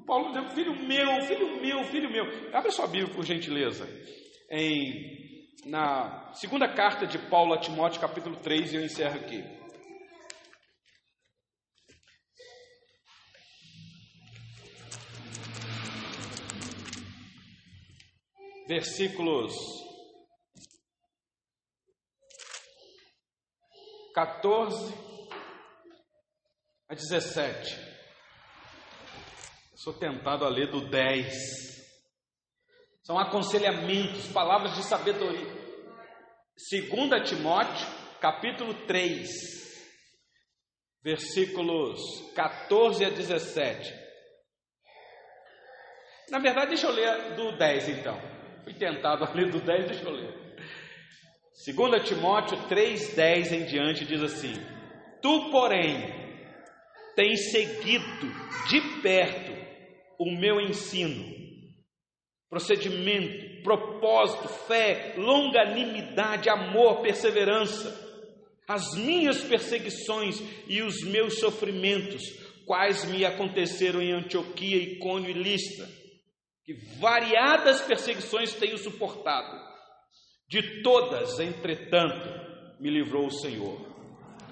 Paulo 0.07 0.29
dizendo: 0.29 0.51
Filho 0.51 0.75
meu, 0.75 1.21
filho 1.23 1.61
meu, 1.61 1.85
filho 1.85 2.11
meu. 2.11 2.25
Abre 2.53 2.73
sua 2.73 2.87
Bíblia, 2.87 3.15
por 3.15 3.25
gentileza. 3.25 3.87
Em, 4.51 5.47
na 5.67 6.33
segunda 6.33 6.67
carta 6.67 7.07
de 7.07 7.19
Paulo 7.19 7.53
a 7.53 7.59
Timóteo, 7.59 8.01
capítulo 8.01 8.37
3, 8.37 8.73
e 8.73 8.77
eu 8.77 8.85
encerro 8.85 9.17
aqui. 9.17 9.58
Versículos 18.69 19.55
14 24.15 24.95
a 26.87 26.95
17. 26.95 27.79
Sou 29.75 29.95
tentado 29.95 30.45
a 30.45 30.51
ler 30.51 30.71
do 30.71 30.87
10. 30.87 31.33
São 33.05 33.19
aconselhamentos, 33.19 34.31
palavras 34.35 34.77
de 34.77 34.83
sabedoria. 34.83 35.49
2 36.71 37.27
Timóteo, 37.27 37.87
capítulo 38.21 38.87
3, 38.87 39.31
versículos 41.03 41.99
14 42.35 43.03
a 43.03 43.09
17. 43.09 43.95
Na 46.29 46.39
verdade, 46.39 46.69
deixa 46.69 46.87
eu 46.87 46.93
ler 46.93 47.35
do 47.35 47.57
10 47.57 47.89
então. 47.89 48.38
Fui 48.69 48.75
tentado 48.75 49.25
a 49.25 49.33
ler 49.33 49.51
do 49.51 49.61
10, 49.61 49.87
deixa 49.87 50.05
eu 50.05 50.11
ler. 50.11 50.35
2 51.75 52.07
Timóteo 52.07 52.59
3,10 52.69 53.53
em 53.53 53.65
diante 53.65 54.05
diz 54.05 54.23
assim: 54.23 54.53
Tu, 55.23 55.51
porém, 55.51 56.05
tens 57.17 57.51
seguido 57.51 58.31
de 58.69 59.01
perto 59.01 59.53
o 60.19 60.31
meu 60.39 60.61
ensino, 60.61 61.25
procedimento, 62.51 63.63
propósito, 63.63 64.49
fé, 64.49 65.15
longanimidade, 65.17 66.51
amor, 66.51 67.01
perseverança. 67.01 68.07
As 68.69 68.95
minhas 68.99 69.43
perseguições 69.45 70.43
e 70.67 70.83
os 70.83 71.03
meus 71.05 71.39
sofrimentos, 71.39 72.23
quais 72.67 73.07
me 73.07 73.25
aconteceram 73.25 74.03
em 74.03 74.13
Antioquia, 74.13 74.77
Icônio 74.77 75.31
e 75.31 75.33
Listra, 75.33 75.98
que 76.69 76.75
variadas 77.01 77.81
perseguições 77.81 78.53
tenho 78.53 78.77
suportado. 78.77 79.59
De 80.47 80.83
todas, 80.83 81.41
entretanto, 81.41 82.29
me 82.79 82.91
livrou 82.91 83.29
o 83.29 83.31
Senhor. 83.31 83.81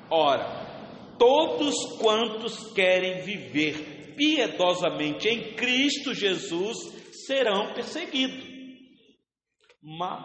Ora, 0.09 1.15
todos 1.19 1.75
quantos 2.01 2.73
querem 2.73 3.21
viver 3.21 4.15
piedosamente 4.17 5.29
em 5.29 5.57
Cristo 5.57 6.15
Jesus 6.15 6.79
serão 7.27 7.75
perseguidos. 7.75 8.49
Mas 9.83 10.25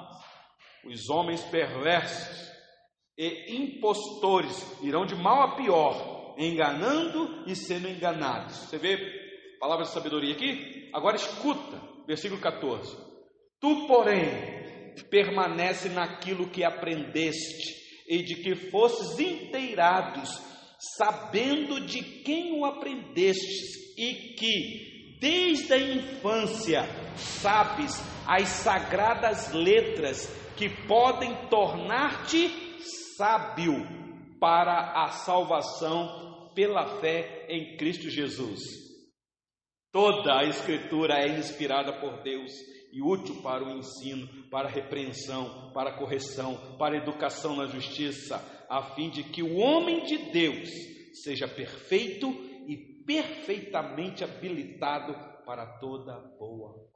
os 0.85 1.09
homens 1.09 1.43
perversos 1.43 2.53
e 3.17 3.53
impostores 3.53 4.81
irão 4.81 5.05
de 5.05 5.15
mal 5.15 5.41
a 5.41 5.55
pior, 5.57 6.35
enganando 6.37 7.43
e 7.45 7.53
sendo 7.53 7.89
enganados. 7.89 8.55
Você 8.55 8.77
vê 8.77 8.95
palavra 9.59 9.83
de 9.83 9.91
sabedoria 9.91 10.33
aqui? 10.33 10.80
Agora 10.93 11.15
escuta, 11.15 11.81
versículo 12.07 12.41
14. 12.41 12.97
Tu, 13.59 13.87
porém, 13.87 14.29
permanece 15.09 15.89
naquilo 15.89 16.49
que 16.49 16.63
aprendeste 16.63 17.81
e 18.07 18.23
de 18.23 18.35
que 18.35 18.55
fosses 18.55 19.19
inteirados, 19.19 20.41
sabendo 20.97 21.79
de 21.85 22.01
quem 22.01 22.59
o 22.59 22.65
aprendestes 22.65 23.95
e 23.97 24.35
que 24.37 25.17
desde 25.19 25.73
a 25.73 25.77
infância 25.77 26.83
sabes 27.15 28.01
as 28.27 28.47
sagradas 28.47 29.53
letras 29.53 30.27
que 30.57 30.69
podem 30.87 31.47
tornar-te 31.49 32.49
sábio 33.15 33.75
para 34.39 35.03
a 35.03 35.09
salvação 35.09 36.51
pela 36.55 36.99
fé 36.99 37.45
em 37.47 37.77
Cristo 37.77 38.09
Jesus. 38.09 38.80
Toda 39.91 40.39
a 40.39 40.45
Escritura 40.45 41.15
é 41.15 41.37
inspirada 41.37 41.99
por 41.99 42.23
Deus 42.23 42.51
e 42.93 43.01
útil 43.01 43.41
para 43.41 43.63
o 43.63 43.77
ensino, 43.77 44.49
para 44.49 44.67
a 44.67 44.71
repreensão, 44.71 45.71
para 45.73 45.91
a 45.91 45.97
correção, 45.97 46.77
para 46.77 46.95
a 46.95 46.97
educação 46.97 47.55
na 47.55 47.65
justiça, 47.67 48.37
a 48.69 48.95
fim 48.95 49.09
de 49.09 49.23
que 49.23 49.43
o 49.43 49.57
homem 49.57 50.03
de 50.03 50.31
Deus 50.31 50.69
seja 51.23 51.47
perfeito 51.47 52.29
e 52.67 53.03
perfeitamente 53.05 54.23
habilitado 54.23 55.13
para 55.45 55.77
toda 55.79 56.17
boa 56.37 56.69
obra. 56.69 56.91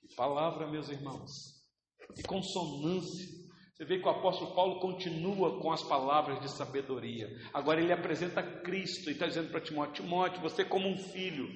Que 0.00 0.14
palavra, 0.14 0.70
meus 0.70 0.88
irmãos, 0.88 1.30
que 2.14 2.22
consonância. 2.22 3.43
Você 3.74 3.84
vê 3.84 3.98
que 3.98 4.06
o 4.06 4.10
apóstolo 4.10 4.54
Paulo 4.54 4.78
continua 4.78 5.60
com 5.60 5.72
as 5.72 5.82
palavras 5.82 6.40
de 6.40 6.48
sabedoria. 6.48 7.28
Agora 7.52 7.80
ele 7.80 7.92
apresenta 7.92 8.40
Cristo 8.40 9.10
e 9.10 9.14
está 9.14 9.26
dizendo 9.26 9.50
para 9.50 9.60
Timóteo: 9.60 10.04
Timóteo, 10.04 10.40
você, 10.40 10.64
como 10.64 10.88
um 10.88 10.96
filho, 10.96 11.48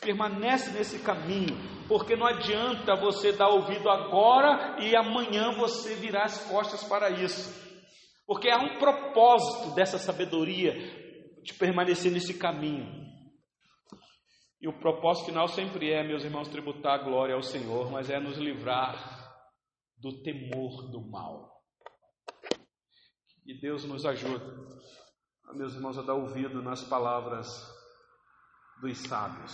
permanece 0.00 0.72
nesse 0.72 0.98
caminho, 0.98 1.56
porque 1.86 2.16
não 2.16 2.26
adianta 2.26 2.96
você 2.96 3.30
dar 3.30 3.48
ouvido 3.48 3.88
agora 3.88 4.76
e 4.80 4.96
amanhã 4.96 5.52
você 5.52 5.94
virar 5.94 6.24
as 6.24 6.44
costas 6.48 6.82
para 6.82 7.10
isso. 7.10 7.62
Porque 8.26 8.50
há 8.50 8.58
um 8.58 8.78
propósito 8.78 9.72
dessa 9.72 9.98
sabedoria 9.98 10.72
de 11.44 11.54
permanecer 11.54 12.10
nesse 12.10 12.34
caminho. 12.34 13.02
E 14.60 14.66
o 14.66 14.80
propósito 14.80 15.26
final 15.26 15.46
sempre 15.46 15.92
é, 15.92 16.02
meus 16.02 16.24
irmãos, 16.24 16.48
tributar 16.48 16.98
a 16.98 17.04
glória 17.04 17.36
ao 17.36 17.42
Senhor, 17.42 17.88
mas 17.90 18.10
é 18.10 18.18
nos 18.18 18.36
livrar 18.36 19.22
do 19.98 20.22
temor 20.22 20.90
do 20.90 21.00
mal. 21.00 21.51
E 23.44 23.54
Deus 23.60 23.84
nos 23.84 24.06
ajuda, 24.06 24.44
meus 25.54 25.74
irmãos, 25.74 25.98
a 25.98 26.02
dar 26.02 26.14
ouvido 26.14 26.62
nas 26.62 26.84
palavras 26.84 27.48
dos 28.80 28.98
sábios. 28.98 29.52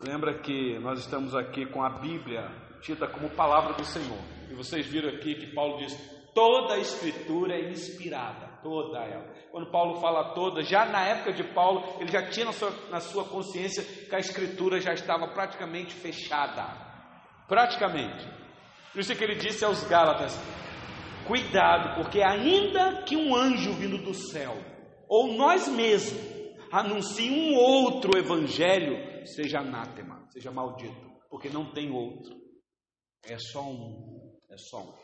Lembra 0.00 0.38
que 0.40 0.78
nós 0.80 0.98
estamos 0.98 1.34
aqui 1.34 1.64
com 1.64 1.82
a 1.82 1.88
Bíblia 1.88 2.50
tida 2.82 3.08
como 3.08 3.30
palavra 3.30 3.72
do 3.72 3.84
Senhor. 3.84 4.18
E 4.50 4.54
vocês 4.54 4.86
viram 4.86 5.08
aqui 5.08 5.34
que 5.34 5.54
Paulo 5.54 5.78
diz: 5.78 5.96
toda 6.34 6.74
a 6.74 6.78
Escritura 6.78 7.54
é 7.54 7.70
inspirada, 7.70 8.60
toda 8.62 8.98
ela. 8.98 9.32
Quando 9.50 9.70
Paulo 9.70 10.00
fala 10.00 10.34
toda, 10.34 10.62
já 10.62 10.84
na 10.84 11.06
época 11.06 11.32
de 11.32 11.44
Paulo, 11.54 11.82
ele 12.00 12.12
já 12.12 12.28
tinha 12.28 12.46
na 12.46 12.52
sua, 12.52 12.70
na 12.90 13.00
sua 13.00 13.24
consciência 13.24 13.82
que 13.82 14.14
a 14.14 14.18
Escritura 14.18 14.78
já 14.78 14.92
estava 14.92 15.28
praticamente 15.28 15.94
fechada. 15.94 16.66
Praticamente. 17.48 18.28
Por 18.92 19.00
isso 19.00 19.16
que 19.16 19.24
ele 19.24 19.36
disse 19.36 19.64
aos 19.64 19.84
Gálatas: 19.84 20.38
Cuidado, 21.26 21.96
porque 21.96 22.20
ainda 22.20 23.02
que 23.02 23.16
um 23.16 23.34
anjo 23.34 23.72
vindo 23.74 23.98
do 23.98 24.14
céu, 24.14 24.54
ou 25.08 25.34
nós 25.34 25.68
mesmos, 25.68 26.20
anuncie 26.70 27.30
um 27.30 27.54
outro 27.54 28.18
evangelho, 28.18 29.26
seja 29.26 29.60
anátema, 29.60 30.26
seja 30.30 30.50
maldito, 30.50 31.12
porque 31.30 31.48
não 31.48 31.72
tem 31.72 31.90
outro. 31.90 32.34
É 33.24 33.38
só 33.38 33.62
um, 33.62 34.38
é 34.50 34.56
só 34.56 34.80
um. 34.82 34.94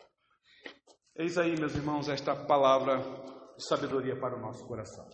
Eis 1.16 1.36
aí, 1.36 1.54
meus 1.58 1.74
irmãos, 1.74 2.08
esta 2.08 2.34
palavra 2.34 2.98
de 3.56 3.66
sabedoria 3.68 4.18
para 4.18 4.36
o 4.36 4.40
nosso 4.40 4.66
coração. 4.66 5.06